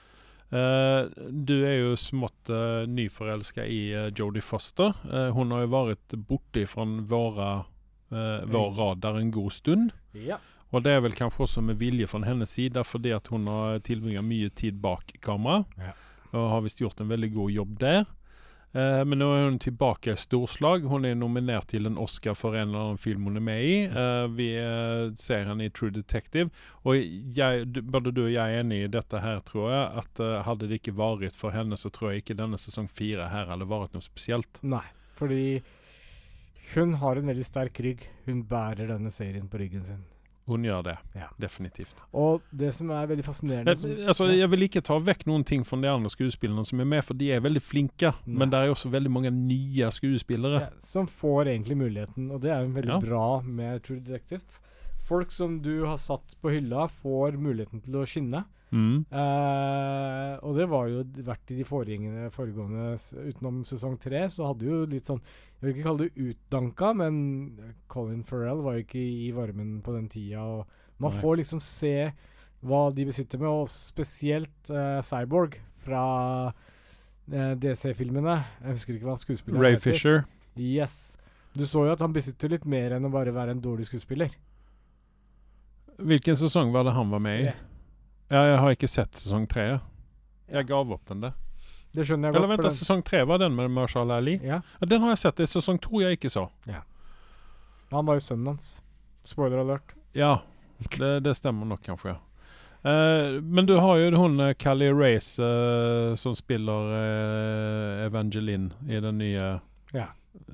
Du 0.52 1.54
er 1.64 1.78
jo 1.78 1.92
smått 1.96 2.50
uh, 2.52 2.84
nyforelska 2.84 3.64
i 3.64 3.84
uh, 3.96 4.10
Jodie 4.12 4.44
Foster. 4.44 4.92
Hun 5.32 5.54
har 5.56 5.64
jo 5.64 5.70
vært 5.72 6.16
borte 6.28 6.66
fra 6.68 6.84
vår 7.08 8.74
radar 8.76 9.22
en 9.22 9.32
god 9.32 9.56
stund. 9.56 9.94
ja. 10.12 10.42
Og 10.72 10.86
det 10.86 10.94
er 10.96 11.02
vel 11.04 11.16
kanskje 11.16 11.44
også 11.44 11.62
med 11.68 11.82
vilje 11.82 12.08
fra 12.08 12.22
hennes 12.24 12.52
side, 12.56 12.80
fordi 12.88 13.12
at 13.12 13.28
hun 13.28 13.48
har 13.52 13.82
tilbringa 13.84 14.22
mye 14.24 14.48
tid 14.56 14.78
bak 14.80 15.12
kamera. 15.24 15.66
Ja. 15.76 15.92
Og 16.32 16.46
har 16.54 16.62
visst 16.64 16.80
gjort 16.80 17.02
en 17.04 17.12
veldig 17.12 17.32
god 17.34 17.52
jobb 17.52 17.74
der. 17.82 18.06
Eh, 18.72 19.02
men 19.04 19.20
nå 19.20 19.28
er 19.36 19.46
hun 19.50 19.60
tilbake 19.60 20.14
i 20.14 20.20
storslag. 20.20 20.86
Hun 20.88 21.06
er 21.08 21.18
nominert 21.20 21.70
til 21.74 21.90
en 21.90 22.00
Oscar 22.00 22.38
for 22.40 22.56
en 22.56 22.70
eller 22.70 22.86
annen 22.86 23.02
film 23.02 23.28
hun 23.28 23.40
er 23.42 23.46
med 23.46 23.66
i. 23.68 23.74
Uh, 23.92 24.28
vi 24.38 24.48
uh, 24.56 25.12
ser 25.20 25.50
henne 25.50 25.68
i 25.68 25.74
True 25.74 25.92
Detective. 25.96 26.50
Og 26.88 27.02
jeg, 27.36 27.68
både 27.84 28.14
du 28.16 28.24
og 28.26 28.32
jeg 28.32 28.56
er 28.56 28.64
enig 28.64 28.86
i 28.86 28.92
dette 28.92 29.24
her, 29.24 29.44
tror 29.48 29.72
jeg. 29.74 30.06
At 30.06 30.24
hadde 30.48 30.72
det 30.72 30.80
ikke 30.80 30.96
vært 30.98 31.38
for 31.38 31.56
henne, 31.56 31.78
så 31.80 31.92
tror 31.94 32.12
jeg 32.12 32.24
ikke 32.24 32.40
denne 32.40 32.60
sesong 32.62 32.88
fire 32.92 33.28
her 33.32 33.52
hadde 33.52 33.70
vært 33.70 33.96
noe 33.96 34.06
spesielt. 34.06 34.62
Nei, 34.64 34.86
fordi 35.20 35.44
hun 36.76 36.96
har 37.02 37.20
en 37.20 37.28
veldig 37.34 37.46
sterk 37.46 37.84
rygg. 37.84 38.08
Hun 38.30 38.46
bærer 38.48 38.94
denne 38.94 39.12
serien 39.14 39.52
på 39.52 39.60
ryggen 39.60 39.84
sin. 39.84 40.11
Hun 40.52 40.66
gjør 40.68 40.84
det. 40.90 40.96
Ja. 41.16 41.28
Definitivt. 41.40 42.02
Og 42.14 42.42
det 42.52 42.74
som 42.76 42.92
er 42.92 43.08
veldig 43.10 43.24
fascinerende 43.26 43.74
Jeg, 43.76 44.06
altså, 44.12 44.28
jeg 44.36 44.50
vil 44.52 44.66
ikke 44.68 44.82
ta 44.84 44.98
vekk 45.00 45.26
noen 45.32 45.46
ting 45.48 45.64
fra 45.68 45.80
de 45.82 45.88
andre 45.92 46.12
skuespillerne 46.12 46.66
som 46.68 46.80
er 46.84 46.90
med, 46.92 47.04
for 47.08 47.18
de 47.18 47.32
er 47.32 47.44
veldig 47.46 47.62
flinke. 47.64 48.12
Nei. 48.28 48.38
Men 48.42 48.52
det 48.52 48.60
er 48.60 48.74
også 48.74 48.92
veldig 48.92 49.12
mange 49.12 49.32
nye 49.32 49.92
skuespillere. 49.96 50.66
ja, 50.68 50.70
Som 50.78 51.08
får 51.08 51.48
egentlig 51.56 51.78
muligheten, 51.80 52.30
og 52.32 52.42
det 52.44 52.52
er 52.52 52.66
jo 52.66 52.74
veldig 52.76 52.96
Ja. 52.96 53.00
bra 53.00 53.42
med 53.42 53.84
True 53.84 54.00
Detective. 54.00 54.44
folk 55.02 55.32
som 55.32 55.60
du 55.62 55.86
har 55.86 55.98
satt 55.98 56.36
på 56.42 56.52
hylla, 56.52 56.88
får 56.88 57.34
muligheten 57.38 57.82
til 57.84 57.94
å 58.00 58.06
skinne. 58.06 58.46
Mm. 58.72 59.04
Eh, 59.12 60.34
og 60.48 60.56
det 60.56 60.66
var 60.72 60.88
jo 60.88 61.02
vært 61.28 61.52
i 61.52 61.58
de 61.58 61.66
foregående, 61.68 62.94
Utenom 63.20 63.58
sesong 63.68 63.98
tre, 64.00 64.24
så 64.32 64.48
hadde 64.48 64.70
jo 64.70 64.78
litt 64.88 65.10
sånn 65.10 65.20
Jeg 65.20 65.66
vil 65.66 65.74
ikke 65.74 65.88
kalle 65.90 66.06
det 66.06 66.28
utdanka, 66.30 66.92
men 66.96 67.16
Colin 67.92 68.24
Farrell 68.24 68.64
var 68.64 68.78
jo 68.78 68.86
ikke 68.86 69.02
i 69.02 69.32
varmen 69.36 69.82
på 69.84 69.96
den 69.98 70.08
tida. 70.12 70.46
Og 70.46 71.02
man 71.04 71.12
Nei. 71.12 71.20
får 71.24 71.42
liksom 71.42 71.64
se 71.64 71.96
hva 72.62 72.84
de 72.96 73.08
besitter 73.10 73.42
med, 73.42 73.50
og 73.50 73.70
spesielt 73.70 74.72
eh, 74.72 75.02
Cyborg 75.06 75.58
fra 75.82 76.04
eh, 77.28 77.56
DC-filmene. 77.60 78.38
Jeg 78.62 78.78
husker 78.78 78.96
ikke 78.96 79.10
hva 79.10 79.18
skuespilleren 79.20 79.66
Ray 79.66 79.76
heter. 79.76 79.98
Fisher. 79.98 80.24
Yes. 80.56 81.18
Du 81.58 81.66
så 81.68 81.84
jo 81.90 81.92
at 81.92 82.02
han 82.04 82.16
besitter 82.16 82.54
litt 82.54 82.64
mer 82.70 82.96
enn 82.96 83.10
å 83.10 83.12
bare 83.12 83.34
være 83.36 83.58
en 83.58 83.64
dårlig 83.64 83.90
skuespiller. 83.90 84.32
Hvilken 86.02 86.40
sesong 86.40 86.72
var 86.74 86.88
det 86.88 86.96
han 86.96 87.12
var 87.12 87.22
med 87.22 87.42
i? 87.42 87.50
Ja. 87.52 87.58
Ja, 88.32 88.42
jeg 88.48 88.60
har 88.64 88.72
ikke 88.78 88.88
sett 88.90 89.18
sesong 89.20 89.48
tre. 89.52 89.66
ja. 89.76 89.80
Jeg 90.52 90.68
gav 90.68 90.90
opp 90.92 91.06
den 91.08 91.22
der. 91.24 91.34
Det 91.96 92.04
skjønner 92.08 92.28
jeg 92.32 92.36
Eller 92.36 92.48
godt. 92.48 92.58
vent, 92.60 92.66
for 92.66 92.76
sesong 92.76 93.02
tre 93.08 93.22
var 93.28 93.38
den 93.40 93.54
med 93.56 93.70
Marshall 93.72 94.12
Ali? 94.12 94.38
ja, 94.44 94.62
Ja, 94.82 94.88
den 94.88 95.02
har 95.04 95.10
jeg 95.14 95.18
sett. 95.22 95.36
Det 95.38 95.44
er 95.48 95.52
sesong 95.60 95.80
to 95.84 96.00
jeg 96.02 96.18
ikke 96.18 96.32
så. 96.32 96.48
han 97.92 98.06
var 98.08 98.16
jo 98.16 98.24
sønnen 98.24 98.48
hans. 98.54 98.82
Spoiler 99.24 99.60
alert. 99.62 99.94
Ja, 100.16 100.40
det, 100.98 101.24
det 101.24 101.36
stemmer 101.38 101.66
nok 101.68 101.82
kanskje, 101.84 102.16
ja. 102.16 102.20
Uh, 102.82 103.38
men 103.44 103.68
du 103.70 103.76
har 103.78 103.98
jo 104.02 104.08
hun 104.18 104.40
eh, 104.42 104.54
Callie 104.58 104.90
Race 104.92 105.38
uh, 105.38 106.16
som 106.18 106.34
spiller 106.34 106.88
uh, 106.90 108.06
Evangeline 108.08 108.72
i 108.90 108.98
den 109.00 109.20
nye 109.22 109.60
Ja. 109.94 110.08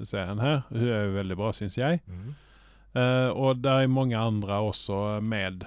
serien 0.04 0.42
her. 0.44 0.66
Hun 0.70 0.84
er 0.90 1.06
jo 1.08 1.14
veldig 1.16 1.38
bra, 1.40 1.54
syns 1.56 1.78
jeg. 1.78 2.02
Eh, 2.98 3.30
og 3.32 3.62
det 3.64 3.72
er 3.72 3.88
mange 3.88 4.18
andre 4.18 4.58
også 4.66 5.22
med. 5.22 5.64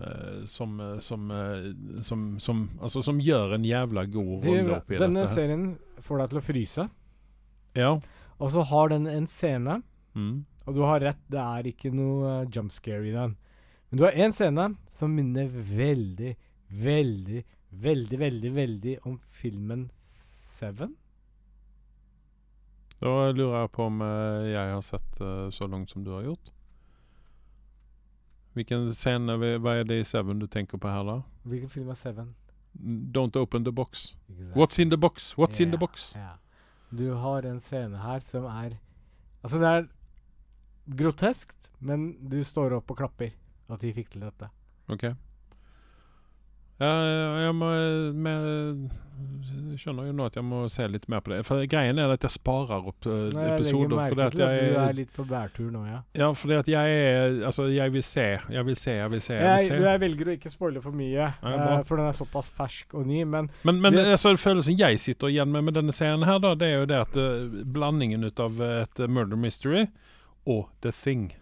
Eh, 0.00 0.44
som, 0.46 0.80
eh, 0.80 0.98
som, 0.98 1.30
eh, 1.30 2.02
som, 2.02 2.24
som, 2.40 2.62
altså, 2.80 3.02
som 3.02 3.20
gjør 3.20 3.56
en 3.56 3.64
jævla 3.66 4.04
god 4.12 4.32
De, 4.42 4.48
rolle 4.48 4.78
oppi 4.78 4.98
denne 4.98 4.98
dette. 4.98 5.04
Denne 5.04 5.26
serien 5.32 5.66
får 6.04 6.22
deg 6.22 6.32
til 6.32 6.40
å 6.40 6.44
fryse. 6.44 6.86
Ja. 7.78 7.92
Og 8.38 8.52
så 8.54 8.64
har 8.70 8.94
den 8.94 9.06
en 9.10 9.26
scene, 9.26 9.82
Mm. 10.18 10.46
og 10.66 10.74
du 10.74 10.80
har 10.82 11.00
rett, 11.04 11.20
det 11.30 11.38
er 11.38 11.66
ikke 11.68 11.92
noe 11.94 12.40
jump 12.50 12.72
scare 12.72 13.06
i 13.06 13.12
den. 13.14 13.36
Men 13.90 13.98
du 14.00 14.04
har 14.04 14.16
en 14.18 14.32
scene 14.34 14.64
som 14.90 15.12
minner 15.14 15.46
veldig, 15.46 16.32
veldig, 16.68 17.44
veldig, 17.70 18.18
veldig, 18.18 18.50
veldig 18.56 18.96
om 19.06 19.20
filmen 19.30 19.90
Seven. 20.58 20.96
Da 22.98 23.30
lurer 23.30 23.60
jeg 23.60 23.70
på 23.76 23.84
om 23.86 24.00
jeg 24.02 24.72
har 24.72 24.82
sett 24.82 25.20
uh, 25.22 25.46
så 25.54 25.68
langt 25.70 25.92
som 25.92 26.02
du 26.02 26.10
har 26.16 26.24
gjort. 26.26 26.50
Hvilken 28.58 28.88
scene, 28.96 29.36
hva 29.62 29.76
er 29.78 29.86
det 29.86 30.00
i 30.02 30.06
Seven 30.06 30.40
du 30.42 30.48
tenker 30.50 30.80
på 30.82 30.90
her, 30.90 31.04
da? 31.06 31.20
Hvilken 31.46 31.70
film 31.70 31.92
er 31.94 31.98
Seven? 31.98 32.34
Don't 33.14 33.36
open 33.38 33.64
the 33.64 33.72
box. 33.72 34.14
Exactly. 34.28 34.54
What's 34.58 34.82
in 34.82 34.90
the 34.90 34.98
box? 34.98 35.34
What's 35.38 35.60
in 35.62 35.70
the 35.70 35.78
box? 35.78 36.12
Yeah. 36.16 36.36
Du 36.90 37.12
har 37.14 37.46
en 37.46 37.60
scene 37.60 38.00
her 38.02 38.20
som 38.24 38.48
er 38.48 38.78
Altså, 39.44 39.58
det 39.62 39.68
er 39.70 39.84
groteskt, 40.98 41.68
men 41.78 42.08
du 42.28 42.40
står 42.42 42.74
opp 42.80 42.90
og 42.90 42.98
klapper 42.98 43.30
at 43.70 43.80
de 43.84 43.92
fikk 43.94 44.10
til 44.10 44.24
dette. 44.26 44.48
Ok. 44.90 45.04
Ja, 46.80 46.90
jeg 47.42 47.54
må 47.58 47.68
med, 48.14 48.90
skjønner 49.78 50.06
jo 50.06 50.12
nå 50.14 50.26
at 50.28 50.36
jeg 50.38 50.44
må 50.46 50.60
se 50.70 50.84
litt 50.90 51.08
mer 51.10 51.22
på 51.26 51.32
det. 51.32 51.40
For 51.46 51.64
Greien 51.70 51.98
er 51.98 52.12
at 52.14 52.22
jeg 52.22 52.30
sparer 52.36 52.84
opp 52.90 53.06
uh, 53.10 53.12
Nei, 53.12 53.24
jeg 53.24 53.32
legger 53.34 53.54
episoder. 53.56 53.96
merke 53.98 54.26
at 54.28 54.36
til 54.36 54.44
at 54.46 54.52
jeg, 54.60 54.68
du 54.70 54.78
er 54.84 54.92
litt 55.00 55.10
på 55.16 55.24
bærtur 55.26 55.72
nå, 55.74 55.82
ja. 55.88 55.98
ja, 56.20 56.28
fordi 56.38 56.54
at 56.60 56.70
jeg 56.70 57.00
er 57.08 57.38
Altså, 57.48 57.66
jeg 57.74 57.94
vil 57.96 58.04
se. 58.06 58.26
Jeg 58.54 58.66
vil 58.68 58.76
se, 58.78 58.94
jeg 59.00 59.10
vil 59.10 59.22
se. 59.24 59.34
Jeg 59.34 59.42
Jeg, 59.48 59.58
vil 59.72 59.82
se. 59.82 59.90
jeg 59.90 60.02
velger 60.04 60.30
å 60.30 60.36
ikke 60.38 60.52
spoile 60.54 60.82
for 60.84 60.94
mye, 61.00 61.10
Ja, 61.18 61.32
eh, 61.42 61.82
for 61.88 61.98
den 61.98 62.06
er 62.12 62.18
såpass 62.20 62.52
fersk 62.54 62.94
og 62.94 63.06
ny. 63.10 63.24
Men 63.24 63.50
Men, 63.64 63.80
men 63.82 63.92
Det- 63.98 64.06
altså, 64.14 64.36
følelsen 64.38 64.78
jeg 64.78 65.00
sitter 65.00 65.28
igjen 65.34 65.50
med 65.50 65.64
med 65.64 65.74
denne 65.74 65.92
scenen 65.92 66.24
her, 66.24 66.38
da, 66.38 66.54
det 66.54 66.68
er 66.70 66.78
jo 66.78 66.86
det 66.86 67.00
at 67.08 67.16
uh, 67.18 67.64
blandingen 67.74 68.22
ut 68.24 68.38
av 68.40 68.60
et 68.62 69.00
eh, 69.00 69.06
murder 69.10 69.36
mystery 69.36 69.88
og 70.46 70.68
The 70.82 70.92
Thing. 70.92 71.32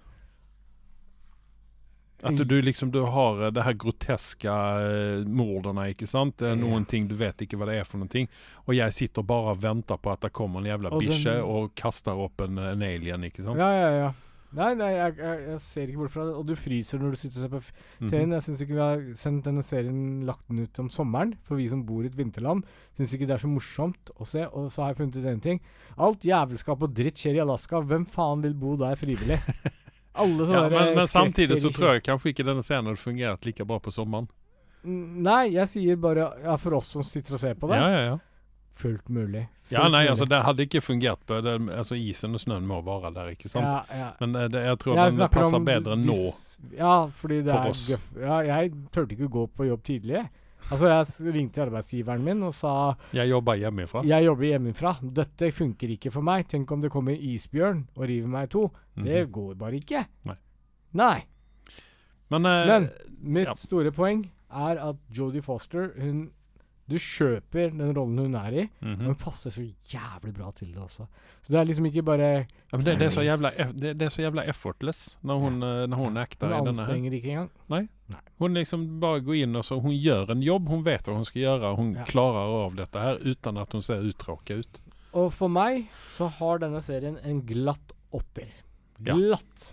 At 2.24 2.36
du, 2.48 2.54
liksom 2.62 2.90
du 2.90 3.02
har 3.04 3.42
eh, 3.44 3.50
det 3.52 3.62
her 3.66 3.74
groteske 3.76 4.48
uh, 4.48 5.24
mordene, 5.28 5.90
ikke 5.92 6.06
sant? 6.08 6.38
Det 6.40 6.48
er 6.54 6.56
noen 6.56 6.86
ting 6.88 7.06
du 7.10 7.14
vet 7.14 7.36
ikke 7.44 7.58
hva 7.60 7.66
det 7.68 7.80
er 7.80 7.84
for 7.84 7.98
noen 8.00 8.08
ting. 8.08 8.28
Og 8.66 8.74
jeg 8.74 8.92
sitter 8.96 9.22
bare 9.22 9.52
og 9.52 9.60
venter 9.60 9.98
på 10.00 10.12
at 10.14 10.20
det 10.24 10.32
kommer 10.32 10.60
en 10.64 10.70
jævla 10.70 10.90
Og 10.92 11.02
den- 11.02 11.10
bikkje 11.12 11.34
og 11.44 11.74
kaster 11.76 12.16
opp 12.16 12.40
en, 12.40 12.56
en 12.58 12.82
alien, 12.82 13.24
ikke 13.28 13.44
sant? 13.44 13.58
ja, 13.60 13.68
ja, 13.72 13.90
ja. 14.04 14.12
Nei, 14.56 14.70
nei, 14.78 14.88
jeg, 14.94 15.16
jeg, 15.18 15.40
jeg 15.50 15.60
ser 15.60 15.88
ikke 15.90 15.98
bort 16.00 16.12
fra 16.14 16.24
det. 16.24 16.34
Og 16.38 16.46
du 16.48 16.54
fryser 16.56 17.00
når 17.02 17.10
du 17.12 17.16
sitter 17.20 17.42
og 17.42 17.42
ser 17.44 17.50
på 17.52 17.60
Mhm. 18.00 18.08
serien. 18.08 18.30
Jeg 18.32 18.42
syns 18.46 18.60
ikke 18.62 18.76
vi 18.78 18.80
har 18.80 19.02
sendt 19.18 19.44
denne 19.44 19.62
serien 19.66 19.98
lagt 20.24 20.46
den 20.48 20.62
ut 20.64 20.78
om 20.80 20.88
sommeren, 20.88 21.34
for 21.44 21.56
vi 21.60 21.66
som 21.68 21.82
bor 21.84 22.02
i 22.06 22.06
et 22.08 22.16
vinterland. 22.16 22.62
Syns 22.96 23.12
ikke 23.18 23.26
det 23.28 23.34
er 23.36 23.42
så 23.42 23.50
morsomt 23.52 24.12
å 24.16 24.24
se. 24.24 24.46
Og 24.46 24.70
så 24.72 24.82
har 24.86 24.94
jeg 24.94 25.02
funnet 25.02 25.18
ut 25.20 25.26
en 25.34 25.40
ting. 25.44 25.60
Alt 25.98 26.24
jævelskap 26.24 26.80
og 26.86 26.94
dritt 26.96 27.20
skjer 27.20 27.36
i 27.36 27.42
Alaska. 27.44 27.82
Hvem 27.84 28.06
faen 28.08 28.40
vil 28.46 28.54
bo 28.54 28.76
der 28.80 28.96
frivillig? 28.96 29.36
Alle 30.16 30.46
sånne 30.48 30.62
Ja, 30.62 30.68
men, 30.72 30.94
men 30.96 31.08
samtidig 31.10 31.58
så 31.62 31.70
tror 31.74 31.94
jeg 31.96 32.04
kanskje 32.06 32.32
ikke 32.32 32.46
denne 32.46 32.64
scenen 32.64 32.90
hadde 32.92 33.02
fungert 33.02 33.44
like 33.48 33.66
bra 33.68 33.78
på 33.82 33.92
sommeren. 33.94 34.28
Mm, 34.86 35.22
Nei, 35.26 35.42
jeg 35.56 35.68
sier 35.72 35.98
bare 36.00 36.30
ja, 36.44 36.56
for 36.62 36.78
oss 36.78 36.92
som 36.94 37.04
sitter 37.06 37.36
og 37.36 37.42
ser 37.42 37.54
på 37.58 37.68
det. 37.72 37.80
Ja, 37.82 37.90
ja, 37.92 38.00
ja. 38.12 38.16
Fullt 38.76 39.08
mulig. 39.08 39.46
Ja, 39.72 39.88
nei, 39.88 40.02
mulig. 40.04 40.10
altså 40.12 40.26
det 40.30 40.38
hadde 40.46 40.62
ikke 40.66 40.80
fungert 40.84 41.22
på 41.26 41.40
det, 41.42 41.54
Altså 41.74 41.96
isen 41.98 42.36
og 42.36 42.42
snøen 42.42 42.66
må 42.68 42.82
være 42.86 43.10
der, 43.16 43.30
ikke 43.34 43.48
sant? 43.50 43.66
Ja, 43.66 43.98
ja. 43.98 44.08
Men 44.20 44.36
eh, 44.36 44.48
det, 44.52 44.62
jeg 44.68 44.78
tror 44.82 44.98
Jeg 45.00 45.16
den 45.16 45.32
passer 45.32 45.64
bedre 45.64 45.96
nå. 45.98 46.18
Ja, 46.76 46.96
fordi 47.08 47.40
det 47.42 47.52
For 47.54 47.62
er 47.64 47.72
oss. 47.72 47.86
gøff. 47.90 48.10
Ja, 48.20 48.40
jeg 48.46 48.74
turte 48.94 49.16
ikke 49.16 49.30
å 49.30 49.34
gå 49.40 49.46
på 49.56 49.66
jobb 49.70 49.82
tidlig. 49.88 50.20
jeg. 50.20 50.28
Altså, 50.70 50.88
jeg 50.90 51.32
ringte 51.34 51.62
arbeidsgiveren 51.62 52.24
min 52.26 52.42
og 52.42 52.52
sa 52.54 52.94
Jeg 53.14 53.28
jobber 53.30 53.54
hjemmefra. 53.60 54.02
jeg 54.04 54.24
jobber 54.26 54.44
hjemmefra. 54.50 54.96
Dette 55.14 55.50
funker 55.54 55.88
ikke 55.94 56.10
for 56.10 56.22
meg. 56.26 56.48
Tenk 56.48 56.70
om 56.72 56.80
det 56.82 56.90
kommer 56.90 57.14
isbjørn 57.14 57.84
og 57.96 58.08
river 58.08 58.26
meg 58.28 58.48
i 58.48 58.52
to. 58.56 58.70
Det 58.96 59.26
Mhm. 59.28 59.30
går 59.32 59.54
bare 59.56 59.78
ikke. 59.78 60.06
Nei. 60.26 60.36
Nei. 60.94 61.24
Men, 62.30 62.46
uh, 62.46 62.66
Men 62.66 62.90
mitt 63.22 63.46
ja. 63.46 63.54
store 63.54 63.92
poeng 63.92 64.24
er 64.50 64.78
at 64.88 64.96
Jodie 65.12 65.42
Foster 65.42 65.92
hun 66.00 66.30
Du 66.87 66.95
kjøper 67.03 67.72
den 67.74 67.91
rollen 67.97 68.18
hun 68.22 68.34
er 68.39 68.55
i, 68.62 68.64
mhm. 68.80 69.01
og 69.01 69.09
hun 69.11 69.16
passer 69.18 69.51
så 69.51 69.64
jævlig 69.91 70.32
bra 70.37 70.53
til 70.55 70.68
det 70.70 70.78
også. 70.84 71.07
Så 71.43 71.53
det 71.53 71.59
er 71.61 71.66
liksom 71.66 71.89
ikke 71.91 72.05
bare 72.07 72.28
ja, 72.28 72.76
men 72.76 72.84
det, 72.87 72.99
det, 73.01 73.09
er 73.11 73.26
jævla, 73.26 73.51
det, 73.74 73.95
det 73.99 74.07
er 74.07 74.14
så 74.14 74.22
jævla 74.22 74.45
effortless 74.47 75.18
når 75.26 75.41
hun, 75.43 75.59
ja. 75.62 75.87
når 75.91 75.97
hun 75.97 76.07
Hun 76.07 76.18
i 76.22 76.39
denne 76.41 76.55
her. 76.55 76.68
anstrenger 76.70 77.12
ikke 77.18 77.30
engang. 77.34 77.51
Nei. 77.68 77.82
Hun 78.39 78.55
liksom 78.55 78.84
bare 79.03 79.20
går 79.26 79.43
inn 79.43 79.57
og 79.59 79.64
så 79.66 79.80
hun 79.82 79.95
gjør 79.99 80.30
en 80.37 80.43
jobb, 80.43 80.68
hun 80.70 80.84
vet 80.87 81.09
hva 81.09 81.16
hun 81.18 81.26
skal 81.26 81.43
gjøre, 81.43 81.74
hun 81.76 81.95
Ja. 81.97 82.05
klarer 82.05 82.55
av 82.66 82.76
dette 82.76 82.99
her 83.03 83.18
uten 83.24 83.59
at 83.59 83.72
hun 83.72 83.82
ser 83.82 84.07
uttråka 84.07 84.61
ut. 84.61 84.80
Og 85.16 85.32
for 85.32 85.49
meg 85.49 85.89
så 86.12 86.28
har 86.39 86.59
denne 86.62 86.82
serien 86.84 87.18
en 87.24 87.41
glatt 87.43 87.95
åtter. 88.14 88.51
Glatt. 89.03 89.72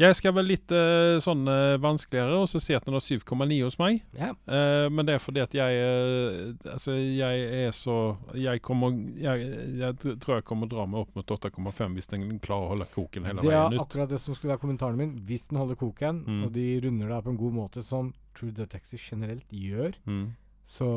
Jeg 0.00 0.16
skal 0.16 0.32
være 0.32 0.46
litt 0.48 0.72
uh, 0.72 1.18
sånn 1.20 1.42
uh, 1.44 1.76
vanskeligere 1.82 2.38
og 2.40 2.46
så 2.48 2.60
si 2.64 2.72
at 2.72 2.86
den 2.86 2.94
har 2.96 3.02
7,9 3.04 3.58
hos 3.60 3.76
meg. 3.80 3.98
Ja. 4.16 4.30
Uh, 4.48 4.86
men 4.88 5.04
det 5.04 5.18
er 5.18 5.20
fordi 5.20 5.42
at 5.44 5.52
jeg 5.52 5.80
eh, 5.82 6.54
Altså, 6.72 6.94
jeg 6.96 7.42
er 7.66 7.74
så 7.76 7.96
Jeg 8.38 8.62
kommer 8.64 8.94
Jeg, 9.20 9.50
jeg 9.82 10.16
tror 10.22 10.38
jeg 10.38 10.46
kommer 10.48 10.70
dra 10.70 10.86
meg 10.88 11.02
opp 11.04 11.16
mot 11.18 11.34
8,5 11.36 11.98
hvis 11.98 12.08
den 12.08 12.38
klarer 12.40 12.70
å 12.70 12.72
holde 12.72 12.86
koken 12.94 13.26
hele 13.28 13.44
veien 13.44 13.74
Det 13.74 13.78
er 13.80 13.84
akkurat 13.84 14.08
det 14.14 14.20
som 14.22 14.34
skulle 14.36 14.54
være 14.54 14.62
kommentaren 14.64 14.96
min. 14.96 15.12
Hvis 15.28 15.48
den 15.50 15.60
holder 15.60 15.76
koken, 15.80 16.22
Mm. 16.22 16.44
og 16.46 16.52
de 16.54 16.66
runder 16.84 17.08
det 17.08 17.16
av 17.16 17.22
på 17.26 17.30
en 17.34 17.40
god 17.40 17.52
måte, 17.56 17.82
som 17.84 18.12
True 18.36 18.52
Detective 18.56 19.00
generelt 19.02 19.48
gjør, 19.52 19.92
Mm. 20.06 20.32
så, 20.64 20.88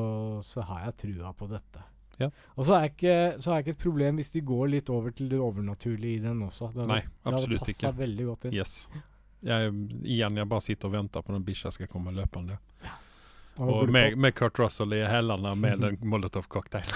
så 0.43 0.61
har 0.69 0.85
jeg 0.85 0.97
trua 1.03 1.33
på 1.35 1.47
dette. 1.51 1.83
Ja. 2.21 2.29
Og 2.55 2.67
så 2.67 2.77
er, 2.77 2.91
ikke, 2.91 3.15
så 3.43 3.53
er 3.53 3.63
ikke 3.63 3.75
et 3.75 3.81
problem 3.81 4.21
hvis 4.21 4.31
de 4.35 4.43
går 4.45 4.69
litt 4.71 4.91
over 4.93 5.15
til 5.15 5.29
det 5.31 5.39
overnaturlige 5.41 6.19
i 6.19 6.23
den 6.23 6.43
også. 6.45 6.71
Det 6.75 6.87
Nei, 6.89 7.01
absolutt 7.23 7.65
det 7.65 7.73
hadde 7.73 7.73
passa 7.73 7.91
veldig 7.99 8.27
godt 8.29 8.47
inn. 8.49 8.55
Yes. 8.59 8.77
Jeg, 9.45 9.73
igjen, 10.03 10.39
jeg 10.41 10.49
bare 10.49 10.65
sitter 10.65 10.89
og 10.89 10.95
venter 10.95 11.25
på 11.25 11.35
den 11.35 11.43
bikkja 11.45 11.73
skal 11.75 11.91
komme 11.91 12.13
løpende. 12.15 12.57
Og 13.55 13.69
Og 13.71 13.91
med, 13.91 14.17
med 14.19 14.35
Kurt 14.35 14.59
Russell 14.59 14.93
i 14.97 15.03
hælene 15.07 15.55
med 15.55 15.83
en 15.89 15.99
Molotov-cocktail. 16.01 16.89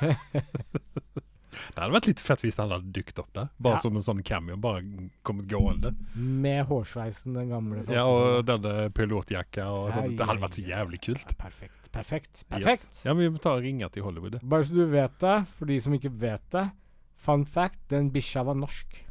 det 1.50 1.78
hadde 1.82 1.92
vært 1.94 2.06
litt 2.10 2.20
fett 2.20 2.40
hvis 2.44 2.56
han 2.62 2.70
hadde 2.70 2.92
dukket 2.92 3.18
opp 3.18 3.32
der. 3.34 3.48
Bare 3.58 3.74
Ja. 3.78 3.80
som 3.80 3.96
en 3.96 4.02
sånn 4.02 4.22
cameo. 4.24 4.56
Bare 4.56 4.82
kommet 5.22 5.46
gående. 5.48 5.94
med 6.14 6.66
hårsveisen, 6.66 7.34
den 7.34 7.48
gamle. 7.50 7.84
Ja, 7.88 8.04
og 8.06 8.44
denne 8.46 8.90
pilotjakka 8.94 9.66
og 9.66 9.92
sånn. 9.92 10.16
Det 10.16 10.26
hadde 10.26 10.40
vært 10.40 10.58
så 10.58 10.66
jævlig 10.66 11.00
kult. 11.02 11.26
Ja, 11.26 11.36
perfekt. 11.38 11.90
Perfekt. 11.92 12.44
Yes. 12.44 12.44
Perfekt. 12.50 13.04
Ja, 13.04 13.14
men 13.14 13.24
vi 13.32 13.36
må 13.36 13.40
ta 13.42 13.56
og 13.56 13.62
ringe 13.62 13.88
til 13.90 14.02
Hollywood. 14.04 14.40
Bare 14.42 14.62
så 14.62 14.74
du 14.74 14.86
vet 14.86 15.18
det, 15.18 15.46
for 15.48 15.66
de 15.66 15.78
som 15.80 15.92
ikke 15.92 16.10
vet 16.12 16.50
det. 16.50 16.70
Fun 17.16 17.44
fact, 17.44 17.78
den 17.88 18.10
bikkja 18.10 18.44
var 18.46 18.54
norsk. 18.54 19.04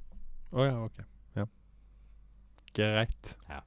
Å 0.54 0.66
ja, 0.66 0.78
ok. 0.86 1.04
Ja. 1.36 1.46
Greit. 2.74 3.36
Ja. 3.50 3.62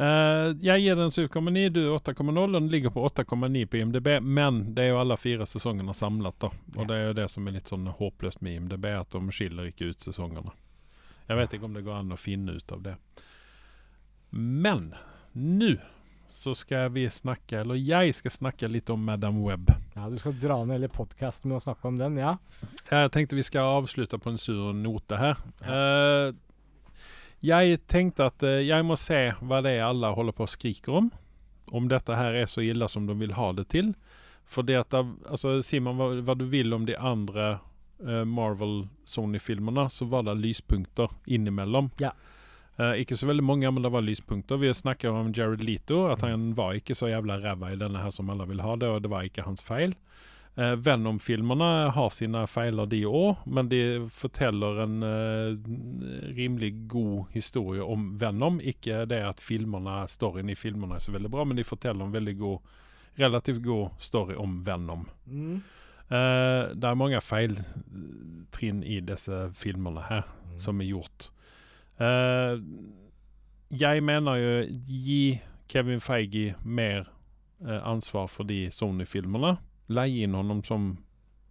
Eh, 0.00 0.54
jeg 0.64 0.80
gir 0.86 0.96
den 0.96 1.10
7,9, 1.12 1.66
du 1.74 1.80
8,0. 1.92 2.38
og 2.44 2.52
Den 2.56 2.68
ligger 2.72 2.90
på 2.94 3.02
8,9 3.04 3.66
på 3.68 3.76
IMDb, 3.82 4.08
men 4.22 4.62
det 4.74 4.84
er 4.86 4.92
jo 4.94 5.00
alle 5.02 5.16
fire 5.20 5.44
sesongene 5.46 5.92
samlet. 5.94 6.38
da. 6.40 6.46
Og 6.76 6.82
Ja. 6.82 6.84
det 6.88 6.96
er 6.96 7.06
jo 7.08 7.12
det 7.20 7.30
som 7.30 7.46
er 7.48 7.52
litt 7.58 7.68
sånn 7.68 7.86
håpløst 7.98 8.40
med 8.42 8.56
IMDb, 8.56 8.84
at 8.96 9.10
de 9.10 9.20
skiller 9.30 9.68
ikke 9.70 9.90
ut 9.90 9.98
sesongene. 10.00 10.52
Jeg 11.28 11.36
vet 11.36 11.50
ikke 11.52 11.64
om 11.64 11.74
det 11.74 11.84
går 11.84 11.98
an 12.00 12.12
å 12.12 12.18
finne 12.18 12.56
ut 12.56 12.72
av 12.72 12.82
det. 12.82 12.96
Men 14.32 14.94
nå 15.36 15.76
så 16.30 16.54
skal 16.54 16.90
vi 16.94 17.06
snakke, 17.10 17.60
eller 17.60 17.74
jeg 17.74 18.14
skal 18.14 18.30
snakke 18.30 18.68
litt 18.70 18.88
om 18.90 19.02
Madam 19.04 19.42
Web. 19.42 19.68
Ja, 19.96 20.08
Du 20.08 20.16
skal 20.16 20.32
dra 20.38 20.64
ned 20.64 20.78
hele 20.80 20.88
podkasten 20.88 21.46
med 21.50 21.58
å 21.58 21.64
snakke 21.64 21.84
om 21.88 21.96
den, 21.98 22.16
ja? 22.16 22.36
Jeg 22.90 23.10
tenkte 23.10 23.34
vi 23.34 23.42
skal 23.42 23.82
avslutte 23.82 24.18
på 24.18 24.30
en 24.30 24.38
sur 24.38 24.72
note 24.72 25.16
her. 25.18 25.36
Eh, 25.62 26.32
jeg 27.44 27.80
tenkte 27.88 28.28
at 28.28 28.44
eh, 28.44 28.62
jeg 28.68 28.84
må 28.84 28.96
se 29.00 29.30
hva 29.40 29.62
det 29.64 29.78
er 29.78 29.86
alle 29.88 30.12
holder 30.16 30.36
på 30.36 30.44
og 30.46 30.52
skriker 30.52 30.98
om. 31.02 31.10
Om 31.72 31.88
dette 31.88 32.16
her 32.16 32.36
er 32.36 32.48
så 32.50 32.64
ille 32.64 32.88
som 32.90 33.06
de 33.08 33.16
vil 33.16 33.36
ha 33.36 33.50
det 33.56 33.70
til. 33.72 33.94
For 34.50 34.66
det 34.66 34.80
at 34.80 34.96
altså, 34.96 35.60
Sier 35.64 35.84
man 35.84 35.98
hva, 36.00 36.12
hva 36.26 36.36
du 36.36 36.44
vil 36.50 36.74
om 36.74 36.84
de 36.88 36.96
andre 36.98 37.60
uh, 38.02 38.24
Marvel-Sony-filmene, 38.26 39.86
så 39.92 40.08
var 40.10 40.26
det 40.26 40.40
lyspunkter 40.40 41.14
innimellom. 41.30 41.92
Ja. 42.02 42.10
Uh, 42.80 42.96
ikke 42.98 43.14
så 43.16 43.28
veldig 43.30 43.46
mange, 43.46 43.70
men 43.70 43.86
det 43.86 43.92
var 43.94 44.02
lyspunkter. 44.02 44.58
Vi 44.58 44.72
snakker 44.74 45.14
om 45.14 45.30
Jared 45.36 45.62
Leto, 45.62 46.08
at 46.10 46.24
han 46.26 46.50
var 46.58 46.74
ikke 46.80 46.98
så 46.98 47.12
jævla 47.12 47.38
ræva 47.44 47.70
i 47.70 47.78
denne 47.78 48.02
her 48.02 48.10
som 48.14 48.32
alle 48.34 48.48
vil 48.50 48.64
ha 48.66 48.74
det, 48.80 48.90
og 48.90 49.04
det 49.04 49.12
var 49.14 49.28
ikke 49.28 49.46
hans 49.46 49.62
feil. 49.62 49.94
Eh, 50.54 50.74
Venom-filmene 50.76 51.90
har 51.94 52.10
sine 52.10 52.42
feiler, 52.50 52.88
de 52.90 53.04
òg, 53.06 53.44
men 53.46 53.70
de 53.70 53.80
forteller 54.12 54.82
en 54.84 55.02
eh, 55.06 56.32
rimelig 56.36 56.72
god 56.90 57.30
historie 57.36 57.84
om 57.84 58.10
Venom. 58.18 58.58
Ikke 58.60 59.04
det 59.08 59.22
at 59.24 59.42
filmene, 59.42 60.02
storyen 60.10 60.50
i 60.50 60.58
filmene 60.58 60.98
er 60.98 61.04
så 61.04 61.14
veldig 61.14 61.30
bra, 61.32 61.46
men 61.46 61.60
de 61.60 61.66
forteller 61.66 62.04
en 62.04 62.16
veldig 62.16 62.36
god, 62.40 62.72
relativt 63.20 63.62
god 63.62 64.02
story 64.02 64.36
om 64.38 64.58
Venom. 64.66 65.06
Mm. 65.26 65.60
Eh, 66.10 66.62
det 66.74 66.88
er 66.90 66.98
mange 66.98 67.22
feiltrinn 67.22 68.82
i 68.82 68.98
disse 69.06 69.44
filmene 69.54 70.02
her 70.08 70.26
som 70.58 70.82
er 70.82 70.90
gjort. 70.90 71.30
Eh, 72.02 72.58
jeg 73.70 74.02
mener 74.02 74.40
jo 74.40 74.54
gi 74.90 75.22
Kevin 75.70 76.02
Feige 76.02 76.56
mer 76.64 77.04
eh, 77.62 77.80
ansvar 77.86 78.26
for 78.26 78.48
de 78.48 78.64
Sony-filmene. 78.74 79.60
Leie 79.90 80.26
inn 80.26 80.36
honom 80.38 80.62
som 80.66 80.90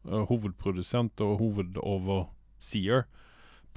uh, 0.08 0.24
hovedprodusent 0.30 1.22
og 1.26 1.40
hovedoverseer 1.42 3.08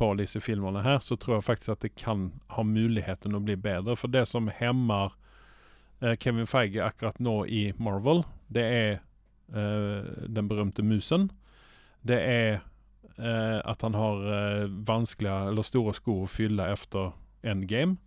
på 0.01 0.09
disse 0.19 0.41
filmene 0.41 0.83
her, 0.85 1.03
så 1.05 1.19
tror 1.21 1.39
jeg 1.39 1.49
faktisk 1.51 1.75
at 1.75 1.85
det 1.85 1.95
kan 2.01 2.31
ha 2.55 2.65
muligheten 2.65 3.37
å 3.37 3.43
bli 3.45 3.59
bedre. 3.61 3.97
For 3.99 4.13
det 4.13 4.25
som 4.31 4.51
hemmer 4.55 5.15
uh, 6.03 6.15
Kevin 6.23 6.49
Feige 6.51 6.85
akkurat 6.85 7.21
nå 7.23 7.43
i 7.47 7.65
Marvel, 7.83 8.25
det 8.53 8.67
er 8.67 8.93
uh, 9.55 10.27
den 10.27 10.51
berømte 10.51 10.85
musen. 10.87 11.31
Det 12.07 12.19
er 12.19 12.63
uh, 13.19 13.59
at 13.67 13.83
han 13.83 13.99
har 13.99 14.23
uh, 14.27 14.71
vanskelige 14.89 15.53
eller 15.53 15.67
store 15.67 15.95
sko 15.99 16.23
å 16.23 16.31
fylle 16.31 16.71
etter 16.73 17.13
endgame. 17.43 17.99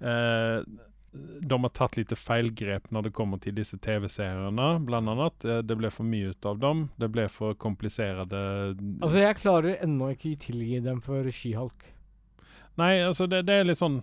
Eh, 0.00 0.62
de 1.40 1.58
har 1.62 1.72
tatt 1.74 1.96
litt 1.98 2.12
feilgrep 2.18 2.90
når 2.94 3.08
det 3.08 3.14
kommer 3.16 3.40
til 3.42 3.54
disse 3.56 3.78
TV-seriene, 3.82 4.68
blant 4.86 5.12
annet. 5.12 5.46
Eh, 5.46 5.62
det 5.66 5.76
ble 5.78 5.90
for 5.92 6.08
mye 6.08 6.32
ut 6.32 6.48
av 6.48 6.60
dem. 6.62 6.86
Det 7.00 7.10
ble 7.12 7.26
for 7.32 7.56
kompliserte 7.60 8.42
Altså, 9.02 9.20
jeg 9.20 9.38
klarer 9.40 9.80
ennå 9.84 10.12
ikke 10.14 10.36
tilgi 10.46 10.80
dem 10.84 11.02
for 11.04 11.26
She-Hulk. 11.30 11.90
Nei, 12.80 12.98
altså 13.00 13.28
det, 13.30 13.46
det 13.48 13.60
er 13.60 13.68
litt 13.70 13.80
sånn 13.80 14.02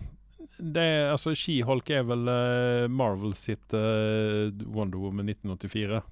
det 0.58 0.82
er, 0.82 1.08
altså 1.10 1.32
She-Hulk 1.34 1.88
er 1.90 2.04
vel 2.06 2.28
uh, 2.30 2.86
Marvel 2.92 3.32
sitt 3.34 3.74
uh, 3.74 4.52
Wonder 4.70 5.00
Woman 5.02 5.30
1984. 5.32 6.02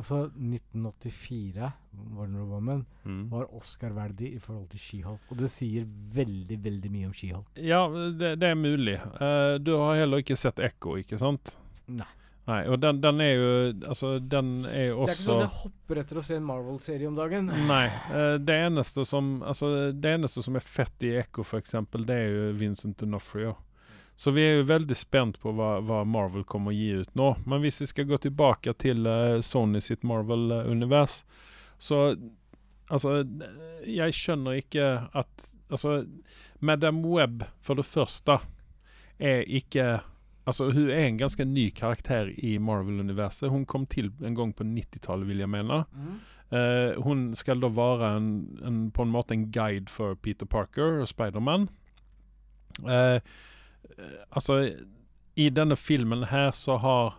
Altså, 0.00 0.22
1984, 0.32 1.72
Wonder 2.16 2.44
Woman, 2.48 2.86
Mm. 3.04 3.28
var 3.30 3.46
Oscar-verdig 3.54 4.34
i 4.34 4.38
forhold 4.38 4.68
til 4.70 4.78
She-Hulk. 4.80 5.20
Og 5.30 5.36
det 5.38 5.50
sier 5.50 5.84
veldig, 6.14 6.56
veldig 6.64 6.90
mye 6.92 7.06
om 7.06 7.12
She-Hulk. 7.12 7.58
Ja, 7.60 7.82
det, 7.88 8.38
det 8.40 8.48
er 8.50 8.54
mulig. 8.56 8.96
Uh, 9.20 9.58
du 9.60 9.74
har 9.76 9.96
heller 10.00 10.22
ikke 10.24 10.36
sett 10.38 10.58
Ekko, 10.60 10.96
ikke 11.00 11.18
sant? 11.20 11.56
Nei. 11.88 12.08
Nei, 12.48 12.62
og 12.72 12.80
den, 12.80 12.96
den 13.02 13.20
er 13.20 13.34
jo 13.36 13.48
Altså, 13.86 14.14
den 14.18 14.64
er 14.66 14.86
jo 14.88 15.02
også 15.04 15.06
Det 15.06 15.12
er 15.12 15.18
ikke 15.18 15.26
sånn 15.26 15.36
at 15.36 15.44
jeg 15.44 15.58
hopper 15.60 15.98
etter 16.00 16.18
å 16.18 16.22
se 16.24 16.36
en 16.40 16.46
Marvel-serie 16.48 17.06
om 17.10 17.14
dagen. 17.18 17.50
Nei. 17.68 17.84
Uh, 18.10 18.38
det 18.42 18.56
eneste 18.64 19.04
som 19.06 19.28
Altså, 19.46 19.68
det 19.92 20.14
eneste 20.16 20.42
som 20.42 20.56
er 20.58 20.64
fett 20.64 21.04
i 21.06 21.12
Ekko, 21.20 21.44
f.eks., 21.44 21.76
det 22.08 22.16
er 22.16 22.32
jo 22.32 22.46
Vincent 22.58 22.96
D'Onofrio. 23.04 23.52
Så 24.20 24.34
vi 24.36 24.42
er 24.44 24.58
jo 24.58 24.66
veldig 24.68 24.96
spent 24.98 25.38
på 25.40 25.54
hva, 25.56 25.78
hva 25.80 26.02
Marvel 26.04 26.44
kommer 26.44 26.74
å 26.74 26.76
gi 26.76 26.90
ut 27.00 27.14
nå. 27.16 27.30
Men 27.48 27.62
hvis 27.62 27.80
vi 27.80 27.88
skal 27.88 28.08
gå 28.10 28.18
tilbake 28.20 28.74
til 28.76 29.08
uh, 29.08 29.40
Sony 29.40 29.80
sitt 29.84 30.04
Marvel-univers, 30.06 31.22
så 31.80 32.10
Altså, 32.90 33.20
jeg 33.86 34.14
skjønner 34.18 34.56
ikke 34.58 34.86
at 35.14 35.44
Altså, 35.70 36.00
Madam 36.58 37.04
Web, 37.06 37.44
for 37.62 37.78
det 37.78 37.84
første, 37.86 38.40
er 39.22 39.44
ikke 39.46 40.00
Altså, 40.48 40.66
hun 40.74 40.90
er 40.90 41.04
en 41.06 41.20
ganske 41.20 41.44
ny 41.46 41.68
karakter 41.70 42.32
i 42.34 42.56
Marvel-universet. 42.58 43.52
Hun 43.52 43.64
kom 43.64 43.86
til 43.86 44.10
en 44.24 44.34
gang 44.34 44.52
på 44.56 44.64
90-tallet, 44.66 45.28
vil 45.28 45.44
jeg 45.44 45.52
mene. 45.52 45.84
Eh, 46.50 46.96
hun 47.04 47.28
skal 47.38 47.60
da 47.62 47.68
være 47.70 48.08
en, 48.16 48.30
en, 48.66 48.80
på 48.90 49.04
en 49.06 49.12
måte 49.14 49.36
en 49.36 49.44
guide 49.54 49.92
for 49.92 50.16
Peter 50.18 50.48
Parker 50.50 51.04
og 51.04 51.08
Spiderman. 51.08 51.68
Uh, 52.82 53.20
altså, 54.30 54.60
i 55.34 55.50
denne 55.50 55.76
filmen 55.76 56.26
her 56.30 56.50
så 56.56 56.76
har 56.82 57.18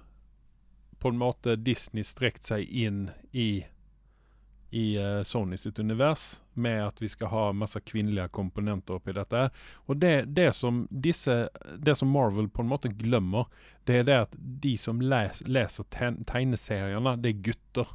på 1.01 1.09
en 1.09 1.17
måte 1.17 1.55
Disney 1.57 2.03
strekt 2.05 2.45
seg 2.45 2.67
inn 2.69 3.07
i 3.31 3.65
i 4.71 4.95
uh, 5.03 5.23
Sony 5.23 5.57
sitt 5.57 5.79
univers, 5.79 6.41
med 6.53 6.85
at 6.85 7.01
vi 7.01 7.09
skal 7.11 7.27
ha 7.27 7.41
masse 7.51 7.79
kvinnelige 7.83 8.29
komponenter 8.31 8.95
oppi 8.95 9.11
dette. 9.11 9.49
Og 9.91 9.97
det, 9.99 10.29
det, 10.31 10.53
som 10.55 10.85
disse, 10.89 11.49
det 11.77 11.97
som 11.99 12.07
Marvel 12.07 12.47
på 12.49 12.63
en 12.63 12.69
måte 12.71 12.87
glemmer, 12.95 13.49
det 13.83 13.97
er 13.99 14.05
det 14.07 14.19
at 14.27 14.37
de 14.63 14.77
som 14.79 15.01
les, 15.03 15.41
leser 15.43 15.83
tegn- 15.91 16.21
tegneseriene, 16.23 17.17
det 17.19 17.33
er 17.33 17.43
gutter. 17.49 17.91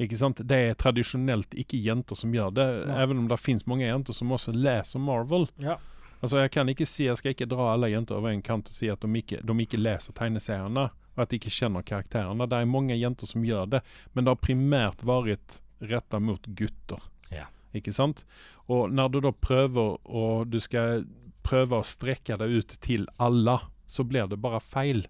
Ikke 0.00 0.20
sant? 0.20 0.44
Det 0.44 0.60
er 0.60 0.76
tradisjonelt 0.76 1.56
ikke 1.56 1.80
jenter 1.88 2.20
som 2.20 2.36
gjør 2.36 2.52
det, 2.60 2.68
ja. 2.82 3.00
even 3.00 3.24
om 3.24 3.32
det 3.32 3.40
finnes 3.40 3.64
mange 3.68 3.88
jenter 3.88 4.16
som 4.16 4.36
også 4.36 4.52
leser 4.52 5.00
Marvel. 5.00 5.48
Ja. 5.64 5.78
Altså 6.20 6.42
Jeg 6.42 6.50
kan 6.52 6.68
ikke 6.68 6.86
si, 6.86 7.06
jeg 7.06 7.16
skal 7.16 7.34
ikke 7.34 7.48
dra 7.48 7.72
alle 7.72 7.88
jenter 7.92 8.18
over 8.18 8.32
en 8.32 8.42
kant 8.44 8.68
og 8.68 8.76
si 8.76 8.90
at 8.92 9.00
de 9.00 9.22
ikke, 9.22 9.40
de 9.40 9.56
ikke 9.64 9.80
leser 9.80 10.12
tegneseriene, 10.16 10.90
og 11.16 11.22
at 11.24 11.30
de 11.30 11.40
ikke 11.40 11.52
kjenner 11.54 11.86
karakterene. 11.86 12.46
Det 12.46 12.58
er 12.58 12.68
mange 12.68 12.98
jenter 12.98 13.30
som 13.30 13.44
gjør 13.44 13.70
det, 13.76 13.80
men 14.12 14.26
det 14.26 14.34
har 14.34 14.44
primært 14.44 15.04
vært 15.06 15.60
retta 15.80 16.20
mot 16.20 16.44
gutter. 16.58 17.00
Ja. 17.32 17.48
Ikke 17.72 17.94
sant? 17.94 18.26
Og 18.68 18.92
når 18.92 19.08
du 19.14 19.20
da 19.24 19.32
prøver 19.32 19.96
og 20.04 20.50
du 20.52 20.60
skal 20.60 21.06
prøve 21.46 21.80
å 21.80 21.86
strekke 21.86 22.36
det 22.40 22.50
ut 22.52 22.76
til 22.84 23.08
alle, 23.22 23.56
så 23.90 24.04
blir 24.04 24.28
det 24.30 24.38
bare 24.42 24.60
feil. 24.60 25.06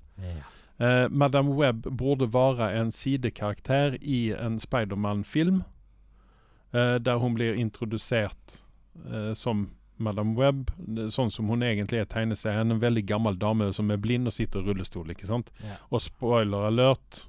Eh, 0.81 1.09
Madame 1.11 1.53
Webb 1.59 1.89
burde 1.91 2.31
være 2.33 2.71
en 2.79 2.93
sidekarakter 2.95 3.99
i 4.01 4.31
en 4.33 4.59
Spiderman-film. 4.61 5.63
Eh, 6.73 6.97
der 7.03 7.19
hun 7.19 7.35
blir 7.35 7.59
introdusert 7.59 8.63
eh, 9.11 9.33
som 9.35 9.71
Madame 10.01 10.37
Webb, 10.39 10.71
sånn 11.13 11.33
som 11.33 11.51
hun 11.53 11.65
egentlig 11.67 12.01
er 12.01 12.09
tegneserien. 12.11 12.73
En 12.73 12.83
veldig 12.83 13.05
gammel 13.09 13.39
dame 13.41 13.71
som 13.77 13.91
er 13.93 14.01
blind 14.01 14.31
og 14.31 14.35
sitter 14.37 14.63
i 14.65 14.71
rullestol. 14.71 15.11
ikke 15.13 15.29
sant? 15.29 15.53
Ja. 15.65 15.77
Og 15.91 16.03
spoiler 16.05 16.71
alert 16.71 17.27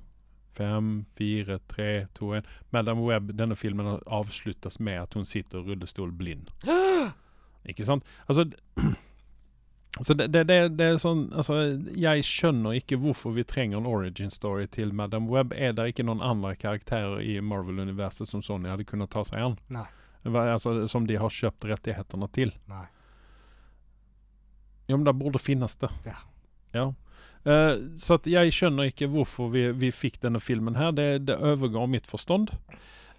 Fem, 0.52 1.06
fire, 1.16 1.60
tre, 1.68 2.08
to, 2.14 2.34
én. 2.36 2.48
Madame 2.70 3.02
Webb, 3.02 3.32
denne 3.40 3.56
filmen 3.56 4.00
avsluttes 4.06 4.80
med 4.80 5.00
at 5.02 5.14
hun 5.16 5.26
sitter 5.26 5.62
i 5.62 5.72
rullestol 5.72 6.12
blind. 6.12 6.52
Ikke 7.72 7.86
sant? 7.86 8.04
Altså 8.28 8.50
så 10.06 10.14
det, 10.14 10.28
det, 10.34 10.44
det, 10.50 10.58
det 10.80 10.86
er 10.88 10.98
sånn 11.00 11.28
Altså, 11.30 11.60
jeg 11.94 12.26
skjønner 12.26 12.74
ikke 12.80 12.98
hvorfor 13.00 13.36
vi 13.36 13.46
trenger 13.46 13.78
en 13.78 13.88
origin 13.88 14.34
story 14.34 14.66
til 14.68 14.92
Madame 14.98 15.30
Webb. 15.32 15.54
Er 15.56 15.76
det 15.78 15.92
ikke 15.92 16.08
noen 16.10 16.24
andre 16.26 16.56
karakterer 16.60 17.22
i 17.24 17.38
Marvel-universet 17.40 18.28
som 18.28 18.44
Sony 18.44 18.72
hadde 18.72 18.88
kunnet 18.90 19.14
ta 19.14 19.24
seg 19.28 19.46
an? 19.46 19.60
Nei. 19.72 19.88
Altså, 20.26 20.88
som 20.88 21.08
de 21.10 21.18
har 21.18 21.34
kjøpt 21.34 21.66
rettighetene 21.72 22.28
til? 22.36 22.52
Nei. 22.70 22.86
Jo, 24.92 24.98
men 24.98 25.08
det 25.08 25.16
burde 25.18 25.40
finnes 25.42 25.76
det. 25.82 25.90
Ja. 26.06 26.18
Ja. 26.76 26.90
Uh, 27.42 27.74
så 27.98 28.20
jeg 28.30 28.54
skjønner 28.54 28.92
ikke 28.92 29.10
hvorfor 29.10 29.50
vi, 29.54 29.70
vi 29.74 29.90
fikk 29.94 30.20
denne 30.22 30.42
filmen 30.44 30.78
her. 30.78 30.92
Det, 30.94 31.26
det 31.30 31.40
overgår 31.40 31.90
mitt 31.90 32.10
forstand. 32.10 32.52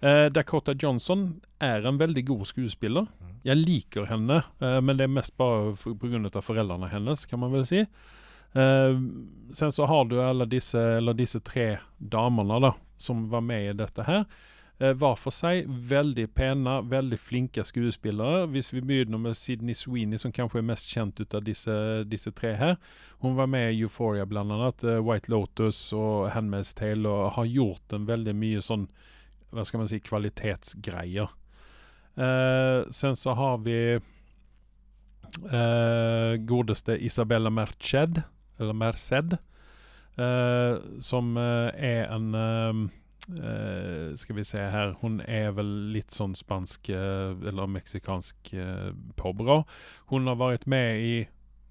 Uh, 0.03 0.29
Dakota 0.31 0.75
Johnson 0.79 1.41
er 1.63 1.87
en 1.87 1.99
veldig 1.99 2.25
god 2.29 2.45
skuespiller. 2.47 3.07
Mm. 3.19 3.33
Jeg 3.43 3.59
liker 3.59 4.07
henne, 4.07 4.41
uh, 4.63 4.79
men 4.79 4.99
det 4.99 5.07
er 5.07 5.15
mest 5.15 5.35
bare 5.39 5.73
på 5.75 5.95
grunn 6.05 6.29
av 6.29 6.43
foreldrene 6.45 6.91
hennes, 6.91 7.25
kan 7.27 7.43
man 7.43 7.55
vel 7.55 7.67
si. 7.67 7.85
Sen 8.53 9.71
så 9.73 9.85
har 9.89 10.03
du 10.05 10.19
alle 10.21 10.45
disse, 10.45 10.77
eller 10.77 11.15
disse 11.17 11.39
tre 11.41 11.79
damene 11.97 12.59
da, 12.61 12.69
som 13.01 13.23
var 13.31 13.41
med 13.41 13.71
i 13.71 13.71
dette 13.73 14.05
her. 14.05 14.27
Eh, 14.81 14.89
hver 14.97 15.19
for 15.21 15.31
seg 15.33 15.67
veldig 15.69 16.25
pene, 16.33 16.79
veldig 16.89 17.19
flinke 17.21 17.63
skuespillere. 17.67 18.47
Hvis 18.49 18.71
vi 18.73 18.81
begynner 18.81 19.21
med 19.21 19.37
Sydney 19.37 19.75
Sweeney, 19.77 20.17
som 20.17 20.33
kanskje 20.33 20.63
er 20.63 20.65
mest 20.65 20.89
kjent 20.89 21.19
ut 21.21 21.35
av 21.37 21.43
disse, 21.45 21.75
disse 22.09 22.33
tre 22.33 22.55
her. 22.57 22.75
Hun 23.21 23.37
var 23.37 23.47
med 23.47 23.69
i 23.69 23.83
Euphoria 23.85 24.25
blant 24.25 24.51
annet, 24.51 24.83
eh, 24.83 24.99
White 25.03 25.29
Lotus 25.29 25.93
og 25.93 26.31
Handmaid's 26.33 26.73
Tale, 26.73 27.05
og 27.07 27.35
har 27.37 27.45
gjort 27.45 27.93
en 27.93 28.07
veldig 28.09 28.33
mye 28.35 28.61
sånn, 28.65 28.87
hva 29.53 29.63
skal 29.65 29.83
man 29.83 29.87
si, 29.91 30.01
kvalitetsgreier. 30.01 31.29
Eh, 32.17 32.89
sen 32.91 33.15
så 33.15 33.33
har 33.37 33.61
vi 33.61 33.77
eh, 35.53 36.33
godeste 36.49 36.97
Isabella 36.97 37.49
Merced, 37.53 38.23
eller 38.59 38.73
Merced, 38.73 39.37
eh, 40.17 40.81
som 40.99 41.37
eh, 41.37 41.69
er 41.77 42.09
en 42.09 42.89
eh, 43.29 43.45
eh, 43.49 44.15
Skal 44.19 44.35
vi 44.35 44.45
se 44.47 44.63
her 44.73 44.95
Hun 45.01 45.21
er 45.21 45.51
vel 45.57 45.71
litt 45.93 46.11
sånn 46.11 46.35
spansk 46.35 46.89
eh, 46.89 47.31
eller 47.49 47.69
meksikansk 47.71 48.53
uh, 48.57 48.91
påbrå. 49.19 49.63
Hun 50.11 50.27
har 50.27 50.39
vært 50.41 50.67
med 50.69 50.99
i 51.03 51.15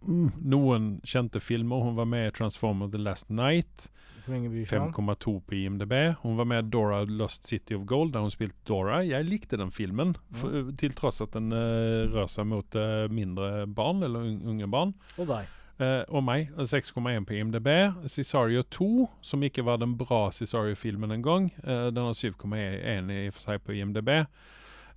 noen 0.03 0.97
kjente 1.07 1.41
filmer. 1.41 1.85
Hun 1.85 1.95
var 1.95 2.09
med 2.11 2.29
i 2.29 2.33
Transformer 2.35 2.91
The 2.91 2.99
Last 2.99 3.31
Night. 3.31 3.91
Som 4.25 4.35
ingen 4.35 4.53
bryr 4.53 4.67
seg 4.67 4.83
om. 4.83 4.93
5,2 4.95 5.35
på 5.47 5.57
IMDb. 5.59 5.95
Hun 6.23 6.37
var 6.39 6.47
med 6.47 6.65
i 6.65 6.71
Dora 6.71 7.03
Lost 7.09 7.47
City 7.47 7.75
of 7.75 7.87
Gold, 7.91 8.13
der 8.15 8.23
hun 8.23 8.35
spilte 8.35 8.59
Dora. 8.69 9.01
Jeg 9.07 9.27
likte 9.27 9.59
den 9.59 9.73
filmen, 9.75 10.15
for, 10.39 10.71
til 10.79 10.95
tross 10.99 11.23
at 11.25 11.35
den 11.35 11.51
uh, 11.55 12.07
rør 12.13 12.31
seg 12.31 12.47
mot 12.51 12.79
eh, 12.79 13.09
mindre 13.11 13.67
barn, 13.67 14.03
eller 14.07 14.31
unge 14.31 14.71
barn. 14.71 14.95
Og 15.19 15.27
deg. 15.31 15.51
Eh, 15.81 16.03
og 16.09 16.23
meg. 16.25 16.51
6,1 16.59 17.25
på 17.27 17.35
IMDb. 17.39 17.69
Cesario 18.11 18.63
2, 18.63 18.89
som 19.23 19.43
ikke 19.43 19.65
var 19.65 19.81
den 19.83 19.97
bra 19.99 20.31
Cesario-filmen 20.31 21.11
engang. 21.17 21.51
Uh, 21.65 21.89
den 21.89 22.05
har 22.05 22.13
7,1 22.19 23.11
i 23.13 23.31
for 23.33 23.41
seg 23.47 23.63
på 23.65 23.73
IMDb. 23.79 24.11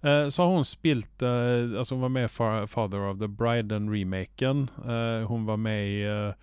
Uh, 0.06 0.28
så 0.30 0.44
har 0.44 0.52
hun 0.52 0.68
spilt 0.68 1.24
uh, 1.24 1.80
Altså, 1.80 1.96
hun 1.96 2.04
var 2.04 2.12
med 2.14 2.28
i 2.28 2.34
Fa- 2.34 2.66
Father 2.70 3.08
of 3.08 3.18
the 3.20 3.28
Bride, 3.32 3.70
den 3.72 3.88
remaken. 3.90 4.68
Eh, 4.86 5.26
hun 5.28 5.48
var 5.48 5.58
med 5.58 5.88
i 5.88 6.02
eh, 6.04 6.34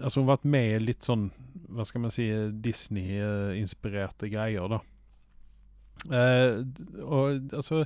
Altså, 0.00 0.20
hun 0.20 0.28
har 0.28 0.36
vært 0.36 0.44
med 0.48 0.68
i 0.74 0.78
litt 0.84 1.04
sånn 1.04 1.26
Hva 1.74 1.84
skal 1.84 2.04
man 2.04 2.12
si 2.14 2.28
Disney-inspirerte 2.64 4.30
greier, 4.32 4.68
da. 4.70 4.78
Eh, 6.12 6.62
og 7.02 7.50
altså 7.56 7.84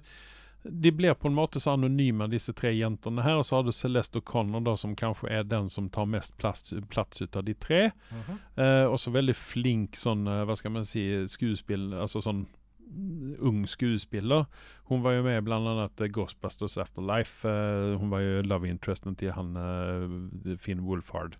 de 0.62 0.90
blir 0.92 1.14
på 1.14 1.28
en 1.28 1.34
måte 1.34 1.60
så 1.60 1.70
anonyme, 1.76 2.26
disse 2.30 2.52
tre 2.52 2.72
jentene 2.74 3.22
her. 3.22 3.38
Og 3.40 3.46
så 3.46 3.58
har 3.58 3.66
du 3.66 3.72
Celeste 3.72 4.20
O'Connor, 4.20 4.64
da, 4.66 4.76
som 4.76 4.96
kanskje 4.98 5.30
er 5.30 5.46
den 5.46 5.68
som 5.72 5.88
tar 5.90 6.08
mest 6.10 6.36
plass, 6.38 6.72
plass 6.90 7.22
ut 7.22 7.36
av 7.36 7.44
de 7.46 7.54
tre. 7.54 7.90
Mhm. 8.10 8.38
Eh, 8.56 8.84
også 8.90 9.14
veldig 9.14 9.36
flink 9.36 9.96
sånn, 9.96 10.26
eh, 10.26 10.44
hva 10.44 10.56
skal 10.56 10.74
man 10.74 10.84
si, 10.84 11.04
skuespill, 11.30 11.92
altså 11.94 12.22
sånn 12.24 12.46
mm, 12.90 13.36
ung 13.40 13.66
skuespiller. 13.66 14.46
Hun 14.90 15.02
var 15.02 15.18
jo 15.18 15.22
med 15.22 15.44
blant 15.44 15.68
annet 15.68 16.00
eh, 16.00 16.08
Ghostbusters 16.08 16.78
Afterlife. 16.78 17.46
Eh, 17.48 17.98
hun 17.98 18.10
var 18.10 18.20
jo 18.20 18.42
love 18.42 18.68
interesten 18.68 19.14
til 19.16 19.32
han 19.32 19.54
eh, 19.56 20.56
Finn 20.58 20.84
Wolfhard. 20.86 21.38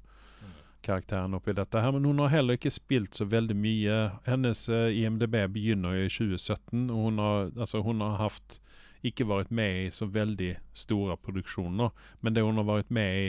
Karakteren 0.80 1.34
oppi 1.34 1.52
dette 1.52 1.80
her, 1.82 1.90
men 1.90 2.04
hun 2.06 2.20
har 2.22 2.30
heller 2.30 2.54
ikke 2.54 2.70
spilt 2.70 3.16
så 3.18 3.26
veldig 3.26 3.56
mye. 3.58 3.96
Hennes 4.28 4.68
eh, 4.70 4.94
IMDb 4.94 5.34
begynner 5.50 5.98
i 5.98 6.06
2017, 6.06 6.86
og 6.86 7.02
hun 7.02 7.18
har, 7.18 7.50
altså, 7.58 7.82
hun 7.82 8.00
har 8.00 8.14
haft 8.22 8.60
ikke 9.06 9.28
vært 9.28 9.52
med 9.54 9.84
i 9.84 9.90
så 9.94 10.08
veldig 10.10 10.54
store 10.76 11.18
produksjoner, 11.22 11.92
men 12.20 12.34
det 12.34 12.42
hun 12.46 12.58
har 12.58 12.66
vært 12.68 12.90
med 12.94 13.18
i 13.18 13.28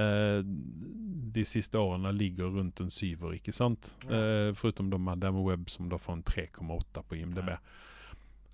eh, 0.00 0.38
de 1.36 1.44
siste 1.44 1.78
årene 1.78 2.14
ligger 2.16 2.54
rundt 2.56 2.80
en 2.80 2.92
syver, 2.92 3.36
ikke 3.36 3.52
sant? 3.52 3.94
Eh, 4.08 4.52
foruten 4.56 4.90
de 4.92 5.00
Madame 5.00 5.44
Web, 5.44 5.68
som 5.70 5.90
da 5.92 6.00
får 6.00 6.18
en 6.18 6.24
3,8 6.32 7.04
på 7.08 7.20
IMDb. 7.20 7.52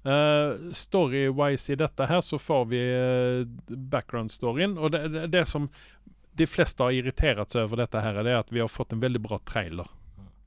Eh, 0.05 0.73
Story-wise 0.75 1.73
i 1.73 1.79
dette 1.79 2.07
her, 2.11 2.21
så 2.21 2.39
får 2.39 2.65
vi 2.73 2.83
eh, 2.95 3.77
background-storyen. 3.77 4.79
Og 4.79 4.91
det, 4.91 5.09
det, 5.09 5.27
det 5.27 5.47
som 5.47 5.69
de 6.33 6.47
fleste 6.47 6.83
har 6.83 6.97
irritert 6.97 7.53
seg 7.53 7.67
over 7.69 7.85
dette, 7.85 8.01
her, 8.03 8.23
er 8.25 8.41
at 8.41 8.53
vi 8.53 8.63
har 8.63 8.71
fått 8.73 8.93
en 8.93 9.03
veldig 9.03 9.23
bra 9.23 9.39
trailer. 9.47 9.91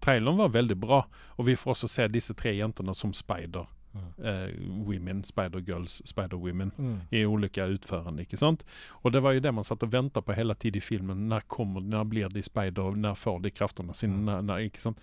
Traileren 0.03 0.37
var 0.37 0.53
veldig 0.53 0.77
bra, 0.77 1.05
og 1.37 1.47
vi 1.47 1.55
får 1.57 1.75
også 1.75 1.89
se 1.89 2.07
disse 2.11 2.35
tre 2.37 2.53
jentene 2.57 2.93
som 2.93 3.13
spider. 3.95 4.29
Eh, 4.45 4.51
women, 4.87 5.23
spider-girls, 5.23 6.01
spider-women 6.05 6.71
Mm. 6.77 6.99
i 7.11 7.25
olika 7.25 7.65
utförande, 7.65 8.21
ikke 8.25 8.37
sant? 8.37 8.63
Og 9.03 9.11
det 9.11 9.21
var 9.23 9.33
jo 9.33 9.39
det 9.39 9.53
man 9.53 9.63
satt 9.63 9.83
og 9.83 9.91
venta 9.91 10.21
på 10.21 10.35
hele 10.35 10.53
tiden 10.55 10.77
i 10.77 10.81
filmen. 10.81 11.27
Når 11.29 11.41
kommer, 11.47 11.81
når 11.81 12.03
blir 12.09 12.29
de 12.29 12.41
spider, 12.43 12.95
når 12.95 13.15
får 13.15 13.41
de 13.41 13.49
kraftene 13.51 13.93
sine, 13.95 14.17
når, 14.25 14.41
når, 14.43 14.57
ikke 14.69 14.79
sant? 14.79 14.99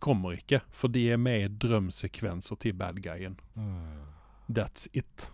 Kommer 0.00 0.36
ikke, 0.36 0.60
for 0.70 0.88
de 0.88 1.08
er 1.10 1.16
med 1.16 1.44
i 1.44 1.48
drømsekvenser 1.66 2.56
til 2.58 2.72
bad 2.72 3.00
guyen. 3.02 3.36
That's 4.50 4.88
it. 4.92 5.30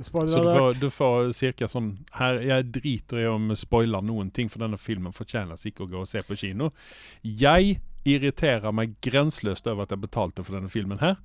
Spoiler 0.00 0.28
Så 0.32 0.40
du 0.40 0.48
får, 0.58 0.80
du 0.80 0.90
får 0.90 1.32
cirka 1.36 1.66
sånn 1.68 1.98
her, 2.16 2.38
Jeg 2.40 2.70
driter 2.72 3.18
i 3.20 3.26
om 3.28 3.50
spoiler 3.54 4.00
noen 4.00 4.30
ting, 4.32 4.48
for 4.48 4.58
denne 4.58 4.78
filmen 4.80 5.12
fortjener 5.12 5.52
ikke 5.68 5.84
å 5.84 5.90
gå 5.90 6.00
og 6.00 6.08
se 6.08 6.22
på 6.22 6.34
kino. 6.34 6.70
Jeg 7.22 7.80
irriterer 8.08 8.72
meg 8.72 8.96
grenseløst 9.04 9.66
over 9.66 9.82
at 9.82 9.90
jeg 9.90 10.00
betalte 10.00 10.42
for 10.44 10.56
denne 10.56 10.70
filmen 10.72 10.98
her. 10.98 11.16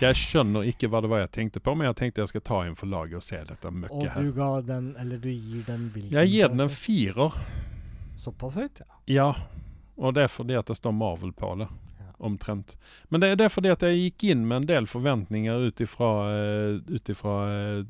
Jeg 0.00 0.16
skjønner 0.16 0.66
ikke 0.70 0.88
hva 0.88 1.00
det 1.04 1.10
var 1.12 1.22
jeg 1.24 1.32
tenkte 1.36 1.60
på, 1.60 1.74
men 1.76 1.90
jeg 1.90 1.98
tenkte 2.00 2.22
jeg 2.24 2.32
skal 2.32 2.44
ta 2.46 2.60
inn 2.68 2.76
for 2.78 2.90
laget 2.90 3.18
og 3.20 3.24
se 3.26 3.40
dette 3.48 3.68
Og 3.68 3.76
møkket 3.82 4.10
her. 4.14 4.22
du 4.24 4.32
ga 4.36 4.50
den, 4.64 4.90
eller 5.00 5.20
du 5.20 5.28
gir 5.30 5.66
den 5.66 5.90
hvilken 5.94 6.16
Jeg 6.16 6.32
gir 6.32 6.48
den 6.54 6.64
en 6.64 6.72
firer. 6.72 7.36
Såpass 8.20 8.56
høyt, 8.60 8.82
ja. 8.84 8.98
Ja, 9.10 9.28
og 10.00 10.14
det 10.16 10.26
er 10.26 10.32
fordi 10.32 10.56
at 10.56 10.68
det 10.68 10.76
står 10.80 10.92
Marvel 10.96 11.32
på 11.36 11.52
det. 11.60 11.68
Ja. 12.00 12.08
Omtrent. 12.30 12.76
Men 13.08 13.20
det, 13.20 13.34
det 13.40 13.46
er 13.48 13.52
fordi 13.52 13.72
at 13.72 13.84
jeg 13.84 14.00
gikk 14.00 14.24
inn 14.32 14.46
med 14.48 14.62
en 14.62 14.68
del 14.68 14.88
forventninger 14.88 15.66
ut 15.68 15.80
ifra 15.80 16.10
ifra 17.08 17.36
eh, 17.52 17.84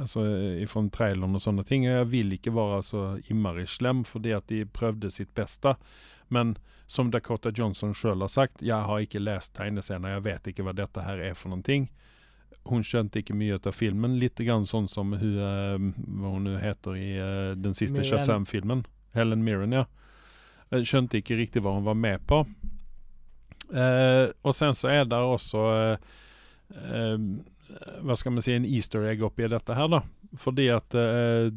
Altså 0.00 0.24
ifra 0.62 0.82
traileren 0.94 1.34
og 1.38 1.42
sånne 1.42 1.64
ting. 1.66 1.86
Og 1.86 1.94
jeg 2.00 2.10
vil 2.14 2.32
ikke 2.38 2.54
være 2.54 2.82
så 2.86 3.04
innmari 3.30 3.66
slem 3.70 4.04
fordi 4.06 4.34
at 4.34 4.46
de 4.50 4.64
prøvde 4.66 5.10
sitt 5.14 5.34
beste. 5.34 5.76
Men 6.28 6.56
som 6.86 7.10
Dakota 7.10 7.50
Johnson 7.54 7.94
sjøl 7.94 8.20
har 8.22 8.28
sagt, 8.30 8.62
jeg 8.62 8.78
har 8.86 9.00
ikke 9.02 9.18
lest 9.22 9.54
tegneseriene, 9.58 10.12
jeg 10.16 10.22
vet 10.26 10.50
ikke 10.52 10.62
hva 10.66 10.72
dette 10.76 11.02
her 11.02 11.18
er 11.30 11.34
for 11.34 11.50
noen 11.50 11.64
ting. 11.66 11.88
Hun 12.66 12.82
skjønte 12.82 13.20
ikke 13.22 13.34
mye 13.38 13.58
av 13.58 13.74
filmen. 13.74 14.18
Litt 14.18 14.38
grann 14.42 14.66
sånn 14.66 14.88
som 14.90 15.12
hun, 15.14 15.36
eh, 15.38 15.76
hva 16.06 16.30
hun 16.34 16.44
nu 16.46 16.56
heter 16.58 16.96
i 16.98 17.10
eh, 17.18 17.54
den 17.58 17.74
siste 17.74 18.02
Shazam-filmen. 18.06 18.84
Helen 19.14 19.44
Mirren, 19.46 19.72
ja. 19.74 19.84
Jeg 20.74 20.86
skjønte 20.90 21.20
ikke 21.20 21.36
riktig 21.38 21.62
hva 21.62 21.76
hun 21.76 21.86
var 21.86 21.94
med 21.94 22.24
på. 22.26 22.40
Eh, 23.74 24.30
og 24.46 24.54
sen 24.54 24.74
så 24.78 24.90
er 24.94 25.04
det 25.10 25.18
også 25.18 25.62
eh, 25.74 26.10
eh, 26.70 27.16
Hva 28.06 28.14
skal 28.18 28.34
man 28.36 28.44
si, 28.46 28.54
en 28.54 28.66
easter 28.68 29.02
egg 29.10 29.22
oppi 29.26 29.46
dette 29.50 29.74
her, 29.74 29.88
da. 29.90 30.02
Fordi 30.38 30.68
at 30.74 30.94
eh, 30.98 31.48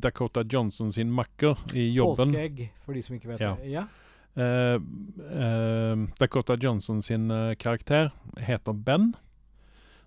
Dakota 0.00 0.44
Johnson 0.48 0.92
sin 0.94 1.10
makker 1.12 1.60
i 1.76 1.90
jobben 1.92 2.32
Påskeegg, 2.32 2.62
for 2.86 2.96
de 2.96 3.02
som 3.04 3.16
ikke 3.18 3.32
vet 3.34 3.44
Ja. 3.44 3.54
det. 3.60 3.72
Ja. 3.72 3.86
Eh, 4.38 4.80
eh, 5.40 5.96
Dakota 6.18 6.56
Johnson 6.60 7.02
sin 7.02 7.30
eh, 7.30 7.54
karakter 7.54 8.10
heter 8.36 8.72
Ben, 8.72 9.12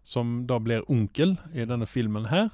som 0.04 0.48
da 0.48 0.60
blir 0.60 0.92
onkel 0.92 1.36
i 1.54 1.66
denne 1.66 1.86
filmen 1.86 2.30
her. 2.32 2.50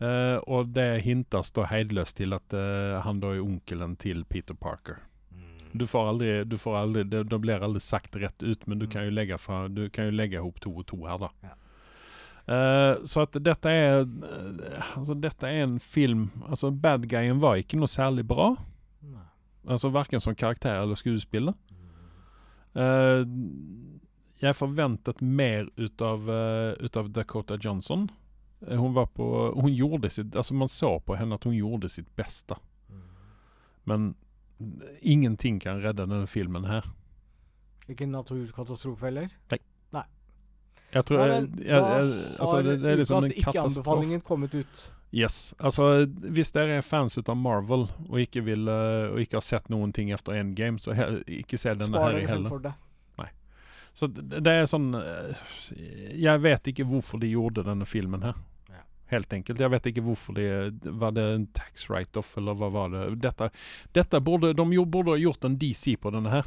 Uh, 0.00 0.40
og 0.48 0.70
det 0.72 1.02
hintes 1.04 1.50
da 1.52 1.66
heidløst 1.68 2.16
til 2.16 2.32
at 2.32 2.54
uh, 2.56 3.02
han 3.04 3.18
da 3.20 3.34
er 3.36 3.42
onkelen 3.44 3.98
til 4.00 4.22
Peter 4.24 4.56
Parker. 4.56 5.02
Du 5.76 5.84
får 5.86 6.08
aldri, 6.08 6.30
du 6.48 6.56
får 6.58 6.76
aldri 6.78 7.02
det, 7.04 7.26
det 7.28 7.38
blir 7.44 7.60
aldri 7.60 7.82
sagt 7.84 8.16
rett 8.16 8.42
ut, 8.42 8.64
men 8.66 8.80
du 8.80 8.86
kan 8.88 9.04
jo 9.04 9.12
legge, 9.12 9.36
fra, 9.38 9.66
du 9.68 9.84
kan 9.92 10.08
jo 10.08 10.16
legge 10.16 10.40
ihop 10.40 10.56
to 10.64 10.72
og 10.72 10.86
to 10.88 11.02
her, 11.04 11.20
da. 11.20 11.28
Ja. 11.44 11.52
Uh, 12.48 13.04
så 13.04 13.26
at 13.26 13.36
dette 13.44 13.70
er 13.70 14.00
Altså, 14.96 15.14
dette 15.14 15.46
er 15.46 15.60
en 15.60 15.76
film 15.78 16.22
Altså, 16.48 16.70
bad 16.72 17.04
guyen 17.06 17.38
var 17.38 17.60
ikke 17.60 17.78
noe 17.78 17.90
særlig 17.92 18.24
bra. 18.26 18.54
Nei. 19.04 19.26
Altså 19.68 19.90
Verken 19.92 20.20
som 20.20 20.34
karakter 20.34 20.82
eller 20.82 20.94
skuespiller. 20.98 21.54
Uh, 22.76 23.26
jeg 24.40 24.56
forventet 24.56 25.20
mer 25.20 25.68
ut 25.76 26.02
av, 26.02 26.28
uh, 26.30 26.72
ut 26.80 26.96
av 26.96 27.10
Dakota 27.12 27.58
Johnson. 27.60 28.08
Eh, 28.66 28.78
hun 28.78 28.94
var 28.94 29.06
på 29.06 29.26
Hun 29.56 29.72
gjorde 29.72 30.10
sitt 30.10 30.36
Altså 30.36 30.54
Man 30.54 30.68
så 30.68 30.98
på 31.00 31.14
henne 31.16 31.34
at 31.34 31.44
hun 31.44 31.54
gjorde 31.56 31.88
sitt 31.88 32.08
beste. 32.16 32.56
Men 33.84 34.14
ingenting 35.00 35.60
kan 35.60 35.80
redde 35.80 36.04
denne 36.04 36.26
filmen 36.26 36.64
her. 36.68 36.84
Ikke 37.88 38.04
en 38.04 38.12
naturkatastrofe 38.12 39.08
heller? 39.08 39.30
Jeg 40.90 41.06
tror 41.06 41.20
Nei, 41.20 41.26
men 41.28 41.58
jeg, 41.58 41.66
jeg, 41.66 41.82
jeg, 41.82 42.36
altså, 42.40 42.62
det, 42.66 42.72
det 42.82 42.90
er 42.90 42.96
liksom 42.98 43.16
en 43.16 43.22
katastrofe. 43.22 43.50
ikke-anbefalingen 43.50 44.22
kommet 44.26 44.54
ut. 44.54 44.80
Yes. 45.10 45.54
Altså, 45.58 46.06
hvis 46.06 46.52
dere 46.54 46.76
er 46.78 46.86
fans 46.86 47.18
ut 47.18 47.28
av 47.28 47.38
Marvel 47.38 47.88
og 48.06 48.20
ikke, 48.22 48.44
vil, 48.46 48.68
eh, 48.70 49.08
og 49.10 49.18
ikke 49.24 49.40
har 49.40 49.46
sett 49.46 49.66
noen 49.72 49.90
ting 49.96 50.12
etter 50.14 50.38
Endgame, 50.38 50.78
så 50.78 50.94
he 50.94 51.08
ikke 51.40 51.58
se 51.58 51.74
denne 51.74 51.90
Spar 51.90 52.14
her 52.14 52.30
heller. 52.30 52.52
for 52.52 52.62
det. 52.62 52.76
Så 53.94 54.06
det 54.06 54.42
det 54.46 54.52
er 54.54 54.68
sånn 54.70 54.92
eh, 54.94 55.40
Jeg 56.20 56.42
vet 56.44 56.70
ikke 56.72 56.86
hvorfor 56.88 57.20
de 57.22 57.32
gjorde 57.32 57.66
denne 57.66 57.86
filmen 57.88 58.22
her. 58.24 58.36
Ja. 58.70 58.84
Helt 59.10 59.32
enkelt. 59.34 59.60
Jeg 59.60 59.72
vet 59.74 59.88
ikke 59.90 60.04
hvorfor 60.06 60.36
de 60.38 60.46
Var 61.02 61.16
det 61.16 61.24
en 61.34 61.48
tax 61.56 61.88
write-off, 61.90 62.36
eller 62.38 62.58
hva 62.58 62.70
var 62.74 62.94
det? 62.94 63.02
Dette, 63.26 63.50
dette 63.96 64.22
burde 64.24 64.54
De 64.54 64.84
burde 64.84 65.16
ha 65.16 65.20
gjort 65.20 65.44
en 65.44 65.58
DC 65.58 65.96
på 66.00 66.14
denne 66.14 66.32
her. 66.32 66.46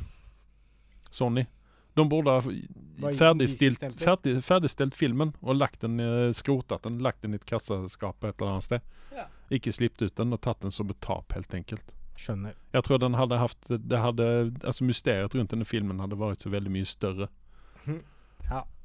Sony. 1.11 1.45
De 1.93 2.05
burde 2.09 2.33
ha 2.33 2.41
ferdigstilt, 3.13 3.83
ferdig, 4.01 4.37
ferdigstilt 4.45 4.95
filmen 4.97 5.33
og 5.41 5.59
lagt 5.59 5.83
den, 5.85 5.99
eh, 5.99 6.31
skrotet 6.33 6.85
den, 6.87 6.99
lagt 7.05 7.21
den 7.21 7.35
i 7.35 7.39
et 7.41 7.45
kassaskap 7.45 8.23
et 8.23 8.39
eller 8.39 8.55
annet 8.55 8.67
sted. 8.67 8.87
Ja. 9.13 9.27
Ikke 9.53 9.73
sluppet 9.75 10.07
ut 10.07 10.15
den 10.17 10.33
og 10.33 10.41
tatt 10.41 10.61
den 10.65 10.73
som 10.73 10.89
et 10.89 11.01
tap, 11.01 11.33
helt 11.37 11.53
enkelt. 11.53 11.93
Skjønner. 12.17 12.53
Jeg 12.73 12.85
tror 12.85 13.01
den 13.01 13.17
hadde 13.17 13.37
haft 13.41 13.69
det 13.69 13.99
hadde, 13.99 14.25
altså 14.63 14.85
Mysteriet 14.85 15.33
rundt 15.35 15.53
denne 15.53 15.65
filmen 15.65 16.01
hadde 16.01 16.17
vært 16.17 16.45
så 16.45 16.51
veldig 16.53 16.73
mye 16.73 16.89
større. 16.89 17.29
Ja. 17.85 17.99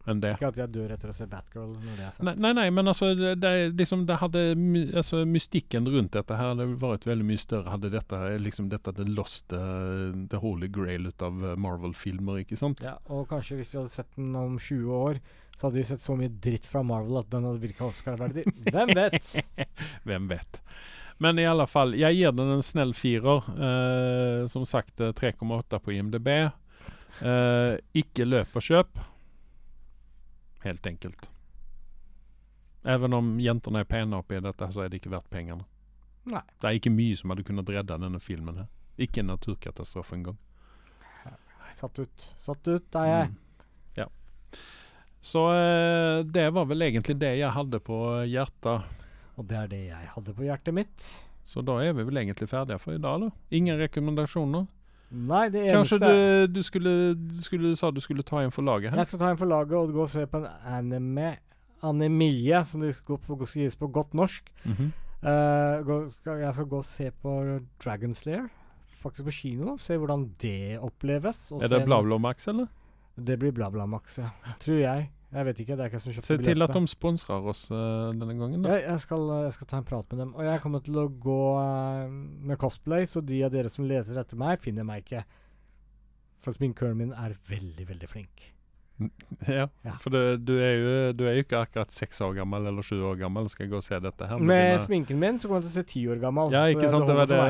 Enn 0.08 0.22
det. 0.22 0.34
Ikke 0.38 0.50
at 0.50 0.60
jeg 0.60 0.72
dør 0.74 0.92
etter 0.94 1.12
å 1.12 1.16
se 1.16 1.26
Batgirl 1.30 1.72
når 1.72 1.96
det 1.98 2.06
er 2.06 2.14
sant. 2.16 2.26
Nei, 2.28 2.34
nei, 2.44 2.52
nei, 2.58 2.66
men 2.74 2.92
altså 2.92 3.10
det, 3.18 3.34
det, 3.42 3.52
liksom, 3.78 4.04
det 4.08 4.18
hadde 4.22 4.44
altså, 4.98 5.22
Mystikken 5.28 5.88
rundt 5.88 6.14
dette 6.16 6.38
her 6.38 6.52
hadde 6.52 6.68
vært 6.80 7.08
veldig 7.08 7.26
mye 7.28 7.42
større. 7.42 7.72
Hadde 7.74 7.92
dette 7.94 8.22
liksom 8.42 8.70
dette 8.72 8.94
det 8.98 9.08
lost 9.10 9.52
uh, 9.56 10.14
the 10.30 10.40
holy 10.42 10.70
grail 10.72 11.08
ut 11.10 11.24
av 11.24 11.44
eh, 11.44 11.58
Marvel-filmer, 11.60 12.42
ikke 12.44 12.58
sant? 12.58 12.82
Ja, 12.84 12.96
og 13.12 13.28
kanskje 13.30 13.60
hvis 13.60 13.74
vi 13.74 13.80
hadde 13.80 13.92
sett 13.92 14.10
den 14.16 14.34
om 14.38 14.56
20 14.58 14.94
år, 14.98 15.20
så 15.58 15.66
hadde 15.66 15.80
vi 15.80 15.88
sett 15.88 16.04
så 16.04 16.14
mye 16.18 16.30
dritt 16.30 16.68
fra 16.68 16.84
Marvel 16.86 17.18
at 17.20 17.30
den 17.32 17.46
hadde 17.48 17.62
virka 17.62 17.88
Oscar-verdig. 17.88 18.46
Hvem 18.70 18.94
vet? 18.94 19.34
Hvem 20.08 20.30
vet. 20.30 20.62
Men 21.18 21.38
i 21.38 21.46
alle 21.50 21.66
fall, 21.66 21.96
jeg 21.98 22.14
gir 22.14 22.34
den 22.34 22.52
en 22.54 22.62
snill 22.62 22.94
firer. 22.94 23.46
Eh, 23.68 24.46
som 24.50 24.66
sagt 24.68 25.02
eh, 25.02 25.10
3,8 25.18 25.80
på 25.82 25.96
IMDb. 25.96 26.28
Eh, 26.38 27.72
ikke 27.98 28.26
løp 28.28 28.54
og 28.54 28.64
kjøp. 28.64 29.00
Helt 30.64 30.86
enkelt. 30.86 31.30
Even 32.88 33.12
om 33.12 33.34
jentene 33.42 33.82
er 33.82 33.88
pene 33.90 34.18
oppi 34.18 34.40
dette, 34.42 34.70
så 34.72 34.84
er 34.84 34.90
det 34.90 35.00
ikke 35.02 35.12
verdt 35.12 35.30
pengene. 35.30 35.66
Nei. 36.28 36.42
Det 36.60 36.68
er 36.68 36.78
ikke 36.78 36.92
mye 36.92 37.16
som 37.18 37.32
hadde 37.32 37.46
kunnet 37.46 37.70
redde 37.72 37.98
denne 38.00 38.20
filmen. 38.20 38.62
her. 38.62 38.68
Ikke 38.98 39.22
en 39.22 39.30
naturkatastrofe 39.32 40.16
engang. 40.16 40.38
Satt 41.78 41.98
ut. 42.02 42.24
Satt 42.42 42.68
ut 42.68 42.96
er 42.98 43.06
jeg. 43.06 43.26
Mm. 43.30 43.66
Ja. 44.00 44.06
Så 45.22 45.44
eh, 45.54 46.24
det 46.26 46.48
var 46.56 46.66
vel 46.66 46.82
egentlig 46.88 47.14
det 47.20 47.36
jeg 47.38 47.54
hadde 47.54 47.78
på 47.84 47.98
hjertet. 48.26 48.88
Og 49.38 49.46
det 49.46 49.58
er 49.60 49.70
det 49.70 49.82
jeg 49.92 50.10
hadde 50.14 50.34
på 50.34 50.46
hjertet 50.48 50.74
mitt. 50.74 51.06
Så 51.46 51.62
da 51.62 51.78
er 51.80 51.94
vi 51.94 52.04
vel 52.08 52.18
egentlig 52.20 52.48
ferdige 52.50 52.80
for 52.82 52.96
i 52.96 53.02
dag, 53.02 53.22
da? 53.22 53.30
Ingen 53.54 53.78
rekommendasjoner? 53.78 54.66
Nei, 55.10 55.48
det 55.48 55.62
eneste 55.64 55.96
Kanskje 55.96 55.98
du, 56.04 56.46
du, 56.52 56.62
skulle, 56.62 56.90
du 57.16 57.38
skulle 57.40 57.76
sa 57.80 57.88
du 57.90 58.00
skulle 58.04 58.22
ta 58.26 58.42
en 58.44 58.52
for 58.52 58.66
laget 58.66 58.92
her? 58.92 59.00
Jeg 59.00 59.08
skal 59.12 59.22
ta 59.22 59.30
en 59.32 59.40
for 59.40 59.48
laget 59.48 59.76
og 59.78 59.92
gå 59.94 60.02
og 60.04 60.10
se 60.12 60.26
på 60.28 60.42
en 60.42 60.48
anime 60.68 61.36
Anemie, 61.82 62.58
som 62.66 62.82
det 62.82 62.94
skal 62.96 63.20
på, 63.22 63.36
sies 63.46 63.76
på 63.78 63.86
godt 63.86 64.14
norsk. 64.14 64.50
Mm 64.64 64.72
-hmm. 64.72 64.90
uh, 65.22 65.86
gå, 65.86 66.08
skal, 66.08 66.38
jeg 66.38 66.54
skal 66.54 66.66
gå 66.66 66.76
og 66.76 66.84
se 66.84 67.10
på 67.10 67.60
Dragon 67.84 68.14
Slayer. 68.14 68.48
Faktisk 68.98 69.24
på 69.24 69.30
kino. 69.30 69.76
Se 69.76 69.96
hvordan 69.96 70.30
det 70.42 70.78
oppleves. 70.78 71.52
og 71.52 71.62
Er 71.62 71.68
det 71.68 71.84
Blablamax, 71.84 72.48
eller? 72.48 72.66
Det 73.26 73.38
blir 73.38 73.50
BlaBlaMax, 73.50 74.18
ja. 74.18 74.30
Tror 74.60 74.74
jeg. 74.74 75.10
Jeg 75.28 75.44
vet 75.44 75.58
ikke. 75.60 75.74
Det 75.76 75.84
er 75.84 75.90
ikke 75.90 75.98
jeg 75.98 76.04
som 76.06 76.24
Se 76.24 76.36
til 76.40 76.64
at 76.64 76.72
de 76.72 76.80
sponsrer 76.88 77.48
oss 77.52 77.66
uh, 77.70 78.08
denne 78.16 78.32
gangen, 78.38 78.62
da. 78.64 78.76
Jeg, 78.78 78.86
jeg, 78.88 79.00
skal, 79.04 79.26
jeg 79.44 79.52
skal 79.58 79.68
ta 79.68 79.80
en 79.82 79.88
prat 79.90 80.06
med 80.14 80.22
dem. 80.24 80.30
Og 80.38 80.46
jeg 80.46 80.62
kommer 80.62 80.80
til 80.86 80.96
å 81.02 81.08
gå 81.20 81.40
uh, 81.60 82.06
med 82.48 82.56
cosplay, 82.62 83.04
så 83.04 83.20
de 83.20 83.42
av 83.44 83.52
dere 83.52 83.68
som 83.72 83.84
leter 83.84 84.16
etter 84.22 84.40
meg, 84.40 84.56
finner 84.64 84.88
meg 84.88 85.04
ikke. 85.04 85.26
For 86.40 86.56
sminkøren 86.56 86.96
min 86.96 87.12
er 87.12 87.34
veldig, 87.50 87.88
veldig 87.92 88.08
flink. 88.14 88.48
Ja, 89.46 89.68
Ja. 89.86 89.92
For 90.02 90.10
du, 90.10 90.18
du, 90.42 90.54
er 90.64 90.72
jo, 90.74 90.94
du 91.14 91.20
er 91.28 91.36
jo 91.36 91.44
ikke 91.44 91.60
akkurat 91.60 91.92
seks 91.94 92.18
år 92.24 92.32
gammel 92.40 92.64
eller 92.66 92.82
sju 92.82 92.96
år 93.06 93.20
gammel 93.20 93.46
skal 93.52 93.66
jeg 93.68 93.70
gå 93.76 93.78
og 93.78 93.84
se 93.86 93.98
dette 94.02 94.26
her. 94.26 94.40
Med 94.42 94.64
dine- 94.72 94.80
sminken 94.86 95.20
min 95.20 95.38
så 95.38 95.46
kommer 95.50 95.60
jeg 95.62 95.68
til 95.68 95.74
å 95.74 95.82
se 95.82 95.90
ti 95.92 96.02
år 96.10 96.22
gammel. 96.24 96.50
Ja, 96.56 96.64
ikke 96.72 96.88
sant. 96.90 97.06
Det 97.06 97.14
var 97.20 97.28
det, 97.30 97.42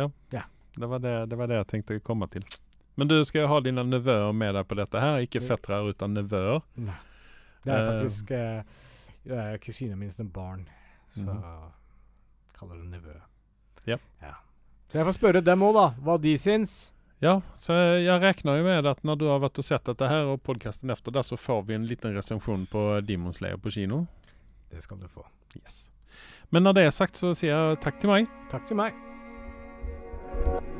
ja. 0.00 0.08
Ja. 0.34 0.42
Det, 0.76 0.88
var 0.90 1.04
det, 1.04 1.12
det 1.30 1.38
var 1.38 1.52
det 1.52 1.60
jeg 1.60 1.68
tenkte 1.74 2.00
å 2.00 2.02
komme 2.08 2.26
til. 2.32 2.42
Men 2.96 3.12
du 3.12 3.14
skal 3.28 3.44
jo 3.44 3.50
ha 3.52 3.60
dine 3.60 3.84
nevøer 3.86 4.32
med 4.32 4.56
deg 4.56 4.66
på 4.66 4.78
dette 4.80 5.00
her. 5.04 5.20
Ikke 5.28 5.44
fettere 5.44 5.84
uten 5.92 6.16
nevøer. 6.16 6.64
Nei. 6.80 6.96
Det 7.66 7.74
er 7.74 7.82
Eh. 7.82 7.86
faktisk 7.92 8.30
uh, 9.26 9.56
kusina 9.62 9.96
mi 9.98 10.10
sine 10.10 10.30
barn, 10.30 10.68
så 11.10 11.32
mm. 11.34 11.72
kaller 12.58 12.82
det 12.82 12.90
nevø. 12.94 13.16
Ja. 13.86 13.98
Så 14.86 14.98
jeg 15.00 15.06
får 15.08 15.16
spørre 15.18 15.42
dem 15.42 15.64
òg, 15.66 15.74
da, 15.74 15.86
hva 16.02 16.14
de 16.22 16.36
syns. 16.38 16.92
Ja, 17.24 17.40
så 17.58 17.74
jeg 17.98 18.20
regner 18.22 18.58
jo 18.58 18.66
med 18.66 18.86
at 18.86 19.02
når 19.06 19.18
du 19.18 19.26
har 19.30 19.40
vært 19.40 19.58
og 19.58 19.66
sett 19.66 19.88
dette 19.88 20.10
her, 20.10 20.28
og 20.30 20.42
podkasten 20.46 20.92
efter 20.92 21.14
det, 21.16 21.24
så 21.26 21.38
får 21.40 21.64
vi 21.66 21.78
en 21.78 21.88
liten 21.88 22.14
resensjon 22.14 22.68
på 22.70 22.84
Demon 23.08 23.34
Slayer 23.34 23.58
på 23.58 23.72
kino. 23.72 24.04
Det 24.70 24.84
skal 24.84 25.00
du 25.00 25.08
få. 25.08 25.24
Yes. 25.56 25.88
Men 26.50 26.68
når 26.68 26.78
det 26.78 26.86
er 26.86 26.94
sagt, 26.94 27.16
så 27.16 27.32
sier 27.34 27.56
jeg 27.56 27.82
takk 27.82 28.00
til 28.00 28.12
meg. 28.12 28.30
Takk 28.52 28.68
til 28.68 28.78
meg. 28.84 30.75